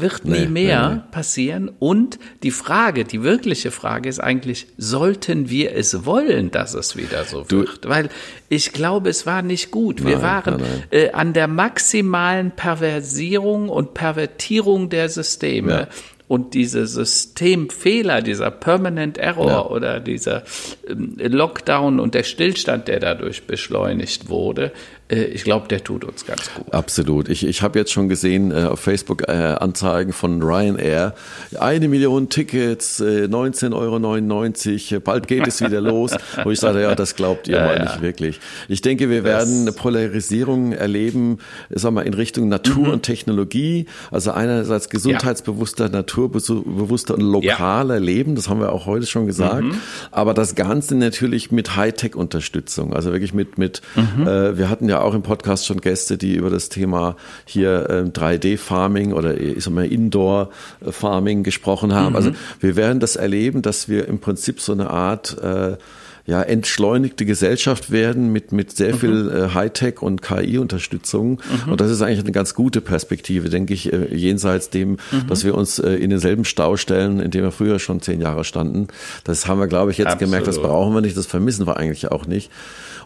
wird 0.00 0.24
nie 0.24 0.40
nee, 0.40 0.46
mehr 0.46 0.88
nee, 0.88 0.94
nee. 0.96 1.00
passieren. 1.10 1.70
Und 1.78 2.18
die 2.42 2.50
Frage, 2.50 3.04
die 3.04 3.22
wirkliche 3.22 3.70
Frage 3.70 4.08
ist 4.08 4.18
eigentlich, 4.18 4.66
sollten 4.76 5.48
wir 5.48 5.74
es 5.74 6.04
wollen, 6.04 6.50
dass 6.50 6.74
es 6.74 6.96
wieder 6.96 7.24
so 7.24 7.44
du, 7.48 7.60
wird? 7.60 7.88
Weil 7.88 8.08
ich 8.48 8.72
glaube, 8.72 9.08
es 9.08 9.24
war 9.24 9.42
nicht 9.42 9.70
gut. 9.70 10.00
Nein, 10.00 10.08
wir 10.08 10.22
waren 10.22 10.56
nein, 10.58 10.62
nein. 10.62 10.82
Äh, 10.90 11.10
an 11.12 11.32
der 11.32 11.48
maximalen 11.48 12.50
Perversierung 12.50 13.68
und 13.68 13.94
Pervertierung 13.94 14.90
der 14.90 15.08
Systeme. 15.08 15.70
Ja 15.72 15.88
und 16.26 16.54
diese 16.54 16.86
Systemfehler, 16.86 18.22
dieser 18.22 18.50
Permanent 18.50 19.18
Error 19.18 19.50
ja. 19.50 19.66
oder 19.66 20.00
dieser 20.00 20.44
ähm, 20.88 21.16
Lockdown 21.18 22.00
und 22.00 22.14
der 22.14 22.22
Stillstand, 22.22 22.88
der 22.88 23.00
dadurch 23.00 23.46
beschleunigt 23.46 24.28
wurde, 24.28 24.72
ich 25.08 25.44
glaube, 25.44 25.68
der 25.68 25.84
tut 25.84 26.02
uns 26.02 26.24
ganz 26.24 26.50
gut. 26.54 26.72
Absolut. 26.72 27.28
Ich, 27.28 27.46
ich 27.46 27.60
habe 27.60 27.78
jetzt 27.78 27.92
schon 27.92 28.08
gesehen 28.08 28.50
äh, 28.50 28.64
auf 28.64 28.80
Facebook 28.80 29.28
äh, 29.28 29.32
Anzeigen 29.32 30.14
von 30.14 30.42
Ryanair. 30.42 31.14
Eine 31.60 31.88
Million 31.88 32.30
Tickets, 32.30 33.00
äh, 33.00 33.26
19,99 33.26 34.92
Euro, 34.92 35.00
bald 35.00 35.26
geht 35.26 35.46
es 35.46 35.60
wieder 35.60 35.82
los. 35.82 36.12
Wo 36.44 36.50
ich 36.50 36.58
sage, 36.58 36.80
ja, 36.80 36.94
das 36.94 37.16
glaubt 37.16 37.48
ihr 37.48 37.56
ja, 37.58 37.66
mal 37.66 37.76
ja. 37.76 37.82
nicht 37.82 38.00
wirklich. 38.00 38.40
Ich 38.68 38.80
denke, 38.80 39.10
wir 39.10 39.22
das 39.22 39.46
werden 39.46 39.60
eine 39.62 39.72
Polarisierung 39.72 40.72
erleben, 40.72 41.38
sag 41.68 41.92
mal, 41.92 42.06
in 42.06 42.14
Richtung 42.14 42.48
Natur 42.48 42.86
mhm. 42.86 42.92
und 42.94 43.02
Technologie. 43.02 43.84
Also 44.10 44.32
einerseits 44.32 44.88
gesundheitsbewusster, 44.88 45.84
ja. 45.84 45.90
naturbewusster 45.90 47.14
und 47.14 47.20
lokaler 47.20 48.00
Leben. 48.00 48.36
Das 48.36 48.48
haben 48.48 48.60
wir 48.60 48.72
auch 48.72 48.86
heute 48.86 49.04
schon 49.04 49.26
gesagt. 49.26 49.64
Mhm. 49.64 49.76
Aber 50.10 50.32
das 50.32 50.54
Ganze 50.54 50.94
natürlich 50.94 51.52
mit 51.52 51.76
Hightech-Unterstützung. 51.76 52.94
Also 52.94 53.12
wirklich 53.12 53.34
mit, 53.34 53.58
mit 53.58 53.82
mhm. 53.96 54.26
äh, 54.26 54.56
wir 54.56 54.70
hatten 54.70 54.88
ja 54.88 54.93
auch 55.02 55.14
im 55.14 55.22
Podcast 55.22 55.66
schon 55.66 55.80
Gäste, 55.80 56.18
die 56.18 56.34
über 56.34 56.50
das 56.50 56.68
Thema 56.68 57.16
hier 57.44 57.88
äh, 57.88 58.02
3D-Farming 58.08 59.12
oder 59.12 59.40
ich 59.40 59.64
sag 59.64 59.72
mal 59.72 59.86
Indoor-Farming 59.86 61.42
gesprochen 61.42 61.94
haben. 61.94 62.10
Mhm. 62.10 62.16
Also 62.16 62.30
wir 62.60 62.76
werden 62.76 63.00
das 63.00 63.16
erleben, 63.16 63.62
dass 63.62 63.88
wir 63.88 64.08
im 64.08 64.18
Prinzip 64.18 64.60
so 64.60 64.72
eine 64.72 64.90
Art 64.90 65.36
äh, 65.42 65.76
ja, 66.26 66.42
entschleunigte 66.42 67.26
Gesellschaft 67.26 67.90
werden 67.90 68.32
mit, 68.32 68.50
mit 68.50 68.74
sehr 68.74 68.94
mhm. 68.94 68.98
viel 68.98 69.30
äh, 69.30 69.54
Hightech 69.54 70.00
und 70.00 70.22
KI-Unterstützung. 70.22 71.42
Mhm. 71.66 71.72
Und 71.72 71.80
das 71.80 71.90
ist 71.90 72.00
eigentlich 72.00 72.20
eine 72.20 72.32
ganz 72.32 72.54
gute 72.54 72.80
Perspektive, 72.80 73.50
denke 73.50 73.74
ich, 73.74 73.92
äh, 73.92 74.14
jenseits 74.14 74.70
dem, 74.70 74.92
mhm. 74.92 75.26
dass 75.28 75.44
wir 75.44 75.54
uns 75.54 75.78
äh, 75.78 75.90
in 75.90 76.08
denselben 76.08 76.46
Stau 76.46 76.78
stellen, 76.78 77.20
in 77.20 77.30
dem 77.30 77.42
wir 77.42 77.52
früher 77.52 77.78
schon 77.78 78.00
zehn 78.00 78.22
Jahre 78.22 78.44
standen. 78.44 78.88
Das 79.24 79.46
haben 79.46 79.60
wir, 79.60 79.66
glaube 79.66 79.90
ich, 79.90 79.98
jetzt 79.98 80.06
Absolut. 80.06 80.30
gemerkt, 80.30 80.46
das 80.46 80.60
brauchen 80.60 80.94
wir 80.94 81.02
nicht, 81.02 81.16
das 81.16 81.26
vermissen 81.26 81.66
wir 81.66 81.76
eigentlich 81.76 82.10
auch 82.10 82.26
nicht. 82.26 82.50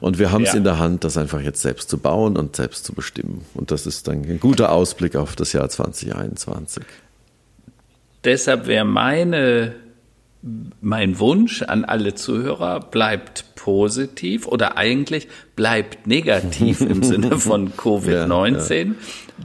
Und 0.00 0.18
wir 0.18 0.30
haben 0.30 0.44
es 0.44 0.52
ja. 0.52 0.58
in 0.58 0.64
der 0.64 0.78
Hand, 0.78 1.04
das 1.04 1.16
einfach 1.16 1.40
jetzt 1.40 1.60
selbst 1.60 1.90
zu 1.90 1.98
bauen 1.98 2.36
und 2.36 2.56
selbst 2.56 2.84
zu 2.84 2.92
bestimmen. 2.92 3.44
Und 3.54 3.70
das 3.70 3.86
ist 3.86 4.08
dann 4.08 4.24
ein 4.24 4.40
guter 4.40 4.72
Ausblick 4.72 5.16
auf 5.16 5.36
das 5.36 5.52
Jahr 5.52 5.68
2021. 5.68 6.84
Deshalb 8.24 8.66
wäre 8.66 8.84
meine 8.84 9.74
mein 10.80 11.18
Wunsch 11.18 11.62
an 11.62 11.84
alle 11.84 12.14
Zuhörer 12.14 12.80
bleibt 12.80 13.56
positiv 13.68 14.46
oder 14.46 14.78
eigentlich 14.78 15.28
bleibt 15.54 16.06
negativ 16.06 16.80
im 16.80 17.02
Sinne 17.02 17.38
von 17.38 17.70
Covid-19. 17.74 18.72
Ja, 18.72 18.84
ja. 18.84 18.94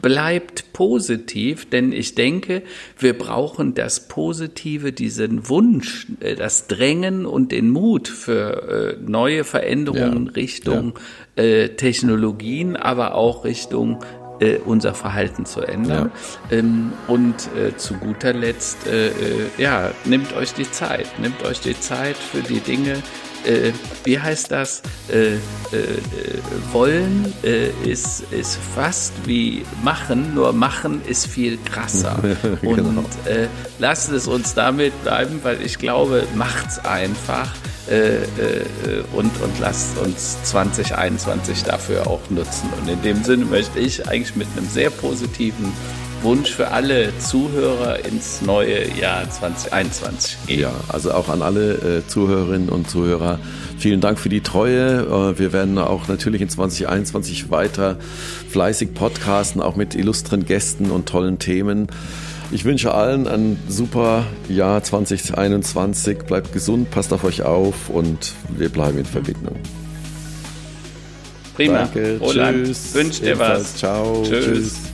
Bleibt 0.02 0.72
positiv, 0.72 1.70
denn 1.70 1.92
ich 1.92 2.16
denke, 2.16 2.62
wir 2.98 3.18
brauchen 3.18 3.74
das 3.74 4.08
Positive, 4.08 4.94
diesen 4.94 5.50
Wunsch, 5.50 6.08
äh, 6.22 6.36
das 6.36 6.68
Drängen 6.68 7.26
und 7.26 7.52
den 7.52 7.70
Mut 7.70 8.08
für 8.08 8.96
äh, 8.96 8.98
neue 9.06 9.44
Veränderungen 9.44 10.28
ja, 10.28 10.32
Richtung 10.32 10.98
äh, 11.36 11.70
Technologien, 11.70 12.78
aber 12.78 13.16
auch 13.16 13.44
Richtung 13.44 14.00
unser 14.66 14.94
Verhalten 14.94 15.46
zu 15.46 15.62
ändern. 15.62 16.12
Ja. 16.50 16.58
Ähm, 16.58 16.92
und 17.08 17.36
zu 17.78 17.94
guter 17.94 18.34
Letzt, 18.34 18.80
ja, 19.58 19.92
nehmt 20.04 20.36
euch 20.36 20.54
die 20.54 20.70
Zeit, 20.70 21.08
nehmt 21.22 21.46
euch 21.46 21.62
die 21.62 21.80
Zeit 21.80 22.18
für 22.18 22.42
die 22.42 22.60
Dinge, 22.60 22.98
äh, 23.46 23.72
wie 24.04 24.20
heißt 24.20 24.52
das? 24.52 24.82
Äh, 25.10 25.36
äh, 25.36 25.40
wollen 26.72 27.34
ist, 27.86 28.24
ist 28.32 28.58
fast 28.76 29.14
wie 29.26 29.66
machen, 29.84 30.34
nur 30.34 30.54
machen 30.54 31.02
ist 31.08 31.28
viel 31.28 31.58
krasser. 31.58 32.20
genau. 32.62 33.00
Und 33.00 33.08
lasst 33.80 34.12
es 34.12 34.28
uns 34.28 34.54
damit 34.54 35.04
bleiben, 35.04 35.40
weil 35.44 35.62
ich 35.62 35.78
glaube, 35.78 36.26
macht's 36.36 36.80
einfach. 36.80 37.50
Äh, 37.90 38.16
äh, 38.16 38.24
und, 39.12 39.30
und 39.42 39.60
lasst 39.60 39.98
uns 39.98 40.42
2021 40.44 41.64
dafür 41.64 42.08
auch 42.08 42.22
nutzen. 42.30 42.70
Und 42.80 42.90
in 42.90 43.02
dem 43.02 43.24
Sinne 43.24 43.44
möchte 43.44 43.80
ich 43.80 44.08
eigentlich 44.08 44.38
mit 44.38 44.48
einem 44.56 44.68
sehr 44.70 44.90
positiven 44.90 45.74
Wunsch 46.24 46.52
für 46.52 46.70
alle 46.70 47.18
Zuhörer 47.20 48.06
ins 48.06 48.42
neue 48.42 48.88
Jahr 48.98 49.30
2021 49.30 50.38
gehen. 50.48 50.62
Ja, 50.62 50.72
also 50.88 51.12
auch 51.12 51.30
an 51.30 51.42
alle 51.42 51.74
äh, 52.00 52.08
Zuhörerinnen 52.08 52.70
und 52.70 52.90
Zuhörer. 52.90 53.40
Vielen 53.78 54.02
Dank 54.02 54.20
für 54.20 54.30
die 54.30 54.42
Treue. 54.42 55.02
Äh, 55.02 55.40
wir 55.40 55.54
werden 55.54 55.78
auch 55.78 56.08
natürlich 56.08 56.42
in 56.42 56.50
2021 56.50 57.52
weiter 57.52 57.98
fleißig 58.50 58.94
podcasten, 58.94 59.62
auch 59.62 59.76
mit 59.76 59.96
illustren 59.96 60.46
Gästen 60.46 60.92
und 60.92 61.08
tollen 61.08 61.40
Themen. 61.40 61.88
Ich 62.52 62.66
wünsche 62.66 62.94
allen 62.94 63.28
ein 63.28 63.58
super 63.68 64.26
Jahr 64.48 64.84
2021. 64.84 66.20
Bleibt 66.20 66.54
gesund, 66.54 66.92
passt 66.92 67.12
auf 67.12 67.24
euch 67.24 67.42
auf 67.42 67.90
und 67.90 68.34
wir 68.50 68.70
bleiben 68.70 69.00
in 69.00 69.06
Verbindung. 69.06 69.56
Prima. 71.56 71.80
Danke. 71.80 72.18
Roland, 72.20 72.66
Tschüss. 72.66 72.94
Wünscht 72.94 73.24
dir 73.24 73.38
was. 73.40 73.76
Ciao. 73.76 74.24
Tschüss. 74.24 74.46
Tschüss. 74.46 74.93